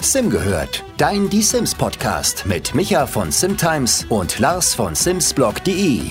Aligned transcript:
Sim 0.00 0.30
gehört, 0.30 0.84
dein 0.98 1.28
Die 1.30 1.42
Sims 1.42 1.74
Podcast 1.74 2.46
mit 2.46 2.74
Micha 2.74 3.06
von 3.06 3.30
Simtimes 3.32 4.04
und 4.08 4.38
Lars 4.38 4.74
von 4.74 4.94
Simsblog.de. 4.94 6.02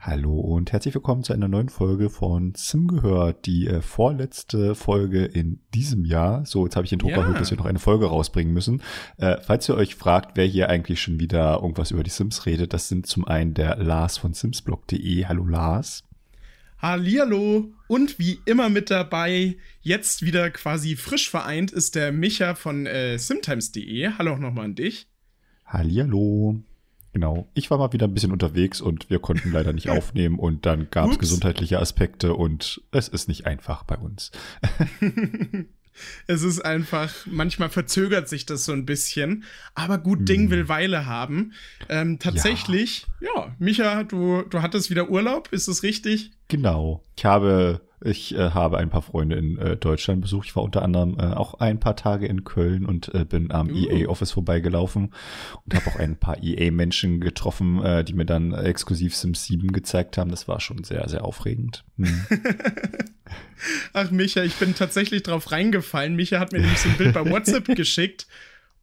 Hallo 0.00 0.32
und 0.40 0.72
herzlich 0.72 0.94
willkommen 0.94 1.22
zu 1.22 1.32
einer 1.32 1.46
neuen 1.46 1.68
Folge 1.68 2.10
von 2.10 2.54
Sim 2.56 2.88
gehört, 2.88 3.46
die 3.46 3.68
äh, 3.68 3.82
vorletzte 3.82 4.74
Folge 4.74 5.24
in 5.24 5.60
diesem 5.74 6.04
Jahr. 6.04 6.44
So, 6.44 6.64
jetzt 6.64 6.74
habe 6.74 6.84
ich 6.84 6.90
den 6.90 6.98
Druck 6.98 7.12
Ja. 7.12 7.18
erhöht, 7.18 7.38
dass 7.40 7.50
wir 7.52 7.58
noch 7.58 7.66
eine 7.66 7.78
Folge 7.78 8.06
rausbringen 8.06 8.52
müssen. 8.52 8.82
Äh, 9.18 9.36
falls 9.40 9.68
ihr 9.68 9.76
euch 9.76 9.94
fragt, 9.94 10.36
wer 10.36 10.44
hier 10.46 10.68
eigentlich 10.68 11.00
schon 11.00 11.20
wieder 11.20 11.60
irgendwas 11.62 11.92
über 11.92 12.02
die 12.02 12.10
Sims 12.10 12.46
redet, 12.46 12.72
das 12.72 12.88
sind 12.88 13.06
zum 13.06 13.26
einen 13.26 13.54
der 13.54 13.76
Lars 13.76 14.18
von 14.18 14.34
Simsblog.de. 14.34 15.26
Hallo 15.26 15.44
Lars. 15.44 16.02
Hallihallo 16.78 17.66
und 17.92 18.18
wie 18.18 18.40
immer 18.46 18.70
mit 18.70 18.90
dabei, 18.90 19.58
jetzt 19.82 20.22
wieder 20.22 20.50
quasi 20.50 20.96
frisch 20.96 21.28
vereint, 21.28 21.72
ist 21.72 21.94
der 21.94 22.10
Micha 22.10 22.54
von 22.54 22.86
äh, 22.86 23.18
simtimes.de. 23.18 24.12
Hallo 24.16 24.32
auch 24.32 24.38
nochmal 24.38 24.64
an 24.64 24.74
dich. 24.74 25.08
Hallihallo. 25.66 26.58
Genau. 27.12 27.50
Ich 27.52 27.70
war 27.70 27.76
mal 27.76 27.92
wieder 27.92 28.08
ein 28.08 28.14
bisschen 28.14 28.32
unterwegs 28.32 28.80
und 28.80 29.10
wir 29.10 29.18
konnten 29.18 29.52
leider 29.52 29.74
nicht 29.74 29.90
aufnehmen 29.90 30.38
und 30.38 30.64
dann 30.64 30.88
gab 30.88 31.10
es 31.10 31.18
gesundheitliche 31.18 31.80
Aspekte 31.80 32.32
und 32.32 32.80
es 32.92 33.08
ist 33.08 33.28
nicht 33.28 33.44
einfach 33.44 33.82
bei 33.82 33.98
uns. 33.98 34.30
Es 36.26 36.42
ist 36.42 36.60
einfach, 36.60 37.12
manchmal 37.26 37.70
verzögert 37.70 38.28
sich 38.28 38.46
das 38.46 38.64
so 38.64 38.72
ein 38.72 38.86
bisschen, 38.86 39.44
aber 39.74 39.98
gut 39.98 40.28
Ding 40.28 40.50
will 40.50 40.68
Weile 40.68 41.06
haben. 41.06 41.52
Ähm, 41.88 42.18
tatsächlich, 42.18 43.06
ja. 43.20 43.54
Micha, 43.58 44.04
du, 44.04 44.42
du 44.42 44.62
hattest 44.62 44.90
wieder 44.90 45.10
Urlaub, 45.10 45.48
ist 45.52 45.68
das 45.68 45.82
richtig? 45.82 46.32
Genau. 46.48 47.02
Ich 47.16 47.24
habe, 47.24 47.80
ich 48.04 48.34
äh, 48.34 48.50
habe 48.50 48.78
ein 48.78 48.90
paar 48.90 49.02
Freunde 49.02 49.36
in 49.36 49.58
äh, 49.58 49.76
Deutschland 49.76 50.20
besucht. 50.20 50.48
Ich 50.48 50.56
war 50.56 50.62
unter 50.62 50.82
anderem 50.82 51.18
äh, 51.18 51.34
auch 51.34 51.54
ein 51.54 51.80
paar 51.80 51.96
Tage 51.96 52.26
in 52.26 52.44
Köln 52.44 52.86
und 52.86 53.14
äh, 53.14 53.24
bin 53.24 53.50
am 53.50 53.70
Uh. 53.70 53.74
EA 53.74 54.08
Office 54.08 54.32
vorbeigelaufen 54.32 55.12
und 55.64 55.74
habe 55.74 55.86
auch 55.88 55.96
ein 55.96 56.16
paar 56.16 56.42
EA 56.42 56.70
Menschen 56.70 57.20
getroffen, 57.20 57.82
äh, 57.82 58.04
die 58.04 58.14
mir 58.14 58.26
dann 58.26 58.52
exklusiv 58.52 59.14
Sims 59.14 59.44
7 59.44 59.72
gezeigt 59.72 60.18
haben. 60.18 60.30
Das 60.30 60.48
war 60.48 60.60
schon 60.60 60.84
sehr, 60.84 61.08
sehr 61.08 61.24
aufregend. 61.24 61.84
Hm. 61.96 62.26
Ach, 63.92 64.10
Micha, 64.10 64.42
ich 64.42 64.54
bin 64.56 64.74
tatsächlich 64.74 65.22
drauf 65.22 65.52
reingefallen. 65.52 66.16
Micha 66.16 66.38
hat 66.40 66.52
mir 66.52 66.60
nämlich 66.60 66.80
so 66.80 66.88
ein 66.88 66.96
Bild 66.96 67.14
bei 67.14 67.28
WhatsApp 67.28 67.64
geschickt. 67.76 68.26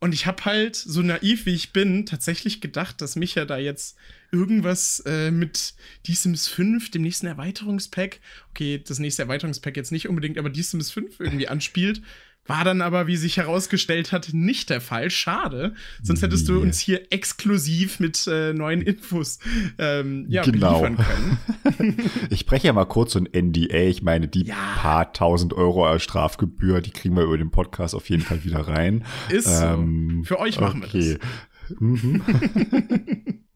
Und 0.01 0.13
ich 0.13 0.25
habe 0.25 0.45
halt, 0.45 0.77
so 0.77 1.01
naiv 1.01 1.45
wie 1.45 1.53
ich 1.53 1.73
bin, 1.73 2.05
tatsächlich 2.05 2.61
gedacht, 2.61 3.01
dass 3.01 3.17
Micha 3.17 3.43
da 3.43 3.57
jetzt 3.57 3.97
irgendwas 4.31 5.01
äh, 5.05 5.29
mit 5.29 5.73
Die 6.05 6.13
Sims 6.13 6.47
5, 6.47 6.91
dem 6.91 7.01
nächsten 7.01 7.27
Erweiterungspack, 7.27 8.19
okay, 8.51 8.81
das 8.85 8.99
nächste 8.99 9.23
Erweiterungspack 9.23 9.75
jetzt 9.75 9.91
nicht 9.91 10.07
unbedingt, 10.07 10.37
aber 10.37 10.49
Die 10.49 10.63
Sims 10.63 10.91
5 10.91 11.19
irgendwie 11.19 11.49
anspielt. 11.49 12.01
War 12.49 12.63
dann 12.63 12.81
aber, 12.81 13.05
wie 13.07 13.15
sich 13.15 13.37
herausgestellt 13.37 14.11
hat, 14.11 14.29
nicht 14.33 14.69
der 14.71 14.81
Fall. 14.81 15.11
Schade. 15.11 15.75
Sonst 16.01 16.23
hättest 16.23 16.49
du 16.49 16.59
uns 16.59 16.79
hier 16.79 17.11
exklusiv 17.13 17.99
mit 17.99 18.25
äh, 18.27 18.53
neuen 18.53 18.81
Infos 18.81 19.37
ähm, 19.77 20.25
ja, 20.27 20.41
Genau. 20.41 20.81
beliefern 20.81 21.05
können. 21.05 21.97
Ich 22.31 22.45
breche 22.47 22.67
ja 22.67 22.73
mal 22.73 22.85
kurz 22.85 23.13
so 23.13 23.19
ein 23.19 23.29
NDA. 23.31 23.87
Ich 23.87 24.01
meine, 24.01 24.27
die 24.27 24.45
Ja. 24.45 24.55
paar 24.77 25.13
tausend 25.13 25.53
Euro 25.53 25.85
als 25.85 26.03
Strafgebühr, 26.03 26.81
die 26.81 26.91
kriegen 26.91 27.15
wir 27.15 27.23
über 27.23 27.37
den 27.37 27.51
Podcast 27.51 27.93
auf 27.93 28.09
jeden 28.09 28.23
Fall 28.23 28.43
wieder 28.43 28.67
rein. 28.67 29.05
Ist 29.29 29.45
so. 29.45 29.63
Ähm, 29.65 30.23
Für 30.25 30.39
euch 30.39 30.59
machen 30.59 30.81
wir 30.91 31.17
das. 31.17 31.79
Mhm. 31.79 32.21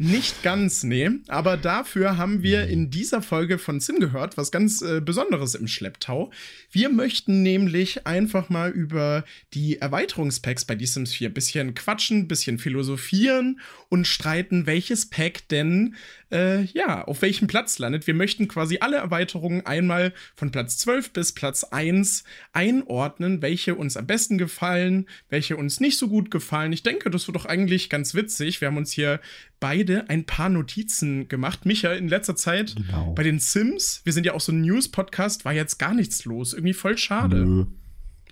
Nicht 0.00 0.44
ganz, 0.44 0.84
nee. 0.84 1.10
Aber 1.26 1.56
dafür 1.56 2.16
haben 2.16 2.44
wir 2.44 2.68
in 2.68 2.88
dieser 2.88 3.20
Folge 3.20 3.58
von 3.58 3.80
Sim 3.80 3.98
gehört, 3.98 4.36
was 4.36 4.52
ganz 4.52 4.80
äh, 4.80 5.00
Besonderes 5.00 5.56
im 5.56 5.66
Schlepptau. 5.66 6.30
Wir 6.70 6.88
möchten 6.88 7.42
nämlich 7.42 8.06
einfach 8.06 8.48
mal 8.48 8.70
über 8.70 9.24
die 9.54 9.78
Erweiterungspacks 9.78 10.64
bei 10.66 10.78
The 10.78 10.86
Sims 10.86 11.14
4 11.14 11.34
bisschen 11.34 11.74
quatschen, 11.74 12.28
bisschen 12.28 12.60
philosophieren 12.60 13.58
und 13.88 14.06
streiten, 14.06 14.66
welches 14.66 15.10
Pack 15.10 15.48
denn, 15.48 15.96
äh, 16.30 16.64
ja, 16.64 17.04
auf 17.04 17.22
welchem 17.22 17.46
Platz 17.48 17.78
landet. 17.78 18.06
Wir 18.06 18.14
möchten 18.14 18.48
quasi 18.48 18.78
alle 18.80 18.96
Erweiterungen 18.98 19.64
einmal 19.64 20.12
von 20.36 20.50
Platz 20.50 20.76
12 20.78 21.12
bis 21.12 21.32
Platz 21.32 21.64
1 21.64 22.24
einordnen, 22.52 23.40
welche 23.42 23.74
uns 23.74 23.96
am 23.96 24.06
besten 24.06 24.36
gefallen, 24.38 25.06
welche 25.30 25.56
uns 25.56 25.80
nicht 25.80 25.96
so 25.98 26.08
gut 26.08 26.30
gefallen. 26.30 26.72
Ich 26.72 26.82
denke, 26.82 27.10
das 27.10 27.26
wird 27.28 27.36
doch 27.36 27.46
eigentlich 27.46 27.88
ganz 27.88 28.14
witzig. 28.14 28.60
Wir 28.60 28.68
haben 28.68 28.76
uns 28.76 28.92
hier 28.92 29.20
beide 29.60 30.08
ein 30.10 30.24
paar 30.24 30.48
Notizen 30.48 31.28
gemacht. 31.28 31.64
Micha, 31.66 31.92
in 31.92 32.08
letzter 32.08 32.36
Zeit 32.36 32.76
Genau. 32.76 33.12
bei 33.14 33.22
den 33.22 33.38
Sims, 33.38 34.02
wir 34.04 34.12
sind 34.12 34.26
ja 34.26 34.34
auch 34.34 34.40
so 34.40 34.52
ein 34.52 34.60
News-Podcast, 34.60 35.44
war 35.44 35.52
jetzt 35.52 35.78
gar 35.78 35.94
nichts 35.94 36.24
los. 36.24 36.52
Irgendwie 36.52 36.74
voll 36.74 36.98
schade. 36.98 37.36
Nö. 37.44 37.64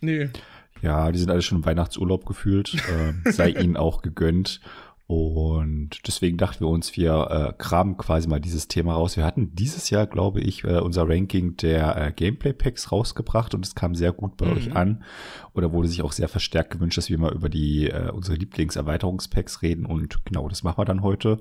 Nee. 0.02 0.28
Ja, 0.82 1.10
die 1.10 1.18
sind 1.18 1.30
alle 1.30 1.40
schon 1.40 1.58
im 1.58 1.64
Weihnachtsurlaub 1.64 2.26
gefühlt. 2.26 2.76
Ähm, 2.92 3.22
sei 3.24 3.48
ihnen 3.58 3.76
auch 3.78 4.02
gegönnt. 4.02 4.60
Und 5.08 5.90
deswegen 6.04 6.36
dachten 6.36 6.64
wir 6.64 6.68
uns, 6.68 6.96
wir 6.96 7.28
äh, 7.30 7.62
kramen 7.62 7.96
quasi 7.96 8.26
mal 8.26 8.40
dieses 8.40 8.66
Thema 8.66 8.94
raus. 8.94 9.16
Wir 9.16 9.24
hatten 9.24 9.54
dieses 9.54 9.88
Jahr, 9.90 10.08
glaube 10.08 10.40
ich, 10.40 10.64
äh, 10.64 10.80
unser 10.80 11.08
Ranking 11.08 11.56
der 11.56 11.96
äh, 11.96 12.12
Gameplay-Packs 12.12 12.90
rausgebracht 12.90 13.54
und 13.54 13.64
es 13.64 13.76
kam 13.76 13.94
sehr 13.94 14.12
gut 14.12 14.36
bei 14.36 14.46
Mhm. 14.46 14.52
euch 14.56 14.74
an. 14.74 15.04
Oder 15.54 15.72
wurde 15.72 15.86
sich 15.86 16.02
auch 16.02 16.10
sehr 16.10 16.26
verstärkt 16.28 16.72
gewünscht, 16.72 16.98
dass 16.98 17.08
wir 17.08 17.18
mal 17.18 17.32
über 17.32 17.48
die 17.48 17.88
äh, 17.88 18.10
unsere 18.10 18.36
Lieblingserweiterungspacks 18.36 19.62
reden. 19.62 19.86
Und 19.86 20.24
genau, 20.24 20.48
das 20.48 20.64
machen 20.64 20.78
wir 20.78 20.84
dann 20.84 21.02
heute. 21.02 21.40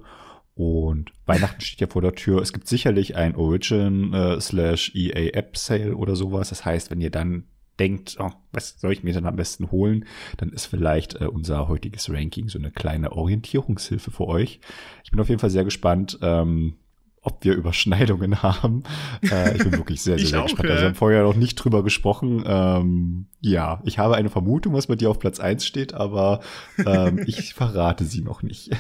Und 0.53 1.11
Weihnachten 1.25 1.59
steht 1.61 1.81
ja 1.81 1.87
vor 1.87 2.03
der 2.03 2.13
Tür. 2.13 2.41
Es 2.43 2.53
gibt 2.53 2.67
sicherlich 2.67 3.15
ein 3.15 3.35
Origin 3.35 4.13
äh, 4.13 4.39
slash 4.39 4.93
EA 4.95 5.33
App 5.33 5.57
Sale 5.57 5.95
oder 5.97 6.15
sowas. 6.15 6.49
Das 6.49 6.63
heißt, 6.65 6.91
wenn 6.91 7.01
ihr 7.01 7.09
dann 7.11 7.45
denkt, 7.79 8.17
oh, 8.19 8.31
was 8.51 8.79
soll 8.79 8.93
ich 8.93 9.03
mir 9.03 9.13
denn 9.13 9.25
am 9.25 9.35
besten 9.35 9.71
holen, 9.71 10.05
dann 10.37 10.49
ist 10.49 10.65
vielleicht 10.65 11.19
äh, 11.19 11.25
unser 11.25 11.67
heutiges 11.67 12.09
Ranking 12.09 12.49
so 12.49 12.57
eine 12.57 12.71
kleine 12.71 13.11
Orientierungshilfe 13.11 14.11
für 14.11 14.27
euch. 14.27 14.59
Ich 15.03 15.11
bin 15.11 15.19
auf 15.19 15.29
jeden 15.29 15.39
Fall 15.39 15.49
sehr 15.49 15.65
gespannt, 15.65 16.17
ähm, 16.21 16.75
ob 17.21 17.43
wir 17.43 17.53
Überschneidungen 17.55 18.41
haben. 18.41 18.83
Äh, 19.29 19.57
ich 19.57 19.63
bin 19.63 19.73
wirklich 19.73 20.01
sehr, 20.01 20.17
sehr, 20.17 20.27
sehr 20.27 20.39
auch, 20.41 20.45
gespannt. 20.45 20.69
ja. 20.69 20.73
Also 20.75 20.83
wir 20.83 20.87
haben 20.89 20.95
vorher 20.95 21.23
noch 21.23 21.35
nicht 21.35 21.55
drüber 21.55 21.83
gesprochen. 21.83 22.43
Ähm, 22.45 23.27
ja, 23.41 23.81
ich 23.83 23.97
habe 23.99 24.15
eine 24.15 24.29
Vermutung, 24.29 24.73
was 24.73 24.87
bei 24.87 24.95
dir 24.95 25.09
auf 25.09 25.19
Platz 25.19 25.39
1 25.39 25.65
steht, 25.65 25.93
aber 25.93 26.41
ähm, 26.85 27.23
ich 27.25 27.53
verrate 27.55 28.05
sie 28.05 28.21
noch 28.21 28.41
nicht. 28.41 28.71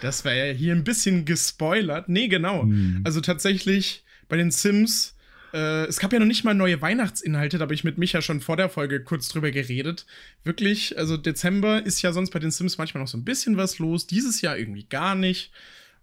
Das 0.00 0.24
wäre 0.24 0.48
ja 0.48 0.54
hier 0.54 0.74
ein 0.74 0.84
bisschen 0.84 1.26
gespoilert. 1.26 2.08
Nee, 2.08 2.28
genau. 2.28 2.62
Hm. 2.62 3.02
Also 3.04 3.20
tatsächlich 3.20 4.04
bei 4.28 4.36
den 4.38 4.50
Sims, 4.50 5.16
äh, 5.52 5.84
es 5.86 5.98
gab 5.98 6.12
ja 6.12 6.18
noch 6.18 6.26
nicht 6.26 6.44
mal 6.44 6.54
neue 6.54 6.80
Weihnachtsinhalte, 6.80 7.58
da 7.58 7.62
habe 7.62 7.74
ich 7.74 7.84
mit 7.84 7.98
Micha 7.98 8.22
schon 8.22 8.40
vor 8.40 8.56
der 8.56 8.68
Folge 8.68 9.02
kurz 9.02 9.28
drüber 9.28 9.50
geredet. 9.50 10.06
Wirklich, 10.44 10.96
also 10.98 11.16
Dezember 11.16 11.84
ist 11.84 12.02
ja 12.02 12.12
sonst 12.12 12.30
bei 12.30 12.38
den 12.38 12.50
Sims 12.50 12.78
manchmal 12.78 13.02
noch 13.02 13.08
so 13.08 13.18
ein 13.18 13.24
bisschen 13.24 13.56
was 13.56 13.78
los, 13.78 14.06
dieses 14.06 14.40
Jahr 14.40 14.56
irgendwie 14.56 14.84
gar 14.84 15.14
nicht. 15.14 15.52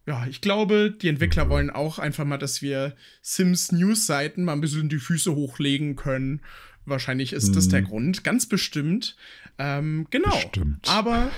Ja, 0.05 0.25
ich 0.29 0.39
glaube, 0.39 0.91
die 0.91 1.09
Entwickler 1.09 1.49
wollen 1.49 1.69
auch 1.69 1.99
einfach 1.99 2.23
mal, 2.23 2.37
dass 2.37 2.61
wir 2.61 2.95
Sims 3.21 3.71
News-Seiten 3.73 4.45
mal 4.45 4.53
ein 4.53 4.61
bisschen 4.61 4.87
die 4.87 4.99
Füße 4.99 5.35
hochlegen 5.35 5.97
können. 5.97 6.41
Wahrscheinlich 6.85 7.33
ist 7.33 7.53
das 7.57 7.67
der 7.67 7.81
Grund, 7.81 8.23
ganz 8.23 8.45
bestimmt. 8.45 9.17
Ähm, 9.59 10.07
genau. 10.09 10.35
Bestimmt. 10.35 10.87
Aber 10.87 11.31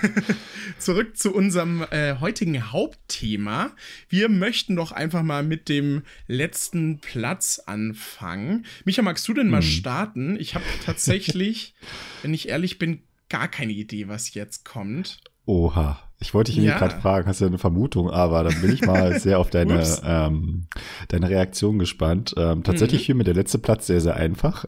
zurück 0.78 1.16
zu 1.16 1.34
unserem 1.34 1.84
äh, 1.90 2.16
heutigen 2.20 2.72
Hauptthema. 2.72 3.72
Wir 4.08 4.28
möchten 4.28 4.76
doch 4.76 4.92
einfach 4.92 5.22
mal 5.22 5.42
mit 5.42 5.68
dem 5.68 6.02
letzten 6.26 6.98
Platz 6.98 7.60
anfangen. 7.64 8.66
Micha, 8.84 9.02
magst 9.02 9.26
du 9.28 9.34
denn 9.34 9.48
mal 9.48 9.62
starten? 9.62 10.38
Ich 10.38 10.54
habe 10.54 10.64
tatsächlich, 10.84 11.74
wenn 12.22 12.34
ich 12.34 12.48
ehrlich 12.48 12.78
bin, 12.78 13.02
gar 13.28 13.48
keine 13.48 13.72
Idee, 13.72 14.08
was 14.08 14.34
jetzt 14.34 14.64
kommt. 14.64 15.18
Oha. 15.48 15.98
Ich 16.20 16.34
wollte 16.34 16.52
dich 16.52 16.62
Ja. 16.62 16.76
gerade 16.76 17.00
fragen, 17.00 17.26
hast 17.26 17.40
du 17.40 17.46
eine 17.46 17.58
Vermutung, 17.58 18.10
aber 18.10 18.42
dann 18.44 18.60
bin 18.60 18.72
ich 18.72 18.82
mal 18.84 19.18
sehr 19.20 19.38
auf 19.38 19.50
deine, 19.50 19.82
ähm, 20.04 20.66
deine 21.08 21.30
Reaktion 21.30 21.78
gespannt. 21.78 22.34
Ähm, 22.36 22.64
tatsächlich 22.64 23.06
fiel 23.06 23.14
mir 23.14 23.24
der 23.24 23.34
letzte 23.34 23.58
Platz 23.58 23.86
sehr, 23.86 24.00
sehr 24.00 24.16
einfach. 24.16 24.66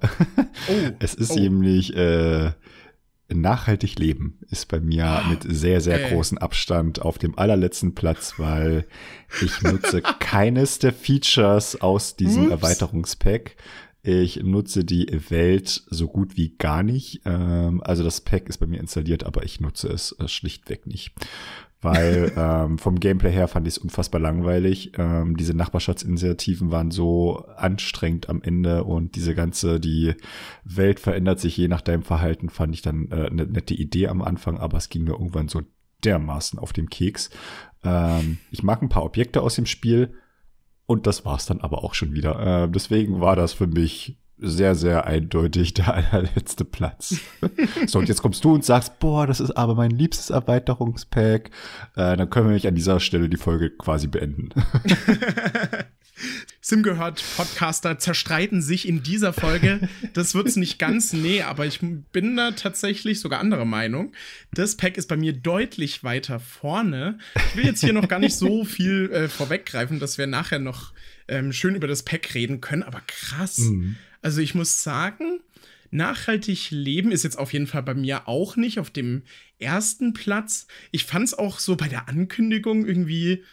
Oh, 0.68 0.72
Es 1.00 1.14
ist 1.14 1.32
oh. 1.32 1.38
nämlich 1.38 1.94
äh, 1.96 2.52
nachhaltig 3.28 3.98
leben 3.98 4.38
ist 4.48 4.68
bei 4.68 4.80
mir 4.80 5.22
mit 5.28 5.44
sehr, 5.46 5.80
sehr 5.80 6.02
Ey. 6.04 6.12
großen 6.14 6.38
Abstand 6.38 7.02
auf 7.02 7.18
dem 7.18 7.38
allerletzten 7.38 7.94
Platz, 7.94 8.34
weil 8.38 8.86
ich 9.42 9.60
nutze 9.62 10.00
keines 10.18 10.78
der 10.78 10.92
Features 10.92 11.80
aus 11.80 12.16
diesem 12.16 12.44
Ups. 12.44 12.52
Erweiterungspack. 12.52 13.56
Ich 14.02 14.42
nutze 14.42 14.84
die 14.84 15.08
Welt 15.28 15.82
so 15.90 16.08
gut 16.08 16.36
wie 16.36 16.56
gar 16.56 16.82
nicht. 16.82 17.20
Ähm, 17.26 17.82
also 17.84 18.02
das 18.02 18.22
Pack 18.22 18.48
ist 18.48 18.58
bei 18.58 18.66
mir 18.66 18.80
installiert, 18.80 19.24
aber 19.24 19.44
ich 19.44 19.60
nutze 19.60 19.88
es 19.88 20.16
äh, 20.18 20.26
schlichtweg 20.26 20.86
nicht. 20.86 21.12
Weil 21.82 22.32
ähm, 22.36 22.78
vom 22.78 22.98
Gameplay 22.98 23.30
her 23.30 23.48
fand 23.48 23.66
ich 23.66 23.74
es 23.74 23.78
unfassbar 23.78 24.20
langweilig. 24.20 24.92
Ähm, 24.96 25.36
diese 25.36 25.54
Nachbarschaftsinitiativen 25.54 26.70
waren 26.70 26.90
so 26.90 27.44
anstrengend 27.56 28.30
am 28.30 28.40
Ende 28.42 28.84
und 28.84 29.16
diese 29.16 29.34
ganze, 29.34 29.80
die 29.80 30.14
Welt 30.64 30.98
verändert 30.98 31.40
sich 31.40 31.56
je 31.56 31.68
nach 31.68 31.82
deinem 31.82 32.02
Verhalten, 32.02 32.48
fand 32.48 32.74
ich 32.74 32.82
dann 32.82 33.08
äh, 33.10 33.26
eine 33.26 33.46
nette 33.46 33.74
Idee 33.74 34.08
am 34.08 34.22
Anfang, 34.22 34.58
aber 34.58 34.78
es 34.78 34.88
ging 34.88 35.04
mir 35.04 35.12
irgendwann 35.12 35.48
so 35.48 35.62
dermaßen 36.04 36.58
auf 36.58 36.72
den 36.72 36.88
Keks. 36.88 37.28
Ähm, 37.84 38.38
ich 38.50 38.62
mag 38.62 38.80
ein 38.80 38.88
paar 38.88 39.04
Objekte 39.04 39.42
aus 39.42 39.56
dem 39.56 39.66
Spiel, 39.66 40.14
und 40.90 41.06
das 41.06 41.24
war's 41.24 41.46
dann 41.46 41.60
aber 41.60 41.84
auch 41.84 41.94
schon 41.94 42.14
wieder. 42.14 42.64
Äh, 42.64 42.68
deswegen 42.68 43.20
war 43.20 43.36
das 43.36 43.52
für 43.52 43.68
mich 43.68 44.18
sehr, 44.38 44.74
sehr 44.74 45.06
eindeutig 45.06 45.72
der 45.72 45.94
allerletzte 46.12 46.64
Platz. 46.64 47.20
so, 47.86 48.00
und 48.00 48.08
jetzt 48.08 48.22
kommst 48.22 48.42
du 48.42 48.54
und 48.54 48.64
sagst, 48.64 48.98
boah, 48.98 49.24
das 49.24 49.38
ist 49.38 49.52
aber 49.52 49.76
mein 49.76 49.92
liebstes 49.92 50.30
Erweiterungspack. 50.30 51.50
Äh, 51.94 52.16
dann 52.16 52.28
können 52.28 52.48
wir 52.48 52.54
mich 52.54 52.66
an 52.66 52.74
dieser 52.74 52.98
Stelle 52.98 53.28
die 53.28 53.36
Folge 53.36 53.70
quasi 53.70 54.08
beenden. 54.08 54.48
Sim 56.60 56.82
gehört, 56.82 57.22
Podcaster 57.36 57.98
zerstreiten 57.98 58.62
sich 58.62 58.86
in 58.86 59.02
dieser 59.02 59.32
Folge. 59.32 59.88
Das 60.12 60.34
wird's 60.34 60.56
nicht 60.56 60.78
ganz, 60.78 61.12
nee, 61.12 61.42
aber 61.42 61.66
ich 61.66 61.80
bin 61.80 62.36
da 62.36 62.52
tatsächlich 62.52 63.20
sogar 63.20 63.40
anderer 63.40 63.64
Meinung. 63.64 64.12
Das 64.52 64.76
Pack 64.76 64.96
ist 64.96 65.08
bei 65.08 65.16
mir 65.16 65.32
deutlich 65.32 66.04
weiter 66.04 66.40
vorne. 66.40 67.18
Ich 67.50 67.56
will 67.56 67.64
jetzt 67.64 67.80
hier 67.80 67.92
noch 67.92 68.08
gar 68.08 68.18
nicht 68.18 68.34
so 68.34 68.64
viel 68.64 69.10
äh, 69.12 69.28
vorweggreifen, 69.28 70.00
dass 70.00 70.18
wir 70.18 70.26
nachher 70.26 70.58
noch 70.58 70.92
ähm, 71.28 71.52
schön 71.52 71.74
über 71.74 71.86
das 71.86 72.02
Pack 72.02 72.34
reden 72.34 72.60
können, 72.60 72.82
aber 72.82 73.00
krass. 73.06 73.58
Mhm. 73.58 73.96
Also 74.22 74.40
ich 74.40 74.54
muss 74.54 74.82
sagen, 74.82 75.40
nachhaltig 75.90 76.70
leben 76.70 77.12
ist 77.12 77.24
jetzt 77.24 77.38
auf 77.38 77.52
jeden 77.52 77.66
Fall 77.66 77.82
bei 77.82 77.94
mir 77.94 78.28
auch 78.28 78.56
nicht 78.56 78.78
auf 78.78 78.90
dem 78.90 79.22
ersten 79.58 80.12
Platz. 80.12 80.66
Ich 80.90 81.04
fand's 81.04 81.34
auch 81.34 81.58
so 81.58 81.76
bei 81.76 81.88
der 81.88 82.08
Ankündigung 82.08 82.86
irgendwie 82.86 83.44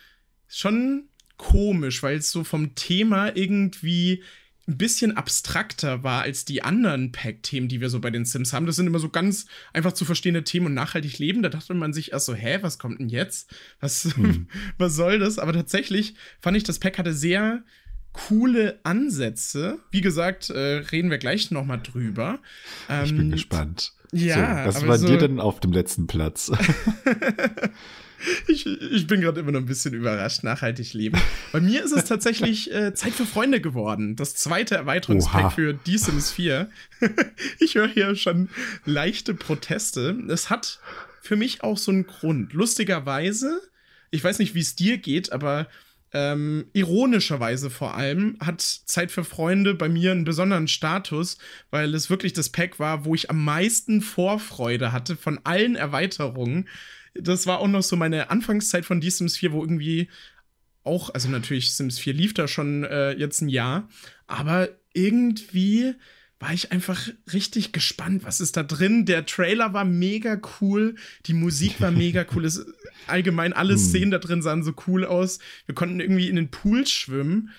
schon 0.47 1.06
komisch, 1.37 2.03
weil 2.03 2.17
es 2.17 2.31
so 2.31 2.43
vom 2.43 2.75
Thema 2.75 3.35
irgendwie 3.35 4.23
ein 4.67 4.77
bisschen 4.77 5.15
abstrakter 5.15 6.03
war 6.03 6.23
als 6.23 6.43
die 6.43 6.61
anderen 6.61 7.13
Pack-Themen, 7.13 7.69
die 7.69 7.79
wir 7.79 7.89
so 7.89 8.01
bei 8.01 8.09
den 8.09 8.25
Sims 8.25 8.51
haben. 8.51 8.65
Das 8.65 8.75
sind 8.75 8.85
immer 8.85 8.99
so 8.99 9.09
ganz 9.09 9.45
einfach 9.71 9.93
zu 9.93 10.03
verstehende 10.03 10.43
Themen 10.43 10.65
und 10.65 10.73
nachhaltig 10.73 11.19
leben. 11.19 11.41
Da 11.41 11.47
dachte 11.47 11.73
man 11.73 11.93
sich 11.93 12.11
erst 12.11 12.25
so, 12.25 12.35
hä, 12.35 12.57
was 12.61 12.77
kommt 12.77 12.99
denn 12.99 13.07
jetzt? 13.07 13.55
Was, 13.79 14.15
hm. 14.15 14.47
was 14.77 14.95
soll 14.95 15.19
das? 15.19 15.39
Aber 15.39 15.53
tatsächlich 15.53 16.15
fand 16.41 16.57
ich, 16.57 16.63
das 16.63 16.79
Pack 16.79 16.97
hatte 16.97 17.13
sehr 17.13 17.63
coole 18.11 18.79
Ansätze. 18.83 19.79
Wie 19.91 20.01
gesagt, 20.01 20.49
äh, 20.49 20.83
reden 20.91 21.11
wir 21.11 21.17
gleich 21.17 21.49
noch 21.49 21.65
mal 21.65 21.77
drüber. 21.77 22.39
Ähm, 22.89 23.05
ich 23.05 23.11
bin 23.11 23.21
ähm, 23.21 23.31
gespannt. 23.31 23.93
Ja, 24.11 24.63
so, 24.63 24.67
was 24.67 24.87
war 24.87 24.97
so 24.97 25.07
dir 25.07 25.17
denn 25.17 25.39
auf 25.39 25.61
dem 25.61 25.71
letzten 25.71 26.07
Platz? 26.07 26.51
Ich, 28.47 28.65
ich 28.65 29.07
bin 29.07 29.21
gerade 29.21 29.39
immer 29.39 29.51
noch 29.51 29.59
ein 29.59 29.65
bisschen 29.65 29.93
überrascht, 29.93 30.43
nachhaltig 30.43 30.93
leben. 30.93 31.19
Bei 31.51 31.59
mir 31.59 31.83
ist 31.83 31.91
es 31.91 32.05
tatsächlich 32.05 32.73
äh, 32.73 32.93
Zeit 32.93 33.13
für 33.13 33.25
Freunde 33.25 33.61
geworden. 33.61 34.15
Das 34.15 34.35
zweite 34.35 34.75
Erweiterungspack 34.75 35.43
Oha. 35.43 35.49
für 35.49 35.79
The 35.85 35.97
Sims 35.97 36.31
4. 36.31 36.69
ich 37.59 37.75
höre 37.75 37.87
hier 37.87 38.15
schon 38.15 38.49
leichte 38.85 39.33
Proteste. 39.33 40.17
Es 40.29 40.49
hat 40.49 40.79
für 41.21 41.35
mich 41.35 41.63
auch 41.63 41.77
so 41.77 41.91
einen 41.91 42.07
Grund. 42.07 42.53
Lustigerweise, 42.53 43.61
ich 44.11 44.23
weiß 44.23 44.39
nicht, 44.39 44.55
wie 44.55 44.61
es 44.61 44.75
dir 44.75 44.97
geht, 44.97 45.31
aber 45.31 45.67
ähm, 46.13 46.65
ironischerweise 46.73 47.69
vor 47.69 47.95
allem 47.95 48.37
hat 48.39 48.61
Zeit 48.61 49.11
für 49.11 49.25
Freunde 49.25 49.75
bei 49.75 49.89
mir 49.89 50.11
einen 50.11 50.23
besonderen 50.23 50.67
Status, 50.67 51.37
weil 51.69 51.93
es 51.93 52.09
wirklich 52.09 52.33
das 52.33 52.49
Pack 52.49 52.79
war, 52.79 53.03
wo 53.03 53.13
ich 53.13 53.29
am 53.29 53.43
meisten 53.43 54.01
Vorfreude 54.01 54.91
hatte 54.93 55.17
von 55.17 55.39
allen 55.43 55.75
Erweiterungen. 55.75 56.69
Das 57.21 57.47
war 57.47 57.59
auch 57.59 57.67
noch 57.67 57.83
so 57.83 57.95
meine 57.95 58.29
Anfangszeit 58.29 58.85
von 58.85 59.01
The 59.01 59.09
Sims 59.09 59.37
4, 59.37 59.51
wo 59.53 59.61
irgendwie 59.61 60.09
auch, 60.83 61.13
also 61.13 61.29
natürlich 61.29 61.73
Sims 61.73 61.99
4 61.99 62.13
lief 62.13 62.33
da 62.33 62.47
schon 62.47 62.83
äh, 62.83 63.11
jetzt 63.11 63.41
ein 63.41 63.49
Jahr, 63.49 63.89
aber 64.25 64.69
irgendwie 64.93 65.95
war 66.39 66.53
ich 66.53 66.71
einfach 66.71 67.09
richtig 67.33 67.71
gespannt, 67.71 68.23
was 68.23 68.39
ist 68.39 68.57
da 68.57 68.63
drin. 68.63 69.05
Der 69.05 69.25
Trailer 69.25 69.73
war 69.73 69.85
mega 69.85 70.39
cool, 70.61 70.95
die 71.25 71.33
Musik 71.33 71.81
war 71.81 71.91
mega 71.91 72.25
cool. 72.35 72.45
Es, 72.45 72.65
allgemein 73.07 73.53
alle 73.53 73.73
hm. 73.73 73.79
Szenen 73.79 74.11
da 74.11 74.19
drin 74.19 74.41
sahen 74.41 74.63
so 74.63 74.73
cool 74.85 75.03
aus. 75.03 75.39
Wir 75.65 75.73
konnten 75.73 75.99
irgendwie 75.99 76.29
in 76.29 76.35
den 76.35 76.51
Pool 76.51 76.85
schwimmen, 76.85 77.49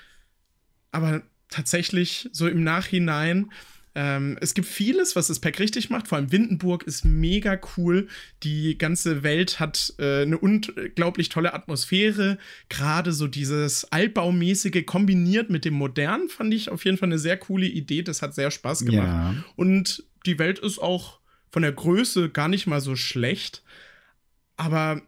aber 0.92 1.22
tatsächlich 1.48 2.28
so 2.32 2.46
im 2.46 2.62
Nachhinein 2.62 3.50
ähm, 3.98 4.38
es 4.40 4.54
gibt 4.54 4.68
vieles, 4.68 5.16
was 5.16 5.26
das 5.26 5.40
Pack 5.40 5.58
richtig 5.58 5.90
macht. 5.90 6.06
Vor 6.06 6.18
allem 6.18 6.30
Windenburg 6.30 6.84
ist 6.84 7.04
mega 7.04 7.58
cool. 7.76 8.06
Die 8.44 8.78
ganze 8.78 9.24
Welt 9.24 9.58
hat 9.58 9.92
äh, 9.98 10.22
eine 10.22 10.38
unglaublich 10.38 11.30
tolle 11.30 11.52
Atmosphäre. 11.52 12.38
Gerade 12.68 13.12
so 13.12 13.26
dieses 13.26 13.90
Altbaumäßige 13.90 14.86
kombiniert 14.86 15.50
mit 15.50 15.64
dem 15.64 15.74
Modernen 15.74 16.28
fand 16.28 16.54
ich 16.54 16.70
auf 16.70 16.84
jeden 16.84 16.96
Fall 16.96 17.08
eine 17.08 17.18
sehr 17.18 17.38
coole 17.38 17.66
Idee. 17.66 18.02
Das 18.02 18.22
hat 18.22 18.36
sehr 18.36 18.52
Spaß 18.52 18.84
gemacht. 18.84 19.08
Ja. 19.08 19.34
Und 19.56 20.04
die 20.26 20.38
Welt 20.38 20.60
ist 20.60 20.78
auch 20.78 21.18
von 21.50 21.62
der 21.62 21.72
Größe 21.72 22.30
gar 22.30 22.46
nicht 22.46 22.68
mal 22.68 22.80
so 22.80 22.94
schlecht. 22.94 23.64
Aber 24.56 25.02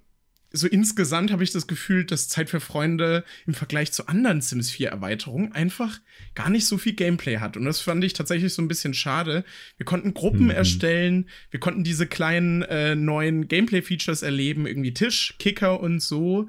so 0.52 0.66
insgesamt 0.66 1.30
habe 1.30 1.44
ich 1.44 1.52
das 1.52 1.66
Gefühl, 1.66 2.04
dass 2.04 2.28
Zeit 2.28 2.50
für 2.50 2.60
Freunde 2.60 3.24
im 3.46 3.54
Vergleich 3.54 3.92
zu 3.92 4.08
anderen 4.08 4.40
Sims 4.40 4.70
4 4.70 4.88
Erweiterungen 4.88 5.52
einfach 5.52 6.00
gar 6.34 6.50
nicht 6.50 6.66
so 6.66 6.76
viel 6.76 6.94
Gameplay 6.94 7.38
hat. 7.38 7.56
Und 7.56 7.64
das 7.64 7.80
fand 7.80 8.02
ich 8.02 8.14
tatsächlich 8.14 8.52
so 8.52 8.60
ein 8.60 8.68
bisschen 8.68 8.92
schade. 8.92 9.44
Wir 9.76 9.86
konnten 9.86 10.12
Gruppen 10.12 10.44
mhm. 10.44 10.50
erstellen, 10.50 11.28
wir 11.50 11.60
konnten 11.60 11.84
diese 11.84 12.06
kleinen 12.06 12.62
äh, 12.62 12.96
neuen 12.96 13.46
Gameplay-Features 13.46 14.22
erleben, 14.22 14.66
irgendwie 14.66 14.92
Tisch, 14.92 15.36
Kicker 15.38 15.80
und 15.80 16.00
so. 16.00 16.48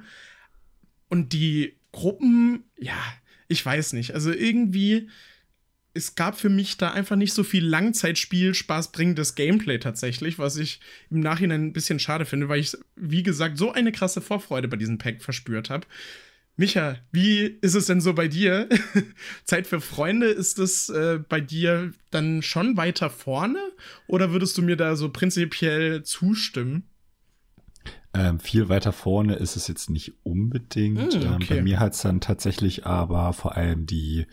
Und 1.07 1.33
die 1.33 1.75
Gruppen, 1.91 2.63
ja, 2.77 2.97
ich 3.47 3.63
weiß 3.63 3.93
nicht. 3.93 4.15
Also 4.15 4.31
irgendwie 4.31 5.09
es 5.93 6.15
gab 6.15 6.39
für 6.39 6.49
mich 6.49 6.77
da 6.77 6.91
einfach 6.91 7.15
nicht 7.15 7.33
so 7.33 7.43
viel 7.43 7.65
Langzeitspiel, 7.65 8.53
Spaß 8.53 8.91
bringendes 8.91 9.35
Gameplay 9.35 9.77
tatsächlich, 9.77 10.39
was 10.39 10.57
ich 10.57 10.79
im 11.09 11.19
Nachhinein 11.19 11.65
ein 11.65 11.73
bisschen 11.73 11.99
schade 11.99 12.25
finde, 12.25 12.49
weil 12.49 12.59
ich, 12.59 12.77
wie 12.95 13.23
gesagt, 13.23 13.57
so 13.57 13.71
eine 13.71 13.91
krasse 13.91 14.21
Vorfreude 14.21 14.67
bei 14.67 14.77
diesem 14.77 14.97
Pack 14.97 15.21
verspürt 15.21 15.69
habe. 15.69 15.85
Micha, 16.55 16.97
wie 17.11 17.57
ist 17.61 17.75
es 17.75 17.87
denn 17.87 18.01
so 18.01 18.13
bei 18.13 18.27
dir? 18.27 18.69
Zeit 19.45 19.67
für 19.67 19.81
Freunde, 19.81 20.27
ist 20.27 20.59
es 20.59 20.89
äh, 20.89 21.19
bei 21.27 21.41
dir 21.41 21.91
dann 22.09 22.41
schon 22.41 22.77
weiter 22.77 23.09
vorne 23.09 23.59
oder 24.07 24.31
würdest 24.31 24.57
du 24.57 24.61
mir 24.61 24.75
da 24.75 24.95
so 24.95 25.09
prinzipiell 25.09 26.03
zustimmen? 26.03 26.83
Ähm, 28.13 28.39
viel 28.39 28.67
weiter 28.67 28.91
vorne 28.91 29.35
ist 29.35 29.55
es 29.55 29.67
jetzt 29.67 29.89
nicht 29.89 30.13
unbedingt. 30.23 31.13
Mm, 31.15 31.17
okay. 31.17 31.25
ähm, 31.25 31.45
bei 31.47 31.61
mir 31.61 31.79
hat 31.79 31.93
es 31.93 32.01
dann 32.01 32.19
tatsächlich 32.19 32.85
aber 32.85 33.31
vor 33.33 33.55
allem 33.55 33.85
die 33.85 34.27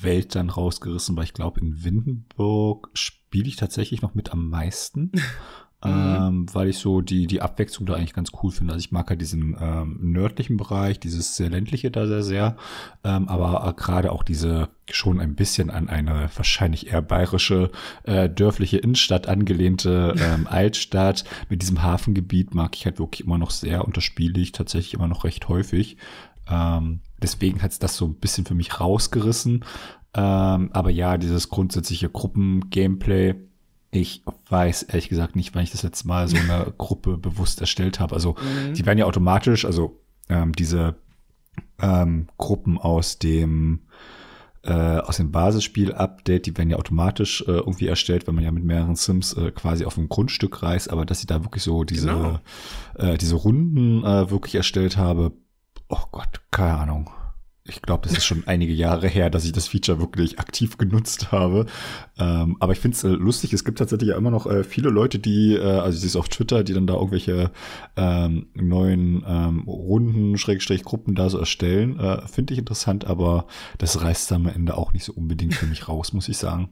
Welt 0.00 0.34
dann 0.34 0.50
rausgerissen, 0.50 1.16
weil 1.16 1.24
ich 1.24 1.32
glaube, 1.32 1.60
in 1.60 1.84
Windenburg 1.84 2.90
spiele 2.92 3.48
ich 3.48 3.56
tatsächlich 3.56 4.02
noch 4.02 4.14
mit 4.14 4.32
am 4.32 4.48
meisten. 4.48 5.12
Mhm. 5.84 5.90
Ähm, 5.92 6.46
weil 6.54 6.68
ich 6.68 6.78
so 6.78 7.02
die, 7.02 7.26
die 7.26 7.42
Abwechslung 7.42 7.86
da 7.86 7.94
eigentlich 7.94 8.14
ganz 8.14 8.32
cool 8.42 8.50
finde. 8.50 8.72
Also 8.72 8.84
ich 8.84 8.92
mag 8.92 9.10
halt 9.10 9.20
diesen 9.20 9.56
ähm, 9.60 9.98
nördlichen 10.00 10.56
Bereich, 10.56 10.98
dieses 10.98 11.36
sehr 11.36 11.50
ländliche 11.50 11.90
da 11.90 12.06
sehr, 12.06 12.22
sehr. 12.22 12.56
Ähm, 13.04 13.28
aber 13.28 13.68
äh, 13.68 13.72
gerade 13.78 14.10
auch 14.12 14.22
diese 14.22 14.68
schon 14.90 15.20
ein 15.20 15.34
bisschen 15.34 15.70
an 15.70 15.88
eine 15.88 16.30
wahrscheinlich 16.34 16.88
eher 16.88 17.02
bayerische 17.02 17.70
äh, 18.04 18.30
dörfliche 18.30 18.78
Innenstadt 18.78 19.28
angelehnte 19.28 20.14
ähm, 20.18 20.46
Altstadt 20.50 21.24
mit 21.50 21.60
diesem 21.60 21.82
Hafengebiet 21.82 22.54
mag 22.54 22.74
ich 22.74 22.86
halt 22.86 22.98
wirklich 22.98 23.26
immer 23.26 23.38
noch 23.38 23.50
sehr 23.50 23.84
und 23.84 23.96
das 23.96 24.04
spiele 24.04 24.40
ich 24.40 24.52
tatsächlich 24.52 24.94
immer 24.94 25.08
noch 25.08 25.24
recht 25.24 25.48
häufig. 25.48 25.98
Ähm, 26.48 27.00
deswegen 27.22 27.62
hat's 27.62 27.78
das 27.78 27.96
so 27.96 28.06
ein 28.06 28.14
bisschen 28.14 28.46
für 28.46 28.54
mich 28.54 28.80
rausgerissen. 28.80 29.64
Ähm, 30.16 30.70
aber 30.72 30.90
ja, 30.90 31.18
dieses 31.18 31.48
grundsätzliche 31.48 32.08
Gruppen-Gameplay, 32.08 33.34
ich 33.94 34.22
weiß 34.48 34.82
ehrlich 34.84 35.08
gesagt 35.08 35.36
nicht, 35.36 35.54
wann 35.54 35.62
ich 35.62 35.70
das 35.70 35.84
letzte 35.84 36.08
Mal 36.08 36.26
so 36.26 36.36
eine 36.36 36.72
Gruppe 36.78 37.16
bewusst 37.16 37.60
erstellt 37.60 38.00
habe. 38.00 38.14
Also 38.14 38.32
mhm. 38.32 38.74
die 38.74 38.84
werden 38.84 38.98
ja 38.98 39.06
automatisch, 39.06 39.64
also 39.64 40.00
ähm, 40.28 40.52
diese 40.52 40.96
ähm, 41.80 42.26
Gruppen 42.36 42.78
aus 42.78 43.18
dem 43.18 43.82
äh, 44.62 44.98
aus 44.98 45.18
dem 45.18 45.30
Basisspiel-Update, 45.30 46.46
die 46.46 46.56
werden 46.56 46.70
ja 46.70 46.78
automatisch 46.78 47.42
äh, 47.42 47.52
irgendwie 47.52 47.86
erstellt, 47.86 48.26
wenn 48.26 48.34
man 48.34 48.44
ja 48.44 48.50
mit 48.50 48.64
mehreren 48.64 48.96
Sims 48.96 49.34
äh, 49.34 49.50
quasi 49.50 49.84
auf 49.84 49.98
ein 49.98 50.08
Grundstück 50.08 50.62
reist, 50.62 50.90
aber 50.90 51.04
dass 51.04 51.20
ich 51.20 51.26
da 51.26 51.44
wirklich 51.44 51.62
so 51.62 51.84
diese, 51.84 52.08
genau. 52.08 52.38
äh, 52.94 53.18
diese 53.18 53.36
Runden 53.36 54.02
äh, 54.02 54.30
wirklich 54.30 54.54
erstellt 54.54 54.96
habe, 54.96 55.32
oh 55.88 56.04
Gott, 56.10 56.40
keine 56.50 56.78
Ahnung. 56.78 57.10
Ich 57.66 57.80
glaube, 57.80 58.06
das 58.06 58.18
ist 58.18 58.26
schon 58.26 58.46
einige 58.46 58.74
Jahre 58.74 59.08
her, 59.08 59.30
dass 59.30 59.46
ich 59.46 59.52
das 59.52 59.68
Feature 59.68 59.98
wirklich 59.98 60.38
aktiv 60.38 60.76
genutzt 60.76 61.32
habe. 61.32 61.64
Ähm, 62.18 62.58
aber 62.60 62.74
ich 62.74 62.78
finde 62.78 62.94
es 62.94 63.04
äh, 63.04 63.08
lustig, 63.08 63.54
es 63.54 63.64
gibt 63.64 63.78
tatsächlich 63.78 64.10
ja 64.10 64.18
immer 64.18 64.30
noch 64.30 64.46
äh, 64.46 64.64
viele 64.64 64.90
Leute, 64.90 65.18
die, 65.18 65.54
äh, 65.54 65.62
also 65.62 65.94
ich 65.94 66.00
sehe 66.00 66.08
es 66.08 66.16
auf 66.16 66.28
Twitter, 66.28 66.62
die 66.62 66.74
dann 66.74 66.86
da 66.86 66.92
irgendwelche 66.92 67.50
ähm, 67.96 68.48
neuen 68.52 69.24
ähm, 69.26 69.60
Runden, 69.66 70.36
Schrägstrich 70.36 70.84
Gruppen 70.84 71.14
da 71.14 71.30
so 71.30 71.38
erstellen. 71.38 71.98
Äh, 71.98 72.28
finde 72.28 72.52
ich 72.52 72.58
interessant, 72.58 73.06
aber 73.06 73.46
das 73.78 74.02
reißt 74.02 74.32
am 74.32 74.46
Ende 74.46 74.76
auch 74.76 74.92
nicht 74.92 75.04
so 75.04 75.14
unbedingt 75.14 75.54
für 75.54 75.66
mich 75.66 75.88
raus, 75.88 76.12
muss 76.12 76.28
ich 76.28 76.36
sagen. 76.36 76.68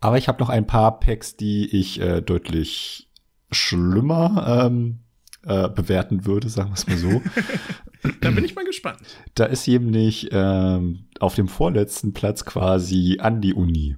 Aber 0.00 0.18
ich 0.18 0.26
habe 0.26 0.40
noch 0.40 0.48
ein 0.48 0.66
paar 0.66 0.98
Packs, 0.98 1.36
die 1.36 1.66
ich 1.66 2.00
äh, 2.00 2.20
deutlich 2.20 3.08
schlimmer 3.52 4.66
ähm, 4.66 5.01
äh, 5.44 5.68
bewerten 5.68 6.24
würde, 6.24 6.48
sagen 6.48 6.70
wir 6.70 6.74
es 6.74 6.86
mal 6.86 6.96
so. 6.96 7.22
da 8.20 8.30
bin 8.30 8.44
ich 8.44 8.54
mal 8.54 8.64
gespannt. 8.64 9.00
Da 9.34 9.46
ist 9.46 9.66
nämlich 9.66 10.28
ähm, 10.32 11.06
auf 11.18 11.34
dem 11.34 11.48
vorletzten 11.48 12.12
Platz 12.12 12.44
quasi 12.44 13.18
an 13.20 13.40
die 13.40 13.54
Uni. 13.54 13.96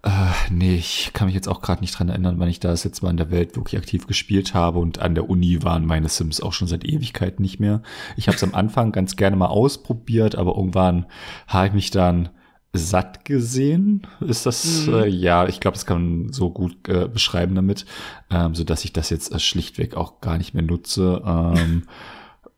äh, 0.04 0.10
nee, 0.52 0.76
ich 0.76 1.12
kann 1.14 1.28
mich 1.28 1.36
jetzt 1.36 1.48
auch 1.48 1.62
gerade 1.62 1.80
nicht 1.80 1.98
dran 1.98 2.10
erinnern, 2.10 2.36
wann 2.38 2.50
ich 2.50 2.60
das 2.60 2.84
jetzt 2.84 3.02
mal 3.02 3.10
in 3.10 3.18
der 3.18 3.32
Welt 3.32 3.56
wirklich 3.56 3.80
aktiv 3.80 4.06
gespielt 4.06 4.54
habe 4.54 4.80
und 4.80 5.00
an 5.00 5.16
der 5.16 5.30
Uni 5.30 5.64
waren 5.64 5.86
meine 5.86 6.10
Sims 6.10 6.42
auch 6.42 6.52
schon 6.52 6.68
seit 6.68 6.84
Ewigkeit 6.84 7.40
nicht 7.40 7.62
mehr. 7.62 7.82
Ich 8.18 8.28
habe 8.28 8.36
es 8.36 8.44
am 8.44 8.54
Anfang 8.54 8.92
ganz 8.94 9.16
gerne 9.16 9.38
mal 9.38 9.48
ausprobiert, 9.48 10.36
aber 10.36 10.58
irgendwann 10.58 11.06
habe 11.48 11.68
ich 11.68 11.74
mich 11.74 11.92
dann 11.92 12.30
satt 12.74 13.24
gesehen. 13.24 14.06
Ist 14.20 14.46
das, 14.46 14.88
mhm. 14.88 14.94
äh, 14.94 15.08
ja, 15.08 15.48
ich 15.48 15.62
glaube, 15.62 15.76
das 15.76 15.86
kann 15.86 16.22
man 16.24 16.34
so 16.34 16.50
gut 16.50 16.90
äh, 16.90 17.08
beschreiben 17.08 17.56
damit, 17.56 17.86
ähm, 18.30 18.56
so 18.56 18.66
dass 18.66 18.84
ich 18.84 18.92
das 18.92 19.10
jetzt 19.10 19.32
äh, 19.32 19.40
schlichtweg 19.40 19.96
auch 19.96 20.20
gar 20.20 20.38
nicht 20.38 20.54
mehr 20.54 20.64
nutze. 20.64 21.22
Ähm, 21.26 21.84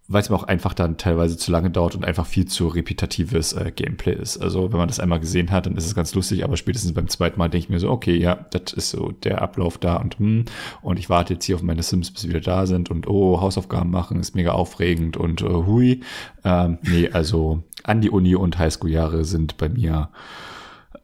weil 0.08 0.22
es 0.22 0.30
mir 0.30 0.36
auch 0.36 0.44
einfach 0.44 0.74
dann 0.74 0.98
teilweise 0.98 1.36
zu 1.36 1.52
lange 1.52 1.72
dauert 1.72 1.96
und 1.96 2.06
einfach 2.06 2.28
viel 2.28 2.46
zu 2.46 2.68
repetitives 2.68 3.54
äh, 3.54 3.72
Gameplay 3.76 4.14
ist. 4.14 4.38
Also 4.38 4.72
wenn 4.72 4.78
man 4.78 4.88
das 4.88 5.00
einmal 5.00 5.20
gesehen 5.20 5.50
hat, 5.50 5.66
dann 5.66 5.76
ist 5.76 5.86
es 5.86 5.96
ganz 5.96 6.14
lustig, 6.14 6.44
aber 6.44 6.58
spätestens 6.58 6.94
beim 6.94 7.08
zweiten 7.08 7.40
Mal 7.40 7.50
denke 7.50 7.66
ich 7.66 7.70
mir 7.70 7.80
so, 7.80 7.90
okay, 7.90 8.16
ja, 8.16 8.46
das 8.52 8.74
ist 8.74 8.92
so 8.92 9.12
der 9.12 9.42
Ablauf 9.42 9.78
da 9.80 9.96
und 9.98 10.20
hm, 10.20 10.46
und 10.82 11.00
ich 11.00 11.10
warte 11.10 11.34
jetzt 11.34 11.46
hier 11.46 11.56
auf 11.56 11.64
meine 11.64 11.82
Sims, 11.82 12.12
bis 12.12 12.22
sie 12.22 12.30
wieder 12.30 12.42
da 12.42 12.68
sind 12.68 12.92
und 12.92 13.08
oh, 13.08 13.42
Hausaufgaben 13.42 13.90
machen 13.90 14.20
ist 14.20 14.36
mega 14.36 14.52
aufregend 14.52 15.18
und 15.18 15.42
äh, 15.42 15.46
hui. 15.46 16.02
Ähm, 16.44 16.78
nee, 16.84 17.10
also 17.10 17.64
an 17.84 18.02
die 18.02 18.12
Uni 18.12 18.36
und 18.36 18.60
Highschool-Jahre 18.60 19.26
sind 19.26 19.58
bei 19.58 19.70
mir 19.70 20.10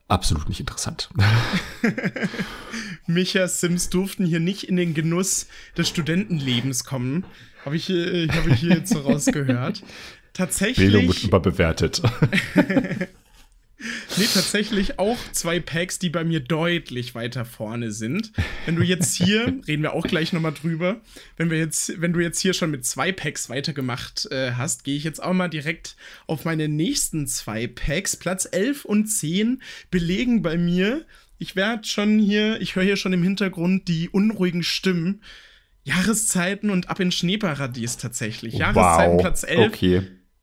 absolut 0.08 0.50
nicht 0.50 0.60
interessant. 0.60 1.10
Micha 3.08 3.48
Sims 3.48 3.89
durften 3.89 4.25
hier 4.25 4.39
nicht 4.39 4.65
in 4.65 4.75
den 4.75 4.93
Genuss 4.93 5.48
des 5.77 5.89
Studentenlebens 5.89 6.84
kommen. 6.84 7.25
Habe 7.65 7.75
ich, 7.75 7.89
äh, 7.89 8.27
hab 8.27 8.48
ich 8.48 8.60
hier 8.60 8.75
jetzt 8.75 8.91
so 8.91 9.00
rausgehört. 9.01 9.84
Tatsächlich. 10.34 10.91
Bildung 10.91 11.08
wird 11.08 11.24
überbewertet. 11.24 12.01
nee, 12.56 14.27
tatsächlich 14.34 14.98
auch 14.98 15.18
zwei 15.34 15.60
Packs, 15.60 16.00
die 16.00 16.10
bei 16.10 16.24
mir 16.24 16.39
deutlich 16.39 17.15
weiter 17.15 17.44
vorne 17.46 17.91
sind. 17.91 18.32
Wenn 18.65 18.75
du 18.75 18.84
jetzt 18.84 19.15
hier, 19.15 19.60
reden 19.68 19.84
wir 19.84 19.94
auch 19.94 20.08
gleich 20.08 20.32
nochmal 20.34 20.53
drüber, 20.53 21.01
wenn 21.38 21.50
wir 21.50 21.58
jetzt, 21.58 22.00
wenn 22.01 22.13
du 22.13 22.22
jetzt 22.22 22.39
hier 22.39 22.53
schon 22.53 22.72
mit 22.72 22.86
zwei 22.86 23.12
Packs 23.12 23.50
weitergemacht 23.50 24.27
äh, 24.32 24.53
hast, 24.53 24.84
gehe 24.84 24.96
ich 24.96 25.03
jetzt 25.03 25.22
auch 25.22 25.34
mal 25.34 25.50
direkt 25.50 25.96
auf 26.27 26.46
meine 26.46 26.70
nächsten 26.70 27.27
zwei 27.27 27.68
Packs. 27.68 28.15
Platz 28.15 28.48
11 28.50 28.86
und 28.86 29.08
10 29.08 29.62
belegen 29.89 30.41
bei 30.41 30.58
mir. 30.58 31.06
Ich 31.39 31.56
werde 31.56 31.88
schon 31.88 32.20
hier, 32.20 32.62
ich 32.62 32.75
höre 32.75 32.84
hier 32.84 32.98
schon 32.98 33.13
im 33.13 33.24
Hintergrund 33.24 33.88
die 33.88 34.10
unruhigen 34.10 34.63
Stimmen 34.63 35.22
Jahreszeiten 35.84 36.70
und 36.70 36.90
ab 36.90 37.00
in 37.00 37.12
Schneeparadies 37.12 37.98
tatsächlich. 37.98 38.56
Jahreszeiten 38.56 39.14
wow. 39.14 39.22
Platz 39.22 39.44
11. 39.44 39.68
Okay. 39.68 40.02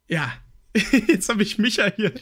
Ja. 0.09 0.33
Jetzt 1.09 1.29
habe 1.29 1.43
ich 1.43 1.59
Micha 1.59 1.91
hier 1.97 2.13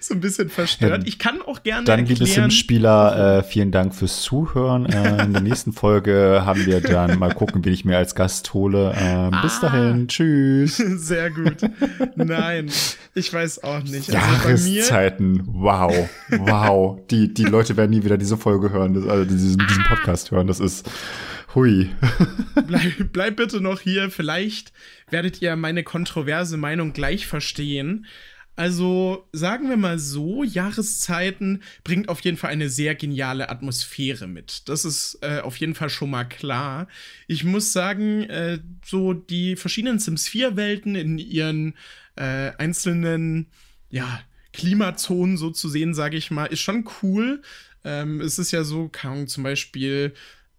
so 0.00 0.14
ein 0.14 0.20
bisschen 0.20 0.48
verstört. 0.48 1.02
Ich 1.06 1.18
kann 1.18 1.42
auch 1.42 1.62
gerne 1.62 1.84
Dann, 1.84 2.06
liebe 2.06 2.24
Sim-Spieler, 2.24 3.38
äh, 3.38 3.42
vielen 3.42 3.72
Dank 3.72 3.94
fürs 3.94 4.22
Zuhören. 4.22 4.86
Äh, 4.86 5.24
in 5.24 5.32
der 5.32 5.42
nächsten 5.42 5.72
Folge 5.72 6.42
haben 6.44 6.64
wir 6.64 6.80
dann 6.80 7.18
mal 7.18 7.34
gucken, 7.34 7.64
wie 7.64 7.70
ich 7.70 7.84
mir 7.84 7.98
als 7.98 8.14
Gast 8.14 8.54
hole. 8.54 8.92
Äh, 8.92 9.30
bis 9.42 9.58
ah, 9.58 9.68
dahin, 9.68 10.08
tschüss. 10.08 10.76
Sehr 10.96 11.30
gut. 11.30 11.58
Nein, 12.16 12.70
ich 13.14 13.32
weiß 13.32 13.62
auch 13.64 13.82
nicht. 13.82 14.08
Also 14.08 14.12
Jahreszeiten, 14.12 15.42
wow, 15.46 16.08
wow. 16.30 16.98
Die, 17.10 17.32
die 17.32 17.44
Leute 17.44 17.76
werden 17.76 17.90
nie 17.90 18.02
wieder 18.02 18.18
diese 18.18 18.38
Folge 18.38 18.70
hören, 18.70 18.96
also 19.08 19.24
diesen, 19.24 19.58
diesen 19.58 19.84
Podcast 19.84 20.30
hören. 20.30 20.46
Das 20.46 20.58
ist 20.58 20.88
Hui. 21.54 21.90
bleib, 22.66 23.12
bleib 23.12 23.36
bitte 23.36 23.60
noch 23.60 23.80
hier. 23.80 24.10
Vielleicht 24.10 24.72
werdet 25.10 25.42
ihr 25.42 25.56
meine 25.56 25.82
kontroverse 25.82 26.56
Meinung 26.56 26.92
gleich 26.92 27.26
verstehen. 27.26 28.06
Also 28.56 29.26
sagen 29.32 29.68
wir 29.70 29.76
mal 29.76 29.98
so, 29.98 30.44
Jahreszeiten 30.44 31.62
bringt 31.82 32.08
auf 32.08 32.20
jeden 32.20 32.36
Fall 32.36 32.50
eine 32.50 32.68
sehr 32.68 32.94
geniale 32.94 33.48
Atmosphäre 33.48 34.26
mit. 34.26 34.68
Das 34.68 34.84
ist 34.84 35.18
äh, 35.22 35.40
auf 35.40 35.56
jeden 35.56 35.74
Fall 35.74 35.88
schon 35.88 36.10
mal 36.10 36.24
klar. 36.24 36.86
Ich 37.26 37.42
muss 37.42 37.72
sagen, 37.72 38.24
äh, 38.24 38.58
so 38.84 39.14
die 39.14 39.56
verschiedenen 39.56 39.98
Sims 39.98 40.28
4 40.28 40.56
Welten 40.56 40.94
in 40.94 41.18
ihren 41.18 41.74
äh, 42.16 42.52
einzelnen, 42.58 43.46
ja, 43.88 44.20
Klimazonen 44.52 45.36
so 45.36 45.50
zu 45.50 45.68
sehen, 45.68 45.94
sage 45.94 46.16
ich 46.16 46.30
mal, 46.30 46.46
ist 46.46 46.60
schon 46.60 46.86
cool. 47.02 47.40
Ähm, 47.84 48.20
es 48.20 48.38
ist 48.38 48.50
ja 48.50 48.62
so, 48.62 48.88
kann 48.88 49.26
zum 49.26 49.44
Beispiel 49.44 50.12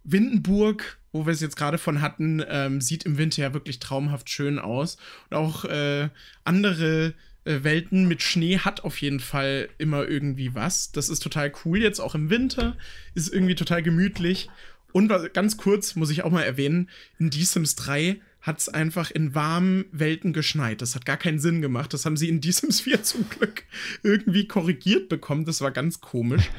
Windenburg, 0.03 0.97
wo 1.11 1.25
wir 1.25 1.33
es 1.33 1.41
jetzt 1.41 1.57
gerade 1.57 1.77
von 1.77 2.01
hatten, 2.01 2.43
ähm, 2.47 2.81
sieht 2.81 3.03
im 3.03 3.17
Winter 3.17 3.41
ja 3.41 3.53
wirklich 3.53 3.79
traumhaft 3.79 4.29
schön 4.29 4.59
aus. 4.59 4.97
Und 5.29 5.37
auch 5.37 5.65
äh, 5.65 6.09
andere 6.43 7.13
äh, 7.43 7.63
Welten 7.63 8.07
mit 8.07 8.21
Schnee 8.21 8.59
hat 8.59 8.83
auf 8.83 9.01
jeden 9.01 9.19
Fall 9.19 9.69
immer 9.77 10.07
irgendwie 10.07 10.55
was. 10.55 10.91
Das 10.91 11.09
ist 11.09 11.21
total 11.21 11.51
cool. 11.65 11.79
Jetzt 11.79 11.99
auch 11.99 12.15
im 12.15 12.29
Winter 12.29 12.77
ist 13.13 13.33
irgendwie 13.33 13.55
total 13.55 13.83
gemütlich. 13.83 14.49
Und 14.93 15.11
ganz 15.33 15.57
kurz 15.57 15.95
muss 15.95 16.09
ich 16.09 16.23
auch 16.23 16.31
mal 16.31 16.43
erwähnen, 16.43 16.89
in 17.17 17.31
The 17.31 17.43
Sims 17.43 17.75
3 17.75 18.19
hat 18.41 18.59
es 18.59 18.69
einfach 18.69 19.11
in 19.11 19.35
warmen 19.35 19.85
Welten 19.91 20.33
geschneit. 20.33 20.81
Das 20.81 20.95
hat 20.95 21.05
gar 21.05 21.17
keinen 21.17 21.39
Sinn 21.39 21.61
gemacht. 21.61 21.93
Das 21.93 22.05
haben 22.05 22.17
sie 22.17 22.27
in 22.27 22.41
The 22.41 22.51
Sims 22.51 22.81
4 22.81 23.03
zum 23.03 23.29
Glück 23.29 23.63
irgendwie 24.03 24.47
korrigiert 24.47 25.09
bekommen. 25.09 25.45
Das 25.45 25.61
war 25.61 25.71
ganz 25.71 26.01
komisch. 26.01 26.49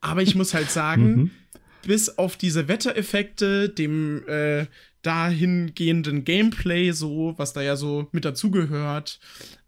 Aber 0.00 0.22
ich 0.22 0.34
muss 0.34 0.54
halt 0.54 0.70
sagen, 0.70 1.14
mhm 1.14 1.30
bis 1.82 2.18
auf 2.18 2.36
diese 2.36 2.68
Wettereffekte, 2.68 3.68
dem 3.68 4.26
äh, 4.28 4.66
dahingehenden 5.02 6.24
Gameplay, 6.24 6.92
so, 6.92 7.34
was 7.36 7.52
da 7.52 7.62
ja 7.62 7.76
so 7.76 8.08
mit 8.12 8.24
dazugehört, 8.24 9.18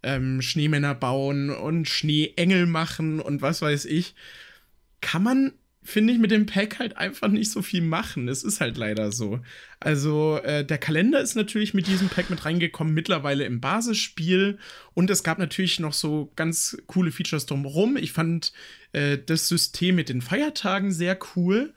ähm, 0.03 0.43
Schneemänner 0.43 0.95
bauen 0.95 1.51
und 1.51 1.89
Schneeengel 1.89 2.67
machen 2.67 3.21
und 3.21 3.41
was 3.41 3.63
weiß 3.63 3.87
ich, 3.87 4.15
kann 5.01 5.23
man, 5.23 5.53
finde 5.83 6.13
ich, 6.13 6.19
mit 6.19 6.31
dem 6.31 6.47
Pack 6.47 6.79
halt 6.79 6.97
einfach 6.99 7.29
nicht 7.29 7.51
so 7.51 7.63
viel 7.63 7.81
machen. 7.81 8.29
Es 8.29 8.45
ist 8.45 8.61
halt 8.61 8.77
leider 8.77 9.11
so. 9.11 9.41
Also, 9.81 10.39
äh, 10.45 10.65
der 10.65 10.79
Kalender 10.79 11.21
ist 11.21 11.35
natürlich 11.35 11.73
mit 11.75 11.87
diesem 11.87 12.09
Pack 12.09 12.29
mit 12.29 12.45
reingekommen, 12.45 12.95
mittlerweile 12.95 13.45
im 13.45 13.61
Basisspiel. 13.61 14.59
Und 14.95 15.11
es 15.11 15.25
gab 15.25 15.39
natürlich 15.39 15.81
noch 15.81 15.95
so 15.95 16.31
ganz 16.37 16.77
coole 16.87 17.11
Features 17.11 17.47
drumherum. 17.47 17.97
Ich 17.97 18.13
fand 18.13 18.53
äh, 18.93 19.19
das 19.19 19.49
System 19.49 19.97
mit 19.97 20.09
den 20.09 20.21
Feiertagen 20.21 20.93
sehr 20.93 21.19
cool 21.35 21.73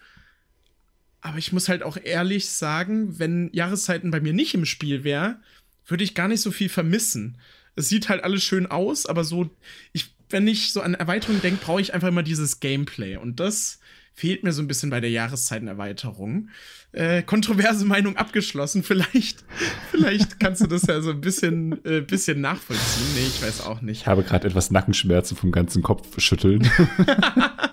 aber 1.26 1.40
ich 1.40 1.52
muss 1.52 1.70
halt 1.70 1.82
auch 1.82 1.98
ehrlich 2.02 2.48
sagen, 2.50 3.18
wenn 3.18 3.50
Jahreszeiten 3.52 4.12
bei 4.12 4.20
mir 4.22 4.32
nicht 4.32 4.54
im 4.54 4.64
Spiel 4.64 5.04
wäre, 5.04 5.40
würde 5.88 6.04
ich 6.04 6.14
gar 6.14 6.28
nicht 6.28 6.42
so 6.42 6.52
viel 6.52 6.70
vermissen. 6.70 7.40
Es 7.76 7.90
sieht 7.90 8.10
halt 8.10 8.24
alles 8.24 8.44
schön 8.44 8.68
aus, 8.68 9.08
aber 9.08 9.24
so, 9.24 9.50
ich, 9.92 10.14
wenn 10.30 10.48
ich 10.48 10.72
so 10.72 10.82
an 10.82 10.94
Erweiterungen 10.94 11.42
denke, 11.42 11.66
brauche 11.66 11.82
ich 11.82 11.96
einfach 11.96 12.10
immer 12.10 12.22
dieses 12.22 12.60
Gameplay. 12.60 13.18
Und 13.18 13.40
das 13.40 13.80
fehlt 14.14 14.44
mir 14.44 14.54
so 14.54 14.62
ein 14.62 14.68
bisschen 14.68 14.92
bei 14.92 15.02
der 15.02 15.10
Jahreszeitenerweiterung. 15.10 16.50
Äh, 16.92 17.24
kontroverse 17.24 17.86
Meinung 17.86 18.18
abgeschlossen. 18.18 18.84
Vielleicht, 18.86 19.44
vielleicht 19.90 20.40
kannst 20.40 20.62
du 20.62 20.68
das 20.68 20.84
ja 20.84 21.02
so 21.02 21.10
ein 21.10 21.22
bisschen, 21.22 21.84
äh, 21.86 22.02
bisschen 22.02 22.40
nachvollziehen. 22.40 23.08
Nee, 23.16 23.26
ich 23.26 23.42
weiß 23.42 23.62
auch 23.62 23.82
nicht. 23.82 24.02
Ich 24.02 24.08
habe 24.08 24.22
gerade 24.22 24.48
etwas 24.48 24.70
Nackenschmerzen 24.70 25.36
vom 25.36 25.52
ganzen 25.52 25.82
Kopf 25.82 26.22
schütteln. 26.22 26.70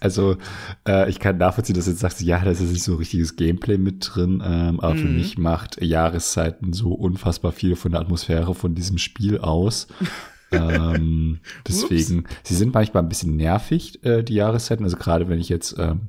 Also 0.00 0.36
äh, 0.86 1.08
ich 1.08 1.18
kann 1.18 1.38
nachvollziehen, 1.38 1.74
dass 1.74 1.86
du 1.86 1.92
jetzt 1.92 2.00
sagst, 2.00 2.20
ja, 2.20 2.38
da 2.44 2.50
ist 2.50 2.60
jetzt 2.60 2.72
nicht 2.72 2.82
so 2.82 2.96
richtiges 2.96 3.36
Gameplay 3.36 3.78
mit 3.78 4.08
drin, 4.14 4.42
ähm, 4.44 4.80
aber 4.80 4.94
mhm. 4.94 4.98
für 4.98 5.08
mich 5.08 5.38
macht 5.38 5.82
Jahreszeiten 5.82 6.72
so 6.72 6.92
unfassbar 6.92 7.52
viel 7.52 7.76
von 7.76 7.92
der 7.92 8.00
Atmosphäre 8.00 8.54
von 8.54 8.74
diesem 8.74 8.98
Spiel 8.98 9.38
aus. 9.38 9.88
ähm, 10.52 11.40
deswegen, 11.66 12.20
Ups. 12.20 12.30
sie 12.44 12.54
sind 12.54 12.74
manchmal 12.74 13.02
ein 13.02 13.08
bisschen 13.08 13.36
nervig, 13.36 14.04
äh, 14.04 14.22
die 14.22 14.34
Jahreszeiten. 14.34 14.84
Also 14.84 14.96
gerade 14.96 15.28
wenn 15.28 15.38
ich 15.38 15.48
jetzt 15.48 15.76
ähm, 15.78 16.08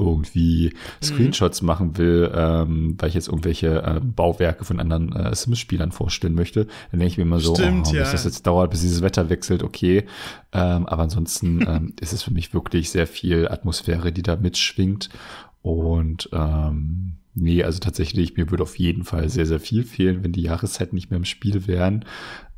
irgendwie 0.00 0.72
mhm. 0.72 1.04
Screenshots 1.04 1.62
mhm. 1.62 1.66
machen 1.66 1.98
will, 1.98 2.30
ähm, 2.34 2.96
weil 2.98 3.08
ich 3.08 3.14
jetzt 3.14 3.28
irgendwelche 3.28 3.82
äh, 3.82 4.00
Bauwerke 4.00 4.64
von 4.64 4.80
anderen 4.80 5.14
äh, 5.14 5.34
Sims-Spielern 5.34 5.92
vorstellen 5.92 6.34
möchte, 6.34 6.66
dann 6.90 7.00
denke 7.00 7.06
ich 7.06 7.16
mir 7.18 7.24
immer 7.24 7.40
so, 7.40 7.54
Stimmt, 7.54 7.88
oh, 7.90 7.94
ja. 7.94 8.02
bis 8.02 8.12
das 8.12 8.24
jetzt 8.24 8.46
dauert, 8.46 8.70
bis 8.70 8.80
dieses 8.80 9.02
Wetter 9.02 9.30
wechselt, 9.30 9.62
okay. 9.62 10.04
Ähm, 10.52 10.86
aber 10.86 11.02
ansonsten 11.02 11.60
ähm, 11.68 11.94
ist 12.00 12.12
es 12.12 12.22
für 12.22 12.32
mich 12.32 12.54
wirklich 12.54 12.90
sehr 12.90 13.06
viel 13.06 13.48
Atmosphäre, 13.48 14.12
die 14.12 14.22
da 14.22 14.36
mitschwingt. 14.36 15.10
Und 15.62 16.30
ähm, 16.32 17.16
Nee, 17.34 17.62
also 17.62 17.78
tatsächlich, 17.78 18.36
mir 18.36 18.50
würde 18.50 18.64
auf 18.64 18.78
jeden 18.78 19.04
Fall 19.04 19.28
sehr, 19.28 19.46
sehr 19.46 19.60
viel 19.60 19.84
fehlen, 19.84 20.24
wenn 20.24 20.32
die 20.32 20.42
Jahreszeiten 20.42 20.96
nicht 20.96 21.10
mehr 21.10 21.18
im 21.18 21.24
Spiel 21.24 21.68
wären. 21.68 22.04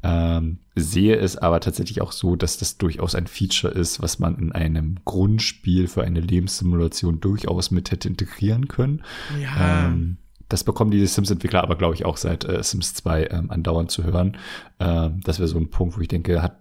Ähm, 0.03 0.59
sehe 0.75 1.17
es 1.17 1.37
aber 1.37 1.61
tatsächlich 1.61 2.01
auch 2.01 2.13
so, 2.13 2.35
dass 2.35 2.57
das 2.57 2.79
durchaus 2.79 3.15
ein 3.15 3.27
Feature 3.27 3.73
ist, 3.73 4.03
was 4.03 4.19
man 4.19 4.37
in 4.39 4.53
einem 4.53 4.97
Grundspiel 5.05 5.87
für 5.87 6.03
eine 6.03 6.21
Lebenssimulation 6.21 7.21
durchaus 7.21 7.71
mit 7.71 7.91
hätte 7.91 8.09
integrieren 8.09 8.69
können. 8.69 9.03
Ja. 9.41 9.87
Ähm, 9.87 10.17
das 10.49 10.65
bekommen 10.65 10.91
die 10.91 11.07
Sims-Entwickler 11.07 11.63
aber, 11.63 11.77
glaube 11.77 11.95
ich, 11.95 12.05
auch 12.05 12.17
seit 12.17 12.45
äh, 12.45 12.63
Sims 12.63 12.95
2 12.95 13.27
ähm, 13.31 13.51
andauernd 13.51 13.91
zu 13.91 14.05
hören. 14.05 14.37
Ähm, 14.81 15.21
das 15.25 15.39
wäre 15.39 15.49
so 15.49 15.59
ein 15.59 15.71
Punkt, 15.71 15.97
wo 15.97 16.01
ich 16.01 16.09
denke, 16.09 16.43
hat, 16.43 16.57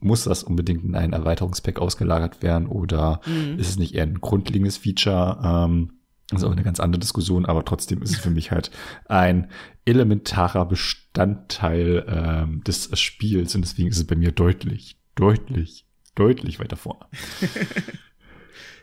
muss 0.00 0.24
das 0.24 0.42
unbedingt 0.42 0.84
in 0.84 0.94
ein 0.94 1.12
Erweiterungspack 1.12 1.78
ausgelagert 1.78 2.42
werden 2.42 2.66
oder 2.68 3.20
Mhm. 3.26 3.58
ist 3.58 3.68
es 3.70 3.78
nicht 3.78 3.94
eher 3.94 4.04
ein 4.04 4.20
grundlegendes 4.20 4.76
Feature? 4.78 5.40
Ähm, 5.42 5.90
das 6.30 6.42
ist 6.42 6.46
auch 6.46 6.52
eine 6.52 6.62
ganz 6.62 6.78
andere 6.78 7.00
Diskussion, 7.00 7.46
aber 7.46 7.64
trotzdem 7.64 8.02
ist 8.02 8.10
es 8.10 8.18
für 8.18 8.30
mich 8.30 8.50
halt 8.50 8.70
ein 9.06 9.50
elementarer 9.86 10.66
Bestandteil 10.66 12.04
ähm, 12.06 12.62
des 12.64 12.90
Spiels 12.98 13.54
und 13.54 13.62
deswegen 13.62 13.88
ist 13.88 13.96
es 13.96 14.06
bei 14.06 14.16
mir 14.16 14.32
deutlich, 14.32 14.98
deutlich, 15.14 15.86
deutlich 16.14 16.60
weiter 16.60 16.76
vorne. 16.76 17.06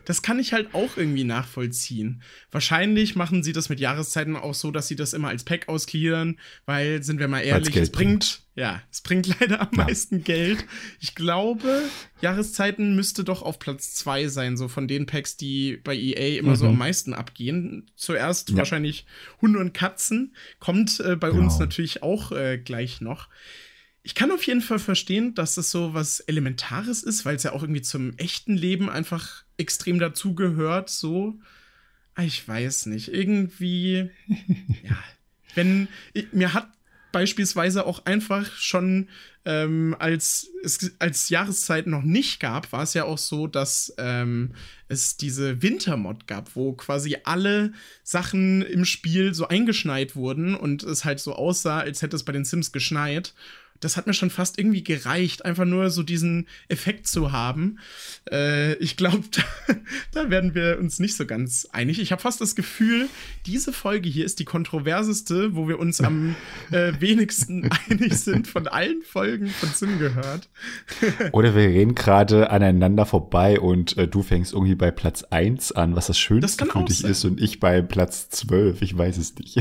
Das 0.06 0.22
kann 0.22 0.40
ich 0.40 0.54
halt 0.54 0.74
auch 0.74 0.98
irgendwie 0.98 1.24
nachvollziehen. 1.24 2.22
Wahrscheinlich 2.52 3.16
machen 3.16 3.44
sie 3.44 3.54
das 3.54 3.70
mit 3.70 3.80
Jahreszeiten 3.80 4.36
auch 4.36 4.54
so, 4.54 4.72
dass 4.72 4.88
sie 4.88 4.96
das 4.96 5.14
immer 5.14 5.30
als 5.30 5.44
Pack 5.44 5.68
ausgliedern, 5.68 6.40
weil, 6.66 7.04
sind 7.04 7.20
wir 7.20 7.28
mal 7.28 7.42
ehrlich, 7.42 7.76
es 7.76 7.92
bringt, 7.92 8.42
ja, 8.56 8.82
es 8.92 9.02
bringt 9.02 9.28
leider 9.40 9.62
am 9.62 9.70
Ja. 9.78 9.86
meisten 9.86 10.24
Geld. 10.24 10.66
Ich 11.00 11.16
glaube, 11.16 11.84
Jahreszeiten 12.22 12.96
müsste 12.96 13.24
doch 13.24 13.42
auf 13.42 13.60
Platz 13.60 13.94
zwei 13.96 14.28
sein, 14.28 14.58
so 14.58 14.68
von 14.68 14.88
den 14.88 15.06
Packs, 15.06 15.38
die 15.38 15.78
bei 15.84 15.96
EA 15.96 16.40
immer 16.40 16.56
so 16.56 16.66
Mhm. 16.66 16.72
am 16.72 16.78
meisten 16.78 17.14
abgehen. 17.14 17.90
Zuerst 17.96 18.50
Ja. 18.52 18.58
wahrscheinlich 18.58 19.06
Hunde 19.42 19.60
und 19.60 19.74
Katzen, 19.74 20.36
kommt 20.60 21.00
äh, 21.00 21.16
bei 21.16 21.32
uns 21.32 21.54
Genau. 21.54 21.66
natürlich 21.66 22.04
auch 22.04 22.32
äh, 22.32 22.58
gleich 22.58 23.02
noch. 23.02 23.28
Ich 24.06 24.14
kann 24.14 24.32
auf 24.32 24.44
jeden 24.46 24.62
Fall 24.62 24.78
verstehen, 24.78 25.34
dass 25.34 25.58
es 25.58 25.72
so 25.72 25.96
was 25.96 26.20
Elementares 26.20 27.02
ist, 27.02 27.26
weil 27.26 27.38
es 27.38 27.42
ja 27.44 27.54
auch 27.54 27.64
irgendwie 27.64 27.82
zum 27.82 28.16
echten 28.18 28.56
Leben 28.56 28.88
einfach 28.88 29.44
extrem 29.58 29.98
dazugehört, 29.98 30.92
so. 30.92 31.40
Ah, 32.14 32.22
Ich 32.22 32.48
weiß 32.48 32.86
nicht. 32.86 33.08
Irgendwie, 33.08 34.12
ja. 34.84 34.96
Wenn, 35.56 35.88
ich, 36.14 36.32
mir 36.34 36.54
hat 36.54 36.70
beispielsweise 37.12 37.88
auch 37.88 38.06
einfach 38.06 38.52
schon, 38.58 39.10
ähm, 39.44 39.96
als 39.98 40.50
es 40.64 40.92
als 41.00 41.30
Jahreszeit 41.30 41.88
noch 41.88 42.04
nicht 42.04 42.40
gab, 42.40 42.72
war 42.74 42.84
es 42.84 42.94
ja 42.94 43.06
auch 43.06 43.18
so, 43.18 43.48
dass 43.48 43.92
ähm, 43.98 44.54
es 44.88 45.18
diese 45.18 45.64
Wintermod 45.64 46.28
gab, 46.28 46.56
wo 46.56 46.74
quasi 46.74 47.18
alle 47.24 47.74
Sachen 48.04 48.62
im 48.62 48.86
Spiel 48.86 49.34
so 49.34 49.48
eingeschneit 49.48 50.16
wurden 50.16 50.54
und 50.54 50.84
es 50.84 51.06
halt 51.06 51.20
so 51.20 51.34
aussah, 51.34 51.80
als 51.80 52.04
hätte 52.04 52.16
es 52.16 52.24
bei 52.24 52.34
den 52.34 52.46
Sims 52.46 52.72
geschneit. 52.72 53.34
Das 53.80 53.98
hat 53.98 54.08
mir 54.08 54.14
schon 54.14 54.30
fast 54.30 54.58
irgendwie 54.58 54.84
gereicht, 54.84 55.46
einfach 55.46 55.66
nur 55.66 55.90
so 55.90 56.04
diesen 56.04 56.48
Effekt 56.70 57.08
zu 57.08 57.32
haben. 57.32 57.80
Äh, 58.32 58.76
ich 58.76 58.98
glaube, 58.98 59.24
da, 59.32 59.76
da 60.12 60.30
werden 60.30 60.56
wir 60.56 60.80
uns 60.80 61.00
nicht 61.00 61.16
so 61.16 61.26
ganz 61.26 61.68
einig. 61.72 62.00
Ich 62.00 62.12
habe 62.12 62.22
fast 62.22 62.42
das 62.42 62.56
Gefühl, 62.56 63.08
diese 63.46 63.74
Folge 63.74 64.10
hier 64.10 64.26
ist 64.26 64.40
die 64.40 64.46
kontroverseste, 64.46 65.56
wo 65.56 65.68
wir 65.68 65.80
uns 65.80 66.02
am 66.02 66.36
äh, 66.72 66.94
wenigsten 67.00 67.70
einig 67.90 68.18
sind 68.18 68.48
von 68.48 68.68
allen 68.68 69.02
Folgen 69.04 69.48
von 69.48 69.70
Sim 69.70 70.00
gehört. 70.00 70.50
Oder 71.32 71.56
wir 71.56 71.64
reden 71.64 71.96
gerade 71.96 72.50
aneinander 72.50 73.06
vorbei 73.06 73.60
und 73.60 73.98
äh, 73.98 74.08
du 74.08 74.24
fängst 74.24 74.54
irgendwie 74.54 74.76
bei 74.76 74.92
Platz 74.92 75.24
1 75.24 75.74
an, 75.74 75.96
was 75.96 76.08
das 76.08 76.18
Schönste 76.18 76.66
Das 76.66 76.74
für 76.74 76.84
dich 76.86 77.00
sein. 77.00 77.12
ist 77.12 77.26
und 77.26 77.42
ich 77.42 77.60
bei 77.60 77.82
Platz 77.82 78.30
12. 78.30 78.82
Ich 78.82 78.98
weiß 78.98 79.18
es 79.18 79.36
nicht. 79.36 79.58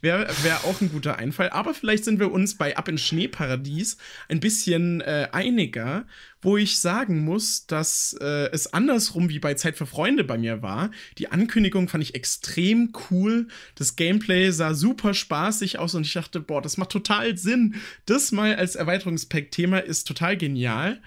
Wäre 0.00 0.28
wär 0.42 0.64
auch 0.64 0.80
ein 0.80 0.90
guter 0.90 1.16
Einfall. 1.16 1.50
Aber 1.50 1.74
vielleicht 1.74 2.04
sind 2.04 2.18
wir 2.18 2.32
uns 2.32 2.56
bei 2.56 2.76
Ab 2.76 2.88
ins 2.88 3.02
Schneeparadies 3.02 3.96
ein 4.28 4.40
bisschen 4.40 5.00
äh, 5.00 5.28
einiger, 5.32 6.06
wo 6.40 6.56
ich 6.56 6.78
sagen 6.78 7.24
muss, 7.24 7.66
dass 7.66 8.16
äh, 8.20 8.50
es 8.52 8.72
andersrum 8.72 9.28
wie 9.28 9.38
bei 9.38 9.54
Zeit 9.54 9.76
für 9.76 9.86
Freunde 9.86 10.24
bei 10.24 10.38
mir 10.38 10.62
war. 10.62 10.90
Die 11.18 11.30
Ankündigung 11.30 11.88
fand 11.88 12.02
ich 12.02 12.14
extrem 12.14 12.92
cool. 13.10 13.48
Das 13.76 13.96
Gameplay 13.96 14.50
sah 14.50 14.74
super 14.74 15.14
spaßig 15.14 15.78
aus 15.78 15.94
und 15.94 16.06
ich 16.06 16.12
dachte, 16.12 16.40
boah, 16.40 16.60
das 16.60 16.76
macht 16.76 16.90
total 16.90 17.36
Sinn. 17.38 17.76
Das 18.06 18.32
mal 18.32 18.56
als 18.56 18.74
Erweiterungspack-Thema 18.74 19.78
ist 19.78 20.08
total 20.08 20.36
genial. 20.36 21.00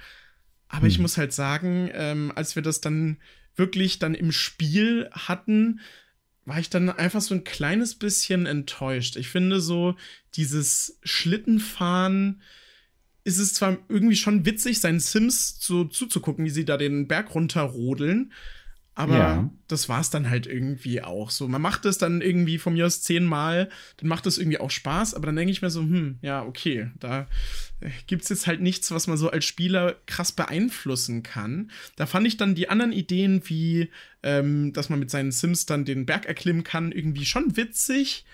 Aber 0.67 0.87
ich 0.87 0.95
Hm. 0.95 1.03
muss 1.03 1.17
halt 1.17 1.33
sagen, 1.33 1.89
ähm, 1.93 2.31
als 2.35 2.55
wir 2.55 2.63
das 2.63 2.81
dann 2.81 3.17
wirklich 3.55 3.99
dann 3.99 4.15
im 4.15 4.31
Spiel 4.31 5.09
hatten, 5.11 5.79
war 6.45 6.59
ich 6.59 6.69
dann 6.69 6.89
einfach 6.89 7.21
so 7.21 7.33
ein 7.33 7.43
kleines 7.43 7.95
bisschen 7.95 8.45
enttäuscht. 8.45 9.15
Ich 9.17 9.29
finde 9.29 9.59
so, 9.59 9.95
dieses 10.35 10.99
Schlittenfahren 11.03 12.41
ist 13.23 13.39
es 13.39 13.55
zwar 13.55 13.77
irgendwie 13.89 14.15
schon 14.15 14.45
witzig, 14.45 14.79
seinen 14.79 14.99
Sims 14.99 15.57
so 15.59 15.85
zuzugucken, 15.85 16.45
wie 16.45 16.51
sie 16.51 16.65
da 16.65 16.77
den 16.77 17.07
Berg 17.07 17.33
runterrodeln, 17.33 18.31
aber 18.95 19.17
Ja. 19.17 19.49
das 19.67 19.89
war 19.89 19.99
es 19.99 20.09
dann 20.09 20.29
halt 20.29 20.47
irgendwie 20.47 21.01
auch 21.01 21.29
so. 21.29 21.47
Man 21.49 21.61
macht 21.61 21.85
es 21.85 21.97
dann 21.97 22.21
irgendwie 22.21 22.57
von 22.57 22.73
mir 22.73 22.85
aus 22.85 23.01
zehnmal, 23.01 23.69
dann 23.97 24.07
macht 24.09 24.25
es 24.25 24.37
irgendwie 24.37 24.57
auch 24.59 24.71
Spaß, 24.71 25.13
aber 25.13 25.25
dann 25.27 25.35
denke 25.35 25.51
ich 25.51 25.61
mir 25.61 25.69
so, 25.69 25.81
hm, 25.81 26.17
ja, 26.21 26.43
okay, 26.43 26.89
da 26.99 27.27
gibt 28.07 28.23
es 28.23 28.29
jetzt 28.29 28.47
halt 28.47 28.61
nichts, 28.61 28.91
was 28.91 29.07
man 29.07 29.17
so 29.17 29.29
als 29.29 29.43
Spieler 29.45 29.95
krass 30.05 30.31
beeinflussen 30.31 31.23
kann. 31.23 31.71
Da 31.97 32.05
fand 32.05 32.25
ich 32.25 32.37
dann 32.37 32.55
die 32.55 32.69
anderen 32.69 32.93
Ideen, 32.93 33.41
wie, 33.45 33.89
ähm, 34.23 34.71
dass 34.73 34.89
man 34.89 34.99
mit 34.99 35.11
seinen 35.11 35.31
Sims 35.31 35.65
dann 35.65 35.83
den 35.85 36.05
Berg 36.05 36.25
erklimmen 36.25 36.63
kann, 36.63 36.91
irgendwie 36.91 37.25
schon 37.25 37.57
witzig, 37.57 38.25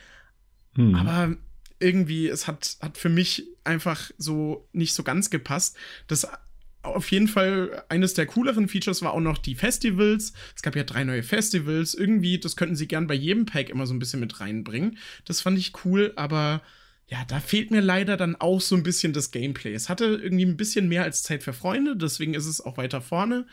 Hm. 0.75 0.95
aber 0.95 1.35
irgendwie, 1.79 2.27
es 2.27 2.45
hat, 2.47 2.77
hat 2.81 2.97
für 2.99 3.09
mich 3.09 3.47
einfach 3.63 4.11
so 4.19 4.67
nicht 4.71 4.93
so 4.93 5.01
ganz 5.01 5.31
gepasst. 5.31 5.75
Das 6.07 6.27
auf 6.83 7.11
jeden 7.11 7.27
Fall 7.27 7.83
eines 7.89 8.13
der 8.13 8.25
cooleren 8.25 8.67
Features 8.67 9.01
war 9.01 9.13
auch 9.13 9.19
noch 9.19 9.37
die 9.37 9.55
Festivals. 9.55 10.33
Es 10.55 10.61
gab 10.61 10.75
ja 10.75 10.83
drei 10.83 11.03
neue 11.03 11.23
Festivals. 11.23 11.93
Irgendwie, 11.93 12.39
das 12.39 12.55
könnten 12.55 12.75
sie 12.75 12.87
gern 12.87 13.07
bei 13.07 13.13
jedem 13.13 13.45
Pack 13.45 13.69
immer 13.69 13.85
so 13.85 13.93
ein 13.93 13.99
bisschen 13.99 14.19
mit 14.19 14.39
reinbringen. 14.39 14.97
Das 15.25 15.41
fand 15.41 15.57
ich 15.57 15.73
cool, 15.85 16.13
aber 16.15 16.61
ja, 17.07 17.25
da 17.27 17.39
fehlt 17.39 17.71
mir 17.71 17.81
leider 17.81 18.17
dann 18.17 18.35
auch 18.37 18.61
so 18.61 18.75
ein 18.75 18.83
bisschen 18.83 19.13
das 19.13 19.31
Gameplay. 19.31 19.73
Es 19.73 19.89
hatte 19.89 20.05
irgendwie 20.05 20.45
ein 20.45 20.57
bisschen 20.57 20.87
mehr 20.87 21.03
als 21.03 21.23
Zeit 21.23 21.43
für 21.43 21.53
Freunde, 21.53 21.97
deswegen 21.97 22.33
ist 22.33 22.45
es 22.45 22.61
auch 22.61 22.77
weiter 22.77 23.01
vorne. 23.01 23.45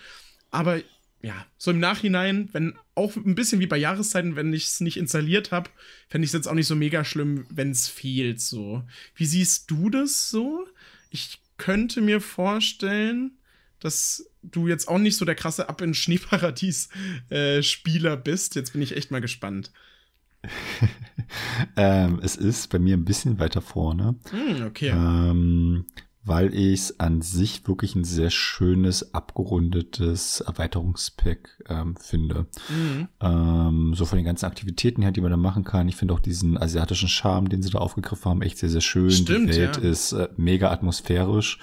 Aber 0.51 0.81
ja, 1.21 1.47
so 1.57 1.73
im 1.73 1.81
Nachhinein, 1.81 2.49
wenn 2.53 2.79
auch 2.95 3.17
ein 3.17 3.35
bisschen 3.35 3.59
wie 3.61 3.67
bei 3.67 3.77
Jahreszeiten, 3.77 4.37
wenn 4.37 4.53
ich 4.53 4.67
es 4.67 4.81
nicht 4.81 4.97
installiert 4.97 5.51
habe, 5.51 5.71
fände 6.09 6.25
ich 6.25 6.29
es 6.29 6.35
jetzt 6.35 6.47
auch 6.47 6.55
nicht 6.55 6.69
so 6.69 6.77
mega 6.77 7.05
schlimm, 7.05 7.47
wenn 7.51 7.73
es 7.73 7.89
fehlt. 7.89 8.41
So, 8.41 8.85
wie 9.17 9.27
siehst 9.27 9.71
du 9.71 9.91
das 9.91 10.31
so? 10.31 10.65
Ich 11.11 11.41
könnte 11.59 12.01
mir 12.01 12.21
vorstellen, 12.21 13.39
dass 13.81 14.31
du 14.43 14.67
jetzt 14.67 14.89
auch 14.89 14.99
nicht 14.99 15.17
so 15.17 15.25
der 15.25 15.35
krasse 15.35 15.69
Ab 15.69 15.81
in 15.83 15.95
Schneeparadies 15.95 16.89
äh, 17.31 17.63
bist. 18.17 18.55
Jetzt 18.55 18.73
bin 18.73 18.83
ich 18.83 18.97
echt 18.97 19.11
mal 19.11 19.21
gespannt. 19.21 19.73
ähm, 21.77 22.21
es 22.23 22.37
ist 22.37 22.69
bei 22.69 22.79
mir 22.79 22.97
ein 22.97 23.05
bisschen 23.05 23.39
weiter 23.39 23.61
vorne. 23.61 24.15
Hm, 24.31 24.67
okay. 24.67 24.91
Ähm, 24.91 25.87
weil 26.29 26.55
ich 26.55 26.81
es 26.81 27.01
an 27.01 27.23
sich 27.23 27.67
wirklich 27.67 27.95
ein 27.95 28.05
sehr 28.05 28.31
schönes, 28.31 29.15
abgerundetes 29.15 30.41
Erweiterungspack 30.41 31.63
ähm, 31.69 31.97
finde. 31.97 32.47
Mhm. 32.69 33.09
Ähm, 33.21 33.95
so 33.95 34.05
von 34.05 34.17
den 34.17 34.25
ganzen 34.25 34.47
Aktivitäten 34.47 35.03
her, 35.03 35.11
die 35.11 35.21
man 35.21 35.31
da 35.31 35.37
machen 35.37 35.65
kann. 35.65 35.89
Ich 35.89 35.97
finde 35.97 36.15
auch 36.15 36.21
diesen 36.21 36.59
asiatischen 36.59 37.09
Charme, 37.09 37.49
den 37.49 37.63
sie 37.63 37.71
da 37.71 37.79
aufgegriffen 37.79 38.31
haben, 38.31 38.43
echt 38.43 38.59
sehr, 38.59 38.69
sehr 38.69 38.81
schön. 38.81 39.11
Stimmt, 39.11 39.55
die 39.55 39.59
Welt 39.59 39.77
ja. 39.77 39.89
ist 39.89 40.13
äh, 40.13 40.29
mega 40.37 40.71
atmosphärisch. 40.71 41.59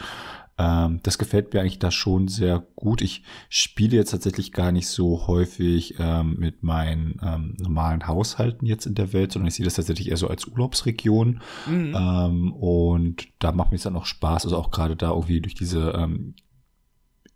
Ähm, 0.58 1.02
das 1.04 1.18
gefällt 1.18 1.54
mir 1.54 1.60
eigentlich 1.60 1.80
da 1.80 1.92
schon 1.92 2.28
sehr 2.28 2.66
gut. 2.76 3.02
Ich 3.02 3.24
spiele 3.50 3.98
jetzt 3.98 4.12
tatsächlich 4.12 4.54
gar 4.54 4.72
nicht 4.72 4.88
so 4.88 5.28
häufig 5.28 5.96
ähm, 6.00 6.38
mit 6.40 6.64
meinen 6.64 7.20
ähm, 7.22 7.58
normalen 7.60 8.08
Haushalten 8.08 8.66
jetzt 8.66 8.86
in 8.86 8.96
der 8.96 9.12
Welt, 9.12 9.34
sondern 9.34 9.50
ich 9.50 9.56
sehe 9.56 9.66
das 9.66 9.74
tatsächlich 9.74 10.10
eher 10.10 10.18
so 10.18 10.30
als 10.30 10.46
Urlaubsregion. 10.46 11.42
Mhm. 11.68 11.96
Ähm, 11.98 12.54
und 12.54 13.28
da 13.40 13.52
macht 13.52 13.72
mir 13.72 13.78
es 13.78 13.84
dann 13.84 13.98
auch 13.98 14.06
Spaß, 14.06 14.46
also 14.46 14.58
auch 14.58 14.72
gerade 14.72 14.96
da 14.96 15.10
irgendwie 15.10 15.42
durch 15.42 15.56
diese 15.56 15.92
ähm, 15.92 16.36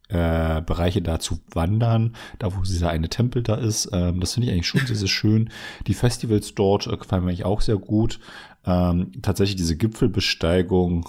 äh, 0.08 0.62
Bereiche 0.62 1.02
da 1.02 1.20
zu 1.20 1.40
wandern, 1.54 2.16
da 2.40 2.56
wo 2.56 2.62
dieser 2.62 2.90
eine 2.90 3.10
Tempel 3.10 3.44
da 3.44 3.56
ist. 3.56 3.90
Ähm, 3.92 4.22
das 4.22 4.34
finde 4.34 4.48
ich 4.48 4.54
eigentlich 4.54 4.68
schon 4.68 4.86
sehr, 4.86 4.96
sehr 4.96 5.08
schön. 5.08 5.50
Die 5.88 5.94
Festivals 5.94 6.56
dort 6.56 6.88
äh, 6.88 6.96
gefallen 6.96 7.24
mir 7.24 7.32
eigentlich 7.32 7.46
auch 7.46 7.60
sehr 7.62 7.78
gut. 7.78 8.20
Ähm, 8.66 9.12
tatsächlich 9.22 9.58
diese 9.58 9.76
Gipfelbesteigung, 9.76 11.08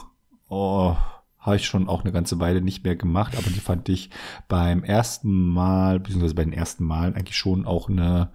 oh, 0.49 0.97
habe 1.41 1.57
ich 1.57 1.67
schon 1.67 1.89
auch 1.89 2.03
eine 2.03 2.13
ganze 2.13 2.39
Weile 2.39 2.61
nicht 2.61 2.85
mehr 2.85 2.97
gemacht, 2.97 3.37
aber 3.37 3.51
die 3.51 3.61
fand 3.61 3.89
ich 3.89 4.11
beim 4.49 4.85
ersten 4.85 5.49
Mal, 5.49 5.99
beziehungsweise 6.01 6.35
bei 6.35 6.45
den 6.45 6.53
ersten 6.53 6.85
Malen 6.85 7.15
eigentlich 7.15 7.39
schon 7.39 7.65
auch 7.65 7.89
eine 7.89 8.31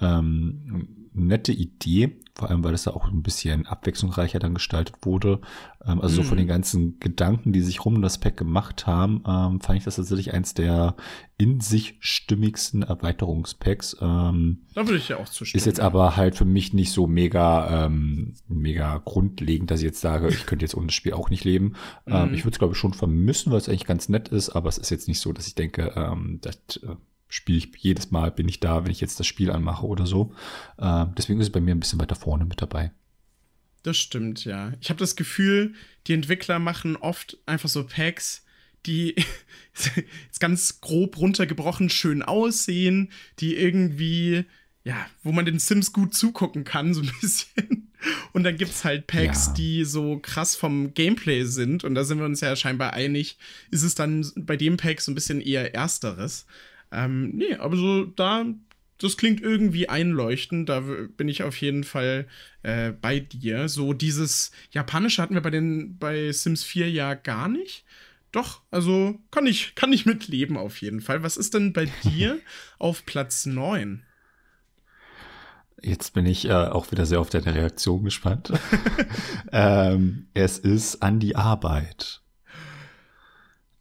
ähm, 0.00 1.08
nette 1.12 1.52
Idee. 1.52 2.16
Vor 2.36 2.50
allem 2.50 2.62
weil 2.62 2.74
es 2.74 2.84
da 2.84 2.90
auch 2.92 3.06
ein 3.08 3.22
bisschen 3.22 3.66
abwechslungsreicher 3.66 4.38
dann 4.38 4.54
gestaltet 4.54 4.96
wurde. 5.02 5.40
Ähm, 5.86 6.00
also 6.00 6.20
mhm. 6.20 6.22
so 6.22 6.28
von 6.28 6.36
Mhm. 6.36 6.40
den 6.42 6.48
ganzen 6.48 7.00
Gedanken, 7.00 7.52
die 7.52 7.62
sich 7.62 7.84
rum 7.84 7.96
um 7.96 8.02
das 8.02 8.18
Pack 8.18 8.36
gemacht 8.36 8.86
haben, 8.86 9.22
ähm, 9.26 9.60
fand 9.60 9.78
ich 9.78 9.84
das 9.84 9.96
tatsächlich 9.96 10.34
eins 10.34 10.52
der 10.54 10.94
in 11.38 11.60
sich 11.60 11.96
stimmigsten 12.00 12.82
Erweiterungspacks. 12.82 13.96
Ähm, 14.00 14.60
Da 14.74 14.86
würde 14.86 14.98
ich 14.98 15.08
ja 15.08 15.16
auch 15.18 15.28
zustimmen. 15.28 15.58
ist 15.58 15.66
jetzt 15.66 15.80
aber 15.80 16.16
halt 16.16 16.34
für 16.36 16.44
mich 16.44 16.72
nicht 16.72 16.92
so 16.92 17.06
mega, 17.06 17.86
ähm, 17.86 18.34
mega 18.48 18.98
grundlegend, 19.04 19.70
dass 19.70 19.80
ich 19.80 19.86
jetzt 19.86 20.00
sage, 20.00 20.28
ich 20.28 20.46
könnte 20.46 20.64
jetzt 20.64 20.74
ohne 20.74 20.86
das 20.86 20.94
Spiel 20.94 21.12
auch 21.14 21.30
nicht 21.30 21.44
leben. 21.44 21.74
Ähm, 22.06 22.28
Mhm. 22.28 22.34
ich 22.34 22.44
würde 22.44 22.54
es, 22.54 22.58
glaube 22.58 22.72
ich, 22.74 22.78
schon 22.78 22.94
vermissen, 22.94 23.50
weil 23.52 23.58
es 23.58 23.68
eigentlich 23.68 23.86
ganz 23.86 24.08
nett 24.08 24.28
ist, 24.28 24.50
aber 24.50 24.68
es 24.68 24.78
ist 24.78 24.90
jetzt 24.90 25.08
nicht 25.08 25.20
so, 25.20 25.32
dass 25.32 25.46
ich 25.46 25.54
denke, 25.54 25.92
ähm, 25.96 26.38
das 26.42 26.56
äh, 26.82 26.96
spiele 27.28 27.58
ich 27.58 27.68
jedes 27.78 28.10
Mal, 28.10 28.30
bin 28.30 28.48
ich 28.48 28.60
da, 28.60 28.84
wenn 28.84 28.92
ich 28.92 29.00
jetzt 29.00 29.18
das 29.20 29.26
Spiel 29.26 29.50
anmache 29.50 29.86
oder 29.86 30.06
so. 30.06 30.34
Ähm, 30.78 31.12
deswegen 31.16 31.40
ist 31.40 31.46
es 31.48 31.52
bei 31.52 31.60
mir 31.60 31.74
ein 31.74 31.80
bisschen 31.80 32.00
weiter 32.00 32.14
vorne 32.14 32.44
mit 32.44 32.62
dabei. 32.62 32.92
Das 33.82 33.96
stimmt, 33.98 34.44
ja. 34.44 34.72
Ich 34.80 34.88
habe 34.90 34.98
das 34.98 35.16
Gefühl, 35.16 35.74
die 36.06 36.12
Entwickler 36.14 36.58
machen 36.58 36.96
oft 36.96 37.38
einfach 37.46 37.68
so 37.68 37.84
Packs, 37.86 38.44
die 38.84 39.14
jetzt 40.26 40.40
ganz 40.40 40.80
grob 40.80 41.18
runtergebrochen 41.18 41.88
schön 41.90 42.22
aussehen, 42.22 43.10
die 43.38 43.56
irgendwie, 43.56 44.44
ja, 44.84 45.06
wo 45.22 45.32
man 45.32 45.44
den 45.44 45.58
Sims 45.58 45.92
gut 45.92 46.14
zugucken 46.14 46.64
kann, 46.64 46.94
so 46.94 47.00
ein 47.02 47.10
bisschen. 47.20 47.92
Und 48.32 48.44
dann 48.44 48.56
gibt's 48.56 48.84
halt 48.84 49.06
Packs, 49.08 49.46
Ja. 49.48 49.52
die 49.54 49.84
so 49.84 50.18
krass 50.20 50.54
vom 50.54 50.94
Gameplay 50.94 51.44
sind. 51.44 51.82
Und 51.82 51.94
da 51.94 52.04
sind 52.04 52.18
wir 52.18 52.24
uns 52.26 52.40
ja 52.40 52.54
scheinbar 52.54 52.92
einig, 52.92 53.38
ist 53.70 53.82
es 53.82 53.94
dann 53.94 54.24
bei 54.36 54.56
dem 54.56 54.76
Pack 54.76 55.00
so 55.00 55.10
ein 55.10 55.14
bisschen 55.16 55.40
eher 55.40 55.74
Ersteres. 55.74 56.46
Ähm, 56.92 57.30
nee, 57.36 57.54
aber 57.54 57.76
so 57.76 58.04
da, 58.04 58.44
das 58.98 59.16
klingt 59.16 59.40
irgendwie 59.40 59.88
einleuchtend. 59.88 60.68
Da 60.68 60.80
bin 60.80 61.28
ich 61.28 61.42
auf 61.42 61.60
jeden 61.60 61.84
Fall 61.84 62.26
äh, 62.62 62.92
bei 62.92 63.20
dir. 63.20 63.68
So 63.68 63.92
dieses 63.92 64.52
Japanische 64.70 65.22
hatten 65.22 65.34
wir 65.34 65.42
bei 65.42 65.50
den 65.50 65.98
bei 65.98 66.32
Sims 66.32 66.64
4 66.64 66.90
ja 66.90 67.14
gar 67.14 67.48
nicht. 67.48 67.84
Doch, 68.32 68.60
also 68.70 69.18
kann 69.30 69.46
ich, 69.46 69.74
kann 69.74 69.92
ich 69.92 70.06
mitleben 70.06 70.56
auf 70.56 70.80
jeden 70.80 71.00
Fall. 71.00 71.22
Was 71.22 71.36
ist 71.36 71.54
denn 71.54 71.72
bei 71.72 71.86
dir 72.04 72.38
auf 72.78 73.06
Platz 73.06 73.46
9? 73.46 74.02
Jetzt 75.82 76.14
bin 76.14 76.26
ich 76.26 76.46
äh, 76.46 76.52
auch 76.52 76.90
wieder 76.90 77.06
sehr 77.06 77.20
auf 77.20 77.30
deine 77.30 77.54
Reaktion 77.54 78.04
gespannt. 78.04 78.52
ähm, 79.52 80.28
es 80.34 80.58
ist 80.58 81.02
an 81.02 81.20
die 81.20 81.36
Arbeit. 81.36 82.22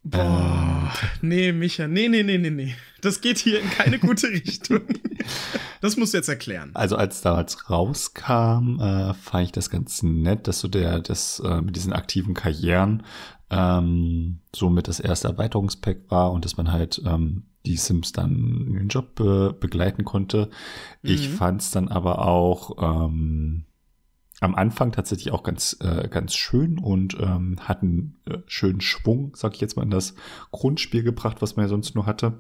Boah, 0.08 0.94
nee, 1.22 1.52
Micha, 1.52 1.88
nee, 1.88 2.08
nee, 2.08 2.22
nee, 2.24 2.38
nee, 2.38 2.52
nee. 2.52 2.76
Das 3.02 3.22
geht 3.22 3.38
hier 3.40 3.60
in 3.60 3.70
keine 3.72 3.98
gute 4.00 4.28
Richtung. 4.32 4.82
Das 5.82 5.98
musst 5.98 6.14
du 6.14 6.18
jetzt 6.18 6.30
erklären. 6.30 6.72
Also 6.76 6.96
als 6.96 7.22
damals 7.22 7.70
rauskam, 7.70 8.80
äh, 8.80 9.14
fand 9.16 9.46
ich 9.46 9.52
das 9.52 9.70
ganz 9.70 10.04
nett, 10.04 10.48
dass 10.48 10.60
so 10.60 10.68
der, 10.68 11.00
das 11.00 11.40
äh, 11.40 11.62
mit 11.62 11.76
diesen 11.76 11.92
aktiven 11.94 12.34
Karrieren 12.34 13.04
ähm, 13.50 14.40
somit 14.56 14.88
das 14.88 15.00
erste 15.00 15.28
Erweiterungspack 15.28 15.98
war 16.10 16.32
und 16.32 16.46
dass 16.46 16.58
man 16.58 16.72
halt 16.72 17.02
ähm, 17.06 17.44
die 17.66 17.78
Sims 17.78 18.12
dann 18.12 18.66
in 18.68 18.74
den 18.76 18.88
Job 18.90 19.16
be 19.16 19.56
begleiten 19.60 20.04
konnte. 20.06 20.50
Ich 21.02 21.30
Mhm. 21.30 21.34
fand 21.34 21.62
es 21.62 21.72
dann 21.72 21.88
aber 21.88 22.20
auch 22.26 23.06
ähm, 23.08 23.66
am 24.42 24.56
Anfang 24.56 24.92
tatsächlich 24.92 25.32
auch 25.32 25.44
ganz, 25.44 25.78
äh, 25.80 26.08
ganz 26.10 26.36
schön 26.36 26.78
und 26.78 27.18
ähm, 27.20 27.58
hat 27.62 27.82
einen 27.82 28.18
äh, 28.30 28.40
schönen 28.48 28.82
Schwung, 28.82 29.34
sag 29.36 29.54
ich 29.54 29.62
jetzt 29.62 29.78
mal, 29.78 29.84
in 29.84 29.92
das 29.92 30.16
Grundspiel 30.52 31.04
gebracht, 31.04 31.42
was 31.42 31.56
man 31.56 31.66
ja 31.66 31.70
sonst 31.70 31.96
nur 31.96 32.06
hatte. 32.06 32.40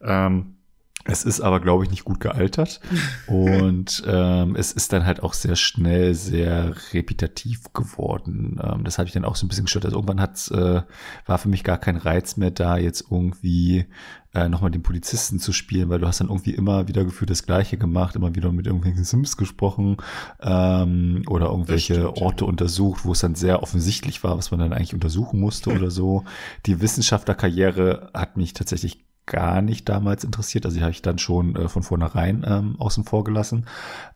Ähm, 0.00 0.56
es 1.04 1.24
ist 1.24 1.40
aber, 1.40 1.58
glaube 1.58 1.84
ich, 1.84 1.90
nicht 1.90 2.04
gut 2.04 2.20
gealtert. 2.20 2.80
Und 3.26 4.04
ähm, 4.06 4.54
es 4.54 4.72
ist 4.72 4.92
dann 4.92 5.04
halt 5.04 5.22
auch 5.22 5.34
sehr 5.34 5.56
schnell 5.56 6.14
sehr 6.14 6.74
repetitiv 6.92 7.72
geworden. 7.72 8.60
Ähm, 8.62 8.84
das 8.84 8.98
habe 8.98 9.08
ich 9.08 9.12
dann 9.12 9.24
auch 9.24 9.34
so 9.34 9.44
ein 9.44 9.48
bisschen 9.48 9.64
gestört. 9.64 9.84
Also 9.84 9.96
irgendwann 9.96 10.20
hat's, 10.20 10.50
äh, 10.50 10.82
war 11.26 11.38
für 11.38 11.48
mich 11.48 11.64
gar 11.64 11.78
kein 11.78 11.96
Reiz 11.96 12.36
mehr 12.36 12.52
da, 12.52 12.76
jetzt 12.76 13.06
irgendwie 13.10 13.86
äh, 14.34 14.48
nochmal 14.48 14.70
den 14.70 14.82
Polizisten 14.82 15.38
zu 15.38 15.52
spielen, 15.52 15.88
weil 15.88 15.98
du 15.98 16.06
hast 16.06 16.20
dann 16.20 16.28
irgendwie 16.28 16.54
immer 16.54 16.88
wieder 16.88 17.04
gefühlt 17.04 17.30
das 17.30 17.44
Gleiche 17.44 17.76
gemacht, 17.76 18.16
immer 18.16 18.34
wieder 18.34 18.50
mit 18.52 18.66
irgendwelchen 18.66 19.04
Sims 19.04 19.36
gesprochen 19.36 19.98
ähm, 20.40 21.22
oder 21.28 21.46
irgendwelche 21.46 21.94
stimmt, 21.94 22.16
ja. 22.18 22.22
Orte 22.22 22.44
untersucht, 22.46 23.04
wo 23.04 23.12
es 23.12 23.20
dann 23.20 23.34
sehr 23.34 23.62
offensichtlich 23.62 24.24
war, 24.24 24.38
was 24.38 24.50
man 24.50 24.60
dann 24.60 24.72
eigentlich 24.72 24.94
untersuchen 24.94 25.40
musste 25.40 25.70
oder 25.70 25.90
so. 25.90 26.24
Die 26.66 26.80
Wissenschaftlerkarriere 26.80 28.10
hat 28.14 28.36
mich 28.36 28.54
tatsächlich 28.54 29.04
gar 29.32 29.62
nicht 29.62 29.88
damals 29.88 30.22
interessiert. 30.22 30.66
Also 30.66 30.76
die 30.76 30.82
habe 30.82 30.92
ich 30.92 31.00
dann 31.02 31.18
schon 31.18 31.56
äh, 31.56 31.68
von 31.68 31.82
vornherein 31.82 32.44
ähm, 32.46 32.76
außen 32.78 33.04
vor 33.04 33.24
gelassen. 33.24 33.64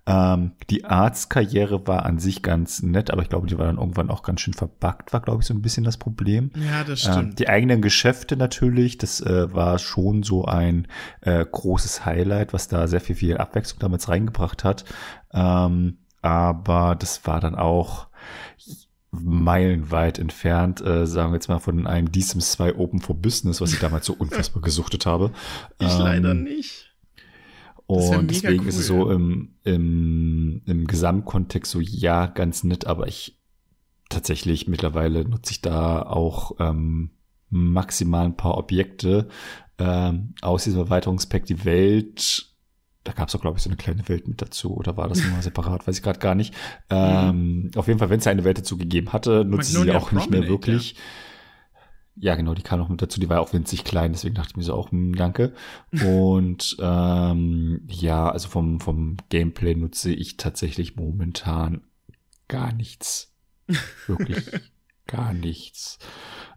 Ähm, 0.06 0.52
die 0.70 0.84
Arztkarriere 0.84 1.86
war 1.88 2.04
an 2.04 2.18
sich 2.18 2.42
ganz 2.42 2.82
nett, 2.82 3.10
aber 3.10 3.22
ich 3.22 3.30
glaube, 3.30 3.46
die 3.46 3.58
war 3.58 3.66
dann 3.66 3.78
irgendwann 3.78 4.10
auch 4.10 4.22
ganz 4.22 4.42
schön 4.42 4.54
verbuggt, 4.54 5.12
war, 5.12 5.20
glaube 5.20 5.40
ich, 5.40 5.46
so 5.46 5.54
ein 5.54 5.62
bisschen 5.62 5.82
das 5.84 5.96
Problem. 5.96 6.50
Ja, 6.54 6.84
das 6.84 7.06
Ähm, 7.06 7.12
stimmt. 7.12 7.38
die 7.38 7.48
eigenen 7.48 7.80
Geschäfte 7.80 8.36
natürlich, 8.36 8.98
das 8.98 9.20
äh, 9.22 9.52
war 9.52 9.78
schon 9.78 10.22
so 10.22 10.44
ein 10.44 10.86
äh, 11.22 11.44
großes 11.44 12.04
Highlight, 12.04 12.52
was 12.52 12.68
da 12.68 12.86
sehr 12.86 13.00
viel, 13.00 13.16
viel 13.16 13.38
Abwechslung 13.38 13.80
damals 13.80 14.08
reingebracht 14.08 14.62
hat. 14.62 14.84
Ähm, 15.32 15.98
aber 16.22 16.94
das 16.98 17.26
war 17.26 17.40
dann 17.40 17.54
auch 17.54 18.08
meilenweit 19.22 20.18
entfernt, 20.18 20.80
äh, 20.80 21.06
sagen 21.06 21.32
wir 21.32 21.36
jetzt 21.36 21.48
mal 21.48 21.58
von 21.58 21.86
einem 21.86 22.08
Sims 22.14 22.52
2 22.52 22.76
Open 22.76 23.00
for 23.00 23.16
Business, 23.16 23.60
was 23.60 23.72
ich 23.72 23.78
damals 23.78 24.06
so 24.06 24.14
unfassbar 24.18 24.62
gesuchtet 24.62 25.06
habe. 25.06 25.32
ich 25.78 25.92
Ähm, 25.92 25.98
leider 25.98 26.34
nicht. 26.34 26.94
Und 27.86 28.30
deswegen 28.30 28.66
ist 28.66 28.78
es 28.78 28.90
cool. 28.90 29.06
so 29.06 29.10
im, 29.12 29.54
im, 29.62 30.62
im 30.66 30.86
Gesamtkontext 30.86 31.70
so, 31.70 31.80
ja, 31.80 32.26
ganz 32.26 32.64
nett, 32.64 32.86
aber 32.86 33.06
ich 33.06 33.38
tatsächlich 34.08 34.66
mittlerweile 34.66 35.24
nutze 35.24 35.52
ich 35.52 35.60
da 35.60 36.02
auch 36.02 36.52
ähm, 36.58 37.10
maximal 37.50 38.26
ein 38.26 38.36
paar 38.36 38.58
Objekte 38.58 39.28
ähm, 39.78 40.34
aus 40.42 40.64
diesem 40.64 40.80
Erweiterungspack. 40.80 41.44
Die 41.46 41.64
Welt, 41.64 42.55
da 43.06 43.12
gab 43.12 43.28
es 43.28 43.34
auch, 43.34 43.40
glaube 43.40 43.58
ich, 43.58 43.62
so 43.62 43.70
eine 43.70 43.76
kleine 43.76 44.08
Welt 44.08 44.26
mit 44.28 44.42
dazu, 44.42 44.74
oder 44.76 44.96
war 44.96 45.08
das 45.08 45.20
immer 45.20 45.40
separat, 45.42 45.86
weiß 45.86 45.96
ich 45.96 46.02
gerade 46.02 46.18
gar 46.18 46.34
nicht. 46.34 46.54
Ähm, 46.90 47.70
Auf 47.76 47.86
jeden 47.86 47.98
Fall, 47.98 48.10
wenn 48.10 48.18
es 48.18 48.26
eine 48.26 48.44
Welt 48.44 48.58
dazu 48.58 48.76
gegeben 48.76 49.12
hatte, 49.12 49.44
nutze 49.44 49.72
ich 49.72 49.84
sie 49.84 49.92
auch 49.92 50.12
nicht 50.12 50.30
mehr 50.30 50.48
wirklich. 50.48 50.96
Ja, 52.18 52.34
genau, 52.34 52.54
die 52.54 52.62
kam 52.62 52.78
noch 52.78 52.88
mit 52.88 53.02
dazu. 53.02 53.20
Die 53.20 53.28
war 53.28 53.40
auch 53.40 53.52
winzig 53.52 53.84
klein, 53.84 54.12
deswegen 54.12 54.34
dachte 54.34 54.50
ich 54.52 54.56
mir 54.56 54.62
so 54.62 54.74
auch, 54.74 54.90
hm, 54.90 55.14
danke. 55.14 55.52
Und 56.02 56.76
ähm, 56.80 57.82
ja, 57.88 58.30
also 58.30 58.48
vom, 58.48 58.80
vom 58.80 59.18
Gameplay 59.28 59.74
nutze 59.74 60.12
ich 60.12 60.38
tatsächlich 60.38 60.96
momentan 60.96 61.82
gar 62.48 62.72
nichts. 62.72 63.34
Wirklich 64.06 64.46
gar 65.06 65.32
nichts. 65.32 65.98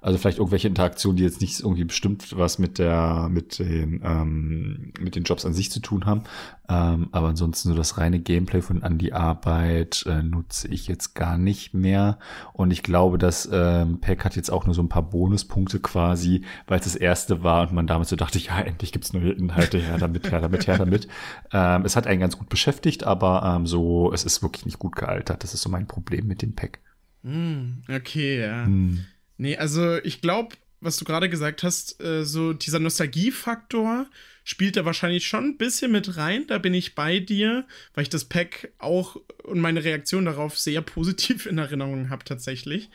Also 0.01 0.17
vielleicht 0.17 0.37
irgendwelche 0.37 0.69
Interaktionen, 0.69 1.17
die 1.17 1.23
jetzt 1.23 1.41
nicht 1.41 1.59
irgendwie 1.59 1.83
bestimmt 1.83 2.37
was 2.37 2.57
mit 2.57 2.79
der, 2.79 3.27
mit 3.29 3.59
den, 3.59 4.01
ähm, 4.03 4.93
mit 4.97 5.15
den 5.15 5.23
Jobs 5.23 5.45
an 5.45 5.53
sich 5.53 5.71
zu 5.71 5.81
tun 5.81 6.05
haben. 6.05 6.23
Ähm, 6.69 7.09
aber 7.11 7.27
ansonsten 7.27 7.69
so 7.69 7.75
das 7.75 7.97
reine 7.97 8.19
Gameplay 8.19 8.61
von 8.61 8.81
an 8.83 8.97
die 8.97 9.11
Arbeit 9.11 10.05
äh, 10.07 10.23
nutze 10.23 10.69
ich 10.69 10.87
jetzt 10.87 11.15
gar 11.15 11.37
nicht 11.37 11.73
mehr. 11.73 12.17
Und 12.53 12.71
ich 12.71 12.81
glaube, 12.81 13.17
das 13.17 13.49
ähm, 13.51 13.99
Pack 13.99 14.23
hat 14.23 14.37
jetzt 14.37 14.51
auch 14.51 14.65
nur 14.65 14.73
so 14.73 14.81
ein 14.81 14.89
paar 14.89 15.09
Bonuspunkte 15.09 15.81
quasi, 15.81 16.45
weil 16.67 16.79
es 16.79 16.85
das 16.85 16.95
erste 16.95 17.43
war 17.43 17.63
und 17.63 17.73
man 17.73 17.87
damals 17.87 18.09
so 18.09 18.15
dachte, 18.15 18.39
ja, 18.39 18.59
endlich 18.61 18.93
gibt's 18.93 19.11
neue 19.11 19.31
Inhalte, 19.31 19.79
her 19.79 19.97
damit, 19.97 20.31
her 20.31 20.39
damit, 20.39 20.67
her 20.67 20.77
damit. 20.77 21.07
Ähm, 21.51 21.83
es 21.83 21.95
hat 21.95 22.05
einen 22.05 22.19
ganz 22.19 22.37
gut 22.37 22.49
beschäftigt, 22.49 23.03
aber 23.05 23.43
ähm, 23.43 23.65
so, 23.65 24.13
es 24.13 24.23
ist 24.23 24.43
wirklich 24.43 24.65
nicht 24.65 24.77
gut 24.77 24.95
gealtert. 24.95 25.43
Das 25.43 25.53
ist 25.53 25.61
so 25.61 25.69
mein 25.69 25.87
Problem 25.87 26.27
mit 26.27 26.41
dem 26.41 26.53
Pack. 26.53 26.79
Hm, 27.23 27.83
okay, 27.89 28.41
ja. 28.41 28.65
Hm. 28.65 29.05
Nee, 29.37 29.57
also 29.57 29.97
ich 30.03 30.21
glaube, 30.21 30.55
was 30.81 30.97
du 30.97 31.05
gerade 31.05 31.29
gesagt 31.29 31.63
hast, 31.63 32.01
äh, 32.01 32.23
so 32.23 32.53
dieser 32.53 32.79
Nostalgiefaktor 32.79 34.07
spielt 34.43 34.77
da 34.77 34.85
wahrscheinlich 34.85 35.27
schon 35.27 35.45
ein 35.45 35.57
bisschen 35.57 35.91
mit 35.91 36.17
rein. 36.17 36.45
Da 36.47 36.57
bin 36.57 36.73
ich 36.73 36.95
bei 36.95 37.19
dir, 37.19 37.65
weil 37.93 38.03
ich 38.03 38.09
das 38.09 38.25
Pack 38.25 38.71
auch 38.79 39.17
und 39.43 39.59
meine 39.59 39.83
Reaktion 39.83 40.25
darauf 40.25 40.57
sehr 40.57 40.81
positiv 40.81 41.45
in 41.45 41.57
Erinnerung 41.57 42.09
habe 42.09 42.23
tatsächlich. 42.23 42.89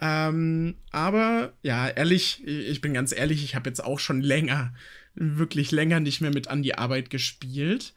Ähm, 0.00 0.76
aber 0.90 1.52
ja, 1.62 1.88
ehrlich, 1.88 2.46
ich 2.46 2.80
bin 2.80 2.94
ganz 2.94 3.12
ehrlich, 3.12 3.44
ich 3.44 3.54
habe 3.54 3.68
jetzt 3.68 3.82
auch 3.82 3.98
schon 3.98 4.20
länger, 4.20 4.72
wirklich 5.14 5.70
länger 5.70 6.00
nicht 6.00 6.20
mehr 6.20 6.32
mit 6.32 6.48
an 6.48 6.62
die 6.62 6.76
Arbeit 6.76 7.10
gespielt. 7.10 7.94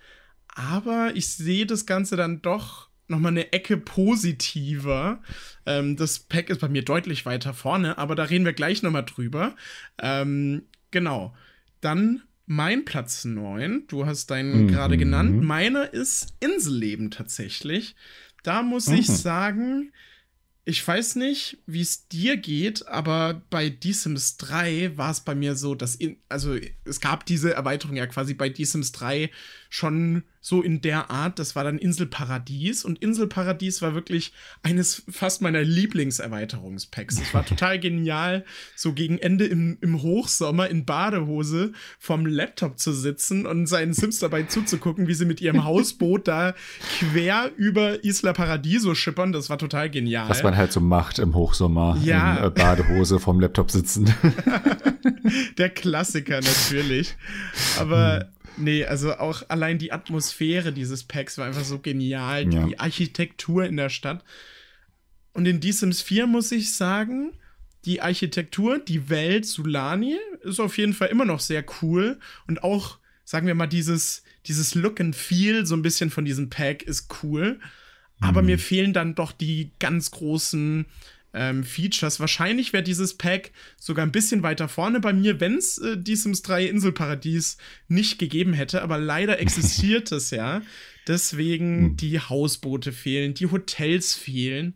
Aber 0.47 1.11
ich 1.15 1.29
sehe 1.29 1.65
das 1.65 1.85
Ganze 1.85 2.15
dann 2.15 2.41
doch 2.41 2.89
noch 3.07 3.19
mal 3.19 3.29
eine 3.29 3.51
Ecke 3.53 3.77
positiver. 3.77 5.21
Ähm, 5.65 5.95
das 5.95 6.19
Pack 6.19 6.49
ist 6.49 6.61
bei 6.61 6.69
mir 6.69 6.83
deutlich 6.83 7.25
weiter 7.25 7.53
vorne, 7.53 7.97
aber 7.97 8.15
da 8.15 8.23
reden 8.23 8.45
wir 8.45 8.53
gleich 8.53 8.81
noch 8.83 8.91
mal 8.91 9.01
drüber. 9.03 9.55
Ähm, 10.01 10.63
genau. 10.91 11.35
Dann 11.81 12.23
mein 12.45 12.85
Platz 12.85 13.25
9. 13.25 13.85
Du 13.87 14.05
hast 14.05 14.27
deinen 14.31 14.63
Mhm. 14.63 14.67
gerade 14.67 14.97
genannt. 14.97 15.41
Meiner 15.43 15.93
ist 15.93 16.33
Inselleben 16.39 17.11
tatsächlich. 17.11 17.95
Da 18.43 18.61
muss 18.61 18.87
ich 18.87 19.07
Mhm. 19.09 19.15
sagen, 19.15 19.91
ich 20.65 20.85
weiß 20.85 21.15
nicht, 21.17 21.57
wie 21.65 21.81
es 21.81 22.07
dir 22.07 22.37
geht, 22.37 22.87
aber 22.87 23.41
bei 23.49 23.75
The 23.81 23.91
Sims 23.93 24.37
3 24.37 24.91
war 24.97 25.11
es 25.11 25.19
bei 25.21 25.35
mir 25.35 25.55
so, 25.55 25.75
dass 25.75 25.95
in, 25.95 26.17
also 26.29 26.57
es 26.85 27.01
gab 27.01 27.25
diese 27.25 27.53
Erweiterung 27.53 27.97
ja 27.97 28.07
quasi 28.07 28.33
bei 28.33 28.53
The 28.53 28.63
Sims 28.65 28.93
3 28.93 29.29
schon 29.69 30.23
so 30.45 30.61
in 30.61 30.81
der 30.81 31.09
Art, 31.09 31.39
das 31.39 31.55
war 31.55 31.63
dann 31.63 31.77
Inselparadies 31.77 32.83
und 32.83 32.99
Inselparadies 33.01 33.81
war 33.81 33.95
wirklich 33.95 34.33
eines 34.61 35.03
fast 35.09 35.41
meiner 35.41 35.61
Lieblingserweiterungspacks. 35.63 37.21
Es 37.21 37.33
war 37.33 37.45
total 37.45 37.79
genial, 37.79 38.43
so 38.75 38.91
gegen 38.91 39.17
Ende 39.19 39.45
im, 39.45 39.77
im 39.79 40.01
Hochsommer 40.01 40.67
in 40.69 40.83
Badehose 40.83 41.71
vorm 41.97 42.25
Laptop 42.25 42.77
zu 42.77 42.91
sitzen 42.91 43.45
und 43.45 43.67
seinen 43.67 43.93
Sims 43.93 44.19
dabei 44.19 44.43
zuzugucken, 44.43 45.07
wie 45.07 45.13
sie 45.13 45.23
mit 45.25 45.39
ihrem 45.39 45.63
Hausboot 45.63 46.27
da 46.27 46.55
quer 46.99 47.49
über 47.55 48.03
Isla 48.03 48.33
Paradiso 48.33 48.95
schippern. 48.95 49.31
Das 49.31 49.49
war 49.49 49.57
total 49.57 49.89
genial. 49.89 50.27
Was 50.27 50.43
man 50.43 50.57
halt 50.57 50.73
so 50.73 50.81
macht 50.81 51.19
im 51.19 51.35
Hochsommer 51.35 51.97
Ja. 52.03 52.35
in 52.39 52.43
äh, 52.47 52.49
Badehose 52.49 53.17
vorm 53.21 53.39
Laptop 53.39 53.71
sitzen. 53.71 54.13
Der 55.57 55.69
Klassiker 55.69 56.41
natürlich. 56.41 57.15
Aber 57.79 58.27
nee, 58.57 58.85
also 58.85 59.15
auch 59.17 59.43
allein 59.49 59.77
die 59.77 59.91
Atmosphäre 59.91 60.71
dieses 60.73 61.03
Packs 61.03 61.37
war 61.37 61.47
einfach 61.47 61.63
so 61.63 61.79
genial. 61.79 62.51
Ja. 62.53 62.65
Die 62.65 62.79
Architektur 62.79 63.65
in 63.65 63.77
der 63.77 63.89
Stadt. 63.89 64.23
Und 65.33 65.45
in 65.45 65.61
The 65.61 65.71
Sims 65.71 66.01
4 66.01 66.27
muss 66.27 66.51
ich 66.51 66.73
sagen, 66.73 67.33
die 67.85 68.01
Architektur, 68.01 68.79
die 68.79 69.09
Welt 69.09 69.45
Sulani 69.45 70.17
ist 70.41 70.59
auf 70.59 70.77
jeden 70.77 70.93
Fall 70.93 71.09
immer 71.09 71.25
noch 71.25 71.39
sehr 71.39 71.65
cool. 71.81 72.19
Und 72.47 72.63
auch, 72.63 72.97
sagen 73.25 73.47
wir 73.47 73.55
mal, 73.55 73.67
dieses, 73.67 74.23
dieses 74.45 74.75
Look 74.75 75.01
and 75.01 75.15
Feel, 75.15 75.65
so 75.65 75.75
ein 75.75 75.81
bisschen 75.81 76.09
von 76.09 76.25
diesem 76.25 76.49
Pack 76.49 76.83
ist 76.83 77.23
cool. 77.23 77.59
Aber 78.19 78.41
mir 78.41 78.57
fehlen 78.57 78.93
dann 78.93 79.15
doch 79.15 79.33
die 79.33 79.71
ganz 79.79 80.11
großen 80.11 80.85
ähm, 81.33 81.63
Features. 81.63 82.19
Wahrscheinlich 82.19 82.73
wäre 82.73 82.83
dieses 82.83 83.17
Pack 83.17 83.51
sogar 83.79 84.05
ein 84.05 84.11
bisschen 84.11 84.43
weiter 84.43 84.69
vorne 84.69 84.99
bei 84.99 85.13
mir, 85.13 85.39
wenn 85.39 85.57
es 85.57 85.77
äh, 85.79 85.97
die 85.97 86.15
Sims 86.15 86.41
3 86.43 86.65
Inselparadies 86.65 87.57
nicht 87.87 88.19
gegeben 88.19 88.53
hätte. 88.53 88.81
Aber 88.81 88.97
leider 88.97 89.39
existiert 89.39 90.11
es 90.11 90.31
ja. 90.31 90.61
Deswegen 91.07 91.97
die 91.97 92.19
Hausboote 92.19 92.91
fehlen, 92.91 93.33
die 93.33 93.47
Hotels 93.47 94.13
fehlen. 94.13 94.75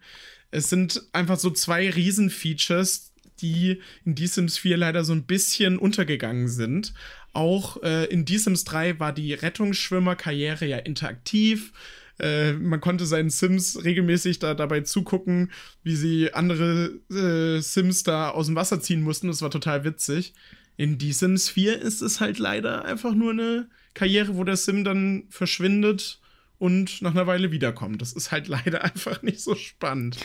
Es 0.52 0.70
sind 0.70 1.04
einfach 1.14 1.40
so 1.40 1.50
zwei 1.52 1.90
Riesen-Features, 1.90 3.14
die 3.40 3.82
in 4.04 4.18
The 4.18 4.28
Sims 4.28 4.58
4 4.58 4.78
leider 4.78 5.04
so 5.04 5.14
ein 5.14 5.26
bisschen 5.26 5.78
untergegangen 5.78 6.48
sind. 6.50 6.94
Auch 7.34 7.82
äh, 7.84 8.06
in 8.06 8.26
The 8.26 8.38
Sims 8.38 8.64
3 8.64 9.00
war 9.00 9.14
die 9.14 9.34
Rettungsschwimmer-Karriere 9.34 10.66
ja 10.66 10.78
interaktiv. 10.78 11.72
Äh, 12.20 12.54
man 12.54 12.82
konnte 12.82 13.06
seinen 13.06 13.30
Sims 13.30 13.84
regelmäßig 13.84 14.40
da 14.40 14.54
dabei 14.54 14.82
zugucken, 14.82 15.52
wie 15.84 15.96
sie 15.96 16.34
andere 16.34 17.00
äh, 17.12 17.62
Sims 17.62 18.04
da 18.04 18.30
aus 18.30 18.48
dem 18.48 18.56
Wasser 18.56 18.82
ziehen 18.82 19.02
mussten. 19.02 19.28
Das 19.28 19.42
war 19.42 19.52
total 19.52 19.84
witzig. 19.84 20.34
In 20.78 21.00
The 21.00 21.12
Sims 21.12 21.50
4 21.50 21.82
ist 21.82 22.02
es 22.02 22.20
halt 22.20 22.40
leider 22.40 22.86
einfach 22.86 23.14
nur 23.14 23.32
eine 23.32 23.70
Karriere, 23.94 24.36
wo 24.36 24.44
der 24.44 24.58
Sim 24.58 24.84
dann 24.84 25.26
verschwindet 25.30 26.20
und 26.60 27.02
nach 27.02 27.12
einer 27.12 27.28
Weile 27.28 27.52
wiederkommt. 27.52 28.02
Das 28.02 28.14
ist 28.14 28.32
halt 28.32 28.48
leider 28.48 28.84
einfach 28.84 29.22
nicht 29.22 29.42
so 29.42 29.56
spannend. 29.56 30.18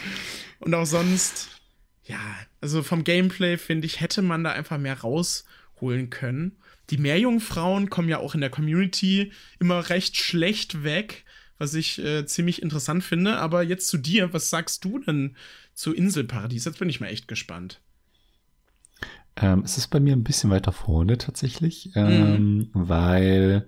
Und 0.61 0.75
auch 0.75 0.87
sonst, 0.87 1.49
ja, 2.05 2.21
also 2.61 2.83
vom 2.83 3.05
Gameplay 3.05 3.57
finde 3.57 3.87
ich, 3.87 4.01
hätte 4.01 4.23
man 4.23 4.45
da 4.45 4.53
einfach 4.53 4.79
mehr 4.79 5.01
rausholen 5.01 6.11
können. 6.11 6.57
Die 6.91 6.99
Meerjungfrauen 6.99 7.91
kommen 7.91 8.09
ja 8.09 8.19
auch 8.19 8.35
in 8.35 8.41
der 8.41 8.51
Community 8.51 9.33
immer 9.59 9.89
recht 9.89 10.17
schlecht 10.17 10.85
weg, 10.85 11.25
was 11.63 11.75
ich 11.75 12.03
äh, 12.05 12.27
ziemlich 12.27 12.61
interessant 12.61 13.05
finde. 13.05 13.39
Aber 13.39 13.63
jetzt 13.63 13.87
zu 13.87 13.97
dir, 13.97 14.33
was 14.33 14.51
sagst 14.51 14.85
du 14.85 14.99
denn 14.99 15.37
zu 15.75 15.95
Inselparadies? 15.95 16.65
Jetzt 16.65 16.81
bin 16.81 16.89
ich 16.89 17.01
mal 17.01 17.07
echt 17.07 17.29
gespannt. 17.29 17.81
Ähm, 19.37 19.63
es 19.65 19.79
ist 19.79 19.87
bei 19.87 20.01
mir 20.01 20.15
ein 20.15 20.25
bisschen 20.25 20.51
weiter 20.51 20.73
vorne 20.73 21.19
tatsächlich, 21.19 21.91
ähm, 21.95 22.69
weil 22.75 23.67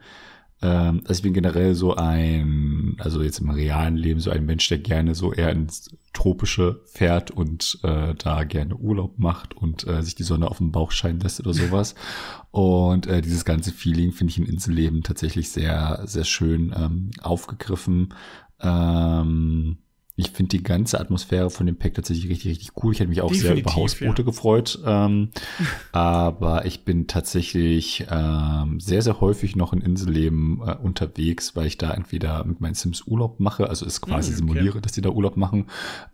ähm, 0.63 1.03
also 1.05 1.19
ich 1.19 1.23
bin 1.23 1.35
generell 1.35 1.75
so 1.75 1.95
ein, 1.95 2.97
also 2.99 3.23
jetzt 3.23 3.41
im 3.41 3.51
realen 3.51 3.97
Leben 3.97 4.21
so 4.21 4.31
ein 4.31 4.47
Mensch, 4.47 4.69
der 4.69 4.79
gerne 4.79 5.15
so 5.15 5.33
eher 5.33 5.51
ins 5.51 5.91
Tropische 6.13 6.81
fährt 6.87 7.31
und 7.31 7.79
äh, 7.83 8.15
da 8.15 8.45
gerne 8.45 8.77
Urlaub 8.77 9.19
macht 9.19 9.55
und 9.57 9.87
äh, 9.87 10.03
sich 10.03 10.15
die 10.15 10.23
Sonne 10.23 10.49
auf 10.49 10.59
den 10.59 10.73
Bauch 10.73 10.93
scheinen 10.93 11.21
lässt 11.21 11.41
oder 11.41 11.53
sowas. 11.53 11.95
Und 12.53 13.09
äh, 13.09 13.21
dieses 13.21 13.45
ganze 13.45 13.73
Feeling 13.73 14.13
finde 14.13 14.31
ich 14.31 14.39
im 14.39 14.47
Inselleben 14.47 15.03
tatsächlich 15.03 15.49
sehr, 15.49 16.03
sehr 16.05 16.23
schön 16.23 16.73
ähm, 16.77 17.11
aufgegriffen. 17.21 18.15
Ähm, 18.61 19.79
ich 20.17 20.31
finde 20.31 20.51
die 20.51 20.63
ganze 20.63 21.01
Atmosphäre 21.01 21.51
von 21.51 21.67
dem 21.67 21.77
Pack 21.77 21.95
tatsächlich 21.95 22.31
richtig, 22.31 22.53
richtig 22.53 22.71
cool. 22.83 22.93
Ich 22.93 23.01
hätte 23.01 23.09
mich 23.09 23.21
auch 23.21 23.35
sehr 23.35 23.53
über 23.53 23.63
Definitiv, 23.63 23.77
Hausboote 23.77 24.23
ja. 24.23 24.27
gefreut. 24.27 24.79
Ähm, 24.87 25.31
aber 25.93 26.67
ich 26.67 26.85
bin 26.85 27.09
tatsächlich 27.09 28.07
ähm, 28.09 28.79
sehr, 28.79 29.03
sehr 29.03 29.21
häufig 29.21 29.57
noch 29.57 29.73
in 29.73 29.81
Inselleben 29.81 30.63
äh, 30.65 30.77
unterwegs, 30.77 31.57
weil 31.57 31.67
ich 31.67 31.79
da 31.79 31.93
entweder 31.93 32.45
mit 32.45 32.61
meinen 32.61 32.75
Sims 32.75 33.03
Urlaub 33.07 33.41
mache, 33.41 33.69
also 33.69 33.85
es 33.87 34.01
quasi 34.01 34.31
Mm, 34.31 34.35
okay. 34.35 34.37
simuliere, 34.37 34.81
dass 34.81 34.93
die 34.93 35.01
da 35.01 35.11
Urlaub 35.11 35.37
machen, 35.37 35.67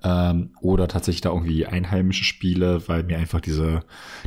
ähm, 0.03 0.51
oder 0.63 0.89
tatsächlich 0.89 1.21
da 1.21 1.31
irgendwie 1.31 1.67
einheimische 1.67 2.25
Spiele, 2.25 2.89
weil 2.89 3.03
mir 3.03 3.19
einfach 3.19 3.41
diese, 3.41 3.83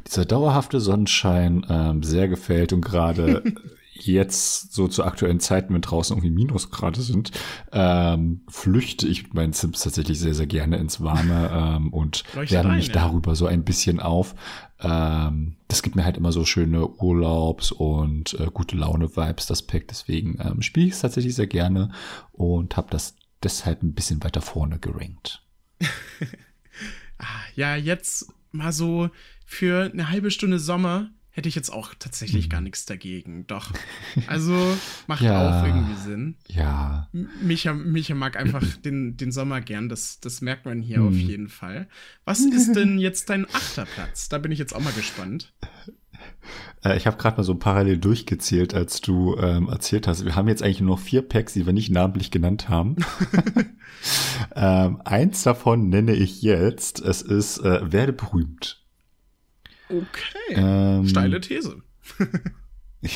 dieser 0.07 0.25
dauerhafte 0.25 0.79
Sonnenschein 0.79 1.65
ähm, 1.67 2.03
sehr 2.03 2.27
gefällt 2.27 2.73
und 2.73 2.81
gerade 2.81 3.43
jetzt 4.05 4.73
so 4.73 4.87
zu 4.87 5.03
aktuellen 5.03 5.39
Zeiten, 5.39 5.73
wenn 5.73 5.81
draußen 5.81 6.15
irgendwie 6.15 6.33
Minusgrade 6.33 7.01
sind, 7.01 7.31
ähm, 7.71 8.41
flüchte 8.49 9.07
ich 9.07 9.23
mit 9.23 9.33
meinen 9.33 9.53
Sims 9.53 9.81
tatsächlich 9.81 10.19
sehr, 10.19 10.33
sehr 10.33 10.47
gerne 10.47 10.77
ins 10.77 11.01
Warme 11.01 11.49
ähm, 11.53 11.93
und 11.93 12.23
wärme 12.33 12.71
ein, 12.71 12.77
mich 12.77 12.91
darüber 12.91 13.35
so 13.35 13.45
ein 13.45 13.63
bisschen 13.63 13.99
auf. 13.99 14.35
Ähm, 14.79 15.57
das 15.67 15.81
gibt 15.81 15.95
mir 15.95 16.05
halt 16.05 16.17
immer 16.17 16.31
so 16.31 16.45
schöne 16.45 16.87
Urlaubs- 16.87 17.71
und 17.71 18.39
äh, 18.39 18.47
gute 18.53 18.75
Laune-Vibes, 18.75 19.45
das 19.45 19.61
Pack. 19.61 19.87
Deswegen 19.87 20.37
ähm, 20.39 20.61
spiele 20.61 20.87
ich 20.87 20.93
es 20.93 21.01
tatsächlich 21.01 21.35
sehr 21.35 21.47
gerne 21.47 21.91
und 22.31 22.77
habe 22.77 22.87
das 22.91 23.15
deshalb 23.41 23.83
ein 23.83 23.93
bisschen 23.93 24.23
weiter 24.23 24.41
vorne 24.41 24.79
gerankt. 24.79 25.45
Ah, 27.19 27.43
ja, 27.55 27.75
jetzt 27.75 28.33
mal 28.51 28.73
so 28.73 29.09
für 29.45 29.89
eine 29.91 30.09
halbe 30.09 30.31
Stunde 30.31 30.59
Sommer 30.59 31.09
hätte 31.33 31.49
ich 31.49 31.55
jetzt 31.55 31.71
auch 31.71 31.93
tatsächlich 31.97 32.49
gar 32.49 32.61
nichts 32.61 32.85
dagegen. 32.85 33.45
Doch. 33.47 33.71
Also 34.27 34.55
macht 35.07 35.21
Ja. 35.21 35.61
auch 35.61 35.65
irgendwie 35.67 35.95
Sinn. 35.95 36.35
Ja, 36.47 37.09
Micha, 37.41 37.73
Micha 37.73 38.15
mag 38.15 38.37
einfach 38.37 38.63
den, 38.85 39.17
den 39.17 39.31
Sommer 39.31 39.59
gern, 39.59 39.89
das, 39.89 40.19
das 40.19 40.41
merkt 40.41 40.65
man 40.65 40.81
hier 40.81 41.01
auf 41.03 41.13
jeden 41.13 41.49
Fall. 41.49 41.87
Was 42.25 42.39
ist 42.39 42.73
denn 42.73 42.99
jetzt 42.99 43.29
dein 43.29 43.45
achter 43.53 43.85
Platz? 43.85 44.29
Da 44.29 44.37
bin 44.37 44.51
ich 44.51 44.59
jetzt 44.59 44.73
auch 44.73 44.79
mal 44.81 44.93
gespannt. 44.93 45.53
Äh, 46.85 46.95
ich 46.97 47.07
habe 47.07 47.17
gerade 47.17 47.37
mal 47.37 47.43
so 47.43 47.55
parallel 47.55 47.97
durchgezählt, 47.97 48.73
als 48.73 49.01
du 49.01 49.35
ähm, 49.37 49.67
erzählt 49.69 50.07
hast. 50.07 50.23
Wir 50.25 50.35
haben 50.35 50.47
jetzt 50.47 50.61
eigentlich 50.63 50.81
nur 50.81 50.95
noch 50.97 51.03
vier 51.03 51.21
Packs, 51.23 51.53
die 51.53 51.65
wir 51.65 51.73
nicht 51.73 51.89
namentlich 51.89 52.29
genannt 52.31 52.69
haben. 52.69 52.95
ähm, 54.55 55.01
eins 55.03 55.43
davon 55.43 55.89
nenne 55.89 56.13
ich 56.13 56.41
jetzt. 56.41 57.01
Es 57.01 57.21
ist 57.21 57.57
äh, 57.59 57.91
Werde 57.91 58.13
berühmt. 58.13 58.82
Okay. 59.93 60.55
Ähm, 60.55 61.07
Steile 61.07 61.39
These. 61.41 61.81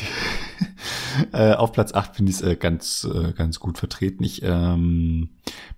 äh, 1.33 1.53
auf 1.53 1.71
Platz 1.71 1.93
8 1.93 2.15
finde 2.15 2.29
ich 2.31 2.37
es 2.37 2.41
äh, 2.43 2.55
ganz, 2.55 3.07
äh, 3.11 3.31
ganz 3.33 3.59
gut 3.59 3.77
vertreten. 3.77 4.23
Ich 4.23 4.41
ähm, 4.43 5.29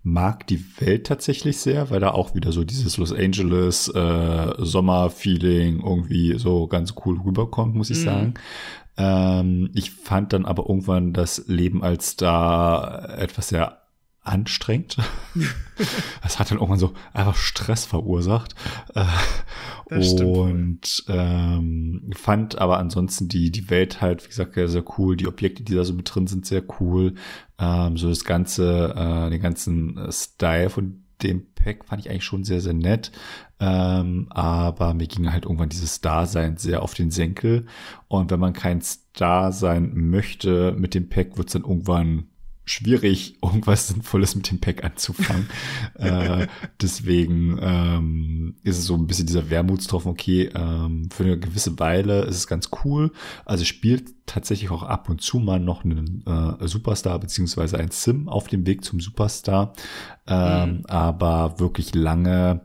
mag 0.04 0.48
die 0.48 0.64
Welt 0.80 1.08
tatsächlich 1.08 1.58
sehr, 1.60 1.90
weil 1.90 2.00
da 2.00 2.12
auch 2.12 2.36
wieder 2.36 2.52
so 2.52 2.64
dieses 2.64 2.98
Los 2.98 3.14
Angeles 3.14 3.88
äh, 3.88 4.54
Sommer-Feeling 4.58 5.82
irgendwie 5.82 6.38
so 6.40 6.68
ganz 6.68 6.96
cool 7.06 7.20
rüberkommt, 7.20 7.76
muss 7.76 7.90
ich 7.92 8.00
Mhm. 8.00 8.04
sagen. 8.04 8.34
Ähm, 8.98 9.70
ich 9.76 9.92
fand 9.92 10.34
dann 10.34 10.46
aber 10.46 10.68
irgendwann 10.68 11.14
das 11.14 11.46
Leben 11.48 11.84
als 11.84 12.16
da 12.16 13.16
etwas 13.18 13.50
sehr 13.50 13.78
anstrengend. 14.30 14.98
das 16.22 16.40
hat 16.40 16.52
dann 16.52 16.58
irgendwann 16.58 16.80
so 16.80 16.94
einfach 17.14 17.36
Stress 17.36 17.86
verursacht. 17.86 18.56
Äh, 18.96 19.06
Das 19.90 20.14
und 20.14 21.04
ähm, 21.08 22.12
fand 22.16 22.60
aber 22.60 22.78
ansonsten 22.78 23.28
die, 23.28 23.52
die 23.52 23.70
Welt 23.70 24.02
halt, 24.02 24.24
wie 24.24 24.30
gesagt, 24.30 24.54
sehr, 24.54 24.70
sehr 24.70 24.84
cool. 24.98 25.18
Die 25.18 25.28
Objekte, 25.28 25.64
die 25.64 25.74
da 25.74 25.84
so 25.84 25.94
mit 25.94 26.14
drin 26.14 26.28
sind, 26.28 26.46
sehr 26.46 26.64
cool. 26.80 27.16
Ähm, 27.58 27.98
so 27.98 28.08
das 28.08 28.24
ganze, 28.24 28.94
äh, 28.96 29.30
den 29.32 29.42
ganzen 29.42 29.98
äh, 29.98 30.12
Style 30.12 30.70
von 30.70 31.04
dem 31.24 31.52
Pack 31.54 31.86
fand 31.86 32.02
ich 32.02 32.10
eigentlich 32.10 32.24
schon 32.24 32.44
sehr, 32.44 32.62
sehr 32.62 32.74
nett. 32.74 33.12
Ähm, 33.60 34.28
aber 34.30 34.94
mir 34.94 35.08
ging 35.08 35.32
halt 35.32 35.46
irgendwann 35.46 35.70
dieses 35.70 36.00
Dasein 36.02 36.58
sehr 36.58 36.82
auf 36.82 36.94
den 36.94 37.12
Senkel. 37.12 37.66
Und 38.08 38.32
wenn 38.32 38.40
man 38.40 38.54
kein 38.54 38.82
Star 38.82 39.52
sein 39.52 39.92
möchte 39.96 40.74
mit 40.78 40.94
dem 40.94 41.10
Pack, 41.10 41.38
wird 41.38 41.48
es 41.48 41.54
dann 41.54 41.64
irgendwann 41.64 42.29
schwierig, 42.70 43.38
irgendwas 43.44 43.88
Sinnvolles 43.88 44.36
mit 44.36 44.50
dem 44.50 44.60
Pack 44.60 44.84
anzufangen. 44.84 45.50
äh, 45.96 46.48
deswegen 46.82 47.58
ähm, 47.62 48.56
ist 48.64 48.78
es 48.78 48.86
so 48.86 48.96
ein 48.96 49.08
bisschen 49.08 49.26
dieser 49.26 49.50
Wermutstropfen, 49.50 50.12
okay, 50.12 50.50
ähm, 50.54 51.10
für 51.12 51.24
eine 51.24 51.40
gewisse 51.40 51.80
Weile 51.80 52.22
ist 52.22 52.38
es 52.38 52.48
ganz 52.48 52.70
cool. 52.84 53.12
Also 53.46 53.66
spielt 53.66 54.14
tatsächlich 54.28 54.70
auch 54.70 54.84
ab 54.84 55.10
und 55.10 55.22
zu 55.22 55.40
mal 55.40 55.60
noch 55.60 55.84
einen 55.84 56.24
äh, 56.28 56.68
Superstar 56.68 57.20
beziehungsweise 57.20 57.80
ein 57.80 57.90
Sim 57.90 58.30
auf 58.30 58.48
dem 58.48 58.68
Weg 58.68 58.86
zum 58.86 59.00
Superstar. 59.00 59.74
Ähm, 60.28 60.84
Aber 60.88 61.60
wirklich 61.60 61.96
lange 61.96 62.62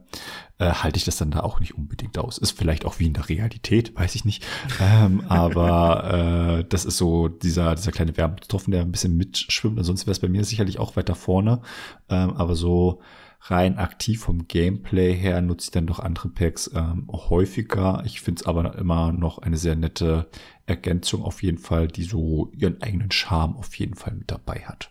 äh, 0.58 0.70
halte 0.70 0.98
ich 0.98 1.04
das 1.04 1.16
dann 1.16 1.30
da 1.30 1.40
auch 1.40 1.60
nicht 1.60 1.76
unbedingt 1.76 2.16
aus. 2.18 2.38
Ist 2.38 2.56
vielleicht 2.56 2.84
auch 2.84 2.98
wie 2.98 3.06
in 3.06 3.12
der 3.12 3.28
Realität, 3.28 3.96
weiß 3.96 4.14
ich 4.14 4.24
nicht. 4.24 4.44
ähm, 4.80 5.24
aber 5.28 6.60
äh, 6.60 6.64
das 6.68 6.84
ist 6.84 6.96
so 6.96 7.28
dieser, 7.28 7.74
dieser 7.74 7.92
kleine 7.92 8.16
Werbetropfen, 8.16 8.70
der 8.70 8.82
ein 8.82 8.92
bisschen 8.92 9.16
mitschwimmt. 9.16 9.78
Ansonsten 9.78 10.06
wäre 10.06 10.12
es 10.12 10.20
bei 10.20 10.28
mir 10.28 10.44
sicherlich 10.44 10.78
auch 10.78 10.96
weiter 10.96 11.14
vorne. 11.14 11.62
Ähm, 12.08 12.34
aber 12.34 12.54
so 12.54 13.00
rein 13.40 13.78
aktiv 13.78 14.20
vom 14.22 14.46
Gameplay 14.48 15.14
her 15.14 15.42
nutze 15.42 15.66
ich 15.66 15.70
dann 15.72 15.86
doch 15.86 15.98
andere 15.98 16.28
Packs 16.28 16.70
ähm, 16.74 17.08
häufiger. 17.10 18.02
Ich 18.06 18.20
finde 18.20 18.40
es 18.40 18.46
aber 18.46 18.76
immer 18.78 19.12
noch 19.12 19.38
eine 19.38 19.56
sehr 19.56 19.76
nette 19.76 20.30
Ergänzung 20.66 21.22
auf 21.22 21.42
jeden 21.42 21.58
Fall, 21.58 21.88
die 21.88 22.04
so 22.04 22.50
ihren 22.56 22.80
eigenen 22.80 23.10
Charme 23.10 23.56
auf 23.56 23.74
jeden 23.74 23.96
Fall 23.96 24.14
mit 24.14 24.30
dabei 24.30 24.60
hat. 24.60 24.90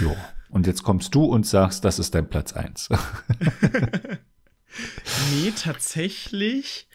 Jo. 0.00 0.14
Und 0.50 0.66
jetzt 0.66 0.82
kommst 0.82 1.14
du 1.14 1.24
und 1.24 1.46
sagst, 1.46 1.84
das 1.84 1.98
ist 1.98 2.14
dein 2.14 2.28
Platz 2.28 2.52
eins. 2.52 2.90
nee, 5.30 5.52
tatsächlich. 5.56 6.86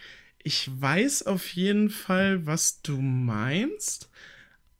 Ich 0.44 0.70
weiß 0.80 1.24
auf 1.24 1.48
jeden 1.50 1.90
Fall, 1.90 2.46
was 2.46 2.82
du 2.82 3.02
meinst. 3.02 4.10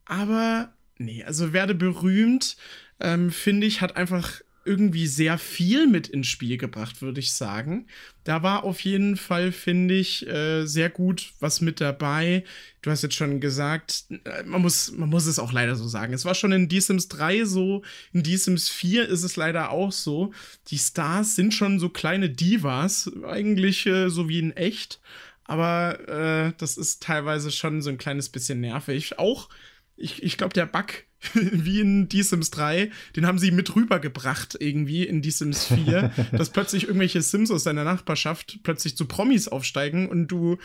Aber 0.06 0.74
nee, 0.98 1.24
also 1.24 1.54
werde 1.54 1.76
berühmt, 1.76 2.58
ähm, 3.00 3.32
finde 3.32 3.68
ich, 3.68 3.82
hat 3.82 3.98
einfach 3.98 4.42
irgendwie 4.68 5.08
sehr 5.08 5.38
viel 5.38 5.88
mit 5.88 6.08
ins 6.08 6.28
Spiel 6.28 6.58
gebracht, 6.58 7.02
würde 7.02 7.20
ich 7.20 7.32
sagen. 7.32 7.88
Da 8.24 8.44
war 8.44 8.64
auf 8.64 8.82
jeden 8.82 9.16
Fall, 9.16 9.52
finde 9.52 9.96
ich, 9.96 10.28
äh, 10.28 10.66
sehr 10.66 10.90
gut 10.90 11.32
was 11.40 11.62
mit 11.62 11.80
dabei. 11.80 12.44
Du 12.82 12.92
hast 12.92 13.02
jetzt 13.02 13.16
schon 13.16 13.40
gesagt, 13.40 14.06
äh, 14.26 14.44
man 14.44 14.62
muss, 14.62 14.92
man 14.92 15.10
muss 15.10 15.26
es 15.26 15.40
auch 15.40 15.54
leider 15.54 15.76
so 15.76 15.88
sagen. 15.88 16.14
Es 16.14 16.26
war 16.26 16.36
schon 16.36 16.52
in 16.52 16.68
D-Sims 16.68 17.08
3 17.08 17.46
so, 17.46 17.84
in 18.12 18.24
D-Sims 18.24 18.70
4 18.70 19.08
ist 19.08 19.24
es 19.24 19.38
leider 19.38 19.72
auch 19.72 19.92
so. 19.92 20.34
Die 20.68 20.78
Stars 20.78 21.36
sind 21.36 21.54
schon 21.54 21.80
so 21.80 21.90
kleine 21.90 22.30
Divas, 22.30 23.10
eigentlich 23.26 23.86
äh, 23.86 24.10
so 24.10 24.28
wie 24.30 24.40
in 24.40 24.56
echt. 24.56 25.00
Aber 25.46 26.08
äh, 26.10 26.54
das 26.58 26.78
ist 26.78 27.02
teilweise 27.02 27.52
schon 27.52 27.82
so 27.82 27.90
ein 27.90 27.98
kleines 27.98 28.30
bisschen 28.30 28.60
nervig. 28.60 29.18
Auch, 29.18 29.50
ich, 29.96 30.22
ich 30.22 30.38
glaube, 30.38 30.54
der 30.54 30.66
Bug 30.66 31.07
wie 31.34 31.80
in 31.80 32.10
Die 32.10 32.24
Sims 32.24 32.52
3, 32.52 32.92
den 33.16 33.26
haben 33.26 33.40
sie 33.40 33.52
mit 33.52 33.76
rübergebracht 33.76 34.58
irgendwie 34.60 35.04
in 35.04 35.22
Die 35.22 35.32
Sims 35.32 35.66
4, 35.66 36.12
dass 36.32 36.52
plötzlich 36.52 36.84
irgendwelche 36.84 37.22
Sims 37.22 37.52
aus 37.52 37.64
deiner 37.64 37.84
Nachbarschaft 37.84 38.60
plötzlich 38.64 38.96
zu 38.96 39.06
Promis 39.06 39.48
aufsteigen 39.48 40.08
und 40.10 40.28
du 40.28 40.58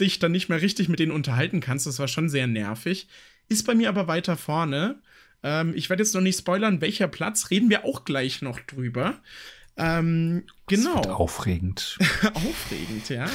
dich 0.00 0.18
dann 0.18 0.32
nicht 0.32 0.48
mehr 0.48 0.62
richtig 0.62 0.88
mit 0.88 0.98
denen 0.98 1.12
unterhalten 1.12 1.60
kannst. 1.60 1.86
Das 1.86 1.98
war 1.98 2.08
schon 2.08 2.28
sehr 2.28 2.46
nervig. 2.46 3.08
Ist 3.48 3.66
bei 3.66 3.74
mir 3.74 3.88
aber 3.88 4.08
weiter 4.08 4.36
vorne. 4.36 5.00
Ähm, 5.42 5.72
ich 5.74 5.88
werde 5.90 6.02
jetzt 6.02 6.14
noch 6.14 6.20
nicht 6.20 6.38
spoilern, 6.38 6.80
welcher 6.80 7.08
Platz, 7.08 7.50
reden 7.50 7.70
wir 7.70 7.84
auch 7.84 8.04
gleich 8.04 8.42
noch 8.42 8.60
drüber. 8.60 9.20
Ähm, 9.76 10.44
genau. 10.66 11.00
Aufregend. 11.02 11.98
aufregend, 12.34 13.08
ja. 13.08 13.26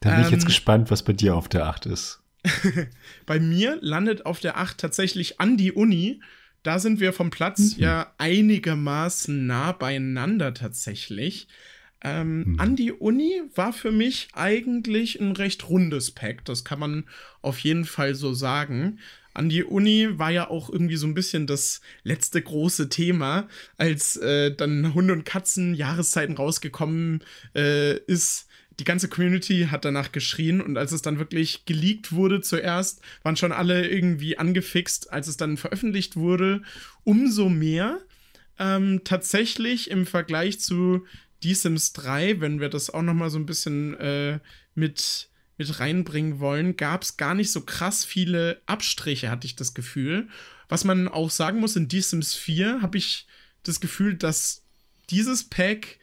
Da 0.00 0.14
bin 0.14 0.24
ich 0.24 0.30
jetzt 0.30 0.42
ähm, 0.42 0.48
gespannt, 0.48 0.90
was 0.90 1.02
bei 1.02 1.12
dir 1.12 1.36
auf 1.36 1.48
der 1.48 1.66
8 1.66 1.86
ist. 1.86 2.20
Bei 3.26 3.40
mir 3.40 3.78
landet 3.80 4.26
auf 4.26 4.40
der 4.40 4.58
8 4.58 4.78
tatsächlich 4.78 5.40
an 5.40 5.56
die 5.56 5.72
Uni. 5.72 6.20
Da 6.62 6.78
sind 6.78 7.00
wir 7.00 7.12
vom 7.12 7.30
Platz 7.30 7.76
mhm. 7.76 7.82
ja 7.82 8.14
einigermaßen 8.18 9.46
nah 9.46 9.72
beieinander 9.72 10.54
tatsächlich. 10.54 11.48
Ähm, 12.02 12.44
mhm. 12.44 12.60
An 12.60 12.76
die 12.76 12.92
Uni 12.92 13.42
war 13.54 13.72
für 13.72 13.90
mich 13.90 14.28
eigentlich 14.32 15.20
ein 15.20 15.32
recht 15.32 15.68
rundes 15.68 16.12
Pack. 16.12 16.44
Das 16.44 16.64
kann 16.64 16.78
man 16.78 17.04
auf 17.42 17.58
jeden 17.60 17.84
Fall 17.84 18.14
so 18.14 18.34
sagen. 18.34 18.98
An 19.34 19.48
die 19.48 19.64
Uni 19.64 20.18
war 20.18 20.30
ja 20.30 20.50
auch 20.50 20.68
irgendwie 20.68 20.96
so 20.96 21.06
ein 21.06 21.14
bisschen 21.14 21.46
das 21.46 21.80
letzte 22.02 22.42
große 22.42 22.88
Thema, 22.88 23.48
als 23.76 24.16
äh, 24.16 24.54
dann 24.54 24.94
Hunde 24.94 25.12
und 25.12 25.24
Katzen 25.24 25.74
Jahreszeiten 25.74 26.36
rausgekommen 26.36 27.22
äh, 27.54 27.96
ist 27.98 28.47
die 28.78 28.84
ganze 28.84 29.08
Community 29.08 29.68
hat 29.70 29.84
danach 29.84 30.12
geschrien 30.12 30.60
und 30.60 30.78
als 30.78 30.92
es 30.92 31.02
dann 31.02 31.18
wirklich 31.18 31.64
geleakt 31.64 32.12
wurde 32.12 32.40
zuerst, 32.40 33.00
waren 33.22 33.36
schon 33.36 33.52
alle 33.52 33.88
irgendwie 33.88 34.38
angefixt. 34.38 35.12
Als 35.12 35.26
es 35.26 35.36
dann 35.36 35.56
veröffentlicht 35.56 36.16
wurde, 36.16 36.62
umso 37.04 37.48
mehr. 37.48 38.00
Ähm, 38.60 39.02
tatsächlich 39.04 39.90
im 39.90 40.06
Vergleich 40.06 40.60
zu 40.60 41.06
The 41.42 41.54
Sims 41.54 41.92
3, 41.92 42.40
wenn 42.40 42.60
wir 42.60 42.68
das 42.68 42.90
auch 42.90 43.02
noch 43.02 43.14
mal 43.14 43.30
so 43.30 43.38
ein 43.38 43.46
bisschen 43.46 43.94
äh, 43.98 44.40
mit 44.74 45.28
mit 45.58 45.80
reinbringen 45.80 46.38
wollen, 46.38 46.76
gab 46.76 47.02
es 47.02 47.16
gar 47.16 47.34
nicht 47.34 47.50
so 47.50 47.62
krass 47.62 48.04
viele 48.04 48.62
Abstriche, 48.66 49.28
hatte 49.28 49.46
ich 49.46 49.56
das 49.56 49.74
Gefühl. 49.74 50.28
Was 50.68 50.84
man 50.84 51.08
auch 51.08 51.30
sagen 51.30 51.58
muss, 51.58 51.74
in 51.74 51.90
The 51.90 52.00
Sims 52.00 52.34
4 52.34 52.80
habe 52.80 52.96
ich 52.96 53.26
das 53.64 53.80
Gefühl, 53.80 54.14
dass 54.14 54.62
dieses 55.10 55.44
Pack 55.44 55.98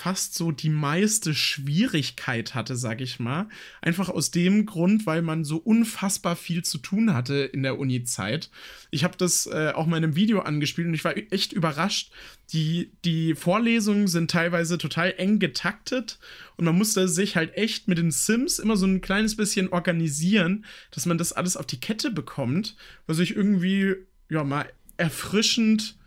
fast 0.00 0.34
so 0.34 0.50
die 0.50 0.70
meiste 0.70 1.34
Schwierigkeit 1.34 2.54
hatte, 2.54 2.74
sag 2.74 3.02
ich 3.02 3.20
mal. 3.20 3.50
Einfach 3.82 4.08
aus 4.08 4.30
dem 4.30 4.64
Grund, 4.64 5.04
weil 5.04 5.20
man 5.20 5.44
so 5.44 5.58
unfassbar 5.58 6.36
viel 6.36 6.64
zu 6.64 6.78
tun 6.78 7.12
hatte 7.12 7.34
in 7.34 7.62
der 7.62 7.78
Uni-Zeit. 7.78 8.50
Ich 8.90 9.04
habe 9.04 9.18
das 9.18 9.44
äh, 9.44 9.72
auch 9.74 9.84
mal 9.84 9.98
in 9.98 10.04
einem 10.04 10.16
Video 10.16 10.40
angespielt 10.40 10.88
und 10.88 10.94
ich 10.94 11.04
war 11.04 11.14
echt 11.30 11.52
überrascht. 11.52 12.12
Die, 12.54 12.92
die 13.04 13.34
Vorlesungen 13.34 14.08
sind 14.08 14.30
teilweise 14.30 14.78
total 14.78 15.12
eng 15.18 15.38
getaktet 15.38 16.18
und 16.56 16.64
man 16.64 16.78
musste 16.78 17.06
sich 17.06 17.36
halt 17.36 17.54
echt 17.58 17.86
mit 17.86 17.98
den 17.98 18.10
Sims 18.10 18.58
immer 18.58 18.78
so 18.78 18.86
ein 18.86 19.02
kleines 19.02 19.36
bisschen 19.36 19.68
organisieren, 19.68 20.64
dass 20.92 21.04
man 21.04 21.18
das 21.18 21.34
alles 21.34 21.58
auf 21.58 21.66
die 21.66 21.80
Kette 21.80 22.10
bekommt, 22.10 22.74
was 23.06 23.18
ich 23.18 23.36
irgendwie, 23.36 23.96
ja, 24.30 24.44
mal 24.44 24.72
erfrischend, 24.96 25.98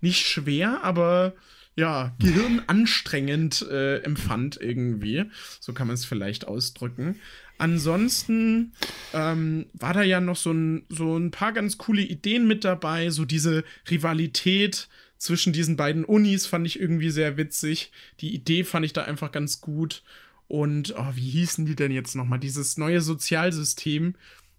nicht 0.00 0.26
schwer, 0.26 0.82
aber 0.82 1.34
ja, 1.76 2.14
gehirnanstrengend 2.20 3.62
äh, 3.68 3.98
empfand 3.98 4.60
irgendwie. 4.60 5.24
So 5.60 5.72
kann 5.72 5.88
man 5.88 5.94
es 5.94 6.04
vielleicht 6.04 6.46
ausdrücken. 6.46 7.16
Ansonsten 7.58 8.72
ähm, 9.12 9.66
war 9.74 9.92
da 9.92 10.02
ja 10.02 10.20
noch 10.20 10.36
so 10.36 10.52
ein, 10.52 10.86
so 10.88 11.16
ein 11.16 11.30
paar 11.30 11.52
ganz 11.52 11.78
coole 11.78 12.02
Ideen 12.02 12.46
mit 12.46 12.64
dabei. 12.64 13.10
So 13.10 13.24
diese 13.24 13.64
Rivalität 13.90 14.88
zwischen 15.18 15.52
diesen 15.52 15.76
beiden 15.76 16.04
Unis 16.04 16.46
fand 16.46 16.66
ich 16.66 16.78
irgendwie 16.78 17.10
sehr 17.10 17.36
witzig. 17.36 17.92
Die 18.20 18.34
Idee 18.34 18.64
fand 18.64 18.84
ich 18.86 18.92
da 18.92 19.04
einfach 19.04 19.32
ganz 19.32 19.60
gut. 19.60 20.02
Und 20.48 20.94
oh, 20.96 21.12
wie 21.14 21.30
hießen 21.30 21.66
die 21.66 21.76
denn 21.76 21.90
jetzt 21.90 22.14
nochmal? 22.14 22.38
Dieses 22.38 22.76
neue 22.76 23.00
Sozialsystem, 23.00 24.14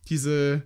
diese. 0.10 0.64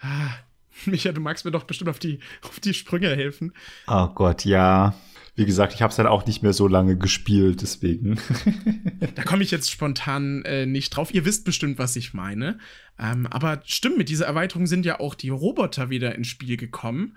Ah, 0.00 0.30
Micha, 0.86 1.12
du 1.12 1.20
magst 1.20 1.44
mir 1.44 1.50
doch 1.50 1.64
bestimmt 1.64 1.90
auf 1.90 1.98
die, 1.98 2.20
auf 2.42 2.60
die 2.60 2.74
Sprünge 2.74 3.14
helfen. 3.14 3.52
Oh 3.86 4.08
Gott, 4.08 4.44
ja. 4.44 4.94
Wie 5.40 5.46
gesagt, 5.46 5.72
ich 5.72 5.80
habe 5.80 5.88
es 5.88 5.96
dann 5.96 6.06
auch 6.06 6.26
nicht 6.26 6.42
mehr 6.42 6.52
so 6.52 6.68
lange 6.68 6.98
gespielt, 6.98 7.62
deswegen. 7.62 8.18
da 9.14 9.22
komme 9.22 9.42
ich 9.42 9.50
jetzt 9.50 9.70
spontan 9.70 10.44
äh, 10.44 10.66
nicht 10.66 10.90
drauf. 10.90 11.14
Ihr 11.14 11.24
wisst 11.24 11.46
bestimmt, 11.46 11.78
was 11.78 11.96
ich 11.96 12.12
meine. 12.12 12.58
Ähm, 12.98 13.26
aber 13.26 13.62
stimmt, 13.64 13.96
mit 13.96 14.10
dieser 14.10 14.26
Erweiterung 14.26 14.66
sind 14.66 14.84
ja 14.84 15.00
auch 15.00 15.14
die 15.14 15.30
Roboter 15.30 15.88
wieder 15.88 16.14
ins 16.14 16.26
Spiel 16.26 16.58
gekommen. 16.58 17.16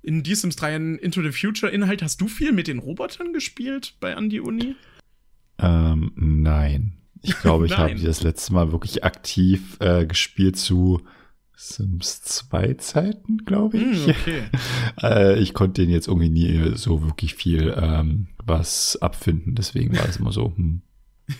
In 0.00 0.24
Sims 0.24 0.56
3 0.56 0.76
Into 0.76 1.20
the 1.20 1.30
Future 1.30 1.70
Inhalt 1.70 2.02
hast 2.02 2.22
du 2.22 2.26
viel 2.26 2.52
mit 2.52 2.68
den 2.68 2.78
Robotern 2.78 3.34
gespielt 3.34 3.96
bei 4.00 4.12
Andy 4.12 4.40
Uni? 4.40 4.74
Ähm, 5.58 6.12
nein. 6.16 6.94
Ich 7.20 7.38
glaube, 7.38 7.66
ich 7.66 7.72
habe 7.76 7.94
das 7.96 8.22
letzte 8.22 8.54
Mal 8.54 8.72
wirklich 8.72 9.04
aktiv 9.04 9.76
äh, 9.80 10.06
gespielt 10.06 10.56
zu 10.56 11.02
Sims 11.60 12.22
2 12.22 12.74
Zeiten, 12.74 13.38
glaube 13.44 13.78
ich. 13.78 14.06
Mm, 14.06 14.10
okay. 14.10 14.42
äh, 15.02 15.38
ich 15.40 15.54
konnte 15.54 15.82
den 15.82 15.90
jetzt 15.90 16.06
irgendwie 16.06 16.28
nie 16.28 16.76
so 16.76 17.02
wirklich 17.02 17.34
viel 17.34 17.74
ähm, 17.76 18.28
was 18.44 18.96
abfinden, 19.02 19.56
deswegen 19.56 19.98
war 19.98 20.08
es 20.08 20.18
immer 20.18 20.30
so. 20.30 20.54
Hm, 20.56 20.82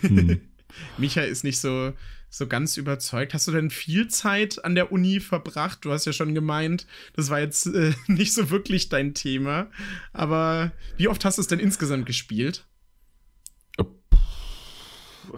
hm. 0.00 0.40
Micha 0.98 1.20
ist 1.22 1.44
nicht 1.44 1.60
so, 1.60 1.92
so 2.30 2.48
ganz 2.48 2.76
überzeugt. 2.76 3.32
Hast 3.32 3.46
du 3.46 3.52
denn 3.52 3.70
viel 3.70 4.08
Zeit 4.08 4.64
an 4.64 4.74
der 4.74 4.90
Uni 4.90 5.20
verbracht? 5.20 5.84
Du 5.84 5.92
hast 5.92 6.04
ja 6.04 6.12
schon 6.12 6.34
gemeint, 6.34 6.88
das 7.14 7.30
war 7.30 7.38
jetzt 7.38 7.66
äh, 7.66 7.92
nicht 8.08 8.34
so 8.34 8.50
wirklich 8.50 8.88
dein 8.88 9.14
Thema. 9.14 9.68
Aber 10.12 10.72
wie 10.96 11.06
oft 11.06 11.24
hast 11.24 11.38
du 11.38 11.42
es 11.42 11.48
denn 11.48 11.60
insgesamt 11.60 12.06
gespielt? 12.06 12.66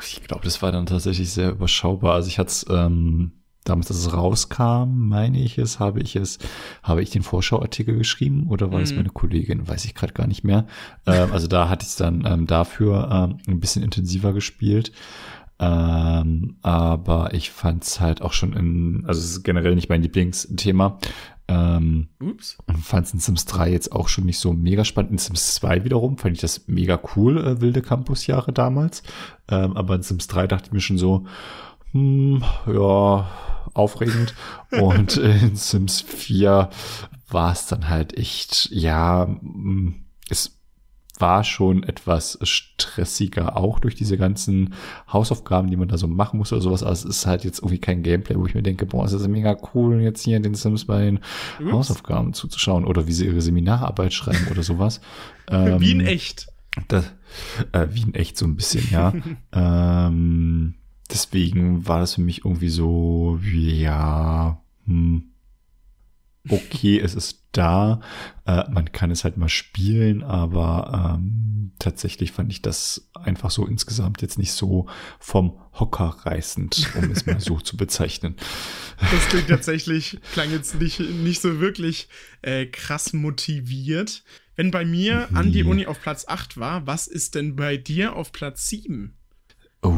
Ich 0.00 0.22
glaube, 0.22 0.44
das 0.44 0.62
war 0.62 0.72
dann 0.72 0.86
tatsächlich 0.86 1.30
sehr 1.30 1.50
überschaubar. 1.50 2.14
Also 2.14 2.28
ich 2.28 2.38
hatte 2.38 2.48
es 2.48 2.66
ähm, 2.70 3.39
damals, 3.70 3.88
dass 3.88 3.96
es 3.96 4.12
rauskam, 4.12 5.08
meine 5.08 5.38
ich 5.38 5.58
es, 5.58 5.78
habe 5.78 6.00
ich 6.00 6.16
es, 6.16 6.38
habe 6.82 7.02
ich 7.02 7.10
den 7.10 7.22
Vorschauartikel 7.22 7.96
geschrieben 7.96 8.46
oder 8.48 8.70
war 8.70 8.78
mhm. 8.78 8.82
das 8.82 8.92
meine 8.92 9.10
Kollegin? 9.10 9.68
Weiß 9.68 9.84
ich 9.84 9.94
gerade 9.94 10.12
gar 10.12 10.26
nicht 10.26 10.44
mehr. 10.44 10.66
Ähm, 11.06 11.32
also 11.32 11.46
da 11.46 11.68
hatte 11.68 11.84
ich 11.84 11.90
es 11.90 11.96
dann 11.96 12.24
ähm, 12.26 12.46
dafür 12.46 13.08
ähm, 13.10 13.38
ein 13.48 13.60
bisschen 13.60 13.82
intensiver 13.82 14.32
gespielt. 14.32 14.92
Ähm, 15.60 16.56
aber 16.62 17.34
ich 17.34 17.50
fand 17.50 17.84
es 17.84 18.00
halt 18.00 18.22
auch 18.22 18.32
schon 18.32 18.54
in, 18.54 19.04
also 19.06 19.20
es 19.20 19.30
ist 19.30 19.42
generell 19.44 19.74
nicht 19.74 19.90
mein 19.90 20.02
Lieblingsthema. 20.02 20.98
Ähm, 21.48 22.08
Ups. 22.20 22.58
Fand 22.80 23.06
es 23.06 23.12
in 23.12 23.20
Sims 23.20 23.44
3 23.44 23.70
jetzt 23.70 23.92
auch 23.92 24.08
schon 24.08 24.24
nicht 24.24 24.38
so 24.38 24.52
mega 24.52 24.84
spannend. 24.84 25.12
In 25.12 25.18
Sims 25.18 25.54
2 25.56 25.84
wiederum 25.84 26.16
fand 26.16 26.34
ich 26.34 26.40
das 26.40 26.66
mega 26.68 26.98
cool, 27.14 27.38
äh, 27.38 27.60
wilde 27.60 27.82
Campusjahre 27.82 28.52
damals. 28.52 29.02
Ähm, 29.48 29.76
aber 29.76 29.96
in 29.96 30.02
Sims 30.02 30.28
3 30.28 30.46
dachte 30.46 30.66
ich 30.66 30.72
mir 30.72 30.80
schon 30.80 30.96
so, 30.96 31.26
hm, 31.92 32.42
ja, 32.66 33.28
aufregend. 33.74 34.34
Und 34.70 35.16
in 35.16 35.56
Sims 35.56 36.00
4 36.00 36.70
war 37.28 37.52
es 37.52 37.66
dann 37.66 37.88
halt 37.88 38.16
echt, 38.16 38.68
ja, 38.70 39.26
hm, 39.26 40.04
es 40.28 40.60
war 41.20 41.44
schon 41.44 41.82
etwas 41.82 42.38
stressiger, 42.42 43.56
auch 43.56 43.78
durch 43.78 43.94
diese 43.94 44.16
ganzen 44.16 44.74
Hausaufgaben, 45.12 45.70
die 45.70 45.76
man 45.76 45.88
da 45.88 45.98
so 45.98 46.08
machen 46.08 46.38
muss 46.38 46.52
oder 46.52 46.62
sowas. 46.62 46.82
Aber 46.82 46.92
es 46.92 47.04
ist 47.04 47.26
halt 47.26 47.44
jetzt 47.44 47.58
irgendwie 47.58 47.78
kein 47.78 48.02
Gameplay, 48.02 48.36
wo 48.36 48.46
ich 48.46 48.54
mir 48.54 48.62
denke, 48.62 48.86
boah, 48.86 49.04
es 49.04 49.12
ist 49.12 49.28
mega 49.28 49.56
cool, 49.74 50.00
jetzt 50.00 50.22
hier 50.22 50.40
den 50.40 50.54
Sims 50.54 50.86
bei 50.86 51.04
den 51.04 51.20
Ups. 51.60 51.72
Hausaufgaben 51.72 52.32
zuzuschauen 52.32 52.84
oder 52.84 53.06
wie 53.06 53.12
sie 53.12 53.26
ihre 53.26 53.40
Seminararbeit 53.40 54.12
schreiben 54.12 54.48
oder 54.50 54.62
sowas. 54.62 55.00
ähm, 55.48 55.80
wie 55.80 55.92
in 55.92 56.00
echt. 56.00 56.48
Das, 56.88 57.12
äh, 57.72 57.88
wie 57.90 58.02
in 58.02 58.14
echt 58.14 58.38
so 58.38 58.46
ein 58.46 58.56
bisschen, 58.56 58.88
ja. 58.90 59.12
ähm, 59.52 60.74
deswegen 61.12 61.86
war 61.86 62.00
das 62.00 62.14
für 62.14 62.20
mich 62.20 62.44
irgendwie 62.44 62.68
so, 62.68 63.38
ja, 63.42 64.62
hm, 64.86 65.30
okay, 66.48 66.98
es 66.98 67.14
ist 67.14 67.44
da, 67.52 68.00
äh, 68.46 68.68
man 68.70 68.92
kann 68.92 69.10
es 69.10 69.24
halt 69.24 69.36
mal 69.36 69.48
spielen, 69.48 70.22
aber 70.22 71.16
ähm, 71.18 71.72
tatsächlich 71.78 72.32
fand 72.32 72.52
ich 72.52 72.62
das 72.62 73.10
einfach 73.14 73.50
so 73.50 73.66
insgesamt 73.66 74.22
jetzt 74.22 74.38
nicht 74.38 74.52
so 74.52 74.86
vom 75.18 75.58
Hocker 75.72 76.16
reißend, 76.22 76.92
um 76.96 77.10
es 77.10 77.26
mal 77.26 77.40
so 77.40 77.58
zu 77.58 77.76
bezeichnen. 77.76 78.36
Das 78.98 79.28
klingt 79.28 79.48
tatsächlich, 79.48 80.18
klang 80.32 80.50
jetzt 80.50 80.80
nicht, 80.80 81.00
nicht 81.00 81.40
so 81.42 81.60
wirklich 81.60 82.08
äh, 82.42 82.66
krass 82.66 83.12
motiviert. 83.12 84.22
Wenn 84.56 84.70
bei 84.70 84.84
mir 84.84 85.28
nee. 85.30 85.36
an 85.36 85.52
die 85.52 85.64
Uni 85.64 85.86
auf 85.86 86.00
Platz 86.00 86.26
8 86.28 86.58
war, 86.58 86.86
was 86.86 87.06
ist 87.06 87.34
denn 87.34 87.56
bei 87.56 87.76
dir 87.76 88.14
auf 88.14 88.30
Platz 88.30 88.68
7? 88.68 89.16
Oh, 89.82 89.94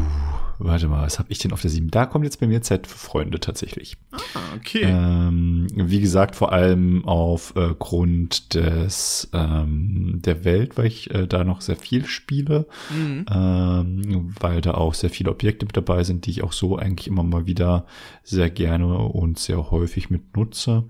warte 0.59 0.87
mal, 0.87 1.05
was 1.05 1.18
habe 1.18 1.30
ich 1.33 1.39
denn 1.39 1.53
auf 1.53 1.61
der 1.61 1.70
7? 1.70 1.91
Da 1.91 2.07
kommt 2.07 2.24
jetzt 2.24 2.39
bei 2.39 2.47
mir 2.47 2.62
Zeit 2.62 2.87
für 2.87 2.99
Freunde 2.99 3.41
tatsächlich. 3.41 3.97
Ah, 4.12 4.39
okay. 4.57 4.85
Ähm, 4.85 5.66
wie 5.74 6.01
gesagt, 6.01 6.37
vor 6.37 6.53
allem 6.53 7.05
aufgrund 7.05 8.55
äh, 8.55 8.61
des 8.61 9.28
ähm, 9.33 10.20
der 10.24 10.45
Welt, 10.45 10.78
weil 10.78 10.87
ich 10.87 11.11
äh, 11.12 11.26
da 11.26 11.43
noch 11.43 11.61
sehr 11.61 11.76
viel 11.76 12.05
spiele, 12.07 12.66
mhm. 12.91 13.26
ähm, 13.28 14.35
weil 14.39 14.61
da 14.61 14.74
auch 14.74 14.95
sehr 14.95 15.11
viele 15.11 15.30
Objekte 15.30 15.66
mit 15.66 15.76
dabei 15.76 16.05
sind, 16.05 16.26
die 16.26 16.30
ich 16.30 16.45
auch 16.45 16.53
so 16.53 16.76
eigentlich 16.76 17.09
immer 17.09 17.24
mal 17.24 17.47
wieder 17.47 17.87
sehr 18.22 18.51
gerne 18.51 18.99
und 18.99 19.39
sehr 19.39 19.70
häufig 19.70 20.11
mit 20.11 20.37
nutze. 20.37 20.85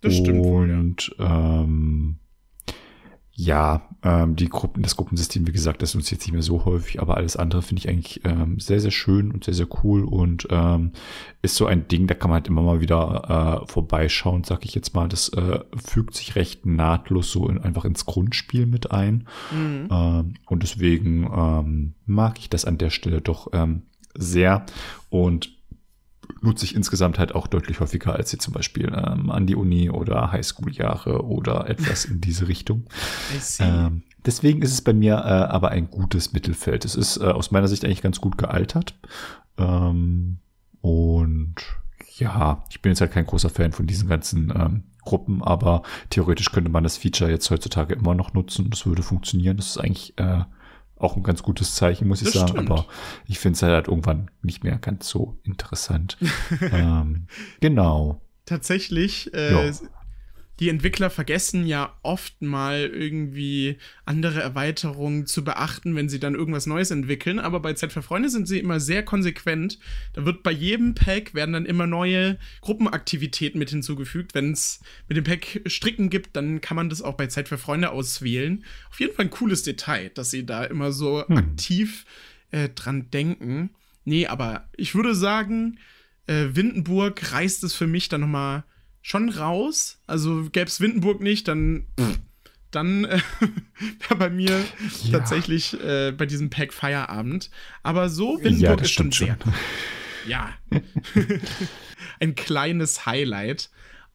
Das 0.00 0.14
stimmt. 0.14 0.38
Und 0.38 0.44
wohl, 0.44 0.68
ja. 1.18 1.62
ähm, 1.62 2.18
ja, 3.40 3.88
ähm, 4.02 4.34
die 4.34 4.48
Gruppen, 4.48 4.82
das 4.82 4.96
Gruppensystem, 4.96 5.46
wie 5.46 5.52
gesagt, 5.52 5.80
das 5.80 5.94
nutze 5.94 6.06
ich 6.06 6.10
jetzt 6.10 6.26
nicht 6.26 6.32
mehr 6.32 6.42
so 6.42 6.64
häufig, 6.64 7.00
aber 7.00 7.16
alles 7.16 7.36
andere 7.36 7.62
finde 7.62 7.78
ich 7.78 7.88
eigentlich 7.88 8.20
ähm, 8.24 8.58
sehr, 8.58 8.80
sehr 8.80 8.90
schön 8.90 9.30
und 9.30 9.44
sehr, 9.44 9.54
sehr 9.54 9.68
cool 9.84 10.02
und 10.02 10.48
ähm, 10.50 10.90
ist 11.40 11.54
so 11.54 11.66
ein 11.66 11.86
Ding, 11.86 12.08
da 12.08 12.14
kann 12.14 12.30
man 12.30 12.40
halt 12.40 12.48
immer 12.48 12.62
mal 12.62 12.80
wieder 12.80 13.62
äh, 13.62 13.70
vorbeischauen, 13.70 14.42
sag 14.42 14.64
ich 14.64 14.74
jetzt 14.74 14.92
mal. 14.92 15.08
Das 15.08 15.28
äh, 15.28 15.60
fügt 15.76 16.16
sich 16.16 16.34
recht 16.34 16.66
nahtlos 16.66 17.30
so 17.30 17.48
in, 17.48 17.58
einfach 17.58 17.84
ins 17.84 18.06
Grundspiel 18.06 18.66
mit 18.66 18.90
ein. 18.90 19.28
Mhm. 19.52 19.88
Ähm, 19.88 20.34
und 20.46 20.64
deswegen 20.64 21.30
ähm, 21.32 21.94
mag 22.06 22.40
ich 22.40 22.50
das 22.50 22.64
an 22.64 22.76
der 22.76 22.90
Stelle 22.90 23.20
doch 23.20 23.50
ähm, 23.52 23.82
sehr. 24.16 24.66
Und 25.10 25.57
nutze 26.40 26.64
ich 26.64 26.74
insgesamt 26.74 27.18
halt 27.18 27.34
auch 27.34 27.46
deutlich 27.46 27.80
häufiger 27.80 28.14
als 28.14 28.32
jetzt 28.32 28.44
zum 28.44 28.54
Beispiel 28.54 28.86
ähm, 28.86 29.30
an 29.30 29.46
die 29.46 29.56
Uni 29.56 29.90
oder 29.90 30.32
Highschool-Jahre 30.32 31.24
oder 31.24 31.68
etwas 31.68 32.04
in 32.04 32.20
diese 32.20 32.48
Richtung. 32.48 32.84
Ähm, 33.60 34.02
deswegen 34.24 34.62
ist 34.62 34.72
es 34.72 34.82
bei 34.82 34.92
mir 34.92 35.14
äh, 35.14 35.18
aber 35.18 35.70
ein 35.70 35.90
gutes 35.90 36.32
Mittelfeld. 36.32 36.84
Es 36.84 36.94
ist 36.94 37.16
äh, 37.18 37.24
aus 37.24 37.50
meiner 37.50 37.68
Sicht 37.68 37.84
eigentlich 37.84 38.02
ganz 38.02 38.20
gut 38.20 38.38
gealtert. 38.38 38.94
Ähm, 39.56 40.38
und 40.80 41.54
ja, 42.16 42.64
ich 42.70 42.82
bin 42.82 42.90
jetzt 42.90 43.00
halt 43.00 43.12
kein 43.12 43.26
großer 43.26 43.50
Fan 43.50 43.72
von 43.72 43.86
diesen 43.86 44.08
ganzen 44.08 44.52
ähm, 44.54 44.84
Gruppen, 45.02 45.42
aber 45.42 45.82
theoretisch 46.10 46.52
könnte 46.52 46.70
man 46.70 46.84
das 46.84 46.96
Feature 46.96 47.30
jetzt 47.30 47.50
heutzutage 47.50 47.94
immer 47.94 48.14
noch 48.14 48.34
nutzen. 48.34 48.70
Das 48.70 48.86
würde 48.86 49.02
funktionieren. 49.02 49.56
Das 49.56 49.66
ist 49.66 49.78
eigentlich 49.78 50.18
äh, 50.18 50.42
auch 50.98 51.16
ein 51.16 51.22
ganz 51.22 51.42
gutes 51.42 51.74
Zeichen, 51.74 52.08
muss 52.08 52.22
ich 52.22 52.32
das 52.32 52.34
sagen. 52.34 52.48
Stimmt. 52.48 52.70
Aber 52.70 52.86
ich 53.26 53.38
finde 53.38 53.56
es 53.56 53.62
halt 53.62 53.88
irgendwann 53.88 54.30
nicht 54.42 54.64
mehr 54.64 54.78
ganz 54.78 55.08
so 55.08 55.38
interessant. 55.44 56.18
ähm, 56.72 57.26
genau. 57.60 58.20
Tatsächlich 58.44 59.32
äh, 59.34 59.72
die 60.60 60.68
Entwickler 60.68 61.08
vergessen 61.08 61.66
ja 61.66 61.96
oft 62.02 62.42
mal 62.42 62.90
irgendwie 62.92 63.76
andere 64.04 64.40
Erweiterungen 64.40 65.26
zu 65.26 65.44
beachten, 65.44 65.94
wenn 65.94 66.08
sie 66.08 66.18
dann 66.18 66.34
irgendwas 66.34 66.66
Neues 66.66 66.90
entwickeln. 66.90 67.38
Aber 67.38 67.60
bei 67.60 67.74
Z 67.74 67.92
für 67.92 68.02
Freunde 68.02 68.28
sind 68.28 68.48
sie 68.48 68.58
immer 68.58 68.80
sehr 68.80 69.04
konsequent. 69.04 69.78
Da 70.14 70.24
wird 70.24 70.42
bei 70.42 70.50
jedem 70.50 70.94
Pack 70.94 71.34
werden 71.34 71.52
dann 71.52 71.66
immer 71.66 71.86
neue 71.86 72.38
Gruppenaktivitäten 72.60 73.58
mit 73.58 73.70
hinzugefügt. 73.70 74.34
Wenn 74.34 74.52
es 74.52 74.80
mit 75.06 75.16
dem 75.16 75.24
Pack 75.24 75.62
Stricken 75.66 76.10
gibt, 76.10 76.34
dann 76.34 76.60
kann 76.60 76.76
man 76.76 76.88
das 76.88 77.02
auch 77.02 77.14
bei 77.14 77.28
Zeit 77.28 77.48
für 77.48 77.58
Freunde 77.58 77.90
auswählen. 77.90 78.64
Auf 78.90 78.98
jeden 78.98 79.14
Fall 79.14 79.26
ein 79.26 79.30
cooles 79.30 79.62
Detail, 79.62 80.10
dass 80.10 80.30
sie 80.30 80.44
da 80.44 80.64
immer 80.64 80.90
so 80.90 81.24
hm. 81.26 81.36
aktiv 81.36 82.04
äh, 82.50 82.68
dran 82.68 83.10
denken. 83.12 83.70
Nee, 84.04 84.26
aber 84.26 84.68
ich 84.76 84.94
würde 84.94 85.14
sagen, 85.14 85.78
äh, 86.26 86.46
Windenburg 86.52 87.32
reißt 87.32 87.62
es 87.62 87.74
für 87.74 87.86
mich 87.86 88.08
dann 88.08 88.22
nochmal 88.22 88.64
schon 89.02 89.28
raus. 89.28 90.00
Also 90.06 90.48
gäbe 90.50 90.66
es 90.66 90.80
Windenburg 90.80 91.20
nicht, 91.20 91.48
dann, 91.48 91.86
pff, 91.98 92.18
dann 92.70 93.04
äh, 93.04 93.20
wäre 94.00 94.16
bei 94.16 94.30
mir 94.30 94.64
ja. 95.04 95.18
tatsächlich 95.18 95.78
äh, 95.82 96.12
bei 96.12 96.26
diesem 96.26 96.50
Pack 96.50 96.72
Feierabend. 96.72 97.50
Aber 97.82 98.08
so 98.08 98.38
Windenburg 98.42 98.78
ja, 98.78 98.84
ist 98.84 98.92
schon 98.92 99.12
sehr. 99.12 99.38
Schon. 99.42 99.54
Ja. 100.28 100.54
Ein 102.20 102.34
kleines 102.34 103.06
Highlight. 103.06 103.70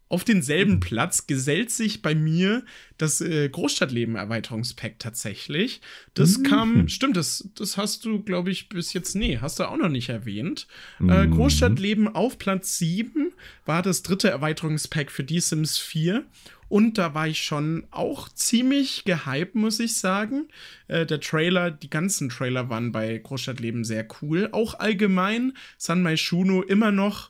Auf 0.09 0.23
denselben. 0.23 0.79
Platz 0.79 1.25
gesellt 1.25 1.71
sich 1.71 2.01
bei 2.01 2.13
mir 2.13 2.63
das 2.97 3.19
äh, 3.19 3.49
Großstadtleben-Erweiterungspack 3.49 4.99
tatsächlich. 4.99 5.81
Das 6.13 6.37
mhm. 6.37 6.43
kam, 6.43 6.87
stimmt, 6.87 7.17
das, 7.17 7.49
das 7.55 7.77
hast 7.77 8.05
du, 8.05 8.21
glaube 8.21 8.51
ich, 8.51 8.69
bis 8.69 8.93
jetzt, 8.93 9.15
nee, 9.15 9.39
hast 9.41 9.59
du 9.59 9.63
auch 9.63 9.77
noch 9.77 9.89
nicht 9.89 10.09
erwähnt. 10.09 10.67
Äh, 10.99 11.03
mhm. 11.03 11.09
Äh, 11.09 11.27
Großstadtleben 11.27 12.13
auf 12.13 12.37
Platz 12.37 12.77
7 12.77 13.33
war 13.65 13.81
das 13.81 14.03
dritte 14.03 14.29
Erweiterungspack 14.29 15.09
für 15.09 15.23
die 15.23 15.39
Sims 15.39 15.79
4. 15.79 16.23
Und 16.69 16.97
da 16.97 17.13
war 17.13 17.27
ich 17.27 17.43
schon 17.43 17.85
auch 17.91 18.29
ziemlich 18.29 19.03
gehypt, 19.05 19.53
muss 19.53 19.79
ich 19.79 19.95
sagen. 19.97 20.47
Äh, 20.87 21.05
der 21.05 21.19
Trailer, 21.19 21.69
die 21.69 21.89
ganzen 21.89 22.29
Trailer 22.29 22.69
waren 22.69 22.91
bei 22.91 23.17
Großstadtleben 23.17 23.83
sehr 23.83 24.07
cool. 24.21 24.49
Auch 24.51 24.79
allgemein, 24.79 25.53
San 25.77 26.01
Mai 26.01 26.17
Shuno 26.17 26.63
immer 26.63 26.91
noch 26.91 27.29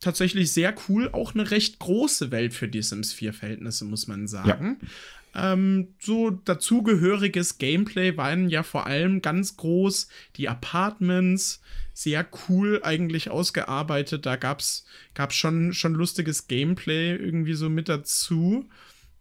tatsächlich 0.00 0.52
sehr 0.52 0.74
cool. 0.88 1.10
Auch 1.12 1.34
eine 1.34 1.50
recht 1.50 1.78
große 1.78 2.30
Welt 2.30 2.54
für 2.54 2.68
die 2.68 2.82
Sims 2.82 3.12
4 3.12 3.32
Verhältnisse, 3.32 3.84
muss 3.84 4.08
man 4.08 4.26
sagen. 4.26 4.78
Ja. 4.80 4.88
Ähm, 5.32 5.88
so 6.00 6.30
dazugehöriges 6.30 7.58
Gameplay 7.58 8.16
waren 8.16 8.48
ja 8.48 8.62
vor 8.62 8.86
allem 8.86 9.22
ganz 9.22 9.56
groß 9.56 10.08
die 10.36 10.48
Apartments, 10.48 11.60
sehr 11.92 12.26
cool 12.48 12.80
eigentlich 12.82 13.30
ausgearbeitet. 13.30 14.26
Da 14.26 14.36
gab's, 14.36 14.86
gab's 15.14 15.36
schon, 15.36 15.72
schon 15.72 15.94
lustiges 15.94 16.48
Gameplay 16.48 17.14
irgendwie 17.14 17.54
so 17.54 17.68
mit 17.68 17.88
dazu. 17.88 18.68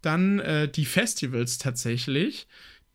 Dann 0.02 0.40
äh, 0.40 0.68
die 0.70 0.86
Festivals 0.86 1.58
tatsächlich, 1.58 2.48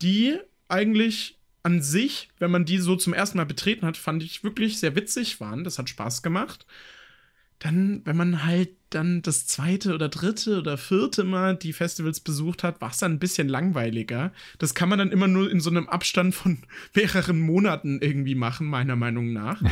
die 0.03 0.39
eigentlich 0.68 1.39
an 1.62 1.82
sich, 1.82 2.30
wenn 2.39 2.51
man 2.51 2.64
die 2.64 2.78
so 2.78 2.97
zum 2.97 3.12
ersten 3.12 3.39
Mal 3.39 3.47
betreten 3.47 3.87
hat, 3.87 3.97
fand 3.97 4.22
ich 4.22 4.43
wirklich 4.43 4.78
sehr 4.78 4.97
witzig 4.97 5.41
waren. 5.41 5.64
Das 5.64 5.78
hat 5.78 5.89
Spaß 5.89 6.22
gemacht 6.22 6.66
dann, 7.64 8.02
wenn 8.04 8.16
man 8.16 8.44
halt 8.44 8.68
dann 8.90 9.22
das 9.22 9.46
zweite 9.46 9.94
oder 9.94 10.10
dritte 10.10 10.58
oder 10.58 10.76
vierte 10.76 11.24
Mal 11.24 11.56
die 11.56 11.72
Festivals 11.72 12.20
besucht 12.20 12.62
hat, 12.62 12.82
war 12.82 12.90
es 12.90 12.98
dann 12.98 13.12
ein 13.12 13.18
bisschen 13.18 13.48
langweiliger. 13.48 14.34
Das 14.58 14.74
kann 14.74 14.90
man 14.90 14.98
dann 14.98 15.10
immer 15.10 15.28
nur 15.28 15.50
in 15.50 15.60
so 15.60 15.70
einem 15.70 15.88
Abstand 15.88 16.34
von 16.34 16.58
mehreren 16.94 17.40
Monaten 17.40 18.00
irgendwie 18.02 18.34
machen, 18.34 18.66
meiner 18.66 18.96
Meinung 18.96 19.32
nach. 19.32 19.62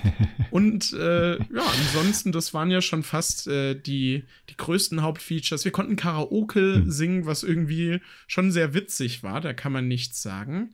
Und 0.50 0.94
äh, 0.94 1.36
ja, 1.36 1.62
ansonsten, 1.78 2.32
das 2.32 2.54
waren 2.54 2.70
ja 2.70 2.80
schon 2.80 3.02
fast 3.02 3.46
äh, 3.48 3.74
die, 3.74 4.24
die 4.48 4.56
größten 4.56 5.02
Hauptfeatures. 5.02 5.66
Wir 5.66 5.72
konnten 5.72 5.96
Karaoke 5.96 6.76
hm. 6.76 6.90
singen, 6.90 7.26
was 7.26 7.42
irgendwie 7.42 8.00
schon 8.26 8.50
sehr 8.50 8.72
witzig 8.72 9.22
war, 9.22 9.42
da 9.42 9.52
kann 9.52 9.72
man 9.72 9.88
nichts 9.88 10.22
sagen. 10.22 10.72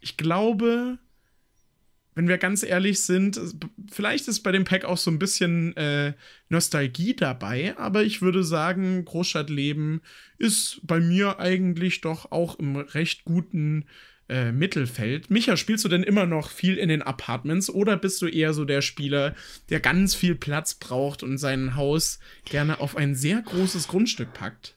Ich 0.00 0.16
glaube, 0.16 0.98
wenn 2.14 2.28
wir 2.28 2.38
ganz 2.38 2.62
ehrlich 2.62 3.00
sind, 3.00 3.40
vielleicht 3.90 4.28
ist 4.28 4.40
bei 4.40 4.52
dem 4.52 4.64
Pack 4.64 4.84
auch 4.84 4.98
so 4.98 5.10
ein 5.10 5.18
bisschen 5.18 5.76
äh, 5.76 6.14
Nostalgie 6.48 7.14
dabei, 7.14 7.76
aber 7.76 8.02
ich 8.04 8.22
würde 8.22 8.44
sagen, 8.44 9.04
Großstadtleben 9.04 10.00
ist 10.38 10.80
bei 10.82 11.00
mir 11.00 11.38
eigentlich 11.40 12.00
doch 12.00 12.30
auch 12.32 12.58
im 12.58 12.76
recht 12.76 13.24
guten 13.24 13.86
äh, 14.28 14.52
Mittelfeld. 14.52 15.30
Micha, 15.30 15.56
spielst 15.56 15.84
du 15.84 15.88
denn 15.88 16.02
immer 16.02 16.26
noch 16.26 16.50
viel 16.50 16.76
in 16.76 16.88
den 16.88 17.02
Apartments 17.02 17.68
oder 17.68 17.96
bist 17.96 18.22
du 18.22 18.26
eher 18.26 18.54
so 18.54 18.64
der 18.64 18.80
Spieler, 18.80 19.34
der 19.68 19.80
ganz 19.80 20.14
viel 20.14 20.34
Platz 20.34 20.74
braucht 20.74 21.22
und 21.22 21.38
sein 21.38 21.76
Haus 21.76 22.20
gerne 22.44 22.80
auf 22.80 22.96
ein 22.96 23.14
sehr 23.14 23.42
großes 23.42 23.88
Grundstück 23.88 24.32
packt? 24.32 24.76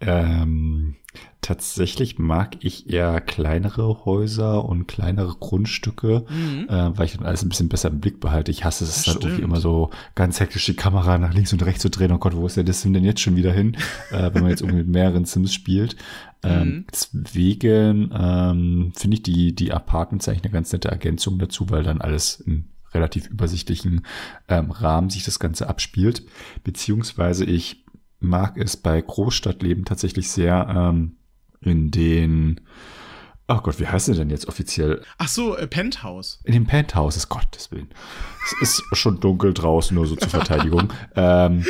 Ähm, 0.00 0.96
tatsächlich 1.40 2.18
mag 2.18 2.56
ich 2.60 2.90
eher 2.90 3.20
kleinere 3.20 4.04
Häuser 4.04 4.64
und 4.64 4.86
kleinere 4.88 5.34
Grundstücke, 5.38 6.26
mhm. 6.28 6.66
äh, 6.68 6.98
weil 6.98 7.06
ich 7.06 7.16
dann 7.16 7.24
alles 7.24 7.42
ein 7.42 7.48
bisschen 7.48 7.68
besser 7.68 7.88
im 7.88 8.00
Blick 8.00 8.20
behalte. 8.20 8.50
Ich 8.50 8.64
hasse 8.64 8.84
es 8.84 9.04
dann 9.04 9.20
irgendwie 9.20 9.42
immer 9.42 9.60
so 9.60 9.90
ganz 10.14 10.40
hektisch 10.40 10.66
die 10.66 10.74
Kamera 10.74 11.18
nach 11.18 11.32
links 11.32 11.52
und 11.52 11.64
rechts 11.64 11.82
zu 11.82 11.88
drehen. 11.88 12.12
Oh 12.12 12.18
Gott, 12.18 12.36
wo 12.36 12.46
ist 12.46 12.56
der 12.56 12.70
Sim 12.72 12.92
denn 12.92 13.04
jetzt 13.04 13.20
schon 13.20 13.36
wieder 13.36 13.52
hin? 13.52 13.76
äh, 14.10 14.30
wenn 14.34 14.42
man 14.42 14.50
jetzt 14.50 14.60
irgendwie 14.60 14.78
mit 14.78 14.88
mehreren 14.88 15.24
Sims 15.24 15.54
spielt. 15.54 15.96
Ähm, 16.42 16.68
mhm. 16.68 16.84
Deswegen 16.90 18.10
ähm, 18.12 18.92
finde 18.94 19.14
ich 19.16 19.22
die, 19.22 19.54
die 19.54 19.72
Apartments 19.72 20.28
eigentlich 20.28 20.44
eine 20.44 20.52
ganz 20.52 20.72
nette 20.72 20.88
Ergänzung 20.88 21.38
dazu, 21.38 21.70
weil 21.70 21.84
dann 21.84 22.00
alles 22.00 22.40
in 22.40 22.66
relativ 22.92 23.28
übersichtlichen 23.28 24.04
ähm, 24.48 24.70
Rahmen 24.70 25.10
sich 25.10 25.24
das 25.24 25.38
Ganze 25.38 25.68
abspielt. 25.68 26.24
Beziehungsweise 26.64 27.44
ich 27.44 27.84
mag 28.26 28.56
es 28.56 28.76
bei 28.76 29.00
Großstadtleben 29.00 29.84
tatsächlich 29.84 30.30
sehr 30.30 30.66
ähm, 30.68 31.16
in 31.60 31.90
den 31.90 32.60
Ach 33.48 33.62
Gott, 33.62 33.78
wie 33.78 33.86
heißt 33.86 34.08
es 34.08 34.16
denn 34.16 34.30
jetzt 34.30 34.48
offiziell? 34.48 35.02
Ach 35.18 35.28
so, 35.28 35.56
äh, 35.56 35.68
Penthouse. 35.68 36.40
In 36.42 36.52
dem 36.52 36.66
Penthouse, 36.66 37.16
ist 37.16 37.28
Gottes 37.28 37.70
Willen. 37.70 37.90
Es 38.44 38.54
ist 38.60 38.82
schon 38.92 39.20
dunkel 39.20 39.54
draußen, 39.54 39.94
nur 39.94 40.06
so 40.06 40.16
zur 40.16 40.30
Verteidigung. 40.30 40.92
ähm, 41.14 41.64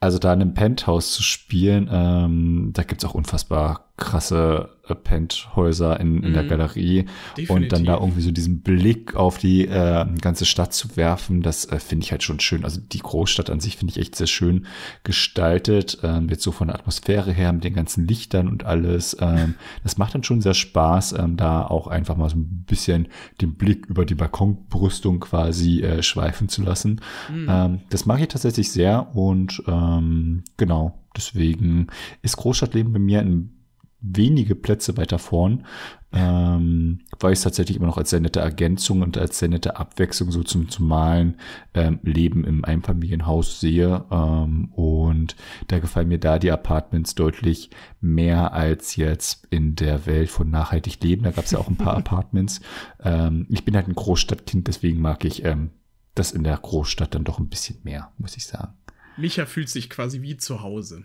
also 0.00 0.18
da 0.18 0.32
in 0.32 0.40
einem 0.40 0.54
Penthouse 0.54 1.12
zu 1.12 1.22
spielen, 1.22 1.90
ähm, 1.92 2.70
da 2.72 2.82
gibt's 2.82 3.04
auch 3.04 3.14
unfassbar 3.14 3.87
krasse 3.98 4.70
äh, 4.88 4.94
Penthäuser 4.94 6.00
in, 6.00 6.22
in 6.22 6.30
mm, 6.30 6.34
der 6.34 6.42
mhm. 6.44 6.48
Galerie 6.48 7.06
definitiv. 7.36 7.50
und 7.50 7.72
dann 7.72 7.84
da 7.84 7.94
irgendwie 7.98 8.22
so 8.22 8.30
diesen 8.30 8.62
Blick 8.62 9.14
auf 9.14 9.38
die 9.38 9.66
äh, 9.66 10.06
ganze 10.20 10.46
Stadt 10.46 10.72
zu 10.72 10.96
werfen, 10.96 11.42
das 11.42 11.66
äh, 11.66 11.78
finde 11.78 12.04
ich 12.04 12.12
halt 12.12 12.22
schon 12.22 12.40
schön. 12.40 12.64
Also 12.64 12.80
die 12.80 13.00
Großstadt 13.00 13.50
an 13.50 13.60
sich 13.60 13.76
finde 13.76 13.92
ich 13.92 13.98
echt 13.98 14.16
sehr 14.16 14.26
schön 14.26 14.66
gestaltet, 15.04 15.98
ähm, 16.02 16.28
jetzt 16.30 16.42
so 16.42 16.52
von 16.52 16.68
der 16.68 16.76
Atmosphäre 16.76 17.32
her 17.32 17.52
mit 17.52 17.64
den 17.64 17.74
ganzen 17.74 18.06
Lichtern 18.06 18.48
und 18.48 18.64
alles. 18.64 19.16
Ähm, 19.20 19.56
das 19.82 19.98
macht 19.98 20.14
dann 20.14 20.24
schon 20.24 20.40
sehr 20.40 20.54
Spaß, 20.54 21.12
ähm, 21.12 21.36
da 21.36 21.66
auch 21.66 21.88
einfach 21.88 22.16
mal 22.16 22.30
so 22.30 22.36
ein 22.36 22.64
bisschen 22.66 23.08
den 23.40 23.54
Blick 23.54 23.86
über 23.86 24.04
die 24.04 24.14
Balkonbrüstung 24.14 25.20
quasi 25.20 25.82
äh, 25.82 26.02
schweifen 26.02 26.48
zu 26.48 26.62
lassen. 26.62 27.00
Mm. 27.30 27.46
Ähm, 27.48 27.80
das 27.90 28.06
mag 28.06 28.20
ich 28.20 28.28
tatsächlich 28.28 28.70
sehr 28.70 29.14
und 29.14 29.62
ähm, 29.66 30.44
genau, 30.56 30.98
deswegen 31.16 31.88
ist 32.22 32.36
Großstadtleben 32.36 32.92
bei 32.92 32.98
mir 32.98 33.20
ein 33.20 33.57
wenige 34.00 34.54
Plätze 34.54 34.96
weiter 34.96 35.18
vorn, 35.18 35.66
ähm, 36.12 37.00
weil 37.18 37.32
ich 37.32 37.40
es 37.40 37.42
tatsächlich 37.42 37.76
immer 37.76 37.86
noch 37.86 37.98
als 37.98 38.10
sehr 38.10 38.20
nette 38.20 38.40
Ergänzung 38.40 39.02
und 39.02 39.18
als 39.18 39.38
sehr 39.38 39.48
nette 39.48 39.76
Abwechslung 39.76 40.30
so 40.30 40.42
zum, 40.42 40.68
zum 40.68 40.88
normalen 40.88 41.36
ähm, 41.74 41.98
Leben 42.02 42.44
im 42.44 42.64
Einfamilienhaus 42.64 43.60
sehe. 43.60 44.04
Ähm, 44.10 44.72
und 44.72 45.36
da 45.66 45.80
gefallen 45.80 46.08
mir 46.08 46.18
da 46.18 46.38
die 46.38 46.52
Apartments 46.52 47.14
deutlich 47.14 47.70
mehr 48.00 48.52
als 48.52 48.96
jetzt 48.96 49.46
in 49.50 49.74
der 49.74 50.06
Welt 50.06 50.30
von 50.30 50.48
nachhaltig 50.48 51.02
leben. 51.02 51.24
Da 51.24 51.32
gab 51.32 51.44
es 51.44 51.50
ja 51.50 51.58
auch 51.58 51.68
ein 51.68 51.76
paar 51.76 51.96
Apartments. 51.98 52.60
Ähm, 53.02 53.46
ich 53.50 53.64
bin 53.64 53.74
halt 53.74 53.88
ein 53.88 53.94
Großstadtkind, 53.94 54.68
deswegen 54.68 55.00
mag 55.00 55.24
ich 55.24 55.44
ähm, 55.44 55.70
das 56.14 56.32
in 56.32 56.44
der 56.44 56.56
Großstadt 56.56 57.14
dann 57.14 57.24
doch 57.24 57.38
ein 57.38 57.48
bisschen 57.48 57.78
mehr, 57.82 58.12
muss 58.16 58.36
ich 58.36 58.46
sagen. 58.46 58.74
Micha 59.16 59.46
fühlt 59.46 59.68
sich 59.68 59.90
quasi 59.90 60.22
wie 60.22 60.36
zu 60.36 60.62
Hause. 60.62 61.04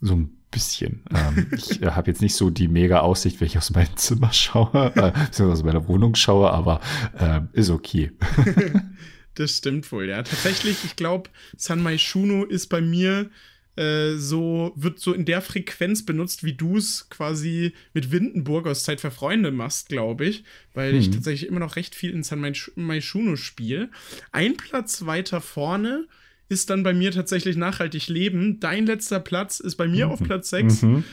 So 0.00 0.14
ein 0.14 0.39
bisschen. 0.50 1.04
Ähm, 1.14 1.48
ich 1.56 1.82
äh, 1.82 1.90
habe 1.92 2.10
jetzt 2.10 2.22
nicht 2.22 2.34
so 2.34 2.50
die 2.50 2.68
mega 2.68 3.00
Aussicht, 3.00 3.40
wenn 3.40 3.46
ich 3.46 3.58
aus 3.58 3.70
meinem 3.70 3.96
Zimmer 3.96 4.32
schaue, 4.32 4.92
äh, 4.96 5.42
aus 5.42 5.62
meiner 5.62 5.86
Wohnung 5.88 6.14
schaue, 6.14 6.50
aber 6.50 6.80
äh, 7.18 7.40
ist 7.52 7.70
okay. 7.70 8.12
das 9.34 9.56
stimmt 9.56 9.90
wohl, 9.92 10.08
ja. 10.08 10.22
Tatsächlich, 10.22 10.84
ich 10.84 10.96
glaube, 10.96 11.30
San 11.56 11.82
Maishuno 11.82 12.44
ist 12.44 12.68
bei 12.68 12.80
mir 12.80 13.30
äh, 13.76 14.16
so, 14.16 14.72
wird 14.76 14.98
so 14.98 15.12
in 15.12 15.24
der 15.24 15.40
Frequenz 15.42 16.04
benutzt, 16.04 16.44
wie 16.44 16.54
du 16.54 16.76
es 16.76 17.08
quasi 17.08 17.72
mit 17.94 18.10
Windenburg 18.10 18.66
aus 18.66 18.84
Zeit 18.84 19.00
für 19.00 19.10
Freunde 19.10 19.52
machst, 19.52 19.88
glaube 19.88 20.26
ich. 20.26 20.44
Weil 20.74 20.92
hm. 20.92 20.98
ich 20.98 21.10
tatsächlich 21.10 21.48
immer 21.48 21.60
noch 21.60 21.76
recht 21.76 21.94
viel 21.94 22.10
in 22.10 22.22
San 22.22 22.40
Maishuno 22.74 23.36
spiele. 23.36 23.90
Ein 24.32 24.56
Platz 24.56 25.06
weiter 25.06 25.40
vorne 25.40 26.06
ist 26.50 26.68
dann 26.68 26.82
bei 26.82 26.92
mir 26.92 27.12
tatsächlich 27.12 27.56
nachhaltig 27.56 28.08
leben. 28.08 28.58
Dein 28.58 28.84
letzter 28.84 29.20
Platz 29.20 29.60
ist 29.60 29.76
bei 29.76 29.86
mir 29.86 30.06
mhm. 30.06 30.12
auf 30.12 30.20
Platz 30.20 30.50
6. 30.50 30.82
Mhm. 30.82 31.04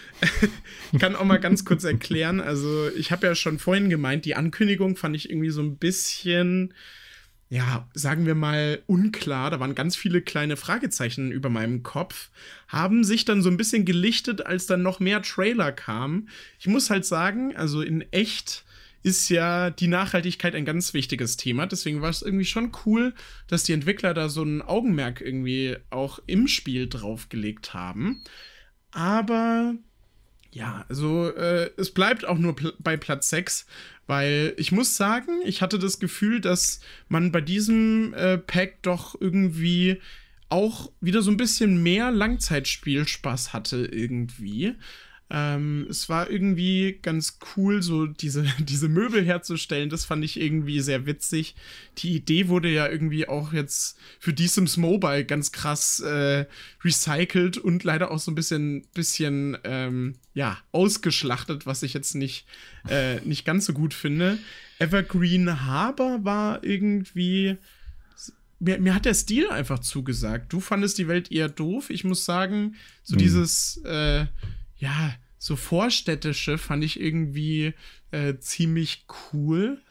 ich 0.91 0.99
kann 0.99 1.15
auch 1.15 1.25
mal 1.25 1.37
ganz 1.37 1.63
kurz 1.63 1.83
erklären. 1.83 2.41
Also, 2.41 2.89
ich 2.97 3.11
habe 3.11 3.27
ja 3.27 3.35
schon 3.35 3.59
vorhin 3.59 3.89
gemeint, 3.89 4.25
die 4.25 4.33
Ankündigung 4.33 4.95
fand 4.95 5.15
ich 5.15 5.29
irgendwie 5.29 5.51
so 5.51 5.61
ein 5.61 5.77
bisschen, 5.77 6.73
ja, 7.49 7.87
sagen 7.93 8.25
wir 8.25 8.33
mal, 8.33 8.81
unklar. 8.87 9.51
Da 9.51 9.59
waren 9.59 9.75
ganz 9.75 9.95
viele 9.95 10.23
kleine 10.23 10.57
Fragezeichen 10.57 11.31
über 11.31 11.49
meinem 11.49 11.83
Kopf. 11.83 12.31
Haben 12.67 13.03
sich 13.03 13.23
dann 13.23 13.43
so 13.43 13.51
ein 13.51 13.57
bisschen 13.57 13.85
gelichtet, 13.85 14.43
als 14.43 14.65
dann 14.65 14.81
noch 14.81 14.99
mehr 14.99 15.21
Trailer 15.21 15.71
kamen. 15.71 16.29
Ich 16.57 16.65
muss 16.65 16.89
halt 16.89 17.05
sagen, 17.05 17.55
also 17.55 17.83
in 17.83 18.01
echt 18.11 18.65
ist 19.03 19.29
ja 19.29 19.69
die 19.69 19.87
Nachhaltigkeit 19.87 20.55
ein 20.55 20.65
ganz 20.65 20.93
wichtiges 20.93 21.37
Thema. 21.37 21.65
Deswegen 21.65 22.01
war 22.01 22.09
es 22.09 22.21
irgendwie 22.21 22.45
schon 22.45 22.71
cool, 22.85 23.13
dass 23.47 23.63
die 23.63 23.73
Entwickler 23.73 24.13
da 24.13 24.29
so 24.29 24.43
ein 24.43 24.61
Augenmerk 24.61 25.21
irgendwie 25.21 25.77
auch 25.89 26.19
im 26.27 26.47
Spiel 26.47 26.87
draufgelegt 26.87 27.73
haben. 27.73 28.23
Aber 28.91 29.75
ja, 30.51 30.85
also 30.89 31.29
äh, 31.29 31.69
es 31.77 31.91
bleibt 31.91 32.25
auch 32.25 32.37
nur 32.37 32.55
pl 32.55 32.73
bei 32.79 32.97
Platz 32.97 33.29
6, 33.29 33.65
weil 34.07 34.53
ich 34.57 34.71
muss 34.71 34.97
sagen, 34.97 35.41
ich 35.45 35.61
hatte 35.61 35.77
das 35.77 35.99
Gefühl, 35.99 36.41
dass 36.41 36.79
man 37.09 37.31
bei 37.31 37.41
diesem 37.41 38.13
äh, 38.13 38.37
Pack 38.37 38.81
doch 38.81 39.19
irgendwie 39.19 40.01
auch 40.49 40.91
wieder 41.01 41.21
so 41.21 41.29
ein 41.29 41.37
bisschen 41.37 41.83
mehr 41.83 42.11
Langzeitspielspaß 42.11 43.53
hatte 43.53 43.85
irgendwie. 43.85 44.75
Ähm, 45.29 45.87
es 45.89 46.07
war 46.07 46.29
irgendwie 46.29 46.99
ganz 47.01 47.39
cool, 47.55 47.81
so 47.81 48.07
diese, 48.07 48.45
diese 48.59 48.87
Möbel 48.87 49.25
herzustellen. 49.25 49.89
Das 49.89 50.05
fand 50.05 50.23
ich 50.23 50.39
irgendwie 50.39 50.79
sehr 50.79 51.05
witzig. 51.05 51.55
Die 51.97 52.15
Idee 52.15 52.47
wurde 52.47 52.69
ja 52.69 52.87
irgendwie 52.87 53.27
auch 53.27 53.51
jetzt 53.51 53.97
für 54.19 54.33
die 54.33 54.47
Sims 54.47 54.77
Mobile 54.77 55.25
ganz 55.25 55.51
krass 55.51 55.99
äh, 55.99 56.45
recycelt 56.83 57.57
und 57.57 57.83
leider 57.83 58.11
auch 58.11 58.19
so 58.19 58.31
ein 58.31 58.35
bisschen, 58.35 58.87
bisschen 58.93 59.57
ähm, 59.65 60.15
ja, 60.33 60.57
ausgeschlachtet, 60.71 61.65
was 61.65 61.83
ich 61.83 61.93
jetzt 61.93 62.15
nicht, 62.15 62.45
äh, 62.89 63.19
nicht 63.21 63.43
ganz 63.43 63.65
so 63.65 63.73
gut 63.73 63.93
finde. 63.93 64.37
Evergreen 64.79 65.65
Harbor 65.65 66.23
war 66.23 66.63
irgendwie. 66.63 67.57
Mir, 68.59 68.79
mir, 68.79 68.95
hat 68.95 69.05
der 69.05 69.13
Stil 69.13 69.49
einfach 69.49 69.79
zugesagt. 69.79 70.51
Du 70.51 70.59
fandest 70.59 70.97
die 70.97 71.07
Welt 71.07 71.31
eher 71.31 71.47
doof. 71.47 71.91
Ich 71.91 72.03
muss 72.03 72.25
sagen, 72.25 72.75
so 73.03 73.11
hm. 73.11 73.19
dieses, 73.19 73.77
äh, 73.85 74.25
ja, 74.77 75.15
so 75.37 75.55
vorstädtische 75.55 76.57
fand 76.57 76.83
ich 76.83 76.99
irgendwie 76.99 77.73
äh, 78.11 78.37
ziemlich 78.39 79.05
cool. 79.33 79.81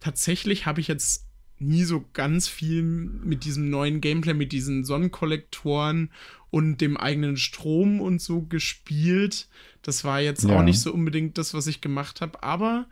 Tatsächlich 0.00 0.66
habe 0.66 0.80
ich 0.80 0.88
jetzt 0.88 1.26
nie 1.58 1.84
so 1.84 2.04
ganz 2.12 2.48
viel 2.48 2.82
mit 2.82 3.44
diesem 3.44 3.68
neuen 3.70 4.00
Gameplay, 4.00 4.34
mit 4.34 4.52
diesen 4.52 4.84
Sonnenkollektoren 4.84 6.10
und 6.50 6.80
dem 6.80 6.96
eigenen 6.96 7.36
Strom 7.36 8.00
und 8.00 8.22
so 8.22 8.42
gespielt. 8.42 9.48
Das 9.82 10.04
war 10.04 10.20
jetzt 10.20 10.44
ja. 10.44 10.56
auch 10.56 10.62
nicht 10.62 10.80
so 10.80 10.92
unbedingt 10.92 11.36
das, 11.38 11.54
was 11.54 11.66
ich 11.66 11.80
gemacht 11.80 12.20
habe. 12.20 12.42
Aber 12.42 12.86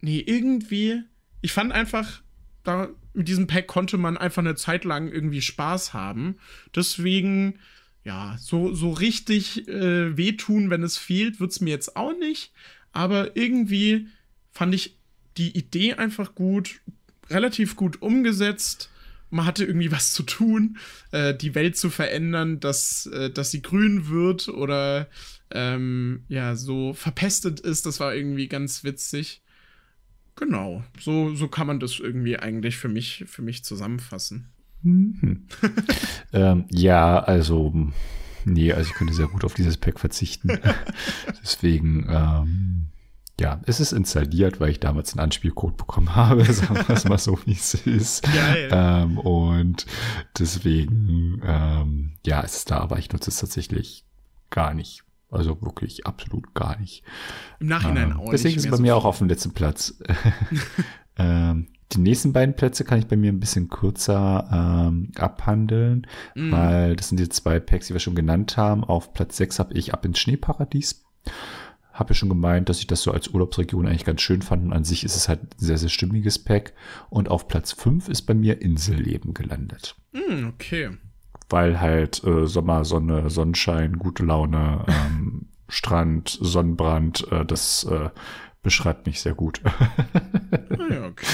nee, 0.00 0.18
irgendwie, 0.18 1.02
ich 1.42 1.52
fand 1.52 1.72
einfach, 1.72 2.22
da 2.64 2.88
mit 3.14 3.28
diesem 3.28 3.46
Pack 3.46 3.66
konnte 3.66 3.96
man 3.98 4.16
einfach 4.16 4.42
eine 4.42 4.56
Zeit 4.56 4.84
lang 4.84 5.08
irgendwie 5.08 5.42
Spaß 5.42 5.94
haben. 5.94 6.36
Deswegen 6.74 7.58
ja, 8.06 8.36
so, 8.38 8.72
so 8.72 8.92
richtig 8.92 9.66
äh, 9.66 10.16
wehtun, 10.16 10.70
wenn 10.70 10.84
es 10.84 10.96
fehlt, 10.96 11.40
wird 11.40 11.50
es 11.50 11.60
mir 11.60 11.70
jetzt 11.70 11.96
auch 11.96 12.16
nicht. 12.16 12.52
Aber 12.92 13.36
irgendwie 13.36 14.06
fand 14.52 14.76
ich 14.76 14.96
die 15.36 15.58
Idee 15.58 15.94
einfach 15.94 16.36
gut, 16.36 16.80
relativ 17.28 17.74
gut 17.74 18.00
umgesetzt. 18.02 18.90
Man 19.30 19.44
hatte 19.44 19.64
irgendwie 19.64 19.90
was 19.90 20.12
zu 20.12 20.22
tun, 20.22 20.78
äh, 21.10 21.34
die 21.34 21.56
Welt 21.56 21.76
zu 21.76 21.90
verändern, 21.90 22.60
dass, 22.60 23.06
äh, 23.06 23.28
dass 23.28 23.50
sie 23.50 23.60
grün 23.60 24.08
wird 24.08 24.46
oder 24.46 25.08
ähm, 25.50 26.22
ja, 26.28 26.54
so 26.54 26.94
verpestet 26.94 27.58
ist. 27.58 27.86
Das 27.86 27.98
war 27.98 28.14
irgendwie 28.14 28.46
ganz 28.46 28.84
witzig. 28.84 29.42
Genau, 30.36 30.84
so, 31.00 31.34
so 31.34 31.48
kann 31.48 31.66
man 31.66 31.80
das 31.80 31.98
irgendwie 31.98 32.38
eigentlich 32.38 32.76
für 32.76 32.88
mich, 32.88 33.24
für 33.26 33.42
mich 33.42 33.64
zusammenfassen. 33.64 34.46
Mhm. 34.82 35.46
ähm, 36.32 36.64
ja, 36.70 37.18
also, 37.18 37.72
nee, 38.44 38.72
also 38.72 38.90
ich 38.90 38.94
könnte 38.94 39.14
sehr 39.14 39.28
gut 39.28 39.44
auf 39.44 39.54
dieses 39.54 39.76
Pack 39.76 39.98
verzichten. 39.98 40.58
Deswegen, 41.42 42.06
ähm, 42.08 42.86
ja, 43.38 43.60
es 43.66 43.80
ist 43.80 43.92
installiert, 43.92 44.60
weil 44.60 44.70
ich 44.70 44.80
damals 44.80 45.12
einen 45.12 45.24
Anspielcode 45.24 45.76
bekommen 45.76 46.14
habe, 46.14 46.44
sagen 46.52 46.76
wir 46.86 46.96
es 46.96 47.04
mal 47.04 47.18
so, 47.18 47.38
wie 47.44 47.52
es 47.52 47.74
ist. 47.74 48.26
Ähm, 48.70 49.18
und 49.18 49.86
deswegen, 50.38 51.42
ähm, 51.44 52.12
ja, 52.24 52.42
es 52.42 52.56
ist 52.56 52.70
da, 52.70 52.78
aber 52.78 52.98
ich 52.98 53.12
nutze 53.12 53.30
es 53.30 53.38
tatsächlich 53.38 54.04
gar 54.50 54.72
nicht. 54.72 55.02
Also 55.28 55.60
wirklich 55.60 56.06
absolut 56.06 56.54
gar 56.54 56.78
nicht. 56.78 57.02
Im 57.58 57.66
Nachhinein 57.66 58.12
ähm, 58.12 58.20
auch 58.20 58.30
Deswegen 58.30 58.56
ist 58.56 58.64
es 58.64 58.70
bei 58.70 58.76
so 58.76 58.82
mir 58.82 58.96
auch 58.96 59.04
auf 59.04 59.18
dem 59.18 59.28
letzten 59.28 59.52
Platz. 59.52 59.98
ähm, 61.18 61.66
die 61.92 61.98
nächsten 61.98 62.32
beiden 62.32 62.56
Plätze 62.56 62.84
kann 62.84 62.98
ich 62.98 63.06
bei 63.06 63.16
mir 63.16 63.32
ein 63.32 63.40
bisschen 63.40 63.68
kürzer 63.68 64.48
ähm, 64.52 65.12
abhandeln, 65.16 66.06
mm. 66.34 66.50
weil 66.50 66.96
das 66.96 67.08
sind 67.08 67.20
die 67.20 67.28
zwei 67.28 67.60
Packs, 67.60 67.86
die 67.86 67.92
wir 67.92 68.00
schon 68.00 68.16
genannt 68.16 68.56
haben. 68.56 68.82
Auf 68.82 69.12
Platz 69.12 69.36
6 69.36 69.58
habe 69.58 69.74
ich 69.74 69.94
Ab 69.94 70.04
ins 70.04 70.18
Schneeparadies. 70.18 71.04
Habe 71.92 72.10
ja 72.10 72.14
schon 72.14 72.28
gemeint, 72.28 72.68
dass 72.68 72.80
ich 72.80 72.86
das 72.86 73.02
so 73.02 73.12
als 73.12 73.28
Urlaubsregion 73.28 73.86
eigentlich 73.86 74.04
ganz 74.04 74.20
schön 74.20 74.42
fand. 74.42 74.64
Und 74.64 74.72
an 74.72 74.84
sich 74.84 75.04
ist 75.04 75.16
es 75.16 75.28
halt 75.28 75.42
ein 75.42 75.48
sehr, 75.56 75.78
sehr 75.78 75.88
stimmiges 75.88 76.38
Pack. 76.40 76.74
Und 77.08 77.30
auf 77.30 77.46
Platz 77.46 77.72
5 77.72 78.08
ist 78.08 78.22
bei 78.22 78.34
mir 78.34 78.60
Inselleben 78.60 79.32
gelandet. 79.32 79.94
Mm, 80.12 80.48
okay. 80.48 80.90
Weil 81.48 81.80
halt 81.80 82.22
äh, 82.24 82.46
Sommer, 82.46 82.84
Sonne, 82.84 83.30
Sonnenschein, 83.30 83.98
gute 83.98 84.24
Laune, 84.24 84.84
ähm, 84.88 85.46
Strand, 85.68 86.36
Sonnenbrand, 86.40 87.30
äh, 87.30 87.44
das 87.44 87.84
äh, 87.84 88.10
beschreibt 88.66 89.06
mich 89.06 89.20
sehr 89.20 89.34
gut. 89.34 89.60
ah, 89.64 90.92
ja, 90.92 91.06
okay. 91.06 91.26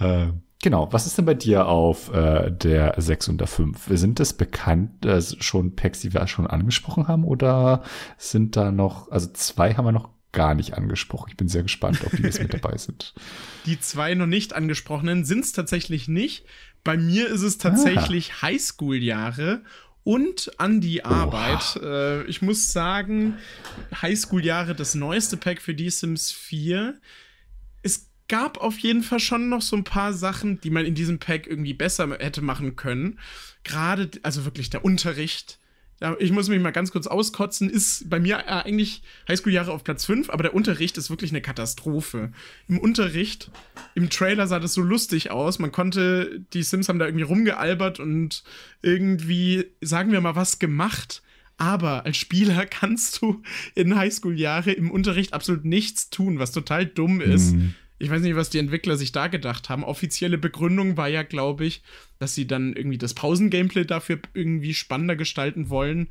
äh, 0.00 0.32
genau, 0.60 0.92
was 0.92 1.06
ist 1.06 1.16
denn 1.16 1.24
bei 1.24 1.34
dir 1.34 1.68
auf 1.68 2.12
äh, 2.12 2.50
der 2.50 2.94
6 2.96 3.28
und 3.28 3.38
der 3.38 3.46
5? 3.46 3.86
Sind 3.90 4.18
das 4.18 4.32
bekannt, 4.32 5.06
äh, 5.06 5.22
schon 5.22 5.76
Packs, 5.76 6.00
die 6.00 6.12
wir 6.12 6.26
schon 6.26 6.48
angesprochen 6.48 7.06
haben, 7.06 7.22
oder 7.22 7.84
sind 8.18 8.56
da 8.56 8.72
noch, 8.72 9.12
also 9.12 9.28
zwei 9.32 9.74
haben 9.74 9.84
wir 9.84 9.92
noch 9.92 10.10
gar 10.32 10.56
nicht 10.56 10.74
angesprochen. 10.74 11.28
Ich 11.30 11.36
bin 11.36 11.46
sehr 11.46 11.62
gespannt, 11.62 12.00
ob 12.04 12.10
die 12.16 12.24
jetzt 12.24 12.42
mit 12.42 12.52
dabei 12.52 12.76
sind. 12.76 13.14
Die 13.66 13.78
zwei 13.78 14.14
noch 14.14 14.26
nicht 14.26 14.52
angesprochenen 14.52 15.24
sind 15.24 15.44
es 15.44 15.52
tatsächlich 15.52 16.08
nicht. 16.08 16.46
Bei 16.82 16.96
mir 16.96 17.28
ist 17.28 17.42
es 17.42 17.58
tatsächlich 17.58 18.32
ah. 18.32 18.42
Highschool-Jahre 18.42 19.62
und 20.06 20.52
an 20.58 20.80
die 20.80 21.04
Arbeit. 21.04 21.82
Äh, 21.82 22.22
ich 22.26 22.40
muss 22.40 22.72
sagen, 22.72 23.38
Highschool-Jahre, 24.00 24.76
das 24.76 24.94
neueste 24.94 25.36
Pack 25.36 25.60
für 25.60 25.74
die 25.74 25.90
Sims 25.90 26.30
4. 26.30 26.94
Es 27.82 28.08
gab 28.28 28.58
auf 28.58 28.78
jeden 28.78 29.02
Fall 29.02 29.18
schon 29.18 29.48
noch 29.48 29.62
so 29.62 29.74
ein 29.74 29.82
paar 29.82 30.12
Sachen, 30.12 30.60
die 30.60 30.70
man 30.70 30.86
in 30.86 30.94
diesem 30.94 31.18
Pack 31.18 31.48
irgendwie 31.48 31.74
besser 31.74 32.08
hätte 32.20 32.40
machen 32.40 32.76
können. 32.76 33.18
Gerade, 33.64 34.08
also 34.22 34.44
wirklich 34.44 34.70
der 34.70 34.84
Unterricht 34.84 35.58
ich 36.18 36.30
muss 36.30 36.48
mich 36.48 36.60
mal 36.60 36.72
ganz 36.72 36.92
kurz 36.92 37.06
auskotzen, 37.06 37.70
ist 37.70 38.10
bei 38.10 38.20
mir 38.20 38.38
äh, 38.40 38.64
eigentlich 38.64 39.02
Highschool-Jahre 39.28 39.72
auf 39.72 39.82
Platz 39.82 40.04
5, 40.04 40.28
aber 40.28 40.42
der 40.42 40.54
Unterricht 40.54 40.98
ist 40.98 41.08
wirklich 41.08 41.30
eine 41.30 41.40
Katastrophe. 41.40 42.32
Im 42.68 42.78
Unterricht, 42.78 43.50
im 43.94 44.10
Trailer 44.10 44.46
sah 44.46 44.60
das 44.60 44.74
so 44.74 44.82
lustig 44.82 45.30
aus. 45.30 45.58
Man 45.58 45.72
konnte, 45.72 46.44
die 46.52 46.62
Sims 46.62 46.88
haben 46.88 46.98
da 46.98 47.06
irgendwie 47.06 47.24
rumgealbert 47.24 47.98
und 47.98 48.44
irgendwie, 48.82 49.66
sagen 49.80 50.12
wir 50.12 50.20
mal, 50.20 50.36
was 50.36 50.58
gemacht. 50.58 51.22
Aber 51.56 52.04
als 52.04 52.18
Spieler 52.18 52.66
kannst 52.70 53.22
du 53.22 53.42
in 53.74 53.96
Highschool-Jahre 53.96 54.72
im 54.72 54.90
Unterricht 54.90 55.32
absolut 55.32 55.64
nichts 55.64 56.10
tun, 56.10 56.38
was 56.38 56.52
total 56.52 56.84
dumm 56.84 57.22
ist. 57.22 57.54
Mhm. 57.54 57.74
Ich 57.98 58.10
weiß 58.10 58.22
nicht, 58.22 58.36
was 58.36 58.50
die 58.50 58.58
Entwickler 58.58 58.96
sich 58.96 59.12
da 59.12 59.28
gedacht 59.28 59.68
haben. 59.68 59.84
Offizielle 59.84 60.38
Begründung 60.38 60.96
war 60.96 61.08
ja, 61.08 61.22
glaube 61.22 61.64
ich, 61.64 61.82
dass 62.18 62.34
sie 62.34 62.46
dann 62.46 62.74
irgendwie 62.74 62.98
das 62.98 63.14
Pausen-Gameplay 63.14 63.84
dafür 63.84 64.20
irgendwie 64.34 64.74
spannender 64.74 65.16
gestalten 65.16 65.70
wollen. 65.70 66.08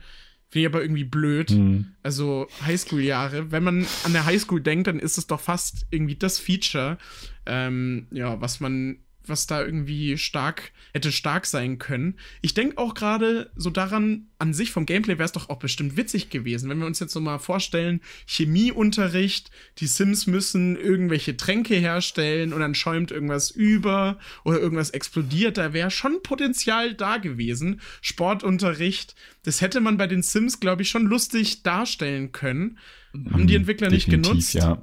Finde 0.50 0.68
ich 0.68 0.74
aber 0.74 0.82
irgendwie 0.82 1.04
blöd. 1.04 1.52
Mhm. 1.52 1.94
Also 2.02 2.48
Highschool-Jahre. 2.66 3.52
Wenn 3.52 3.64
man 3.64 3.86
an 4.04 4.14
der 4.14 4.26
Highschool 4.26 4.62
denkt, 4.62 4.88
dann 4.88 5.00
ist 5.00 5.18
es 5.18 5.28
doch 5.28 5.40
fast 5.40 5.86
irgendwie 5.92 6.16
das 6.16 6.40
Feature, 6.40 6.98
ähm, 7.46 8.08
ja, 8.12 8.40
was 8.42 8.60
man 8.60 9.00
was 9.30 9.48
da 9.48 9.64
irgendwie 9.64 10.18
stark 10.18 10.72
hätte 10.94 11.12
stark 11.12 11.46
sein 11.46 11.78
können. 11.78 12.16
Ich 12.42 12.54
denke 12.54 12.78
auch 12.78 12.94
gerade 12.94 13.52
so 13.56 13.70
daran, 13.70 14.28
an 14.38 14.54
sich 14.54 14.72
vom 14.72 14.86
Gameplay 14.86 15.18
wäre 15.18 15.26
es 15.26 15.32
doch 15.32 15.50
auch 15.50 15.60
bestimmt 15.60 15.98
witzig 15.98 16.30
gewesen, 16.30 16.70
wenn 16.70 16.80
wir 16.80 16.86
uns 16.86 17.00
jetzt 17.00 17.14
so 17.14 17.20
mal 17.20 17.40
vorstellen, 17.40 18.02
Chemieunterricht, 18.26 19.52
die 19.80 19.88
Sims 19.88 20.26
müssen 20.28 20.76
irgendwelche 20.78 21.36
Tränke 21.36 21.76
herstellen 21.76 22.54
und 22.54 22.62
dann 22.62 22.76
schäumt 22.76 23.12
irgendwas 23.12 23.52
über 23.52 24.20
oder 24.44 24.60
irgendwas 24.60 24.92
explodiert, 24.92 25.58
da 25.58 25.74
wäre 25.74 25.92
schon 25.92 26.22
Potenzial 26.24 26.94
da 26.94 27.18
gewesen. 27.18 27.82
Sportunterricht, 28.02 29.16
das 29.44 29.62
hätte 29.62 29.82
man 29.82 29.98
bei 29.98 30.08
den 30.08 30.24
Sims, 30.24 30.60
glaube 30.60 30.84
ich, 30.84 30.90
schon 30.90 31.06
lustig 31.06 31.64
darstellen 31.64 32.32
können. 32.32 32.78
Haben 33.14 33.48
die 33.48 33.54
mhm, 33.54 33.62
Entwickler 33.62 33.90
nicht 33.90 34.10
genutzt. 34.10 34.54
Ja 34.54 34.82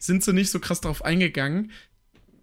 sind 0.00 0.24
sie 0.24 0.32
nicht 0.32 0.50
so 0.50 0.58
krass 0.58 0.80
darauf 0.80 1.04
eingegangen. 1.04 1.70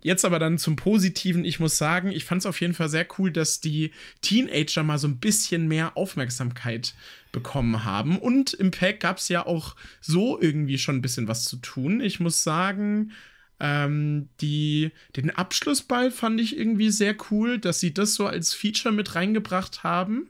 Jetzt 0.07 0.23
aber 0.23 0.39
dann 0.39 0.57
zum 0.57 0.77
Positiven. 0.77 1.43
Ich 1.43 1.59
muss 1.59 1.77
sagen, 1.77 2.13
ich 2.13 2.23
fand 2.23 2.39
es 2.39 2.45
auf 2.45 2.61
jeden 2.61 2.73
Fall 2.73 2.87
sehr 2.87 3.05
cool, 3.17 3.29
dass 3.29 3.59
die 3.59 3.91
Teenager 4.21 4.81
mal 4.81 4.97
so 4.97 5.05
ein 5.05 5.17
bisschen 5.17 5.67
mehr 5.67 5.97
Aufmerksamkeit 5.97 6.95
bekommen 7.33 7.83
haben. 7.83 8.17
Und 8.17 8.53
im 8.53 8.71
Pack 8.71 9.01
gab 9.01 9.17
es 9.17 9.27
ja 9.27 9.45
auch 9.45 9.75
so 9.99 10.39
irgendwie 10.39 10.77
schon 10.77 10.95
ein 10.95 11.01
bisschen 11.01 11.27
was 11.27 11.43
zu 11.43 11.57
tun. 11.57 11.99
Ich 11.99 12.21
muss 12.21 12.41
sagen, 12.41 13.11
ähm, 13.59 14.29
die, 14.39 14.91
den 15.17 15.29
Abschlussball 15.29 16.09
fand 16.09 16.39
ich 16.39 16.57
irgendwie 16.57 16.89
sehr 16.89 17.17
cool, 17.29 17.59
dass 17.59 17.81
sie 17.81 17.93
das 17.93 18.13
so 18.13 18.27
als 18.27 18.53
Feature 18.53 18.95
mit 18.95 19.13
reingebracht 19.13 19.83
haben. 19.83 20.29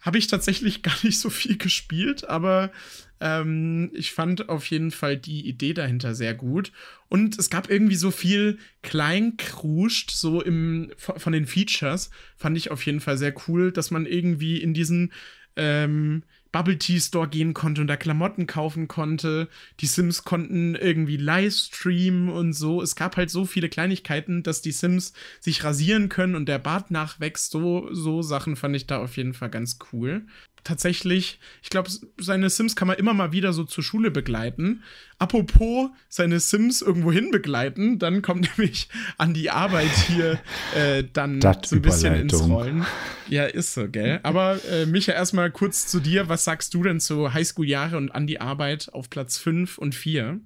Habe 0.00 0.18
ich 0.18 0.26
tatsächlich 0.26 0.82
gar 0.82 0.96
nicht 1.04 1.20
so 1.20 1.30
viel 1.30 1.56
gespielt, 1.56 2.28
aber 2.28 2.72
ähm, 3.20 3.90
ich 3.94 4.12
fand 4.12 4.48
auf 4.48 4.66
jeden 4.66 4.90
Fall 4.90 5.16
die 5.16 5.46
Idee 5.48 5.72
dahinter 5.72 6.16
sehr 6.16 6.34
gut. 6.34 6.72
Und 7.14 7.38
es 7.38 7.48
gab 7.48 7.70
irgendwie 7.70 7.94
so 7.94 8.10
viel 8.10 8.58
Kleinkruscht, 8.82 10.10
so 10.10 10.42
im, 10.42 10.90
von 10.96 11.32
den 11.32 11.46
Features. 11.46 12.10
Fand 12.36 12.56
ich 12.56 12.72
auf 12.72 12.84
jeden 12.84 12.98
Fall 12.98 13.16
sehr 13.18 13.32
cool, 13.46 13.70
dass 13.70 13.92
man 13.92 14.04
irgendwie 14.04 14.60
in 14.60 14.74
diesen 14.74 15.12
ähm, 15.54 16.24
Bubble 16.50 16.76
Tea 16.76 16.98
Store 16.98 17.28
gehen 17.28 17.54
konnte 17.54 17.82
und 17.82 17.86
da 17.86 17.96
Klamotten 17.96 18.48
kaufen 18.48 18.88
konnte. 18.88 19.48
Die 19.78 19.86
Sims 19.86 20.24
konnten 20.24 20.74
irgendwie 20.74 21.16
Livestreamen 21.16 22.30
und 22.30 22.52
so. 22.52 22.82
Es 22.82 22.96
gab 22.96 23.16
halt 23.16 23.30
so 23.30 23.44
viele 23.44 23.68
Kleinigkeiten, 23.68 24.42
dass 24.42 24.60
die 24.60 24.72
Sims 24.72 25.12
sich 25.38 25.62
rasieren 25.62 26.08
können 26.08 26.34
und 26.34 26.48
der 26.48 26.58
Bart 26.58 26.90
nachwächst. 26.90 27.52
So, 27.52 27.94
so 27.94 28.22
Sachen 28.22 28.56
fand 28.56 28.74
ich 28.74 28.88
da 28.88 28.98
auf 28.98 29.16
jeden 29.16 29.34
Fall 29.34 29.50
ganz 29.50 29.78
cool 29.92 30.26
tatsächlich, 30.64 31.38
ich 31.62 31.70
glaube, 31.70 31.90
seine 32.18 32.50
Sims 32.50 32.74
kann 32.74 32.88
man 32.88 32.96
immer 32.96 33.14
mal 33.14 33.32
wieder 33.32 33.52
so 33.52 33.64
zur 33.64 33.84
Schule 33.84 34.10
begleiten. 34.10 34.82
Apropos 35.18 35.90
seine 36.08 36.40
Sims 36.40 36.82
irgendwo 36.82 37.12
hin 37.12 37.30
begleiten, 37.30 37.98
dann 37.98 38.22
kommt 38.22 38.48
nämlich 38.58 38.88
an 39.18 39.34
die 39.34 39.50
Arbeit 39.50 39.92
hier 40.08 40.40
äh, 40.74 41.04
dann 41.12 41.40
das 41.40 41.68
so 41.68 41.76
ein 41.76 41.82
bisschen 41.82 42.14
ins 42.14 42.42
Rollen. 42.42 42.84
Ja, 43.28 43.44
ist 43.44 43.74
so, 43.74 43.88
gell? 43.88 44.20
Aber 44.22 44.58
äh, 44.70 44.86
Micha, 44.86 45.12
erstmal 45.12 45.50
kurz 45.50 45.86
zu 45.86 46.00
dir. 46.00 46.28
Was 46.28 46.44
sagst 46.44 46.74
du 46.74 46.82
denn 46.82 47.00
zu 47.00 47.32
Highschool-Jahre 47.32 47.96
und 47.96 48.10
an 48.10 48.26
die 48.26 48.40
Arbeit 48.40 48.88
auf 48.92 49.10
Platz 49.10 49.38
5 49.38 49.78
und 49.78 49.94
4? 49.94 50.40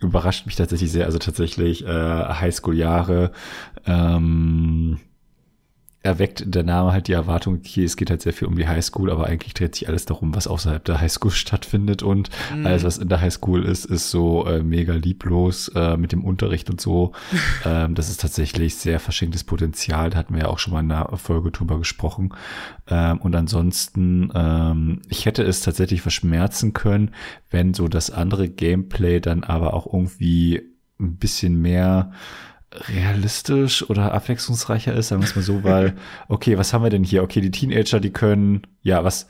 Überrascht 0.00 0.46
mich 0.46 0.56
tatsächlich 0.56 0.92
sehr. 0.92 1.06
Also 1.06 1.18
tatsächlich 1.18 1.84
äh, 1.84 1.88
Highschool-Jahre. 1.88 3.32
Ähm 3.86 4.98
erweckt 6.06 6.44
der 6.46 6.62
Name 6.62 6.92
halt 6.92 7.08
die 7.08 7.12
Erwartung, 7.12 7.56
okay, 7.56 7.84
es 7.84 7.96
geht 7.96 8.10
halt 8.10 8.22
sehr 8.22 8.32
viel 8.32 8.48
um 8.48 8.56
die 8.56 8.68
Highschool, 8.68 9.10
aber 9.10 9.26
eigentlich 9.26 9.54
dreht 9.54 9.74
sich 9.74 9.88
alles 9.88 10.06
darum, 10.06 10.34
was 10.34 10.46
außerhalb 10.46 10.84
der 10.84 11.00
Highschool 11.00 11.30
stattfindet 11.32 12.02
und 12.02 12.30
mhm. 12.54 12.64
alles, 12.64 12.84
was 12.84 12.98
in 12.98 13.08
der 13.08 13.20
Highschool 13.20 13.64
ist, 13.64 13.84
ist 13.84 14.10
so 14.10 14.46
äh, 14.46 14.62
mega 14.62 14.94
lieblos 14.94 15.68
äh, 15.74 15.96
mit 15.96 16.12
dem 16.12 16.24
Unterricht 16.24 16.70
und 16.70 16.80
so. 16.80 17.12
ähm, 17.64 17.94
das 17.94 18.08
ist 18.08 18.20
tatsächlich 18.20 18.76
sehr 18.76 19.00
verschenktes 19.00 19.44
Potenzial, 19.44 20.10
da 20.10 20.18
hatten 20.18 20.34
wir 20.34 20.42
ja 20.42 20.48
auch 20.48 20.58
schon 20.58 20.72
mal 20.72 20.80
in 20.80 20.92
einer 20.92 21.16
Folge 21.16 21.50
drüber 21.50 21.78
gesprochen. 21.78 22.32
Ähm, 22.88 23.18
und 23.18 23.34
ansonsten, 23.34 24.30
ähm, 24.34 25.02
ich 25.08 25.26
hätte 25.26 25.42
es 25.42 25.60
tatsächlich 25.60 26.02
verschmerzen 26.02 26.72
können, 26.72 27.10
wenn 27.50 27.74
so 27.74 27.88
das 27.88 28.10
andere 28.10 28.48
Gameplay 28.48 29.20
dann 29.20 29.42
aber 29.42 29.74
auch 29.74 29.92
irgendwie 29.92 30.62
ein 31.00 31.16
bisschen 31.16 31.60
mehr 31.60 32.12
realistisch 32.72 33.88
oder 33.88 34.12
abwechslungsreicher 34.12 34.94
ist, 34.94 35.08
sagen 35.08 35.22
wir 35.22 35.28
es 35.28 35.36
mal 35.36 35.42
so, 35.42 35.62
weil, 35.64 35.96
okay, 36.28 36.58
was 36.58 36.72
haben 36.72 36.82
wir 36.82 36.90
denn 36.90 37.04
hier? 37.04 37.22
Okay, 37.22 37.40
die 37.40 37.50
Teenager, 37.50 38.00
die 38.00 38.12
können, 38.12 38.62
ja, 38.82 39.04
was, 39.04 39.28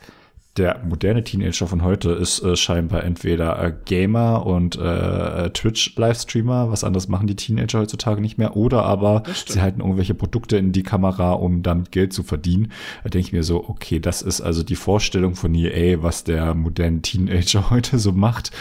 der 0.57 0.81
moderne 0.83 1.23
Teenager 1.23 1.67
von 1.67 1.83
heute 1.83 2.11
ist 2.11 2.41
äh, 2.43 2.55
scheinbar 2.55 3.03
entweder 3.03 3.61
äh, 3.61 3.73
Gamer 3.85 4.45
und 4.45 4.75
äh, 4.75 5.49
Twitch-Livestreamer, 5.51 6.71
was 6.71 6.83
anderes 6.83 7.07
machen 7.07 7.27
die 7.27 7.35
Teenager 7.35 7.79
heutzutage 7.79 8.21
nicht 8.21 8.37
mehr, 8.37 8.55
oder 8.57 8.83
aber 8.83 9.23
sie 9.45 9.61
halten 9.61 9.81
irgendwelche 9.81 10.13
Produkte 10.13 10.57
in 10.57 10.71
die 10.71 10.83
Kamera, 10.83 11.33
um 11.33 11.63
damit 11.63 11.91
Geld 11.91 12.13
zu 12.13 12.23
verdienen. 12.23 12.71
Da 13.03 13.09
denke 13.09 13.27
ich 13.27 13.33
mir 13.33 13.43
so, 13.43 13.67
okay, 13.67 13.99
das 13.99 14.21
ist 14.21 14.41
also 14.41 14.63
die 14.63 14.75
Vorstellung 14.75 15.35
von 15.35 15.53
EA, 15.53 16.01
was 16.01 16.23
der 16.23 16.53
moderne 16.55 17.01
Teenager 17.01 17.69
heute 17.69 17.99
so 17.99 18.11
macht. 18.11 18.51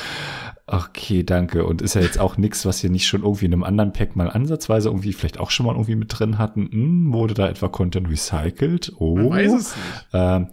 Okay, 0.68 1.22
danke. 1.22 1.64
Und 1.64 1.80
ist 1.80 1.94
ja 1.94 2.01
jetzt 2.01 2.18
auch 2.18 2.38
nichts, 2.38 2.66
was 2.66 2.82
wir 2.82 2.90
nicht 2.90 3.07
schon 3.07 3.22
irgendwie 3.22 3.44
in 3.44 3.53
einem 3.53 3.62
anderen 3.62 3.92
Pack 3.92 4.16
mal 4.16 4.28
ansatzweise 4.28 4.88
irgendwie 4.88 5.12
vielleicht 5.12 5.38
auch 5.38 5.51
schon 5.53 5.64
mal 5.64 5.72
irgendwie 5.72 5.94
mit 5.94 6.18
drin 6.18 6.38
hatten. 6.38 6.68
Hm, 6.72 7.12
wurde 7.12 7.34
da 7.34 7.49
etwa 7.49 7.68
Content 7.68 8.11
recycelt? 8.11 8.92
Oh. 8.99 9.16
Man 9.16 9.30
weiß 9.30 9.53
es 9.53 9.76
nicht. 9.76 10.07
Ähm, 10.12 10.49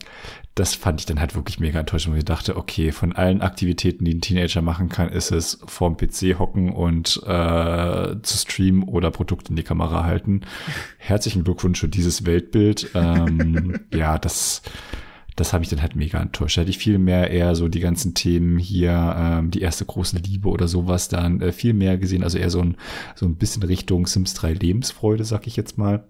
das 0.56 0.76
fand 0.76 1.00
ich 1.00 1.08
dann 1.08 1.20
halt 1.20 1.34
wirklich 1.34 1.60
mega 1.60 1.80
enttäuschend, 1.80 2.14
wo 2.14 2.18
ich 2.18 2.26
dachte, 2.26 2.56
okay, 2.58 2.92
von 2.92 3.14
allen 3.14 3.42
Aktivitäten, 3.42 4.06
die 4.06 4.14
ein 4.14 4.22
Teenager 4.22 4.62
machen 4.62 4.88
kann, 4.88 5.10
ist 5.10 5.32
es 5.32 5.60
vorm 5.66 5.98
PC 5.98 6.38
hocken 6.38 6.72
und 6.72 7.22
äh, 7.26 8.16
zu 8.22 8.38
streamen 8.38 8.84
oder 8.84 9.10
Produkte 9.10 9.50
in 9.50 9.56
die 9.56 9.64
Kamera 9.64 10.04
halten. 10.04 10.42
Herzlichen 11.00 11.44
Glückwunsch 11.44 11.80
für 11.80 11.88
dieses 11.88 12.26
Weltbild. 12.26 12.92
Ähm, 12.94 13.80
ja, 13.94 14.20
das 14.20 14.62
das 15.36 15.52
habe 15.52 15.64
ich 15.64 15.70
dann 15.70 15.82
halt 15.82 15.96
mega 15.96 16.22
enttäuscht. 16.22 16.58
Da 16.58 16.62
hätte 16.62 16.70
ich 16.70 16.78
viel 16.78 17.00
mehr 17.00 17.32
eher 17.32 17.56
so 17.56 17.68
die 17.68 17.80
ganzen 17.80 18.14
Themen 18.14 18.60
hier, 18.60 19.16
ähm, 19.18 19.50
die 19.50 19.62
erste 19.62 19.84
große 19.86 20.18
Liebe 20.18 20.50
oder 20.50 20.68
sowas 20.68 21.08
dann 21.08 21.42
äh, 21.42 21.52
viel 21.52 21.74
mehr 21.74 21.98
gesehen. 21.98 22.24
Also 22.24 22.38
eher 22.38 22.52
so 22.52 22.62
ein, 22.62 22.78
so 23.16 23.26
ein 23.26 23.36
bisschen 23.36 23.64
Richtung 23.64 24.06
Sims 24.06 24.36
3 24.36 24.54
Lebensfreude, 24.54 25.26
sag 25.26 25.48
ich 25.48 25.56
jetzt 25.56 25.78
mal. 25.80 26.04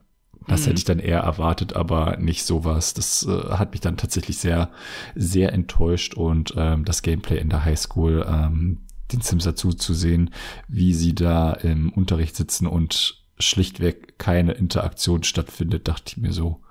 Das 0.47 0.61
mhm. 0.61 0.65
hätte 0.65 0.77
ich 0.79 0.85
dann 0.85 0.99
eher 0.99 1.19
erwartet, 1.19 1.73
aber 1.73 2.17
nicht 2.17 2.45
sowas. 2.45 2.93
Das 2.93 3.25
äh, 3.25 3.51
hat 3.51 3.71
mich 3.71 3.81
dann 3.81 3.97
tatsächlich 3.97 4.37
sehr, 4.37 4.69
sehr 5.15 5.53
enttäuscht 5.53 6.13
und 6.15 6.53
ähm, 6.57 6.85
das 6.85 7.01
Gameplay 7.01 7.37
in 7.37 7.49
der 7.49 7.63
Highschool, 7.65 8.25
ähm, 8.27 8.79
den 9.11 9.21
Sims 9.21 9.43
dazu 9.43 9.73
zu 9.73 9.93
sehen, 9.93 10.31
wie 10.67 10.93
sie 10.93 11.13
da 11.13 11.53
im 11.53 11.91
Unterricht 11.93 12.35
sitzen 12.35 12.67
und 12.67 13.23
schlichtweg 13.39 14.17
keine 14.17 14.53
Interaktion 14.53 15.23
stattfindet, 15.23 15.87
dachte 15.87 16.03
ich 16.07 16.17
mir 16.17 16.33
so, 16.33 16.61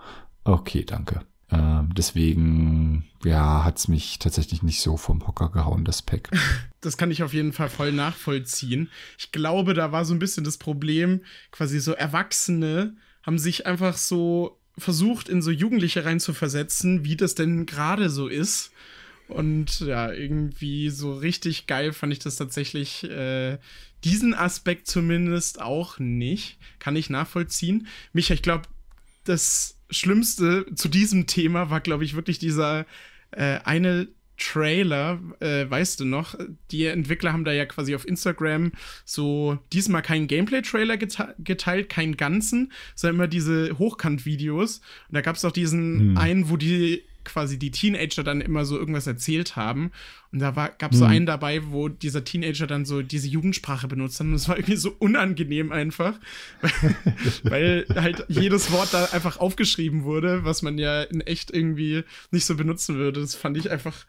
okay, 0.45 0.85
danke. 0.85 1.21
Ähm, 1.51 1.91
deswegen, 1.95 3.05
ja, 3.25 3.65
hat's 3.65 3.87
mich 3.87 4.19
tatsächlich 4.19 4.63
nicht 4.63 4.81
so 4.81 4.97
vom 4.97 5.27
Hocker 5.27 5.51
gehauen, 5.51 5.85
das 5.85 6.03
Pack. 6.03 6.31
Das 6.85 6.97
kann 6.97 7.13
ich 7.13 7.23
auf 7.23 7.33
jeden 7.33 7.53
Fall 7.53 7.69
voll 7.69 7.93
nachvollziehen. 7.93 8.91
Ich 9.17 9.31
glaube, 9.31 9.73
da 9.73 9.93
war 9.93 10.05
so 10.05 10.15
ein 10.15 10.19
bisschen 10.19 10.43
das 10.43 10.59
Problem, 10.59 11.21
quasi 11.53 11.79
so 11.79 11.93
Erwachsene 11.93 12.97
haben 13.23 13.39
sich 13.39 13.67
einfach 13.67 13.97
so 13.97 14.59
versucht, 14.79 15.29
in 15.29 15.43
so 15.43 15.51
Jugendliche 15.51 16.05
reinzuversetzen, 16.05 17.05
wie 17.05 17.17
das 17.17 17.35
denn 17.35 17.67
gerade 17.67 18.11
so 18.11 18.29
ist. 18.29 18.71
Und 19.29 19.81
ja, 19.81 20.13
irgendwie 20.13 20.91
so 20.91 21.15
richtig 21.15 21.67
geil 21.67 21.93
fand 21.93 22.13
ich 22.13 22.19
das 22.19 22.37
tatsächlich, 22.37 23.05
äh, 23.05 23.59
diesen 24.05 24.35
Aspekt 24.35 24.89
zumindest 24.89 25.61
auch 25.61 25.99
nicht. 25.99 26.59
Kann 26.79 26.97
ich 26.97 27.11
nachvollziehen. 27.11 27.87
Micha, 28.13 28.35
ich 28.35 28.43
glaube, 28.43 28.65
das 29.25 29.79
Schlimmste 29.91 30.67
zu 30.75 30.89
diesem 30.89 31.27
Thema 31.27 31.71
war, 31.71 31.81
glaube 31.81 32.05
ich, 32.05 32.15
wirklich 32.15 32.39
dieser 32.39 32.87
äh, 33.31 33.61
eine 33.65 34.09
Trailer, 34.43 35.21
äh, 35.41 35.69
weißt 35.69 36.01
du 36.01 36.05
noch, 36.05 36.37
die 36.71 36.87
Entwickler 36.87 37.33
haben 37.33 37.45
da 37.45 37.53
ja 37.53 37.65
quasi 37.67 37.95
auf 37.95 38.07
Instagram 38.07 38.73
so 39.05 39.59
diesmal 39.73 40.03
keinen 40.03 40.27
Gameplay-Trailer 40.27 40.97
gete 40.97 41.35
geteilt, 41.39 41.89
keinen 41.89 42.17
ganzen, 42.17 42.73
sondern 42.95 43.17
immer 43.17 43.29
diese 43.29 43.79
Hochkant-Videos. 43.79 44.79
Und 44.79 45.15
da 45.15 45.21
gab 45.21 45.37
es 45.37 45.45
auch 45.45 45.53
diesen 45.53 46.01
hm. 46.01 46.19
einen, 46.19 46.51
wo 46.51 46.57
die 46.57 47.03
quasi 47.25 47.59
die 47.59 47.71
Teenager 47.71 48.25
dann 48.25 48.41
immer 48.41 48.65
so 48.65 48.79
irgendwas 48.79 49.07
erzählt 49.07 49.57
haben. 49.57 49.93
Und 50.33 50.39
da 50.39 50.51
gab 50.51 50.93
es 50.93 50.99
so 50.99 51.05
mhm. 51.05 51.11
einen 51.11 51.27
dabei, 51.27 51.61
wo 51.71 51.89
dieser 51.89 52.25
Teenager 52.25 52.67
dann 52.67 52.85
so 52.85 53.03
diese 53.03 53.29
Jugendsprache 53.29 53.87
benutzt 53.87 54.19
hat. 54.19 54.27
Und 54.27 54.33
das 54.33 54.49
war 54.49 54.57
irgendwie 54.57 54.77
so 54.77 54.95
unangenehm 54.99 55.73
einfach, 55.73 56.19
weil, 57.43 57.87
weil 57.89 58.03
halt 58.03 58.25
jedes 58.29 58.73
Wort 58.73 58.93
da 58.93 59.05
einfach 59.07 59.39
aufgeschrieben 59.39 60.05
wurde, 60.05 60.45
was 60.45 60.63
man 60.63 60.79
ja 60.79 61.03
in 61.03 61.21
echt 61.21 61.51
irgendwie 61.51 62.05
nicht 62.31 62.47
so 62.47 62.57
benutzen 62.57 62.97
würde. 62.97 63.21
Das 63.21 63.35
fand 63.35 63.57
ich 63.57 63.71
einfach, 63.71 64.07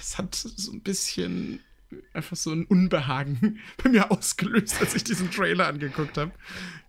es 0.00 0.18
hat 0.18 0.34
so 0.34 0.72
ein 0.72 0.82
bisschen 0.82 1.60
einfach 2.12 2.36
so 2.36 2.52
ein 2.52 2.64
Unbehagen 2.64 3.60
bei 3.82 3.90
mir 3.90 4.10
ausgelöst, 4.10 4.80
als 4.80 4.94
ich 4.94 5.04
diesen 5.04 5.30
Trailer 5.30 5.68
angeguckt 5.68 6.18
habe. 6.18 6.32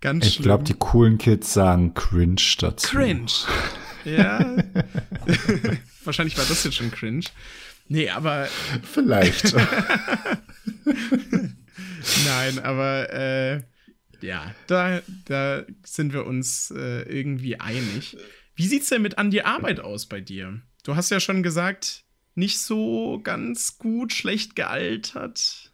Ganz 0.02 0.26
ich 0.26 0.34
schlimm. 0.34 0.42
Ich 0.42 0.46
glaube, 0.46 0.64
die 0.64 0.74
coolen 0.74 1.18
Kids 1.18 1.54
sagen 1.54 1.94
cringe 1.94 2.42
dazu. 2.60 2.88
Cringe. 2.88 3.32
Ja. 4.06 4.40
Wahrscheinlich 6.04 6.38
war 6.38 6.46
das 6.46 6.64
jetzt 6.64 6.76
schon 6.76 6.92
cringe. 6.92 7.26
Nee, 7.90 8.10
aber. 8.10 8.48
Vielleicht. 8.84 9.54
Nein, 12.26 12.60
aber 12.60 13.14
äh, 13.14 13.62
ja, 14.22 14.54
da, 14.68 15.02
da 15.26 15.66
sind 15.84 16.14
wir 16.14 16.26
uns 16.26 16.72
äh, 16.72 17.02
irgendwie 17.04 17.60
einig. 17.60 18.18
Wie 18.56 18.68
sieht's 18.68 18.90
denn 18.90 19.02
mit 19.02 19.18
an 19.18 19.32
die 19.32 19.44
Arbeit 19.44 19.80
aus 19.80 20.08
bei 20.08 20.22
dir? 20.22 20.62
Du 20.84 20.96
hast 20.96 21.12
ja 21.12 21.20
schon 21.20 21.44
gesagt, 21.44 22.06
nicht 22.38 22.60
so 22.60 23.20
ganz 23.24 23.78
gut, 23.78 24.14
schlecht 24.14 24.56
gealtert. 24.56 25.72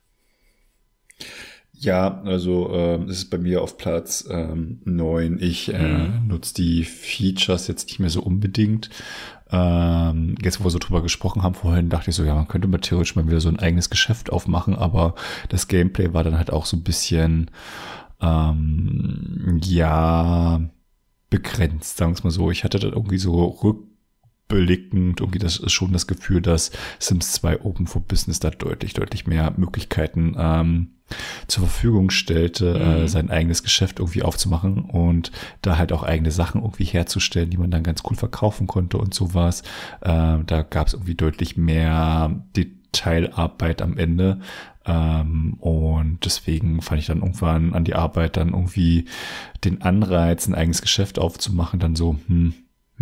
Ja, 1.74 2.22
also 2.24 2.72
äh, 2.74 3.06
das 3.06 3.18
ist 3.18 3.30
bei 3.30 3.38
mir 3.38 3.62
auf 3.62 3.78
Platz 3.78 4.26
ähm, 4.30 4.80
9. 4.86 5.40
Ich 5.42 5.74
äh, 5.74 6.08
mhm. 6.08 6.28
nutze 6.28 6.54
die 6.54 6.86
Features 6.86 7.68
jetzt 7.68 7.88
nicht 7.88 8.00
mehr 8.00 8.10
so 8.10 8.22
unbedingt. 8.22 8.90
Ähm, 9.52 10.36
jetzt, 10.42 10.60
wo 10.60 10.64
wir 10.64 10.72
so 10.72 10.80
drüber 10.80 11.02
gesprochen 11.02 11.44
haben 11.44 11.56
vorhin, 11.56 11.90
dachte 11.90 12.10
ich 12.10 12.16
so, 12.16 12.24
ja, 12.24 12.36
man 12.36 12.48
könnte 12.48 12.68
mal 12.68 12.80
theoretisch 12.80 13.16
mal 13.16 13.28
wieder 13.28 13.42
so 13.42 13.50
ein 13.50 13.60
eigenes 13.60 13.90
Geschäft 13.90 14.32
aufmachen, 14.32 14.76
aber 14.76 15.16
das 15.50 15.68
Gameplay 15.68 16.14
war 16.14 16.24
dann 16.24 16.38
halt 16.38 16.52
auch 16.52 16.66
so 16.66 16.78
ein 16.78 16.84
bisschen, 16.84 17.52
ähm, 18.22 19.60
ja, 19.64 20.62
begrenzt, 21.30 21.98
sagen 21.98 22.12
wir 22.12 22.18
es 22.18 22.24
mal 22.24 22.32
so. 22.32 22.50
Ich 22.52 22.64
hatte 22.64 22.80
da 22.80 22.88
irgendwie 22.88 23.18
so 23.18 23.46
Rück 23.46 23.93
rückblickend 24.54 25.20
irgendwie 25.20 25.40
das 25.40 25.58
ist 25.58 25.72
schon 25.72 25.94
das 25.94 26.08
Gefühl, 26.08 26.42
dass 26.42 26.72
Sims 27.00 27.34
2 27.34 27.62
Open 27.62 27.88
for 27.88 28.02
Business 28.02 28.40
da 28.40 28.50
deutlich, 28.50 28.94
deutlich 28.94 29.28
mehr 29.28 29.54
Möglichkeiten 29.58 30.36
ähm, 30.38 30.90
zur 31.48 31.64
Verfügung 31.64 32.10
stellte, 32.10 32.74
äh, 32.80 32.86
mhm. 32.86 33.04
äh, 33.04 33.08
sein 33.08 33.30
eigenes 33.30 33.64
Geschäft 33.64 34.00
irgendwie 34.00 34.24
aufzumachen 34.24 34.80
und 34.82 35.32
da 35.62 35.78
halt 35.78 35.92
auch 35.92 36.04
eigene 36.04 36.32
Sachen 36.32 36.62
irgendwie 36.62 36.86
herzustellen, 36.86 37.50
die 37.50 37.58
man 37.58 37.72
dann 37.72 37.84
ganz 37.84 38.04
cool 38.10 38.16
verkaufen 38.16 38.68
konnte 38.68 38.98
und 38.98 39.14
sowas. 39.14 39.62
Äh, 40.02 40.40
da 40.46 40.62
gab 40.70 40.88
es 40.88 40.94
irgendwie 40.94 41.16
deutlich 41.16 41.58
mehr 41.58 42.44
Detailarbeit 42.56 43.82
am 43.82 43.98
Ende. 43.98 44.40
Ähm, 44.86 45.56
und 45.60 46.20
deswegen 46.26 46.82
fand 46.82 47.00
ich 47.00 47.08
dann 47.08 47.20
irgendwann 47.20 47.74
an 47.74 47.86
die 47.86 47.96
Arbeit 47.96 48.36
dann 48.36 48.50
irgendwie 48.50 49.06
den 49.64 49.82
Anreiz, 49.82 50.48
ein 50.48 50.56
eigenes 50.56 50.82
Geschäft 50.82 51.20
aufzumachen, 51.20 51.80
dann 51.80 51.96
so, 51.96 52.18
hm, 52.28 52.54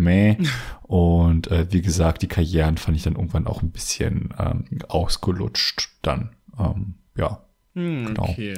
meh. 0.02 0.38
Und 0.84 1.49
äh, 1.49 1.68
wie 1.72 1.82
gesagt, 1.82 2.22
die 2.22 2.28
Karrieren 2.28 2.78
fand 2.78 2.97
ich 2.97 3.04
dann 3.04 3.16
irgendwann 3.16 3.47
auch 3.47 3.62
ein 3.62 3.72
bisschen 3.72 4.34
ähm, 4.38 4.66
ausgelutscht 4.88 5.89
dann. 6.02 6.32
Ähm, 6.60 6.95
ja, 7.16 7.41
hm, 7.76 8.08
genau. 8.08 8.24
Okay. 8.24 8.56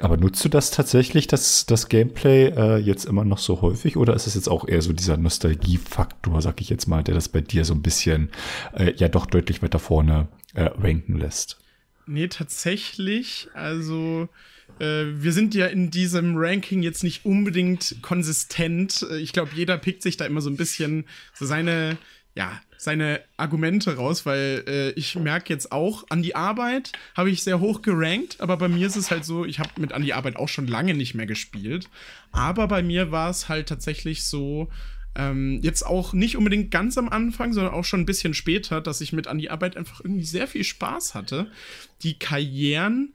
Aber 0.00 0.16
nutzt 0.16 0.44
du 0.44 0.48
das 0.48 0.72
tatsächlich, 0.72 1.28
das, 1.28 1.66
das 1.66 1.88
Gameplay 1.88 2.46
äh, 2.48 2.76
jetzt 2.78 3.04
immer 3.04 3.24
noch 3.24 3.38
so 3.38 3.62
häufig 3.62 3.96
oder 3.96 4.14
ist 4.14 4.26
es 4.26 4.34
jetzt 4.34 4.48
auch 4.48 4.66
eher 4.66 4.82
so 4.82 4.92
dieser 4.92 5.16
Nostalgiefaktor, 5.16 6.42
sag 6.42 6.60
ich 6.60 6.68
jetzt 6.68 6.88
mal, 6.88 7.04
der 7.04 7.14
das 7.14 7.28
bei 7.28 7.40
dir 7.40 7.64
so 7.64 7.74
ein 7.74 7.82
bisschen 7.82 8.30
äh, 8.72 8.92
ja 8.96 9.08
doch 9.08 9.26
deutlich 9.26 9.62
weiter 9.62 9.78
vorne 9.78 10.26
äh, 10.54 10.64
ranken 10.64 11.16
lässt? 11.16 11.63
Nee, 12.06 12.28
tatsächlich. 12.28 13.48
Also 13.54 14.28
äh, 14.78 15.04
wir 15.06 15.32
sind 15.32 15.54
ja 15.54 15.66
in 15.66 15.90
diesem 15.90 16.36
Ranking 16.36 16.82
jetzt 16.82 17.02
nicht 17.02 17.24
unbedingt 17.24 17.96
konsistent. 18.02 19.06
Ich 19.18 19.32
glaube, 19.32 19.50
jeder 19.54 19.78
pickt 19.78 20.02
sich 20.02 20.16
da 20.16 20.26
immer 20.26 20.40
so 20.40 20.50
ein 20.50 20.56
bisschen 20.56 21.04
so 21.32 21.46
seine, 21.46 21.96
ja, 22.34 22.60
seine 22.76 23.22
Argumente 23.38 23.96
raus, 23.96 24.26
weil 24.26 24.64
äh, 24.66 24.90
ich 24.90 25.16
merke 25.16 25.52
jetzt 25.52 25.72
auch, 25.72 26.04
an 26.10 26.22
die 26.22 26.36
Arbeit 26.36 26.92
habe 27.16 27.30
ich 27.30 27.42
sehr 27.42 27.60
hoch 27.60 27.80
gerankt, 27.80 28.40
aber 28.40 28.58
bei 28.58 28.68
mir 28.68 28.86
ist 28.86 28.96
es 28.96 29.10
halt 29.10 29.24
so, 29.24 29.46
ich 29.46 29.58
habe 29.58 29.70
mit 29.78 29.92
an 29.92 30.02
die 30.02 30.12
Arbeit 30.12 30.36
auch 30.36 30.48
schon 30.48 30.66
lange 30.66 30.94
nicht 30.94 31.14
mehr 31.14 31.26
gespielt. 31.26 31.88
Aber 32.30 32.68
bei 32.68 32.82
mir 32.82 33.10
war 33.10 33.30
es 33.30 33.48
halt 33.48 33.68
tatsächlich 33.68 34.24
so, 34.24 34.68
ähm, 35.16 35.60
jetzt 35.62 35.84
auch 35.84 36.12
nicht 36.12 36.36
unbedingt 36.36 36.70
ganz 36.70 36.98
am 36.98 37.08
Anfang, 37.08 37.52
sondern 37.52 37.74
auch 37.74 37.84
schon 37.84 38.00
ein 38.00 38.06
bisschen 38.06 38.34
später, 38.34 38.80
dass 38.80 39.00
ich 39.00 39.12
mit 39.12 39.26
an 39.26 39.38
die 39.38 39.50
Arbeit 39.50 39.76
einfach 39.76 40.00
irgendwie 40.00 40.24
sehr 40.24 40.48
viel 40.48 40.64
Spaß 40.64 41.14
hatte. 41.14 41.50
Die 42.02 42.18
Karrieren 42.18 43.14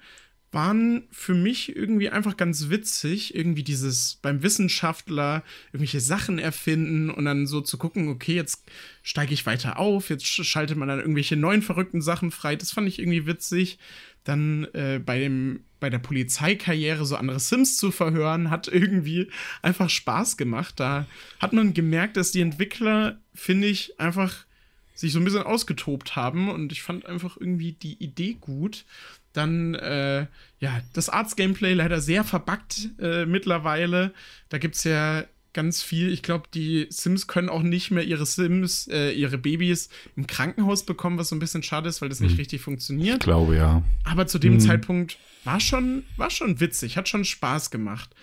waren 0.51 1.03
für 1.11 1.35
mich 1.35 1.75
irgendwie 1.75 2.09
einfach 2.09 2.35
ganz 2.35 2.69
witzig, 2.69 3.35
irgendwie 3.35 3.63
dieses 3.63 4.17
beim 4.21 4.41
Wissenschaftler 4.41 5.43
irgendwelche 5.67 5.99
Sachen 5.99 6.39
erfinden 6.39 7.11
und 7.11 7.25
dann 7.25 7.45
so 7.45 7.61
zu 7.61 7.77
gucken, 7.77 8.07
okay, 8.07 8.33
jetzt 8.33 8.63
steige 9.03 9.33
ich 9.33 9.45
weiter 9.45 9.77
auf, 9.77 10.09
jetzt 10.09 10.25
schaltet 10.25 10.77
man 10.77 10.87
dann 10.87 10.99
irgendwelche 10.99 11.35
neuen 11.35 11.61
verrückten 11.61 12.01
Sachen 12.01 12.31
frei. 12.31 12.55
Das 12.55 12.71
fand 12.71 12.87
ich 12.87 12.97
irgendwie 12.97 13.27
witzig. 13.27 13.77
Dann 14.23 14.65
äh, 14.73 14.99
bei 15.03 15.19
dem 15.19 15.65
bei 15.79 15.89
der 15.89 15.99
Polizeikarriere 15.99 17.05
so 17.05 17.15
andere 17.15 17.39
Sims 17.39 17.77
zu 17.77 17.91
verhören, 17.91 18.49
hat 18.49 18.67
irgendwie 18.67 19.29
einfach 19.61 19.89
Spaß 19.89 20.37
gemacht. 20.37 20.79
Da 20.79 21.05
hat 21.39 21.53
man 21.53 21.73
gemerkt, 21.73 22.17
dass 22.17 22.31
die 22.31 22.41
Entwickler, 22.41 23.17
finde 23.33 23.67
ich, 23.67 23.99
einfach 23.99 24.45
sich 24.93 25.13
so 25.13 25.19
ein 25.19 25.25
bisschen 25.25 25.43
ausgetobt 25.43 26.15
haben 26.15 26.49
und 26.49 26.71
ich 26.73 26.81
fand 26.81 27.05
einfach 27.05 27.37
irgendwie 27.39 27.71
die 27.71 28.03
Idee 28.03 28.35
gut. 28.39 28.85
Dann, 29.31 29.75
äh, 29.75 30.25
ja, 30.59 30.81
das 30.93 31.07
Arts-Gameplay 31.07 31.73
leider 31.73 32.01
sehr 32.01 32.23
verbuggt 32.23 32.89
äh, 32.99 33.25
mittlerweile. 33.25 34.13
Da 34.49 34.57
gibt 34.57 34.75
es 34.75 34.83
ja 34.83 35.23
ganz 35.53 35.81
viel. 35.81 36.11
Ich 36.11 36.21
glaube, 36.21 36.45
die 36.53 36.87
Sims 36.89 37.27
können 37.27 37.49
auch 37.49 37.63
nicht 37.63 37.91
mehr 37.91 38.03
ihre 38.03 38.25
Sims, 38.25 38.87
äh, 38.87 39.11
ihre 39.11 39.37
Babys 39.37 39.89
im 40.15 40.27
Krankenhaus 40.27 40.85
bekommen, 40.85 41.17
was 41.17 41.29
so 41.29 41.35
ein 41.35 41.39
bisschen 41.39 41.63
schade 41.63 41.89
ist, 41.89 42.01
weil 42.01 42.09
das 42.09 42.19
nicht 42.19 42.31
hm. 42.31 42.39
richtig 42.39 42.61
funktioniert. 42.61 43.17
Ich 43.17 43.23
glaube, 43.23 43.55
ja. 43.55 43.83
Aber 44.03 44.27
zu 44.27 44.39
dem 44.39 44.53
hm. 44.53 44.59
Zeitpunkt 44.59 45.17
war 45.43 45.59
schon, 45.59 46.03
war 46.17 46.29
schon 46.29 46.59
witzig, 46.59 46.97
hat 46.97 47.09
schon 47.09 47.25
Spaß 47.25 47.71
gemacht. 47.71 48.15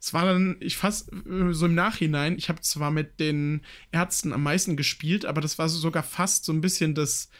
Es 0.00 0.12
war 0.12 0.26
dann, 0.26 0.56
ich 0.60 0.76
fast 0.76 1.10
äh, 1.12 1.52
so 1.52 1.66
im 1.66 1.74
Nachhinein, 1.74 2.36
ich 2.36 2.48
habe 2.48 2.60
zwar 2.60 2.90
mit 2.90 3.20
den 3.20 3.62
Ärzten 3.90 4.32
am 4.32 4.42
meisten 4.42 4.76
gespielt, 4.76 5.24
aber 5.24 5.40
das 5.40 5.58
war 5.58 5.68
so 5.68 5.78
sogar 5.78 6.02
fast 6.02 6.44
so 6.44 6.52
ein 6.52 6.60
bisschen 6.60 6.94
das 6.94 7.30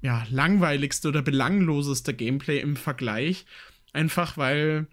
ja, 0.00 0.26
langweiligste 0.28 1.08
oder 1.08 1.22
belangloseste 1.22 2.12
Gameplay 2.12 2.60
im 2.60 2.76
Vergleich. 2.76 3.46
Einfach 3.92 4.36
weil 4.36 4.86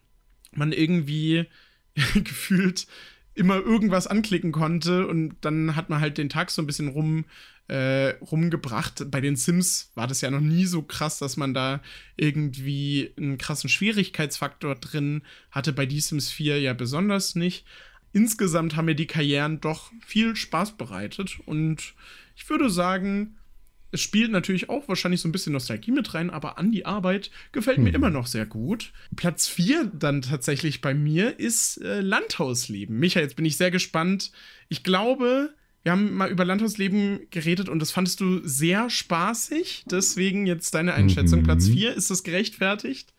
man 0.52 0.72
irgendwie 0.72 1.48
gefühlt 2.14 2.88
immer 3.34 3.56
irgendwas 3.56 4.08
anklicken 4.08 4.52
konnte 4.52 5.08
und 5.08 5.36
dann 5.42 5.76
hat 5.76 5.90
man 5.90 6.02
halt 6.02 6.18
den 6.18 6.30
Tag 6.30 6.52
so 6.52 6.62
ein 6.62 6.68
bisschen 6.68 6.90
rum 6.90 7.26
äh, 7.68 8.16
rumgebracht. 8.22 9.10
Bei 9.10 9.22
den 9.22 9.36
Sims 9.36 9.92
war 9.96 10.08
das 10.08 10.22
ja 10.22 10.32
noch 10.32 10.42
nie 10.42 10.66
so 10.66 10.82
krass, 10.82 11.20
dass 11.20 11.38
man 11.38 11.54
da 11.54 11.82
irgendwie 12.18 13.14
einen 13.18 13.38
krassen 13.38 13.70
Schwierigkeitsfaktor 13.70 14.76
drin 14.76 15.22
hatte. 15.52 15.74
Bei 15.74 15.86
die 15.86 16.02
Sims 16.02 16.32
4 16.32 16.60
ja 16.60 16.74
besonders 16.74 17.36
nicht. 17.36 17.66
Insgesamt 18.14 18.76
haben 18.76 18.86
mir 18.86 18.96
die 18.96 19.08
Karrieren 19.08 19.62
doch 19.62 19.92
viel 20.06 20.36
Spaß 20.36 20.78
bereitet 20.78 21.40
und 21.46 21.94
ich 22.36 22.50
würde 22.50 22.70
sagen, 22.70 23.38
es 23.92 24.02
spielt 24.02 24.32
natürlich 24.32 24.70
auch 24.70 24.88
wahrscheinlich 24.88 25.22
so 25.22 25.28
ein 25.28 25.32
bisschen 25.32 25.54
Nostalgie 25.54 25.92
mit 25.92 26.14
rein, 26.14 26.30
aber 26.30 26.58
an 26.58 26.72
die 26.72 26.86
Arbeit 26.86 27.30
gefällt 27.52 27.78
mir 27.78 27.90
hm. 27.90 27.96
immer 27.96 28.10
noch 28.10 28.26
sehr 28.26 28.46
gut. 28.46 28.94
Platz 29.16 29.48
4 29.48 29.92
dann 29.94 30.22
tatsächlich 30.22 30.82
bei 30.82 30.94
mir 30.94 31.40
ist 31.40 31.78
äh, 31.82 32.02
Landhausleben. 32.02 32.98
Micha, 32.98 33.20
jetzt 33.20 33.36
bin 33.36 33.46
ich 33.46 33.58
sehr 33.58 33.72
gespannt. 33.72 34.32
Ich 34.70 34.84
glaube, 34.84 35.54
wir 35.84 35.92
haben 35.92 36.14
mal 36.14 36.30
über 36.30 36.46
Landhausleben 36.46 37.22
geredet 37.32 37.68
und 37.68 37.80
das 37.80 37.92
fandest 37.92 38.20
du 38.20 38.42
sehr 38.48 38.90
spaßig. 38.90 39.86
Deswegen 39.90 40.46
jetzt 40.46 40.76
deine 40.76 40.94
Einschätzung. 40.94 41.40
Mhm. 41.40 41.46
Platz 41.46 41.68
4, 41.68 41.96
ist 41.96 42.12
das 42.12 42.24
gerechtfertigt? 42.24 43.14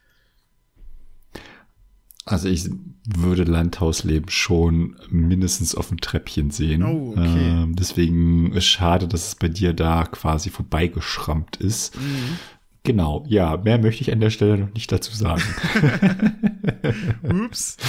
Also 2.24 2.48
ich 2.48 2.70
würde 3.04 3.42
Landhausleben 3.42 4.30
schon 4.30 4.96
mindestens 5.10 5.74
auf 5.74 5.88
dem 5.88 6.00
Treppchen 6.00 6.52
sehen. 6.52 6.84
Oh, 6.84 7.14
okay. 7.16 7.48
Ähm, 7.48 7.74
deswegen 7.74 8.52
ist 8.52 8.66
schade, 8.66 9.08
dass 9.08 9.26
es 9.26 9.34
bei 9.34 9.48
dir 9.48 9.72
da 9.72 10.04
quasi 10.04 10.50
vorbeigeschrammt 10.50 11.56
ist. 11.56 11.98
Mhm. 11.98 12.38
Genau, 12.84 13.24
ja, 13.28 13.56
mehr 13.56 13.78
möchte 13.78 14.02
ich 14.02 14.12
an 14.12 14.20
der 14.20 14.30
Stelle 14.30 14.58
noch 14.58 14.74
nicht 14.74 14.90
dazu 14.92 15.14
sagen. 15.14 15.42
Ups. 17.22 17.76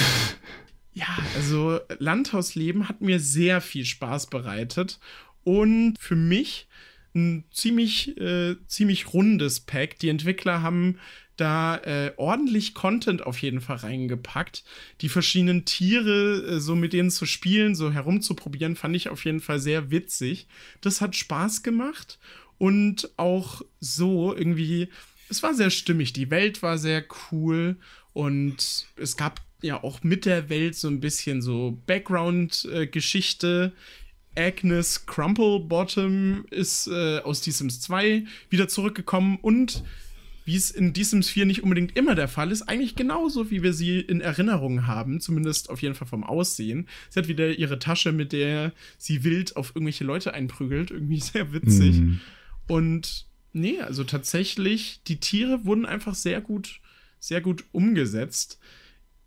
Ja, 0.94 1.18
also 1.34 1.80
Landhausleben 1.98 2.88
hat 2.88 3.00
mir 3.00 3.18
sehr 3.18 3.60
viel 3.60 3.84
Spaß 3.84 4.28
bereitet 4.28 5.00
und 5.42 5.96
für 5.98 6.16
mich 6.16 6.68
ein 7.14 7.44
ziemlich, 7.50 8.16
äh, 8.18 8.56
ziemlich 8.66 9.12
rundes 9.12 9.60
Pack. 9.60 9.98
Die 9.98 10.08
Entwickler 10.08 10.62
haben 10.62 10.98
da 11.36 11.76
äh, 11.78 12.12
ordentlich 12.16 12.74
Content 12.74 13.26
auf 13.26 13.38
jeden 13.38 13.60
Fall 13.60 13.78
reingepackt. 13.78 14.64
Die 15.00 15.08
verschiedenen 15.08 15.64
Tiere, 15.64 16.44
äh, 16.46 16.60
so 16.60 16.76
mit 16.76 16.92
denen 16.92 17.10
zu 17.10 17.26
spielen, 17.26 17.74
so 17.74 17.92
herumzuprobieren, 17.92 18.76
fand 18.76 18.94
ich 18.94 19.08
auf 19.08 19.24
jeden 19.24 19.40
Fall 19.40 19.58
sehr 19.58 19.90
witzig. 19.90 20.46
Das 20.80 21.00
hat 21.00 21.16
Spaß 21.16 21.62
gemacht 21.62 22.18
und 22.58 23.10
auch 23.16 23.62
so 23.80 24.34
irgendwie, 24.34 24.88
es 25.28 25.42
war 25.42 25.54
sehr 25.54 25.70
stimmig. 25.70 26.12
Die 26.12 26.30
Welt 26.30 26.62
war 26.62 26.78
sehr 26.78 27.04
cool 27.32 27.76
und 28.12 28.86
es 28.96 29.16
gab 29.16 29.40
ja 29.64 29.82
auch 29.82 30.02
mit 30.02 30.26
der 30.26 30.48
Welt 30.48 30.76
so 30.76 30.88
ein 30.88 31.00
bisschen 31.00 31.42
so 31.42 31.78
Background-Geschichte. 31.86 33.72
Agnes 34.36 35.06
Crumplebottom 35.06 36.44
ist 36.50 36.88
äh, 36.88 37.20
aus 37.20 37.44
The 37.44 37.52
Sims 37.52 37.80
2 37.80 38.24
wieder 38.50 38.68
zurückgekommen 38.68 39.38
und 39.40 39.84
wie 40.44 40.56
es 40.56 40.70
in 40.70 40.94
The 40.94 41.04
Sims 41.04 41.30
4 41.30 41.46
nicht 41.46 41.62
unbedingt 41.62 41.96
immer 41.96 42.14
der 42.14 42.28
Fall 42.28 42.50
ist, 42.50 42.62
eigentlich 42.62 42.96
genauso, 42.96 43.50
wie 43.50 43.62
wir 43.62 43.72
sie 43.72 44.00
in 44.00 44.20
Erinnerung 44.20 44.86
haben, 44.86 45.20
zumindest 45.20 45.70
auf 45.70 45.80
jeden 45.80 45.94
Fall 45.94 46.08
vom 46.08 46.24
Aussehen. 46.24 46.86
Sie 47.08 47.18
hat 47.18 47.28
wieder 47.28 47.56
ihre 47.58 47.78
Tasche, 47.78 48.12
mit 48.12 48.32
der 48.32 48.72
sie 48.98 49.24
wild 49.24 49.56
auf 49.56 49.70
irgendwelche 49.74 50.04
Leute 50.04 50.34
einprügelt, 50.34 50.90
irgendwie 50.90 51.20
sehr 51.20 51.52
witzig. 51.52 52.00
Mm. 52.00 52.20
Und 52.66 53.26
nee, 53.52 53.80
also 53.80 54.04
tatsächlich, 54.04 55.00
die 55.06 55.20
Tiere 55.20 55.64
wurden 55.64 55.86
einfach 55.86 56.14
sehr 56.14 56.40
gut, 56.40 56.80
sehr 57.20 57.40
gut 57.40 57.64
umgesetzt. 57.72 58.58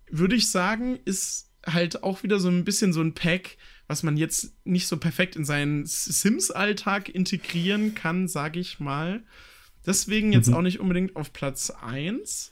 Würde 0.10 0.36
ich 0.36 0.50
sagen, 0.50 1.00
ist 1.06 1.52
halt 1.66 2.04
auch 2.04 2.24
wieder 2.24 2.40
so 2.40 2.50
ein 2.50 2.64
bisschen 2.64 2.94
so 2.94 3.02
ein 3.02 3.14
Pack, 3.14 3.58
was 3.88 4.04
man 4.04 4.18
jetzt 4.18 4.54
nicht 4.66 4.88
so 4.88 4.98
perfekt 4.98 5.36
in 5.36 5.46
seinen 5.46 5.86
Sims-Alltag 5.86 7.10
integrieren 7.10 7.96
kann, 7.96 8.28
sage 8.28 8.60
ich 8.60 8.80
mal. 8.80 9.24
Deswegen 9.86 10.34
jetzt 10.34 10.50
mhm. 10.50 10.56
auch 10.56 10.62
nicht 10.62 10.80
unbedingt 10.80 11.16
auf 11.16 11.34
Platz 11.34 11.70
1. 11.70 12.52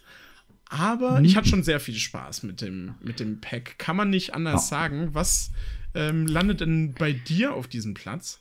Aber 0.70 1.20
mhm. 1.20 1.26
ich 1.26 1.36
hatte 1.36 1.50
schon 1.50 1.64
sehr 1.64 1.80
viel 1.80 1.96
Spaß 1.96 2.44
mit 2.44 2.62
dem, 2.62 2.96
mit 3.02 3.20
dem 3.20 3.42
Pack. 3.42 3.78
Kann 3.78 3.96
man 3.96 4.10
nicht 4.10 4.34
anders 4.34 4.66
oh. 4.66 4.70
sagen. 4.70 5.10
Was 5.14 5.52
ähm, 5.94 6.28
landet 6.28 6.62
denn 6.62 6.94
bei 6.94 7.12
dir 7.14 7.54
auf 7.54 7.68
diesem 7.68 7.94
Platz? 7.94 8.40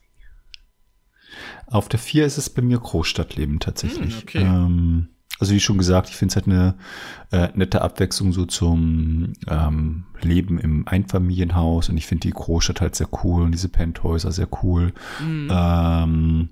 Auf 1.67 1.89
der 1.89 1.99
4 1.99 2.27
ist 2.27 2.39
es 2.39 2.51
bei 2.51 2.62
mir 2.62 2.79
Großstadtleben 2.79 3.59
tatsächlich. 3.61 4.15
Hm, 4.15 4.23
okay. 4.23 4.43
Ähm, 4.43 5.09
also 5.41 5.53
wie 5.53 5.61
schon 5.61 5.78
gesagt, 5.78 6.09
ich 6.09 6.16
finde 6.16 6.32
es 6.32 6.37
halt 6.37 6.47
eine 6.47 6.74
äh, 7.30 7.49
nette 7.55 7.82
Abwechslung 7.82 8.32
so 8.32 8.45
zum 8.47 9.32
ähm, 9.49 10.05
Leben 10.25 10.59
im 10.59 10.87
Einfamilienhaus 10.89 11.89
und 11.89 11.97
ich 11.97 12.07
finde 12.07 12.29
die 12.29 12.33
Großstadt 12.33 12.81
halt 12.81 12.95
sehr 12.95 13.09
cool 13.25 13.43
und 13.43 13.53
diese 13.53 13.68
Penthäuser 13.68 14.33
sehr 14.33 14.49
cool. 14.62 14.93
Mhm. 15.20 15.49
Ähm, 15.51 16.49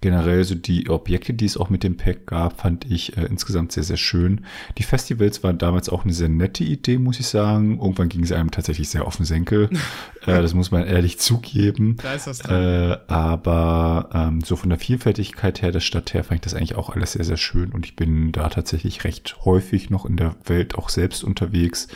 generell 0.00 0.44
so 0.44 0.54
die 0.54 0.88
Objekte, 0.88 1.34
die 1.34 1.44
es 1.44 1.56
auch 1.56 1.70
mit 1.70 1.82
dem 1.82 1.96
Pack 1.96 2.26
gab, 2.26 2.60
fand 2.60 2.90
ich 2.90 3.16
äh, 3.16 3.26
insgesamt 3.26 3.72
sehr, 3.72 3.82
sehr 3.82 3.96
schön. 3.96 4.44
Die 4.78 4.82
Festivals 4.82 5.42
waren 5.42 5.58
damals 5.58 5.88
auch 5.88 6.04
eine 6.04 6.12
sehr 6.12 6.28
nette 6.28 6.64
Idee, 6.64 6.98
muss 6.98 7.20
ich 7.20 7.26
sagen. 7.26 7.78
Irgendwann 7.78 8.08
ging 8.08 8.22
es 8.22 8.32
einem 8.32 8.50
tatsächlich 8.50 8.88
sehr 8.88 9.06
auf 9.06 9.16
den 9.16 9.26
Senkel. 9.26 9.68
äh, 10.26 10.40
das 10.42 10.54
muss 10.54 10.70
man 10.70 10.84
ehrlich 10.84 11.18
zugeben. 11.18 11.96
Da 12.02 12.14
ist 12.14 12.26
was 12.26 12.38
dran. 12.38 12.62
Äh, 12.62 12.98
aber 13.08 14.10
ähm, 14.12 14.40
so 14.40 14.56
von 14.56 14.70
der 14.70 14.78
Vielfältigkeit 14.78 15.62
her, 15.62 15.72
der 15.72 15.80
Stadt 15.80 16.14
her, 16.14 16.24
fand 16.24 16.36
ich 16.36 16.42
das 16.42 16.54
eigentlich 16.54 16.76
auch 16.76 16.90
alles 16.90 17.12
sehr, 17.12 17.24
sehr 17.24 17.36
schön. 17.36 17.72
Und 17.72 17.84
ich 17.84 17.96
bin 17.96 18.32
da 18.32 18.48
tatsächlich 18.48 19.04
recht 19.04 19.36
häufig 19.44 19.90
noch 19.90 20.06
in 20.06 20.16
der 20.16 20.34
Welt 20.46 20.76
auch 20.76 20.88
selbst 20.88 21.24
unterwegs. 21.24 21.88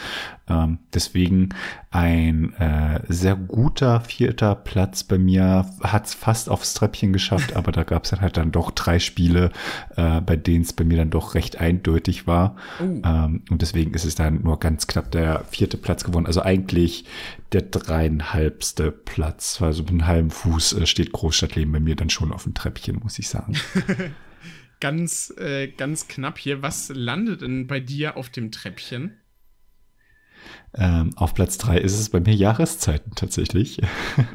Ähm, 0.49 0.79
deswegen 1.05 1.51
ein 1.91 2.55
äh, 2.55 3.01
sehr 3.09 3.37
guter 3.37 4.01
vierter 4.01 4.55
Platz 4.55 5.05
bei 5.05 5.19
mir. 5.19 5.67
Hat 5.81 6.07
es 6.07 6.15
fast 6.15 6.49
aufs 6.49 6.75
Treppchen 6.75 7.13
geschafft, 7.13 7.55
aber 7.55 7.73
da 7.73 7.85
gab 7.85 8.05
es 8.05 8.11
dann 8.11 8.21
halt 8.21 8.37
dann 8.37 8.53
doch 8.53 8.71
drei 8.71 8.99
Spiele, 8.99 9.51
äh, 9.97 10.21
bei 10.21 10.37
denen 10.37 10.63
es 10.63 10.73
bei 10.73 10.85
mir 10.85 10.99
dann 10.99 11.11
doch 11.11 11.35
recht 11.35 11.59
eindeutig 11.61 12.27
war. 12.27 12.57
Oh. 12.81 13.01
Ähm, 13.05 13.43
und 13.51 13.63
deswegen 13.63 13.95
ist 13.95 14.05
es 14.05 14.15
dann 14.15 14.43
nur 14.43 14.59
ganz 14.59 14.87
knapp 14.87 15.11
der 15.11 15.45
vierte 15.51 15.77
Platz 15.77 16.05
geworden. 16.05 16.27
Also 16.27 16.43
eigentlich 16.43 17.05
der 17.53 17.63
dreieinhalbste 17.63 18.91
Platz. 18.91 19.61
Also 19.63 19.83
mit 19.83 19.91
einem 19.91 20.07
halben 20.07 20.31
Fuß 20.31 20.75
äh, 20.75 20.87
steht 20.87 21.13
Großstadtleben 21.13 21.73
bei 21.73 21.81
mir 21.81 21.97
dann 21.97 22.11
schon 22.11 22.33
auf 22.33 22.45
dem 22.45 22.55
Treppchen, 22.55 22.99
muss 23.03 23.19
ich 23.19 23.29
sagen. 23.29 23.55
ganz, 24.81 25.33
äh, 25.39 25.69
ganz 25.69 26.09
knapp 26.09 26.39
hier. 26.39 26.63
Was 26.63 26.89
landet 26.89 27.43
denn 27.43 27.67
bei 27.67 27.81
dir 27.81 28.17
auf 28.17 28.31
dem 28.31 28.51
Treppchen? 28.51 29.17
Ähm, 30.77 31.11
auf 31.17 31.35
Platz 31.35 31.57
drei 31.59 31.79
ist 31.79 31.99
es 31.99 32.09
bei 32.09 32.21
mir 32.21 32.35
Jahreszeiten 32.35 33.13
tatsächlich. 33.15 33.81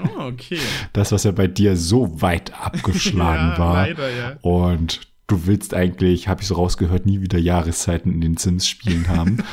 Oh, 0.04 0.22
okay. 0.22 0.60
Das, 0.94 1.12
was 1.12 1.24
ja 1.24 1.32
bei 1.32 1.48
dir 1.48 1.76
so 1.76 2.22
weit 2.22 2.54
abgeschlagen 2.62 3.54
ja, 3.54 3.60
war. 3.60 3.88
Leider, 3.88 4.10
ja. 4.10 4.38
Und 4.42 5.02
du 5.28 5.46
willst 5.46 5.74
eigentlich, 5.74 6.28
habe 6.28 6.42
ich 6.42 6.48
so 6.48 6.56
rausgehört, 6.56 7.06
nie 7.06 7.22
wieder 7.22 7.38
Jahreszeiten 7.38 8.12
in 8.12 8.22
den 8.22 8.38
Sims-Spielen 8.38 9.08
haben. 9.10 9.44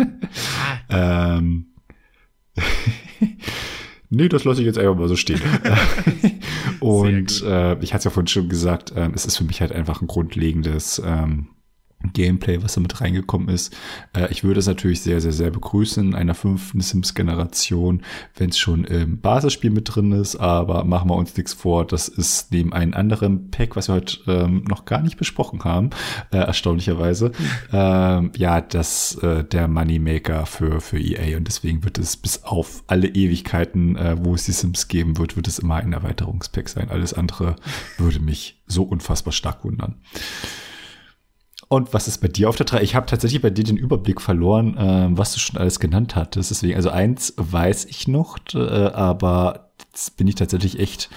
ähm, 0.90 1.66
nee, 4.10 4.28
das 4.28 4.44
lasse 4.44 4.60
ich 4.60 4.66
jetzt 4.66 4.78
einfach 4.78 4.96
mal 4.96 5.08
so 5.08 5.16
stehen. 5.16 5.40
Und 6.80 7.42
äh, 7.42 7.78
ich 7.80 7.92
hatte 7.94 7.98
es 7.98 8.04
ja 8.04 8.10
vorhin 8.10 8.26
schon 8.26 8.48
gesagt, 8.48 8.90
äh, 8.90 9.08
es 9.14 9.24
ist 9.24 9.36
für 9.36 9.44
mich 9.44 9.60
halt 9.60 9.72
einfach 9.72 10.02
ein 10.02 10.08
grundlegendes 10.08 11.00
ähm, 11.04 11.48
Gameplay, 12.12 12.62
was 12.62 12.74
da 12.74 12.80
mit 12.80 13.00
reingekommen 13.00 13.48
ist. 13.48 13.74
Äh, 14.16 14.30
ich 14.30 14.44
würde 14.44 14.60
es 14.60 14.66
natürlich 14.66 15.00
sehr, 15.02 15.20
sehr, 15.20 15.32
sehr 15.32 15.50
begrüßen. 15.50 16.08
In 16.08 16.14
einer 16.14 16.34
fünften 16.34 16.80
Sims-Generation, 16.80 18.02
wenn 18.36 18.50
es 18.50 18.58
schon 18.58 18.84
im 18.84 19.20
Basisspiel 19.20 19.70
mit 19.70 19.94
drin 19.94 20.12
ist, 20.12 20.36
aber 20.36 20.84
machen 20.84 21.10
wir 21.10 21.16
uns 21.16 21.36
nichts 21.36 21.52
vor, 21.52 21.86
das 21.86 22.08
ist 22.08 22.52
neben 22.52 22.72
einem 22.72 22.94
anderen 22.94 23.50
Pack, 23.50 23.76
was 23.76 23.88
wir 23.88 23.94
heute 23.94 24.18
ähm, 24.26 24.64
noch 24.68 24.84
gar 24.84 25.02
nicht 25.02 25.16
besprochen 25.16 25.64
haben, 25.64 25.90
äh, 26.30 26.38
erstaunlicherweise, 26.38 27.32
ähm, 27.72 28.32
ja, 28.36 28.60
das 28.60 29.16
äh, 29.16 29.44
der 29.44 29.68
Moneymaker 29.68 30.46
für, 30.46 30.80
für 30.80 30.98
EA 30.98 31.36
und 31.36 31.46
deswegen 31.46 31.84
wird 31.84 31.98
es 31.98 32.16
bis 32.16 32.44
auf 32.44 32.84
alle 32.86 33.08
Ewigkeiten, 33.08 33.96
äh, 33.96 34.16
wo 34.18 34.34
es 34.34 34.44
die 34.44 34.52
Sims 34.52 34.88
geben 34.88 35.18
wird, 35.18 35.36
wird 35.36 35.48
es 35.48 35.58
immer 35.58 35.76
ein 35.76 35.92
Erweiterungspack 35.92 36.68
sein. 36.68 36.90
Alles 36.90 37.14
andere 37.14 37.56
würde 37.98 38.20
mich 38.20 38.60
so 38.66 38.84
unfassbar 38.84 39.32
stark 39.32 39.64
wundern. 39.64 39.96
Und 41.72 41.94
was 41.94 42.06
ist 42.06 42.18
bei 42.18 42.28
dir 42.28 42.50
auf 42.50 42.56
der 42.56 42.66
3? 42.66 42.82
Ich 42.82 42.94
habe 42.94 43.06
tatsächlich 43.06 43.40
bei 43.40 43.48
dir 43.48 43.64
den 43.64 43.78
Überblick 43.78 44.20
verloren, 44.20 44.76
äh, 44.76 45.08
was 45.16 45.32
du 45.32 45.40
schon 45.40 45.58
alles 45.58 45.80
genannt 45.80 46.16
hattest. 46.16 46.50
Deswegen, 46.50 46.76
also 46.76 46.90
eins 46.90 47.32
weiß 47.38 47.86
ich 47.86 48.06
noch, 48.06 48.36
äh, 48.52 48.58
aber 48.58 49.72
jetzt 49.86 50.18
bin 50.18 50.28
ich 50.28 50.34
tatsächlich 50.34 50.78
echt 50.78 51.08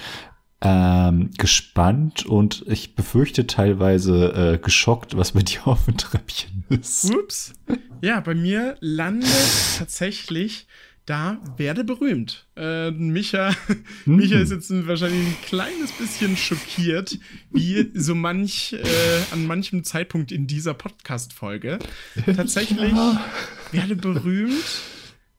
ähm, 0.62 1.28
gespannt 1.36 2.24
und 2.24 2.64
ich 2.68 2.94
befürchte 2.94 3.46
teilweise 3.46 4.54
äh, 4.54 4.56
geschockt, 4.58 5.14
was 5.14 5.32
bei 5.32 5.42
dir 5.42 5.66
auf 5.66 5.84
dem 5.84 5.98
Treppchen 5.98 6.64
ist. 6.70 7.14
Ups. 7.14 7.52
Ja, 8.00 8.20
bei 8.20 8.34
mir 8.34 8.78
landet 8.80 9.28
tatsächlich 9.76 10.68
da 11.06 11.40
werde 11.56 11.84
berühmt. 11.84 12.46
Äh, 12.56 12.90
Micha, 12.90 13.54
mhm. 14.04 14.16
Micha 14.16 14.38
ist 14.38 14.50
jetzt 14.50 14.70
wahrscheinlich 14.86 15.26
ein 15.26 15.36
kleines 15.44 15.92
bisschen 15.92 16.36
schockiert, 16.36 17.18
wie 17.50 17.90
so 17.94 18.14
manch 18.14 18.72
äh, 18.74 19.32
an 19.32 19.46
manchem 19.46 19.84
Zeitpunkt 19.84 20.32
in 20.32 20.46
dieser 20.48 20.74
Podcast-Folge. 20.74 21.78
Tatsächlich 22.26 22.92
ja. 22.92 23.24
werde 23.70 23.94
berühmt. 23.94 24.82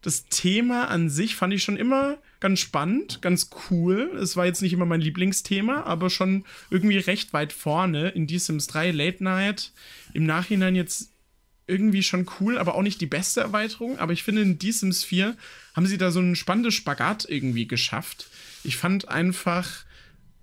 Das 0.02 0.28
Thema 0.30 0.86
an 0.86 1.10
sich 1.10 1.36
fand 1.36 1.54
ich 1.54 1.64
schon 1.64 1.76
immer 1.76 2.18
ganz 2.40 2.60
spannend, 2.60 3.22
ganz 3.22 3.50
cool. 3.70 4.12
Es 4.22 4.38
war 4.38 4.46
jetzt 4.46 4.62
nicht 4.62 4.72
immer 4.72 4.86
mein 4.86 5.02
Lieblingsthema, 5.02 5.84
aber 5.84 6.10
schon 6.10 6.46
irgendwie 6.70 6.98
recht 6.98 7.34
weit 7.34 7.52
vorne 7.52 8.10
in 8.10 8.26
Die 8.26 8.40
Sims 8.40 8.68
3 8.68 8.92
Late 8.92 9.24
Night. 9.24 9.74
Im 10.14 10.26
Nachhinein 10.26 10.76
jetzt 10.76 11.12
irgendwie 11.68 12.04
schon 12.04 12.28
cool, 12.40 12.58
aber 12.58 12.76
auch 12.76 12.82
nicht 12.82 13.02
die 13.02 13.06
beste 13.06 13.42
Erweiterung. 13.42 14.00
Aber 14.00 14.14
ich 14.14 14.24
finde, 14.24 14.42
in 14.42 14.58
Die 14.58 14.72
Sims 14.72 15.04
4 15.04 15.36
haben 15.76 15.86
sie 15.86 15.98
da 15.98 16.12
so 16.12 16.20
ein 16.20 16.36
spannendes 16.36 16.74
Spagat 16.74 17.26
irgendwie 17.28 17.68
geschafft. 17.68 18.28
Ich 18.64 18.78
fand 18.78 19.10
einfach, 19.10 19.86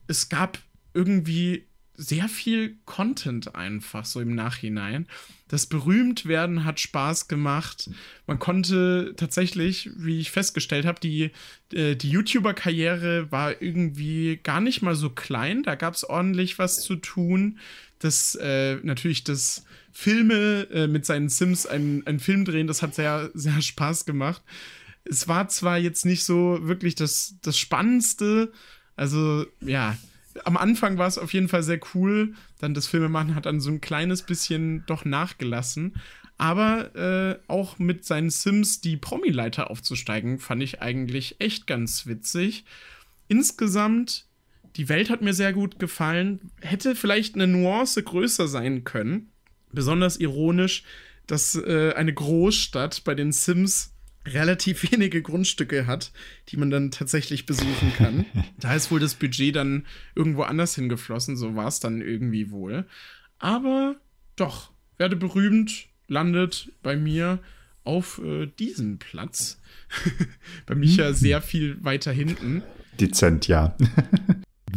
es 0.07 0.29
gab 0.29 0.59
irgendwie 0.93 1.67
sehr 1.97 2.29
viel 2.29 2.77
Content 2.85 3.55
einfach 3.55 4.05
so 4.05 4.21
im 4.21 4.35
Nachhinein. 4.35 5.07
Das 5.49 5.67
Berühmtwerden 5.67 6.65
hat 6.65 6.81
Spaß 6.81 7.29
gemacht. 7.29 7.89
Man 8.27 8.39
konnte 8.39 9.15
tatsächlich, 9.17 9.91
wie 9.97 10.19
ich 10.19 10.31
festgestellt 10.31 10.87
habe, 10.87 10.99
die, 11.01 11.31
äh, 11.73 11.95
die 11.95 12.11
YouTuber-Karriere 12.11 13.31
war 13.31 13.63
irgendwie 13.63 14.41
gar 14.43 14.61
nicht 14.61 14.83
mal 14.83 14.97
so 14.97 15.11
klein. 15.11 15.63
Da 15.63 15.77
gab 15.77 15.95
es 15.95 16.09
ordentlich 16.09 16.59
was 16.59 16.83
zu 16.83 16.97
tun. 16.97 17.59
Das 18.05 18.35
äh, 18.37 18.77
natürlich 18.83 19.25
das 19.25 19.65
Filme 19.93 20.67
äh, 20.73 20.87
mit 20.87 21.07
seinen 21.07 21.29
Sims, 21.29 21.67
einen, 21.67 22.07
einen 22.07 22.21
Film 22.21 22.45
drehen, 22.45 22.67
das 22.67 22.83
hat 22.83 22.95
sehr, 22.95 23.31
sehr 23.35 23.61
Spaß 23.63 24.05
gemacht. 24.05 24.43
Es 25.05 25.29
war 25.29 25.49
zwar 25.49 25.79
jetzt 25.79 26.05
nicht 26.05 26.25
so 26.25 26.59
wirklich 26.63 26.95
das, 26.95 27.37
das 27.43 27.59
Spannendste, 27.59 28.53
also 28.97 29.47
ja, 29.61 29.97
am 30.45 30.57
Anfang 30.57 30.99
war 30.99 31.07
es 31.07 31.19
auf 31.19 31.33
jeden 31.33 31.49
Fall 31.49 31.63
sehr 31.63 31.81
cool. 31.95 32.35
Dann 32.59 32.75
das 32.75 32.87
Filmemachen 32.87 33.35
hat 33.35 33.47
dann 33.47 33.61
so 33.61 33.71
ein 33.71 33.81
kleines 33.81 34.23
bisschen 34.23 34.85
doch 34.87 35.05
nachgelassen. 35.05 35.95
Aber 36.37 36.95
äh, 36.97 37.39
auch 37.47 37.79
mit 37.79 38.05
seinen 38.05 38.31
Sims 38.31 38.81
die 38.81 38.97
Promi-Leiter 38.97 39.71
aufzusteigen, 39.71 40.41
fand 40.41 40.63
ich 40.63 40.83
eigentlich 40.83 41.37
echt 41.39 41.67
ganz 41.67 42.07
witzig. 42.07 42.65
Insgesamt, 43.29 44.27
die 44.77 44.89
Welt 44.89 45.11
hat 45.11 45.23
mir 45.23 45.35
sehr 45.35 45.53
gut 45.53 45.79
gefallen. 45.79 46.51
Hätte 46.61 46.95
vielleicht 46.97 47.35
eine 47.35 47.47
Nuance 47.47 48.03
größer 48.03 48.49
sein 48.49 48.85
können. 48.85 49.31
Besonders 49.73 50.17
ironisch, 50.17 50.85
dass 51.27 51.55
äh, 51.55 51.93
eine 51.95 52.13
Großstadt 52.13 53.05
bei 53.05 53.15
den 53.15 53.33
Sims 53.33 53.93
relativ 54.27 54.91
wenige 54.91 55.23
Grundstücke 55.23 55.87
hat, 55.87 56.13
die 56.49 56.57
man 56.57 56.71
dann 56.71 56.91
tatsächlich 56.91 57.47
besuchen 57.47 57.93
kann. 57.97 58.27
da 58.59 58.75
ist 58.75 58.91
wohl 58.91 59.01
das 59.01 59.15
Budget 59.15 59.57
dann 59.57 59.87
irgendwo 60.15 60.43
anders 60.43 60.75
hingeflossen, 60.75 61.37
so 61.37 61.55
war 61.55 61.69
es 61.69 61.81
dann 61.81 62.01
irgendwie 62.01 62.51
wohl. 62.51 62.87
Aber 63.39 63.97
doch, 64.37 64.71
werde 64.97 65.17
berühmt, 65.17 65.87
landet 66.09 66.73
bei 66.83 66.97
mir 66.97 67.41
auf 67.85 68.21
äh, 68.25 68.47
diesem 68.59 68.99
Platz. 68.99 69.61
bei 70.67 70.75
Micha 70.75 71.11
mhm. 71.11 71.15
sehr 71.15 71.43
viel 71.43 71.85
weiter 71.85 72.13
hinten. 72.13 72.63
Dezent, 72.99 73.49
ja. 73.49 73.77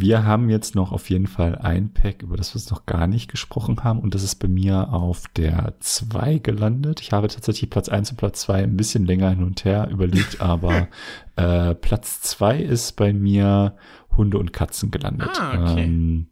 Wir 0.00 0.24
haben 0.24 0.48
jetzt 0.48 0.76
noch 0.76 0.92
auf 0.92 1.10
jeden 1.10 1.26
Fall 1.26 1.56
ein 1.56 1.92
Pack, 1.92 2.22
über 2.22 2.36
das 2.36 2.54
wir 2.54 2.62
noch 2.70 2.86
gar 2.86 3.08
nicht 3.08 3.28
gesprochen 3.28 3.82
haben. 3.82 3.98
Und 3.98 4.14
das 4.14 4.22
ist 4.22 4.36
bei 4.36 4.46
mir 4.46 4.92
auf 4.92 5.24
der 5.36 5.74
2 5.80 6.38
gelandet. 6.38 7.00
Ich 7.00 7.10
habe 7.10 7.26
tatsächlich 7.26 7.68
Platz 7.68 7.88
1 7.88 8.12
und 8.12 8.16
Platz 8.16 8.42
2 8.42 8.62
ein 8.62 8.76
bisschen 8.76 9.06
länger 9.06 9.30
hin 9.30 9.42
und 9.42 9.64
her 9.64 9.88
überlegt, 9.90 10.40
aber 10.40 10.86
äh, 11.34 11.74
Platz 11.74 12.20
2 12.20 12.60
ist 12.60 12.92
bei 12.94 13.12
mir 13.12 13.76
Hunde 14.16 14.38
und 14.38 14.52
Katzen 14.52 14.92
gelandet. 14.92 15.30
Ah, 15.36 15.72
okay. 15.72 15.84
Ähm, 15.84 16.28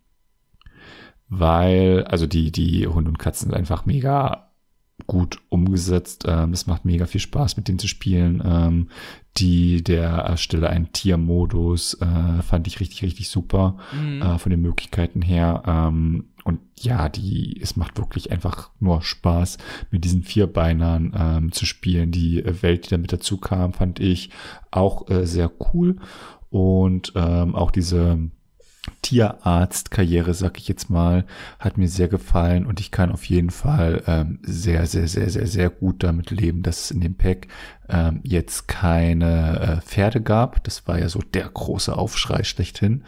weil, 1.28 2.04
also 2.04 2.26
die, 2.28 2.52
die 2.52 2.86
Hunde 2.86 3.10
und 3.10 3.18
Katzen 3.18 3.50
sind 3.50 3.58
einfach 3.58 3.84
mega 3.84 4.45
gut 5.06 5.38
umgesetzt. 5.50 6.24
Ähm, 6.26 6.52
es 6.52 6.66
macht 6.66 6.84
mega 6.84 7.06
viel 7.06 7.20
Spaß, 7.20 7.56
mit 7.56 7.68
denen 7.68 7.78
zu 7.78 7.88
spielen. 7.88 8.42
Ähm, 8.44 8.88
die, 9.36 9.84
der 9.84 10.08
erstelle 10.08 10.70
einen 10.70 10.92
Tiermodus, 10.92 11.94
äh, 12.00 12.42
fand 12.42 12.66
ich 12.66 12.80
richtig, 12.80 13.02
richtig 13.02 13.28
super 13.28 13.76
mhm. 13.92 14.22
äh, 14.22 14.38
von 14.38 14.50
den 14.50 14.62
Möglichkeiten 14.62 15.20
her. 15.20 15.62
Ähm, 15.66 16.26
und 16.44 16.60
ja, 16.78 17.08
die, 17.08 17.60
es 17.60 17.76
macht 17.76 17.98
wirklich 17.98 18.30
einfach 18.30 18.70
nur 18.78 19.02
Spaß, 19.02 19.58
mit 19.90 20.04
diesen 20.04 20.22
Vierbeinern 20.22 21.12
ähm, 21.18 21.52
zu 21.52 21.66
spielen. 21.66 22.12
Die 22.12 22.42
Welt, 22.62 22.86
die 22.86 22.90
damit 22.90 23.12
dazu 23.12 23.36
kam, 23.36 23.72
fand 23.72 24.00
ich 24.00 24.30
auch 24.70 25.10
äh, 25.10 25.26
sehr 25.26 25.50
cool. 25.72 25.96
Und 26.48 27.12
ähm, 27.16 27.54
auch 27.54 27.70
diese 27.70 28.30
Tierarztkarriere, 29.02 30.34
sag 30.34 30.58
ich 30.58 30.68
jetzt 30.68 30.90
mal, 30.90 31.24
hat 31.58 31.78
mir 31.78 31.88
sehr 31.88 32.08
gefallen 32.08 32.66
und 32.66 32.80
ich 32.80 32.90
kann 32.90 33.12
auf 33.12 33.24
jeden 33.24 33.50
Fall 33.50 34.02
ähm, 34.06 34.40
sehr, 34.42 34.86
sehr, 34.86 35.08
sehr, 35.08 35.30
sehr, 35.30 35.46
sehr 35.46 35.70
gut 35.70 36.02
damit 36.02 36.30
leben, 36.30 36.62
dass 36.62 36.84
es 36.84 36.90
in 36.90 37.00
dem 37.00 37.16
Pack 37.16 37.48
ähm, 37.88 38.20
jetzt 38.22 38.68
keine 38.68 39.60
äh, 39.60 39.86
Pferde 39.86 40.20
gab. 40.20 40.64
Das 40.64 40.86
war 40.88 40.98
ja 40.98 41.08
so 41.08 41.20
der 41.20 41.48
große 41.48 41.96
Aufschrei 41.96 42.42
schlechthin. 42.42 43.04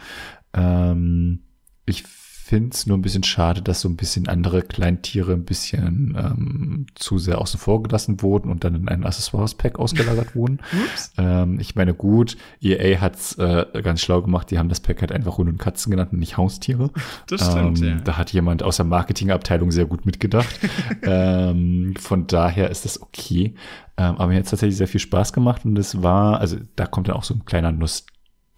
Ähm, 0.53 1.43
ich 1.85 2.03
finde 2.49 2.71
es 2.73 2.87
nur 2.87 2.97
ein 2.97 3.03
bisschen 3.03 3.21
schade, 3.21 3.61
dass 3.61 3.81
so 3.81 3.87
ein 3.87 3.95
bisschen 3.95 4.27
andere 4.27 4.63
Kleintiere 4.63 5.33
ein 5.33 5.45
bisschen 5.45 6.17
ähm, 6.17 6.87
zu 6.95 7.19
sehr 7.19 7.39
außen 7.39 7.59
vor 7.59 7.83
gelassen 7.83 8.23
wurden 8.23 8.49
und 8.49 8.63
dann 8.63 8.73
in 8.73 8.87
ein 8.87 9.05
Accessoires-Pack 9.05 9.77
ausgelagert 9.77 10.35
wurden. 10.35 10.57
ähm, 11.19 11.59
ich 11.59 11.75
meine, 11.75 11.93
gut, 11.93 12.37
EA 12.59 13.01
hat's 13.01 13.37
äh, 13.37 13.67
ganz 13.83 14.01
schlau 14.01 14.23
gemacht, 14.23 14.49
die 14.49 14.57
haben 14.57 14.67
das 14.67 14.79
Pack 14.79 15.01
halt 15.01 15.11
einfach 15.11 15.37
Hunde 15.37 15.51
und 15.51 15.59
Katzen 15.59 15.91
genannt 15.91 16.11
und 16.11 16.17
nicht 16.17 16.37
Haustiere. 16.37 16.89
Das 17.27 17.51
stimmt, 17.51 17.81
ähm, 17.81 17.87
ja. 17.87 17.95
Da 18.03 18.17
hat 18.17 18.33
jemand 18.33 18.63
aus 18.63 18.77
der 18.77 18.85
Marketingabteilung 18.85 19.71
sehr 19.71 19.85
gut 19.85 20.07
mitgedacht. 20.07 20.59
ähm, 21.03 21.93
von 21.99 22.25
daher 22.25 22.71
ist 22.71 22.83
das 22.83 22.99
okay. 22.99 23.53
Ähm, 23.95 24.15
aber 24.15 24.27
mir 24.27 24.37
hat 24.37 24.45
es 24.45 24.49
tatsächlich 24.49 24.77
sehr 24.77 24.87
viel 24.87 25.01
Spaß 25.01 25.33
gemacht 25.33 25.65
und 25.65 25.77
es 25.77 26.01
war, 26.01 26.39
also 26.39 26.57
da 26.77 26.87
kommt 26.87 27.09
dann 27.09 27.15
auch 27.15 27.23
so 27.23 27.35
ein 27.35 27.45
kleiner 27.45 27.71
Nuss 27.71 28.05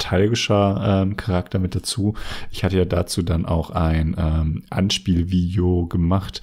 nostalgischer 0.01 1.03
ähm, 1.03 1.17
Charakter 1.17 1.59
mit 1.59 1.75
dazu. 1.75 2.15
Ich 2.49 2.63
hatte 2.63 2.77
ja 2.77 2.85
dazu 2.85 3.21
dann 3.21 3.45
auch 3.45 3.69
ein 3.69 4.15
ähm, 4.17 4.63
Anspielvideo 4.69 5.85
gemacht, 5.85 6.41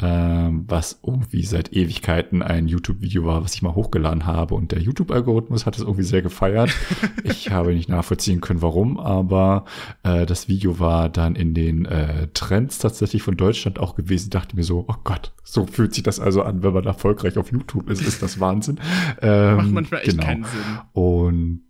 ähm, 0.00 0.64
was 0.68 1.00
irgendwie 1.04 1.42
seit 1.42 1.72
Ewigkeiten 1.72 2.42
ein 2.42 2.68
YouTube-Video 2.68 3.24
war, 3.24 3.42
was 3.42 3.54
ich 3.54 3.62
mal 3.62 3.74
hochgeladen 3.74 4.26
habe. 4.26 4.54
Und 4.54 4.72
der 4.72 4.80
YouTube-Algorithmus 4.80 5.64
hat 5.66 5.76
es 5.76 5.82
irgendwie 5.82 6.04
sehr 6.04 6.22
gefeiert. 6.22 6.70
ich 7.24 7.50
habe 7.50 7.72
nicht 7.72 7.88
nachvollziehen 7.88 8.40
können, 8.40 8.62
warum, 8.62 8.98
aber 8.98 9.64
äh, 10.02 10.26
das 10.26 10.48
Video 10.48 10.78
war 10.78 11.08
dann 11.08 11.34
in 11.34 11.54
den 11.54 11.86
äh, 11.86 12.28
Trends 12.34 12.78
tatsächlich 12.78 13.22
von 13.22 13.36
Deutschland 13.36 13.80
auch 13.80 13.96
gewesen. 13.96 14.26
Ich 14.26 14.30
dachte 14.30 14.54
mir 14.54 14.64
so, 14.64 14.84
oh 14.86 14.96
Gott, 15.02 15.32
so 15.42 15.66
fühlt 15.66 15.94
sich 15.94 16.04
das 16.04 16.20
also 16.20 16.42
an, 16.42 16.62
wenn 16.62 16.74
man 16.74 16.84
erfolgreich 16.84 17.38
auf 17.38 17.50
YouTube 17.50 17.88
ist. 17.90 18.02
Ist 18.02 18.22
das 18.22 18.38
Wahnsinn? 18.38 18.78
Ähm, 19.20 19.56
Macht 19.56 19.70
manchmal 19.70 20.00
echt 20.02 20.10
genau. 20.10 20.22
keinen 20.22 20.44
Sinn. 20.44 20.78
Und 20.92 21.62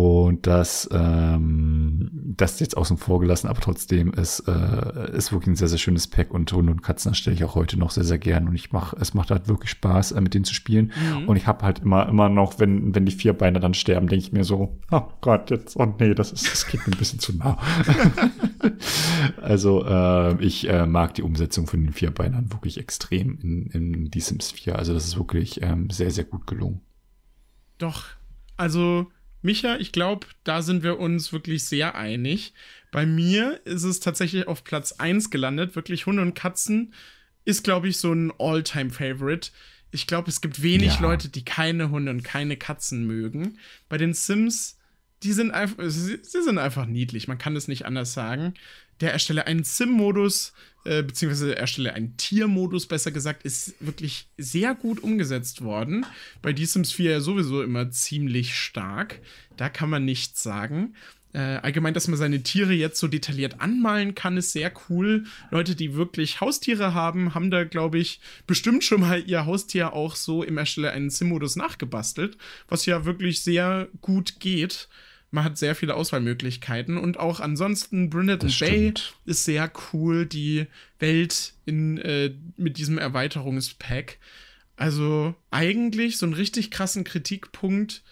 und 0.00 0.46
das, 0.46 0.88
ähm, 0.92 2.10
das 2.12 2.60
jetzt 2.60 2.76
außen 2.76 2.96
vor 2.96 3.20
gelassen, 3.20 3.48
aber 3.48 3.60
trotzdem 3.60 4.12
ist, 4.12 4.40
äh, 4.46 5.16
ist 5.16 5.32
wirklich 5.32 5.48
ein 5.48 5.56
sehr, 5.56 5.68
sehr 5.68 5.78
schönes 5.78 6.06
Pack 6.06 6.32
und 6.32 6.50
Hunde 6.52 6.72
und 6.72 6.82
Katzen 6.82 7.14
stelle 7.14 7.34
ich 7.36 7.44
auch 7.44 7.54
heute 7.54 7.78
noch 7.78 7.90
sehr, 7.90 8.04
sehr 8.04 8.18
gern 8.18 8.48
und 8.48 8.54
ich 8.54 8.72
mache, 8.72 8.96
es 9.00 9.14
macht 9.14 9.30
halt 9.30 9.48
wirklich 9.48 9.70
Spaß, 9.70 10.12
äh, 10.12 10.20
mit 10.20 10.34
denen 10.34 10.44
zu 10.44 10.54
spielen. 10.54 10.92
Mhm. 11.18 11.28
Und 11.28 11.36
ich 11.36 11.46
habe 11.46 11.64
halt 11.64 11.80
immer, 11.80 12.08
immer 12.08 12.28
noch, 12.28 12.58
wenn, 12.58 12.94
wenn 12.94 13.04
die 13.04 13.12
vier 13.12 13.32
Beine 13.32 13.60
dann 13.60 13.74
sterben, 13.74 14.06
denke 14.06 14.24
ich 14.24 14.32
mir 14.32 14.44
so, 14.44 14.78
oh 14.90 15.02
Gott, 15.20 15.50
jetzt, 15.50 15.76
oh 15.76 15.94
nee, 15.98 16.14
das 16.14 16.32
ist, 16.32 16.50
das 16.50 16.66
geht 16.66 16.86
mir 16.86 16.94
ein 16.94 16.98
bisschen 16.98 17.18
zu 17.18 17.36
nah. 17.36 17.58
also, 19.42 19.84
äh, 19.84 20.42
ich 20.44 20.68
äh, 20.68 20.86
mag 20.86 21.14
die 21.14 21.22
Umsetzung 21.22 21.66
von 21.66 21.82
den 21.82 21.92
vier 21.92 22.10
Beinern 22.10 22.52
wirklich 22.52 22.78
extrem 22.78 23.38
in, 23.40 23.66
in 23.66 24.10
die 24.10 24.20
Sims 24.20 24.50
4. 24.52 24.76
Also, 24.76 24.94
das 24.94 25.04
ist 25.04 25.18
wirklich 25.18 25.62
ähm, 25.62 25.90
sehr, 25.90 26.10
sehr 26.10 26.24
gut 26.24 26.46
gelungen. 26.46 26.80
Doch, 27.78 28.04
also 28.56 29.06
Micha, 29.42 29.76
ich 29.76 29.92
glaube, 29.92 30.26
da 30.44 30.62
sind 30.62 30.82
wir 30.82 30.98
uns 30.98 31.32
wirklich 31.32 31.64
sehr 31.64 31.94
einig. 31.94 32.52
Bei 32.92 33.06
mir 33.06 33.60
ist 33.64 33.84
es 33.84 34.00
tatsächlich 34.00 34.48
auf 34.48 34.64
Platz 34.64 34.92
1 34.92 35.30
gelandet. 35.30 35.76
Wirklich 35.76 36.06
Hunde 36.06 36.22
und 36.22 36.34
Katzen 36.34 36.92
ist, 37.44 37.64
glaube 37.64 37.88
ich, 37.88 37.98
so 37.98 38.12
ein 38.12 38.32
All-Time-Favorite. 38.38 39.50
Ich 39.92 40.06
glaube, 40.06 40.28
es 40.28 40.40
gibt 40.40 40.62
wenig 40.62 40.94
ja. 40.96 41.00
Leute, 41.00 41.28
die 41.28 41.44
keine 41.44 41.90
Hunde 41.90 42.10
und 42.10 42.22
keine 42.22 42.56
Katzen 42.56 43.06
mögen. 43.06 43.58
Bei 43.88 43.96
den 43.96 44.12
Sims, 44.12 44.78
die 45.22 45.32
sind 45.32 45.50
einfach, 45.50 45.82
sie, 45.86 46.18
sind 46.22 46.58
einfach 46.58 46.86
niedlich. 46.86 47.28
Man 47.28 47.38
kann 47.38 47.56
es 47.56 47.68
nicht 47.68 47.86
anders 47.86 48.12
sagen. 48.12 48.54
Der 49.00 49.12
erstelle 49.12 49.46
einen 49.46 49.64
Sim-Modus, 49.64 50.52
äh, 50.84 51.02
beziehungsweise 51.02 51.56
erstelle 51.56 51.92
einen 51.92 52.16
Tiermodus, 52.16 52.86
besser 52.86 53.10
gesagt, 53.10 53.44
ist 53.44 53.74
wirklich 53.80 54.28
sehr 54.38 54.74
gut 54.74 55.02
umgesetzt 55.02 55.62
worden. 55.62 56.06
Bei 56.42 56.54
The 56.54 56.64
Sims 56.64 56.92
4 56.92 57.10
ja 57.10 57.20
sowieso 57.20 57.62
immer 57.62 57.90
ziemlich 57.90 58.54
stark. 58.54 59.20
Da 59.56 59.68
kann 59.68 59.90
man 59.90 60.04
nichts 60.04 60.42
sagen. 60.42 60.94
Äh, 61.32 61.38
allgemein, 61.38 61.94
dass 61.94 62.08
man 62.08 62.18
seine 62.18 62.42
Tiere 62.42 62.72
jetzt 62.72 62.98
so 62.98 63.06
detailliert 63.06 63.60
anmalen 63.60 64.14
kann, 64.14 64.36
ist 64.36 64.52
sehr 64.52 64.72
cool. 64.88 65.24
Leute, 65.50 65.76
die 65.76 65.94
wirklich 65.94 66.40
Haustiere 66.40 66.92
haben, 66.92 67.34
haben 67.34 67.50
da, 67.50 67.64
glaube 67.64 67.98
ich, 67.98 68.20
bestimmt 68.46 68.82
schon 68.82 69.02
mal 69.02 69.22
ihr 69.24 69.46
Haustier 69.46 69.92
auch 69.92 70.16
so 70.16 70.42
im 70.42 70.58
Erstelle 70.58 70.90
einen 70.90 71.10
Sim-Modus 71.10 71.54
nachgebastelt, 71.54 72.36
was 72.68 72.86
ja 72.86 73.04
wirklich 73.04 73.42
sehr 73.42 73.88
gut 74.00 74.40
geht. 74.40 74.88
Man 75.30 75.44
hat 75.44 75.58
sehr 75.58 75.74
viele 75.74 75.94
Auswahlmöglichkeiten 75.94 76.96
und 76.96 77.18
auch 77.18 77.40
ansonsten 77.40 78.10
Brunette 78.10 78.48
Bay 78.58 78.92
ist 79.26 79.44
sehr 79.44 79.70
cool, 79.92 80.26
die 80.26 80.66
Welt 80.98 81.54
in, 81.66 81.98
äh, 81.98 82.34
mit 82.56 82.78
diesem 82.78 82.98
Erweiterungspack. 82.98 84.18
Also 84.76 85.34
eigentlich 85.50 86.16
so 86.16 86.26
einen 86.26 86.34
richtig 86.34 86.70
krassen 86.70 87.04
Kritikpunkt 87.04 88.02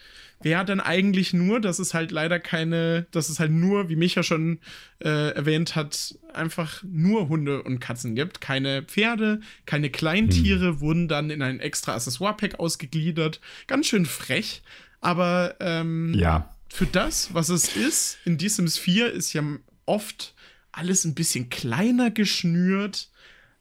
wäre 0.41 0.63
dann 0.63 0.79
eigentlich 0.79 1.33
nur, 1.33 1.59
dass 1.59 1.79
es 1.79 1.93
halt 1.93 2.11
leider 2.11 2.39
keine, 2.39 3.07
dass 3.11 3.29
es 3.29 3.39
halt 3.39 3.51
nur, 3.51 3.89
wie 3.89 3.95
Micha 3.95 4.23
schon 4.23 4.59
äh, 4.99 5.33
erwähnt 5.33 5.75
hat, 5.75 6.15
einfach 6.33 6.83
nur 6.83 7.27
Hunde 7.27 7.63
und 7.63 7.79
Katzen 7.79 8.15
gibt. 8.15 8.39
Keine 8.39 8.83
Pferde, 8.83 9.41
keine 9.65 9.89
Kleintiere 9.89 10.67
hm. 10.67 10.79
wurden 10.79 11.07
dann 11.07 11.29
in 11.29 11.41
ein 11.41 11.59
extra 11.59 11.95
Accessoire-Pack 11.95 12.59
ausgegliedert. 12.59 13.41
Ganz 13.67 13.87
schön 13.87 14.05
frech. 14.05 14.61
Aber 15.01 15.55
ähm, 15.59 16.13
ja. 16.13 16.55
Für 16.69 16.85
das, 16.85 17.33
was 17.33 17.49
es 17.49 17.75
ist, 17.75 18.19
in 18.25 18.39
The 18.39 18.49
Sims 18.49 18.77
4 18.77 19.11
ist 19.11 19.33
ja 19.33 19.43
oft 19.85 20.35
alles 20.71 21.03
ein 21.03 21.15
bisschen 21.15 21.49
kleiner 21.49 22.11
geschnürt. 22.11 23.09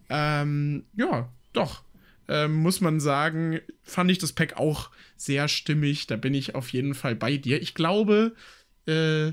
Ähm, 0.09 0.85
ja, 0.95 1.33
doch. 1.53 1.83
Ähm, 2.29 2.55
muss 2.55 2.81
man 2.81 3.01
sagen, 3.01 3.61
fand 3.83 4.11
ich 4.11 4.19
das 4.19 4.35
Pack 4.35 4.59
auch 4.59 4.91
sehr 5.17 5.49
stimmig. 5.49 6.07
Da 6.07 6.17
bin 6.17 6.35
ich 6.35 6.55
auf 6.55 6.71
jeden 6.73 6.95
Fall 6.95 7.17
bei 7.17 7.39
dir. 7.39 7.61
Ich 7.63 7.75
glaube, 7.75 8.35
äh, 8.87 9.33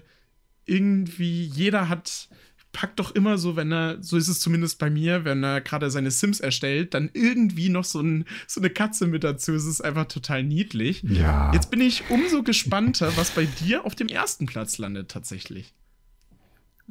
irgendwie 0.66 1.44
jeder 1.44 1.90
hat 1.90 2.30
packt 2.76 3.00
doch 3.00 3.16
immer 3.16 3.38
so, 3.38 3.56
wenn 3.56 3.72
er, 3.72 4.04
so 4.04 4.18
ist 4.18 4.28
es 4.28 4.42
zumindest 4.42 4.80
bei 4.80 4.90
mir, 4.90 5.24
wenn 5.24 5.42
er 5.44 5.62
gerade 5.62 5.90
seine 5.90 6.12
Sims 6.12 6.42
erstellt, 6.42 6.94
dann 6.94 7.10
irgendwie 7.14 7.70
noch 7.70 7.86
so, 7.86 8.02
ein, 8.02 8.26
so 8.48 8.60
eine 8.60 8.70
Katze 8.70 9.08
mit 9.08 9.24
dazu. 9.24 9.54
Es 9.54 9.66
ist 9.66 9.80
einfach 9.80 10.06
total 10.06 10.44
niedlich. 10.44 11.02
Ja. 11.04 11.54
Jetzt 11.54 11.72
bin 11.72 11.80
ich 11.80 12.04
umso 12.10 12.44
gespannter, 12.44 13.16
was 13.16 13.32
bei 13.32 13.46
dir 13.46 13.86
auf 13.86 13.96
dem 13.96 14.10
ersten 14.10 14.46
Platz 14.46 14.78
landet 14.78 15.10
tatsächlich. 15.10 15.74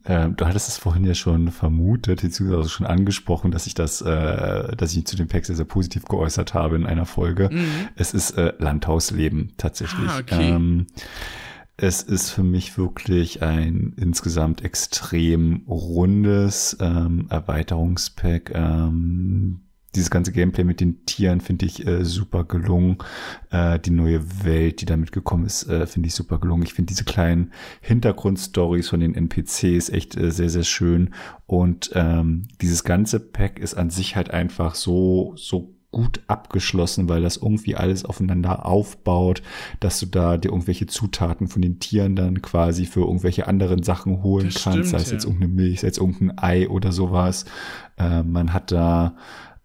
Ähm, 0.06 0.36
du 0.36 0.46
hattest 0.46 0.68
es 0.68 0.78
vorhin 0.78 1.04
ja 1.04 1.14
schon 1.14 1.52
vermutet, 1.52 2.22
beziehungsweise 2.22 2.70
schon 2.70 2.86
angesprochen, 2.86 3.50
dass 3.50 3.66
ich 3.66 3.74
das, 3.74 4.00
äh, 4.00 4.74
dass 4.74 4.96
ich 4.96 5.06
zu 5.06 5.16
dem 5.16 5.28
Pack 5.28 5.44
sehr, 5.44 5.54
sehr 5.56 5.66
positiv 5.66 6.06
geäußert 6.06 6.54
habe 6.54 6.76
in 6.76 6.86
einer 6.86 7.04
Folge. 7.04 7.50
Mhm. 7.52 7.88
Es 7.94 8.14
ist 8.14 8.38
äh, 8.38 8.54
Landhausleben 8.58 9.52
tatsächlich. 9.58 10.08
Ah, 10.08 10.18
okay. 10.18 10.48
Ähm, 10.48 10.86
es 11.76 12.02
ist 12.02 12.30
für 12.30 12.44
mich 12.44 12.78
wirklich 12.78 13.42
ein 13.42 13.94
insgesamt 13.96 14.62
extrem 14.64 15.64
rundes 15.66 16.76
ähm, 16.80 17.26
Erweiterungspack. 17.30 18.52
Ähm, 18.54 19.60
dieses 19.94 20.10
ganze 20.10 20.32
Gameplay 20.32 20.64
mit 20.64 20.80
den 20.80 21.04
Tieren 21.06 21.40
finde 21.40 21.66
ich 21.66 21.86
äh, 21.86 22.04
super 22.04 22.44
gelungen. 22.44 22.98
Äh, 23.50 23.78
die 23.78 23.90
neue 23.90 24.44
Welt, 24.44 24.80
die 24.80 24.86
damit 24.86 25.12
gekommen 25.12 25.46
ist, 25.46 25.68
äh, 25.68 25.86
finde 25.86 26.08
ich 26.08 26.14
super 26.14 26.38
gelungen. 26.38 26.64
Ich 26.64 26.74
finde 26.74 26.88
diese 26.88 27.04
kleinen 27.04 27.52
Hintergrundstories 27.80 28.88
von 28.88 29.00
den 29.00 29.14
NPCs 29.14 29.90
echt 29.90 30.16
äh, 30.16 30.30
sehr, 30.30 30.50
sehr 30.50 30.64
schön. 30.64 31.14
Und 31.46 31.90
ähm, 31.94 32.48
dieses 32.60 32.84
ganze 32.84 33.20
Pack 33.20 33.58
ist 33.58 33.74
an 33.74 33.90
sich 33.90 34.16
halt 34.16 34.30
einfach 34.30 34.74
so, 34.74 35.34
so 35.36 35.73
gut 35.94 36.20
abgeschlossen, 36.26 37.08
weil 37.08 37.22
das 37.22 37.36
irgendwie 37.36 37.76
alles 37.76 38.04
aufeinander 38.04 38.66
aufbaut, 38.66 39.42
dass 39.78 40.00
du 40.00 40.06
da 40.06 40.36
dir 40.36 40.48
irgendwelche 40.48 40.86
Zutaten 40.86 41.46
von 41.46 41.62
den 41.62 41.78
Tieren 41.78 42.16
dann 42.16 42.42
quasi 42.42 42.84
für 42.84 43.02
irgendwelche 43.02 43.46
anderen 43.46 43.84
Sachen 43.84 44.24
holen 44.24 44.50
das 44.52 44.64
kannst, 44.64 44.90
sei 44.90 44.96
es 44.96 45.06
ja. 45.06 45.12
jetzt 45.12 45.24
irgendeine 45.24 45.52
Milch, 45.52 45.80
sei 45.80 45.88
es 45.88 45.98
irgendein 45.98 46.36
Ei 46.36 46.68
oder 46.68 46.90
sowas. 46.90 47.44
Äh, 47.96 48.24
man 48.24 48.52
hat 48.52 48.72
da 48.72 49.14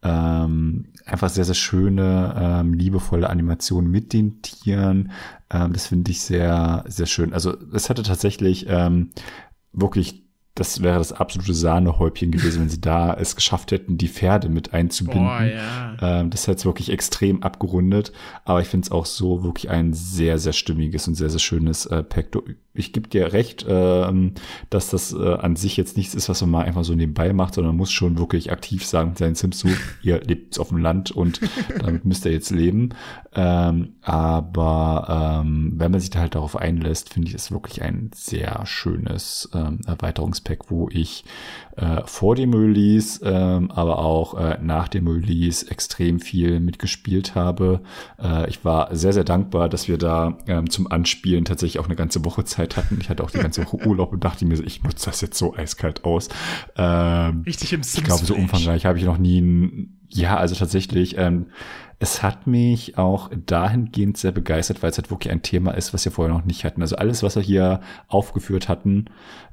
ähm, 0.04 0.86
einfach 1.04 1.30
sehr, 1.30 1.46
sehr 1.46 1.56
schöne, 1.56 2.36
ähm, 2.38 2.76
liebevolle 2.76 3.28
Animationen 3.28 3.90
mit 3.90 4.14
den 4.14 4.44
Tieren. 4.44 5.12
Ähm, 5.50 5.74
das 5.74 5.88
finde 5.88 6.12
ich 6.12 6.22
sehr, 6.22 6.86
sehr 6.88 7.08
schön. 7.08 7.34
Also 7.34 7.58
es 7.74 7.90
hatte 7.90 8.04
tatsächlich 8.04 8.68
ähm, 8.70 9.10
wirklich 9.74 10.29
das 10.60 10.84
wäre 10.84 10.98
das 10.98 11.14
absolute 11.14 11.54
Sahnehäubchen 11.54 12.32
gewesen, 12.32 12.62
wenn 12.62 12.70
sie 12.70 12.82
da 12.82 13.14
es 13.14 13.38
geschafft 13.38 13.72
hätten, 13.72 13.98
die 13.98 14.10
Pferde 14.10 14.50
mit 14.50 14.74
einzubinden. 14.74 15.24
Boah, 15.24 15.44
ja. 15.44 15.96
ähm, 16.02 16.30
das 16.32 16.48
hätte 16.48 16.58
es 16.58 16.66
wirklich 16.66 16.92
extrem 16.92 17.44
abgerundet. 17.44 18.12
Aber 18.44 18.60
ich 18.60 18.68
finde 18.68 18.86
es 18.86 18.92
auch 18.92 19.06
so 19.06 19.44
wirklich 19.44 19.70
ein 19.70 19.94
sehr, 19.94 20.38
sehr 20.38 20.52
stimmiges 20.52 21.08
und 21.08 21.16
sehr, 21.16 21.30
sehr 21.30 21.40
schönes 21.40 21.86
äh, 21.86 22.04
Pack. 22.04 22.28
Ich 22.74 22.92
gebe 22.92 23.08
dir 23.08 23.32
recht, 23.32 23.66
ähm, 23.70 24.34
dass 24.70 24.90
das 24.90 25.14
äh, 25.14 25.36
an 25.36 25.56
sich 25.56 25.78
jetzt 25.78 25.96
nichts 25.96 26.14
ist, 26.14 26.28
was 26.28 26.42
man 26.42 26.50
mal 26.50 26.66
einfach 26.66 26.84
so 26.84 26.94
nebenbei 26.94 27.32
macht, 27.32 27.54
sondern 27.54 27.72
man 27.72 27.78
muss 27.78 27.92
schon 27.92 28.18
wirklich 28.18 28.52
aktiv 28.52 28.86
sagen, 28.86 29.14
sein 29.18 29.36
Sims 29.36 29.60
so, 29.60 29.70
ihr 30.02 30.20
lebt 30.26 30.60
auf 30.60 30.70
dem 30.70 30.80
Land 30.80 31.12
und 31.12 31.40
damit 31.80 32.04
müsst 32.04 32.26
ihr 32.26 32.34
jetzt 32.34 32.52
leben. 32.52 32.90
Ähm, 33.34 33.94
aber 34.02 35.42
ähm, 35.42 35.74
wenn 35.78 35.92
man 35.92 36.02
sich 36.02 36.10
da 36.10 36.20
halt 36.20 36.36
darauf 36.36 36.56
einlässt, 36.56 37.14
finde 37.14 37.30
ich 37.30 37.36
es 37.36 37.52
wirklich 37.52 37.82
ein 37.82 38.10
sehr 38.14 38.66
schönes 38.66 39.50
ähm, 39.54 39.80
Erweiterungspack, 39.86 40.49
wo 40.68 40.90
ich 40.92 41.24
äh, 41.76 42.02
vor 42.06 42.36
dem 42.36 42.54
Release, 42.54 43.20
ähm, 43.24 43.72
aber 43.72 44.00
auch 44.00 44.34
äh, 44.34 44.58
nach 44.62 44.88
dem 44.88 45.08
Release 45.08 45.70
extrem 45.70 46.20
viel 46.20 46.60
mitgespielt 46.60 47.36
habe. 47.36 47.82
Äh, 48.22 48.50
ich 48.50 48.66
war 48.66 48.96
sehr, 48.96 49.14
sehr 49.14 49.24
dankbar, 49.24 49.70
dass 49.70 49.88
wir 49.88 49.98
da 49.98 50.38
ähm, 50.48 50.70
zum 50.70 50.92
Anspielen 50.92 51.46
tatsächlich 51.46 51.80
auch 51.80 51.86
eine 51.86 51.96
ganze 51.96 52.26
Woche 52.26 52.44
Zeit 52.44 52.78
hatten. 52.78 52.98
Ich 53.02 53.10
hatte 53.10 53.24
auch 53.24 53.32
die 53.32 53.40
ganze 53.40 53.66
Woche 53.66 53.88
Urlaub 53.88 54.12
und 54.12 54.24
dachte 54.24 54.46
mir, 54.46 54.58
so, 54.58 54.64
ich 54.64 54.84
nutze 54.84 55.06
das 55.06 55.22
jetzt 55.22 55.38
so 55.38 55.56
eiskalt 55.56 56.04
aus. 56.04 56.30
Ähm, 56.76 57.44
Richtig 57.46 57.74
im 57.74 57.84
Sims 57.84 57.98
Ich 57.98 58.04
glaube, 58.04 58.26
so 58.26 58.36
umfangreich 58.36 58.86
habe 58.86 58.98
ich 58.98 59.06
noch 59.06 59.18
nie 59.18 59.42
ein 59.42 59.99
ja, 60.10 60.38
also 60.38 60.56
tatsächlich, 60.56 61.18
ähm, 61.18 61.48
es 62.02 62.24
hat 62.24 62.48
mich 62.48 62.98
auch 62.98 63.30
dahingehend 63.46 64.18
sehr 64.18 64.32
begeistert, 64.32 64.82
weil 64.82 64.90
es 64.90 64.98
halt 64.98 65.12
wirklich 65.12 65.32
ein 65.34 65.42
Thema 65.42 65.72
ist, 65.72 65.94
was 65.94 66.06
wir 66.06 66.14
vorher 66.14 66.34
noch 66.34 66.46
nicht 66.46 66.64
hatten. 66.64 66.82
Also 66.82 66.96
alles, 66.96 67.24
was 67.24 67.36
wir 67.36 67.44
hier 67.44 67.82
aufgeführt 68.08 68.70
hatten, 68.70 69.06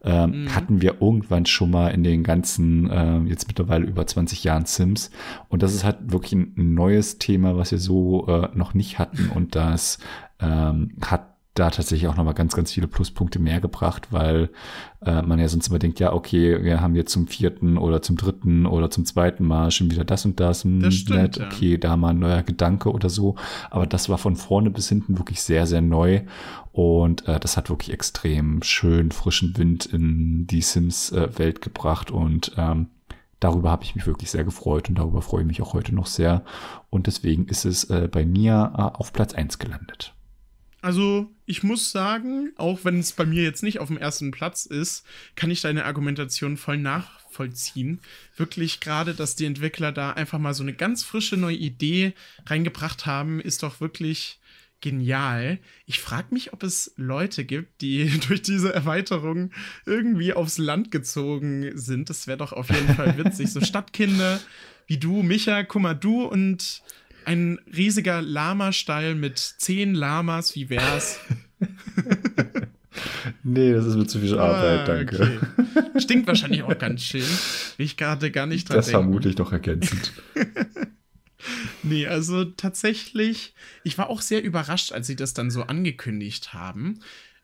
ähm, 0.04 0.44
mhm. 0.44 0.54
hatten 0.54 0.80
wir 0.80 1.00
irgendwann 1.00 1.46
schon 1.46 1.72
mal 1.72 1.88
in 1.88 2.04
den 2.04 2.22
ganzen, 2.22 2.88
äh, 2.88 3.18
jetzt 3.28 3.48
mittlerweile 3.48 3.84
über 3.84 4.06
20 4.06 4.44
Jahren 4.44 4.64
Sims. 4.64 5.10
Und 5.48 5.64
das 5.64 5.74
ist 5.74 5.82
halt 5.82 6.12
wirklich 6.12 6.34
ein 6.34 6.52
neues 6.56 7.18
Thema, 7.18 7.56
was 7.56 7.72
wir 7.72 7.78
so 7.78 8.28
äh, 8.28 8.48
noch 8.54 8.74
nicht 8.74 9.00
hatten. 9.00 9.30
Und 9.34 9.56
das 9.56 9.98
ähm, 10.38 10.92
hat 11.04 11.35
da 11.58 11.70
tatsächlich 11.70 12.08
auch 12.08 12.16
nochmal 12.16 12.34
ganz, 12.34 12.54
ganz 12.54 12.72
viele 12.72 12.86
Pluspunkte 12.86 13.38
mehr 13.38 13.60
gebracht, 13.60 14.08
weil 14.10 14.50
äh, 15.04 15.22
man 15.22 15.38
ja 15.38 15.48
sonst 15.48 15.68
immer 15.68 15.78
denkt, 15.78 15.98
ja, 15.98 16.12
okay, 16.12 16.62
wir 16.62 16.80
haben 16.80 16.94
jetzt 16.94 17.12
zum 17.12 17.26
vierten 17.26 17.78
oder 17.78 18.02
zum 18.02 18.16
dritten 18.16 18.66
oder 18.66 18.90
zum 18.90 19.04
zweiten 19.04 19.44
Mal 19.44 19.70
schon 19.70 19.90
wieder 19.90 20.04
das 20.04 20.24
und 20.24 20.38
das. 20.38 20.64
das 20.64 20.94
stimmt, 20.94 21.18
nett, 21.18 21.40
okay, 21.40 21.72
ja. 21.72 21.78
da 21.78 21.96
mal 21.96 22.10
ein 22.10 22.18
neuer 22.18 22.42
Gedanke 22.42 22.92
oder 22.92 23.08
so. 23.08 23.36
Aber 23.70 23.86
das 23.86 24.08
war 24.08 24.18
von 24.18 24.36
vorne 24.36 24.70
bis 24.70 24.88
hinten 24.88 25.18
wirklich 25.18 25.42
sehr, 25.42 25.66
sehr 25.66 25.80
neu. 25.80 26.22
Und 26.72 27.26
äh, 27.26 27.40
das 27.40 27.56
hat 27.56 27.70
wirklich 27.70 27.92
extrem 27.92 28.62
schön 28.62 29.10
frischen 29.10 29.56
Wind 29.56 29.86
in 29.86 30.46
die 30.46 30.60
Sims-Welt 30.60 31.58
äh, 31.58 31.60
gebracht. 31.60 32.10
Und 32.10 32.52
ähm, 32.58 32.88
darüber 33.40 33.70
habe 33.70 33.84
ich 33.84 33.94
mich 33.94 34.06
wirklich 34.06 34.30
sehr 34.30 34.44
gefreut 34.44 34.90
und 34.90 34.98
darüber 34.98 35.22
freue 35.22 35.40
ich 35.40 35.46
mich 35.46 35.62
auch 35.62 35.72
heute 35.72 35.94
noch 35.94 36.06
sehr. 36.06 36.44
Und 36.90 37.06
deswegen 37.06 37.46
ist 37.46 37.64
es 37.64 37.84
äh, 37.84 38.08
bei 38.12 38.26
mir 38.26 38.72
äh, 38.76 38.82
auf 38.82 39.14
Platz 39.14 39.32
eins 39.32 39.58
gelandet. 39.58 40.15
Also, 40.86 41.34
ich 41.46 41.64
muss 41.64 41.90
sagen, 41.90 42.52
auch 42.54 42.84
wenn 42.84 43.00
es 43.00 43.10
bei 43.10 43.26
mir 43.26 43.42
jetzt 43.42 43.64
nicht 43.64 43.80
auf 43.80 43.88
dem 43.88 43.96
ersten 43.96 44.30
Platz 44.30 44.66
ist, 44.66 45.04
kann 45.34 45.50
ich 45.50 45.60
deine 45.60 45.84
Argumentation 45.84 46.56
voll 46.56 46.78
nachvollziehen. 46.78 47.98
Wirklich 48.36 48.78
gerade, 48.78 49.12
dass 49.12 49.34
die 49.34 49.46
Entwickler 49.46 49.90
da 49.90 50.12
einfach 50.12 50.38
mal 50.38 50.54
so 50.54 50.62
eine 50.62 50.74
ganz 50.74 51.02
frische 51.02 51.36
neue 51.36 51.56
Idee 51.56 52.12
reingebracht 52.46 53.04
haben, 53.04 53.40
ist 53.40 53.64
doch 53.64 53.80
wirklich 53.80 54.38
genial. 54.80 55.58
Ich 55.86 55.98
frage 55.98 56.28
mich, 56.30 56.52
ob 56.52 56.62
es 56.62 56.92
Leute 56.94 57.44
gibt, 57.44 57.80
die 57.80 58.06
durch 58.28 58.42
diese 58.42 58.72
Erweiterung 58.72 59.50
irgendwie 59.86 60.34
aufs 60.34 60.56
Land 60.56 60.92
gezogen 60.92 61.76
sind. 61.76 62.10
Das 62.10 62.28
wäre 62.28 62.38
doch 62.38 62.52
auf 62.52 62.70
jeden 62.70 62.94
Fall 62.94 63.18
witzig. 63.18 63.50
So 63.50 63.60
Stadtkinder 63.64 64.38
wie 64.86 64.98
du, 64.98 65.24
Micha, 65.24 65.64
guck 65.64 65.82
mal, 65.82 65.94
du 65.94 66.22
und 66.22 66.80
ein 67.26 67.58
riesiger 67.74 68.22
Lama-Stall 68.22 69.14
mit 69.14 69.38
zehn 69.38 69.94
Lamas, 69.94 70.54
wie 70.54 70.70
wär's? 70.70 71.18
nee, 73.42 73.72
das 73.72 73.86
ist 73.86 73.96
mir 73.96 74.06
zu 74.06 74.20
viel 74.20 74.38
Arbeit, 74.38 74.80
ah, 74.80 74.84
danke. 74.84 75.40
Okay. 75.74 76.00
Stinkt 76.00 76.26
wahrscheinlich 76.26 76.62
auch 76.62 76.78
ganz 76.78 77.02
schön. 77.02 77.24
Ich 77.78 77.96
gerade 77.96 78.30
gar 78.30 78.46
nicht 78.46 78.68
dran 78.68 78.76
Das 78.76 78.86
denken. 78.86 79.02
vermute 79.02 79.28
ich 79.28 79.34
doch 79.34 79.52
ergänzend. 79.52 80.12
nee, 81.82 82.06
also 82.06 82.44
tatsächlich, 82.44 83.54
ich 83.82 83.98
war 83.98 84.08
auch 84.08 84.20
sehr 84.20 84.42
überrascht, 84.42 84.92
als 84.92 85.06
sie 85.06 85.16
das 85.16 85.34
dann 85.34 85.50
so 85.50 85.62
angekündigt 85.62 86.54
haben. 86.54 87.00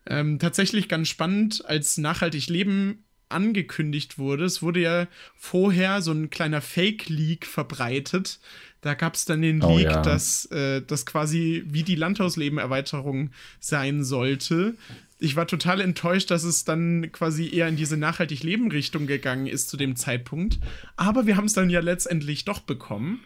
Ähm, 0.06 0.38
tatsächlich 0.38 0.88
ganz 0.88 1.08
spannend, 1.08 1.64
als 1.66 1.98
nachhaltig 1.98 2.48
Leben 2.48 3.04
angekündigt 3.32 4.18
wurde. 4.18 4.44
Es 4.44 4.62
wurde 4.62 4.80
ja 4.80 5.06
vorher 5.36 6.02
so 6.02 6.12
ein 6.12 6.30
kleiner 6.30 6.60
Fake-Leak 6.60 7.46
verbreitet, 7.46 8.38
da 8.82 8.94
gab 8.94 9.14
es 9.14 9.24
dann 9.24 9.42
den 9.42 9.62
oh, 9.62 9.78
Leak, 9.78 9.86
ja. 9.86 10.02
dass 10.02 10.46
äh, 10.46 10.82
das 10.82 11.06
quasi 11.06 11.62
wie 11.66 11.84
die 11.84 11.94
Landhausleben-Erweiterung 11.94 13.30
sein 13.60 14.02
sollte. 14.02 14.74
Ich 15.20 15.36
war 15.36 15.46
total 15.46 15.80
enttäuscht, 15.80 16.32
dass 16.32 16.42
es 16.42 16.64
dann 16.64 17.12
quasi 17.12 17.48
eher 17.48 17.68
in 17.68 17.76
diese 17.76 17.96
nachhaltig 17.96 18.42
Leben-Richtung 18.42 19.06
gegangen 19.06 19.46
ist 19.46 19.70
zu 19.70 19.76
dem 19.76 19.94
Zeitpunkt. 19.94 20.58
Aber 20.96 21.26
wir 21.26 21.36
haben 21.36 21.44
es 21.44 21.52
dann 21.52 21.70
ja 21.70 21.78
letztendlich 21.78 22.44
doch 22.44 22.58
bekommen. 22.58 23.20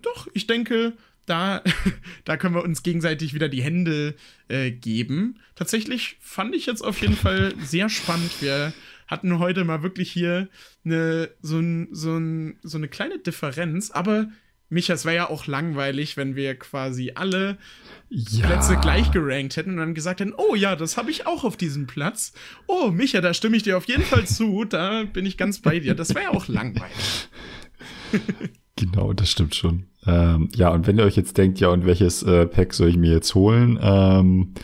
Doch, 0.00 0.26
ich 0.32 0.46
denke, 0.46 0.94
da, 1.26 1.62
da 2.24 2.38
können 2.38 2.54
wir 2.54 2.64
uns 2.64 2.82
gegenseitig 2.82 3.34
wieder 3.34 3.50
die 3.50 3.62
Hände 3.62 4.14
äh, 4.48 4.70
geben. 4.70 5.38
Tatsächlich 5.54 6.16
fand 6.20 6.54
ich 6.54 6.64
jetzt 6.64 6.80
auf 6.80 7.02
jeden 7.02 7.16
Fall 7.16 7.52
sehr 7.62 7.90
spannend. 7.90 8.32
Wir 8.40 8.72
hatten 9.14 9.38
heute 9.38 9.64
mal 9.64 9.82
wirklich 9.82 10.10
hier 10.10 10.48
eine, 10.84 11.30
so, 11.40 11.58
ein, 11.58 11.88
so, 11.92 12.16
ein, 12.16 12.58
so 12.62 12.78
eine 12.78 12.88
kleine 12.88 13.18
Differenz, 13.18 13.90
aber 13.90 14.28
Micha, 14.70 14.94
es 14.94 15.04
wäre 15.04 15.14
ja 15.14 15.30
auch 15.30 15.46
langweilig, 15.46 16.16
wenn 16.16 16.34
wir 16.34 16.58
quasi 16.58 17.12
alle 17.14 17.58
ja. 18.08 18.46
Plätze 18.46 18.76
gleich 18.76 19.12
gerankt 19.12 19.56
hätten 19.56 19.70
und 19.70 19.76
dann 19.76 19.94
gesagt 19.94 20.20
hätten, 20.20 20.34
oh 20.36 20.56
ja, 20.56 20.74
das 20.74 20.96
habe 20.96 21.10
ich 21.10 21.26
auch 21.26 21.44
auf 21.44 21.56
diesem 21.56 21.86
Platz. 21.86 22.32
Oh, 22.66 22.90
Micha, 22.90 23.20
da 23.20 23.34
stimme 23.34 23.56
ich 23.56 23.62
dir 23.62 23.76
auf 23.76 23.86
jeden 23.86 24.02
Fall 24.02 24.26
zu, 24.26 24.64
da 24.64 25.04
bin 25.04 25.26
ich 25.26 25.36
ganz 25.36 25.60
bei 25.60 25.78
dir. 25.78 25.94
Das 25.94 26.14
wäre 26.14 26.24
ja 26.24 26.30
auch 26.30 26.48
langweilig. 26.48 27.28
Genau, 28.76 29.12
das 29.12 29.30
stimmt 29.30 29.54
schon. 29.54 29.84
Ähm, 30.04 30.48
ja, 30.52 30.68
und 30.70 30.88
wenn 30.88 30.98
ihr 30.98 31.04
euch 31.04 31.14
jetzt 31.14 31.38
denkt, 31.38 31.60
ja, 31.60 31.68
und 31.68 31.86
welches 31.86 32.24
äh, 32.24 32.44
Pack 32.44 32.74
soll 32.74 32.88
ich 32.88 32.96
mir 32.96 33.12
jetzt 33.12 33.36
holen? 33.36 33.78
Ähm, 33.80 34.54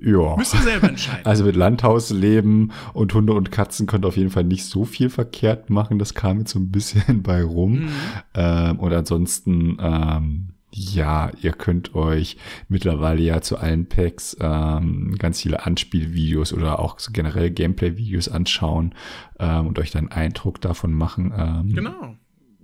ja. 0.00 0.36
Müsst 0.36 0.54
ihr 0.54 0.62
selber 0.62 0.88
entscheiden. 0.88 1.24
Also 1.24 1.44
mit 1.44 1.56
Landhausleben 1.56 2.72
und 2.92 3.14
Hunde 3.14 3.32
und 3.32 3.50
Katzen 3.50 3.86
könnt 3.86 4.04
ihr 4.04 4.08
auf 4.08 4.16
jeden 4.16 4.30
Fall 4.30 4.44
nicht 4.44 4.64
so 4.64 4.84
viel 4.84 5.08
verkehrt 5.08 5.70
machen. 5.70 5.98
Das 5.98 6.14
kam 6.14 6.40
jetzt 6.40 6.52
so 6.52 6.58
ein 6.58 6.70
bisschen 6.70 7.22
bei 7.22 7.42
rum. 7.42 7.72
Mhm. 7.72 7.88
Ähm, 8.34 8.78
und 8.78 8.92
ansonsten, 8.92 9.78
ähm, 9.80 10.48
ja, 10.72 11.30
ihr 11.40 11.52
könnt 11.52 11.94
euch 11.94 12.36
mittlerweile 12.68 13.22
ja 13.22 13.40
zu 13.40 13.56
allen 13.56 13.88
Packs 13.88 14.36
ähm, 14.40 15.14
ganz 15.18 15.40
viele 15.40 15.64
Anspielvideos 15.64 16.52
oder 16.52 16.80
auch 16.80 16.98
generell 17.12 17.50
Gameplay-Videos 17.50 18.28
anschauen 18.28 18.94
ähm, 19.38 19.68
und 19.68 19.78
euch 19.78 19.90
dann 19.90 20.08
Eindruck 20.08 20.60
davon 20.60 20.92
machen. 20.92 21.32
Ähm, 21.36 21.74
genau 21.74 22.16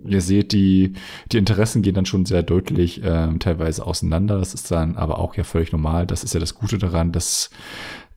ihr 0.05 0.21
seht, 0.21 0.51
die, 0.51 0.93
die 1.31 1.37
Interessen 1.37 1.81
gehen 1.81 1.95
dann 1.95 2.05
schon 2.05 2.25
sehr 2.25 2.43
deutlich 2.43 3.01
ähm, 3.03 3.39
teilweise 3.39 3.85
auseinander. 3.85 4.37
Das 4.37 4.53
ist 4.53 4.71
dann 4.71 4.95
aber 4.95 5.19
auch 5.19 5.35
ja 5.35 5.43
völlig 5.43 5.71
normal. 5.71 6.07
Das 6.07 6.23
ist 6.23 6.33
ja 6.33 6.39
das 6.39 6.55
Gute 6.55 6.77
daran, 6.77 7.11
dass 7.11 7.49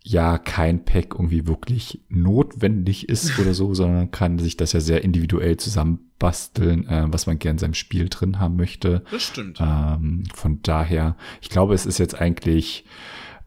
ja 0.03 0.39
kein 0.39 0.85
Pack 0.85 1.15
irgendwie 1.15 1.49
wirklich 1.49 2.01
notwendig 2.09 3.09
ist 3.09 3.39
oder 3.41 3.55
so, 3.55 3.75
sondern 3.75 4.13
kann 4.13 4.39
sich 4.39 4.57
das 4.57 4.73
ja 4.73 4.81
sehr 4.81 5.03
individuell 5.03 5.57
zusammenbasteln, 5.57 6.87
äh, 6.89 7.07
was 7.09 7.27
man 7.27 7.39
gerne 7.41 7.55
in 7.55 7.59
seinem 7.59 7.75
Spiel 7.75 8.09
drin 8.09 8.39
haben 8.39 8.57
möchte. 8.57 9.03
Das 9.11 9.25
stimmt. 9.25 9.59
Ähm, 9.61 10.23
von 10.33 10.63
daher, 10.63 11.17
ich 11.43 11.51
glaube, 11.51 11.75
es 11.75 11.87
ist 11.87 11.99
jetzt 11.99 12.21
eigentlich 12.21 12.85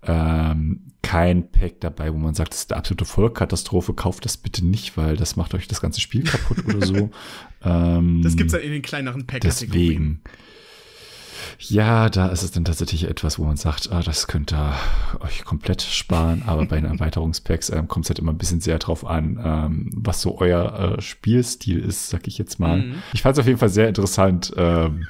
ähm, 0.03 0.81
kein 1.01 1.51
Pack 1.51 1.81
dabei, 1.81 2.13
wo 2.13 2.17
man 2.17 2.34
sagt, 2.35 2.53
das 2.53 2.61
ist 2.61 2.71
eine 2.71 2.77
absolute 2.77 3.05
Vollkatastrophe, 3.05 3.93
kauft 3.93 4.26
das 4.26 4.38
bitte 4.38 4.65
nicht, 4.65 4.95
weil 4.97 5.17
das 5.17 5.35
macht 5.35 5.53
euch 5.53 5.67
das 5.67 5.81
ganze 5.81 6.01
Spiel 6.01 6.23
kaputt 6.23 6.65
oder 6.65 6.85
so. 6.85 7.09
Ähm, 7.63 8.21
das 8.23 8.35
gibt's 8.35 8.53
ja 8.53 8.59
in 8.59 8.71
den 8.71 8.81
kleineren 8.81 9.26
Packs. 9.26 9.45
Deswegen. 9.45 10.21
Ja, 11.60 12.10
da 12.10 12.28
ist 12.28 12.44
es 12.44 12.52
dann 12.52 12.66
tatsächlich 12.66 13.06
etwas, 13.06 13.40
wo 13.40 13.44
man 13.45 13.57
sagt, 13.57 13.91
ah, 13.91 14.02
das 14.02 14.28
könnt 14.28 14.53
ihr 14.53 14.74
euch 15.20 15.44
komplett 15.44 15.82
sparen, 15.82 16.44
aber 16.45 16.66
bei 16.66 16.80
den 16.80 16.86
Erweiterungspacks 16.91 17.70
ähm, 17.70 17.88
kommt 17.88 18.06
es 18.06 18.10
halt 18.10 18.20
immer 18.20 18.32
ein 18.32 18.38
bisschen 18.38 18.61
sehr 18.61 18.80
drauf 18.80 19.06
an, 19.06 19.40
ähm, 19.44 19.90
was 19.94 20.22
so 20.22 20.40
euer 20.40 20.98
äh, 20.98 21.02
Spielstil 21.02 21.80
ist, 21.80 22.10
sag 22.10 22.28
ich 22.28 22.38
jetzt 22.38 22.60
mal. 22.60 22.80
Mhm. 22.82 22.95
Ich 23.14 23.22
fand 23.22 23.34
es 23.34 23.40
auf 23.40 23.48
jeden 23.48 23.60
Fall 23.60 23.70
sehr 23.70 23.88
interessant, 23.88 24.53
ähm, 24.57 25.07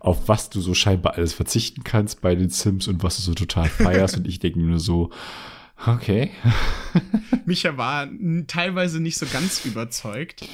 auf 0.00 0.28
was 0.28 0.50
du 0.50 0.60
so 0.60 0.74
scheinbar 0.74 1.14
alles 1.14 1.32
verzichten 1.32 1.84
kannst 1.84 2.20
bei 2.20 2.34
den 2.34 2.50
Sims 2.50 2.88
und 2.88 3.02
was 3.02 3.16
du 3.16 3.22
so 3.22 3.34
total 3.34 3.68
feierst 3.68 4.16
und 4.16 4.26
ich 4.26 4.38
denke 4.38 4.58
mir 4.58 4.66
nur 4.66 4.80
so, 4.80 5.10
Okay. 5.86 6.32
Micha 7.46 7.76
war 7.76 8.08
teilweise 8.48 9.00
nicht 9.00 9.16
so 9.16 9.26
ganz 9.26 9.64
überzeugt 9.64 10.44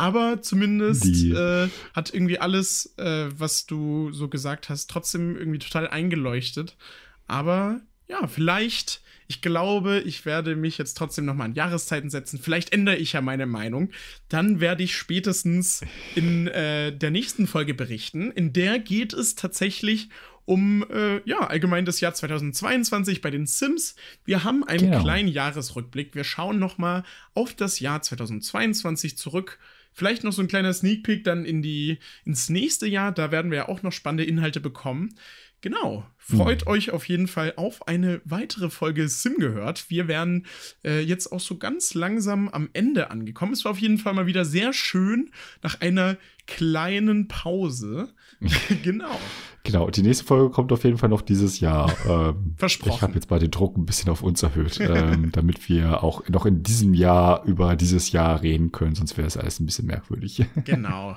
aber 0.00 0.40
zumindest 0.40 1.24
äh, 1.26 1.68
hat 1.92 2.14
irgendwie 2.14 2.38
alles, 2.38 2.94
äh, 2.96 3.28
was 3.36 3.66
du 3.66 4.10
so 4.12 4.28
gesagt 4.28 4.70
hast, 4.70 4.88
trotzdem 4.88 5.36
irgendwie 5.36 5.58
total 5.58 5.88
eingeleuchtet. 5.88 6.78
Aber 7.26 7.82
ja, 8.08 8.26
vielleicht, 8.26 9.02
ich 9.28 9.42
glaube, 9.42 10.00
ich 10.00 10.24
werde 10.24 10.56
mich 10.56 10.78
jetzt 10.78 10.94
trotzdem 10.96 11.26
nochmal 11.26 11.48
an 11.48 11.54
Jahreszeiten 11.54 12.08
setzen. 12.08 12.40
Vielleicht 12.42 12.72
ändere 12.72 12.96
ich 12.96 13.12
ja 13.12 13.20
meine 13.20 13.44
Meinung. 13.44 13.90
Dann 14.30 14.58
werde 14.58 14.84
ich 14.84 14.96
spätestens 14.96 15.82
in 16.14 16.46
äh, 16.46 16.96
der 16.96 17.10
nächsten 17.10 17.46
Folge 17.46 17.74
berichten. 17.74 18.30
In 18.30 18.54
der 18.54 18.78
geht 18.78 19.12
es 19.12 19.34
tatsächlich 19.34 20.08
um 20.46 20.82
äh, 20.90 21.20
ja 21.28 21.40
allgemein 21.40 21.84
das 21.84 22.00
Jahr 22.00 22.14
2022 22.14 23.20
bei 23.20 23.30
den 23.30 23.46
Sims. 23.46 23.96
Wir 24.24 24.44
haben 24.44 24.64
einen 24.64 24.90
genau. 24.92 25.02
kleinen 25.02 25.28
Jahresrückblick. 25.28 26.14
Wir 26.14 26.24
schauen 26.24 26.58
noch 26.58 26.78
mal 26.78 27.04
auf 27.34 27.52
das 27.52 27.80
Jahr 27.80 28.00
2022 28.00 29.18
zurück 29.18 29.58
Vielleicht 29.92 30.24
noch 30.24 30.32
so 30.32 30.42
ein 30.42 30.48
kleiner 30.48 30.72
Sneak 30.72 31.02
Peek 31.02 31.24
dann 31.24 31.44
in 31.44 31.62
die, 31.62 31.98
ins 32.24 32.48
nächste 32.48 32.86
Jahr. 32.86 33.12
Da 33.12 33.30
werden 33.30 33.50
wir 33.50 33.58
ja 33.58 33.68
auch 33.68 33.82
noch 33.82 33.92
spannende 33.92 34.24
Inhalte 34.24 34.60
bekommen. 34.60 35.14
Genau. 35.62 36.06
Freut 36.16 36.64
mhm. 36.64 36.70
euch 36.70 36.90
auf 36.90 37.06
jeden 37.06 37.28
Fall 37.28 37.54
auf 37.56 37.86
eine 37.86 38.22
weitere 38.24 38.70
Folge 38.70 39.08
Sim 39.08 39.34
gehört. 39.38 39.90
Wir 39.90 40.08
wären 40.08 40.46
äh, 40.84 41.00
jetzt 41.00 41.32
auch 41.32 41.40
so 41.40 41.58
ganz 41.58 41.92
langsam 41.92 42.48
am 42.48 42.70
Ende 42.72 43.10
angekommen. 43.10 43.52
Es 43.52 43.64
war 43.64 43.72
auf 43.72 43.78
jeden 43.78 43.98
Fall 43.98 44.14
mal 44.14 44.26
wieder 44.26 44.44
sehr 44.44 44.72
schön 44.72 45.30
nach 45.62 45.80
einer 45.80 46.16
kleinen 46.46 47.28
Pause. 47.28 48.14
genau. 48.82 49.20
Genau, 49.62 49.90
die 49.90 50.02
nächste 50.02 50.24
Folge 50.24 50.50
kommt 50.50 50.72
auf 50.72 50.84
jeden 50.84 50.96
Fall 50.98 51.08
noch 51.08 51.22
dieses 51.22 51.60
Jahr. 51.60 51.90
Ähm, 52.10 52.54
Versprochen. 52.56 52.92
Ich 52.94 53.02
habe 53.02 53.14
jetzt 53.14 53.30
mal 53.30 53.38
den 53.38 53.50
Druck 53.50 53.76
ein 53.76 53.84
bisschen 53.84 54.10
auf 54.10 54.22
uns 54.22 54.42
erhöht, 54.42 54.80
ähm, 54.80 55.30
damit 55.32 55.68
wir 55.68 56.02
auch 56.02 56.26
noch 56.28 56.46
in 56.46 56.62
diesem 56.62 56.94
Jahr 56.94 57.44
über 57.44 57.76
dieses 57.76 58.10
Jahr 58.10 58.42
reden 58.42 58.72
können, 58.72 58.94
sonst 58.94 59.16
wäre 59.16 59.28
es 59.28 59.36
alles 59.36 59.60
ein 59.60 59.66
bisschen 59.66 59.86
merkwürdig. 59.86 60.44
genau. 60.64 61.16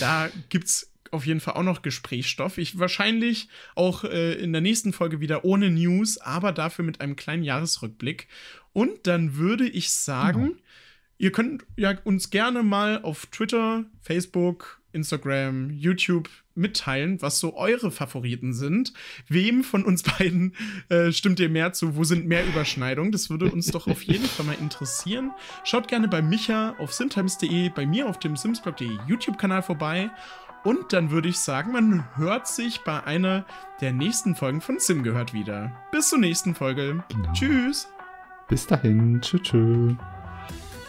Da 0.00 0.28
gibt's 0.48 0.92
auf 1.12 1.24
jeden 1.24 1.40
Fall 1.40 1.54
auch 1.54 1.62
noch 1.62 1.82
Gesprächsstoff. 1.82 2.58
Ich 2.58 2.78
wahrscheinlich 2.78 3.48
auch 3.74 4.04
äh, 4.04 4.34
in 4.34 4.52
der 4.52 4.60
nächsten 4.60 4.92
Folge 4.92 5.20
wieder 5.20 5.44
ohne 5.44 5.70
News, 5.70 6.18
aber 6.18 6.52
dafür 6.52 6.84
mit 6.84 7.00
einem 7.00 7.16
kleinen 7.16 7.44
Jahresrückblick. 7.44 8.26
Und 8.72 9.06
dann 9.06 9.36
würde 9.36 9.66
ich 9.66 9.90
sagen, 9.92 10.42
genau. 10.42 10.58
ihr 11.18 11.32
könnt 11.32 11.64
ja 11.76 11.94
uns 12.04 12.30
gerne 12.30 12.62
mal 12.62 13.00
auf 13.02 13.26
Twitter, 13.26 13.84
Facebook, 14.02 14.82
Instagram, 14.94 15.70
YouTube 15.70 16.28
mitteilen, 16.54 17.20
was 17.20 17.40
so 17.40 17.56
eure 17.56 17.90
Favoriten 17.90 18.52
sind. 18.52 18.92
Wem 19.28 19.64
von 19.64 19.84
uns 19.84 20.02
beiden 20.18 20.54
äh, 20.88 21.12
stimmt 21.12 21.40
ihr 21.40 21.48
mehr 21.48 21.72
zu? 21.72 21.96
Wo 21.96 22.04
sind 22.04 22.26
mehr 22.26 22.46
Überschneidungen? 22.46 23.12
Das 23.12 23.30
würde 23.30 23.50
uns 23.50 23.66
doch 23.66 23.86
auf 23.86 24.02
jeden 24.02 24.26
Fall 24.26 24.46
mal 24.46 24.56
interessieren. 24.60 25.32
Schaut 25.64 25.88
gerne 25.88 26.08
bei 26.08 26.22
Micha 26.22 26.74
auf 26.78 26.92
simtimes.de, 26.92 27.70
bei 27.70 27.86
mir 27.86 28.08
auf 28.08 28.18
dem 28.18 28.36
simsblog.de 28.36 28.98
YouTube-Kanal 29.06 29.62
vorbei. 29.62 30.10
Und 30.64 30.94
dann 30.94 31.10
würde 31.10 31.28
ich 31.28 31.38
sagen, 31.38 31.72
man 31.72 32.08
hört 32.16 32.48
sich 32.48 32.80
bei 32.80 33.04
einer 33.04 33.44
der 33.82 33.92
nächsten 33.92 34.34
Folgen 34.34 34.62
von 34.62 34.78
Sim 34.78 35.02
gehört 35.02 35.34
wieder. 35.34 35.72
Bis 35.92 36.08
zur 36.08 36.18
nächsten 36.18 36.54
Folge. 36.54 37.04
Genau. 37.10 37.32
Tschüss. 37.32 37.88
Bis 38.48 38.66
dahin. 38.66 39.20
Tschüss. 39.20 39.42
tschüss. 39.42 40.13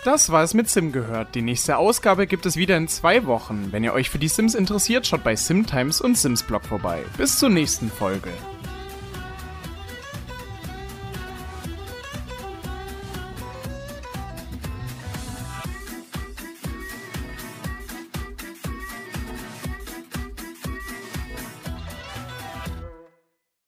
Das 0.06 0.30
war 0.30 0.44
es 0.44 0.54
mit 0.54 0.70
Sim 0.70 0.92
gehört. 0.92 1.34
Die 1.34 1.42
nächste 1.42 1.78
Ausgabe 1.78 2.28
gibt 2.28 2.46
es 2.46 2.58
wieder 2.58 2.78
in 2.78 2.88
zwei 2.88 3.26
Wochen. 3.26 3.70
Wenn 3.72 3.84
ihr 3.84 3.92
euch 3.92 4.12
für 4.12 4.20
die 4.20 4.28
Sims 4.28 4.54
interessiert, 4.54 5.08
schaut 5.08 5.24
bei 5.24 5.36
SimTimes 5.36 6.00
und 6.00 6.16
Sims 6.16 6.44
Blog 6.44 6.64
vorbei. 6.64 7.02
Bis 7.18 7.40
zur 7.40 7.50
nächsten 7.50 7.90
Folge. 7.90 8.30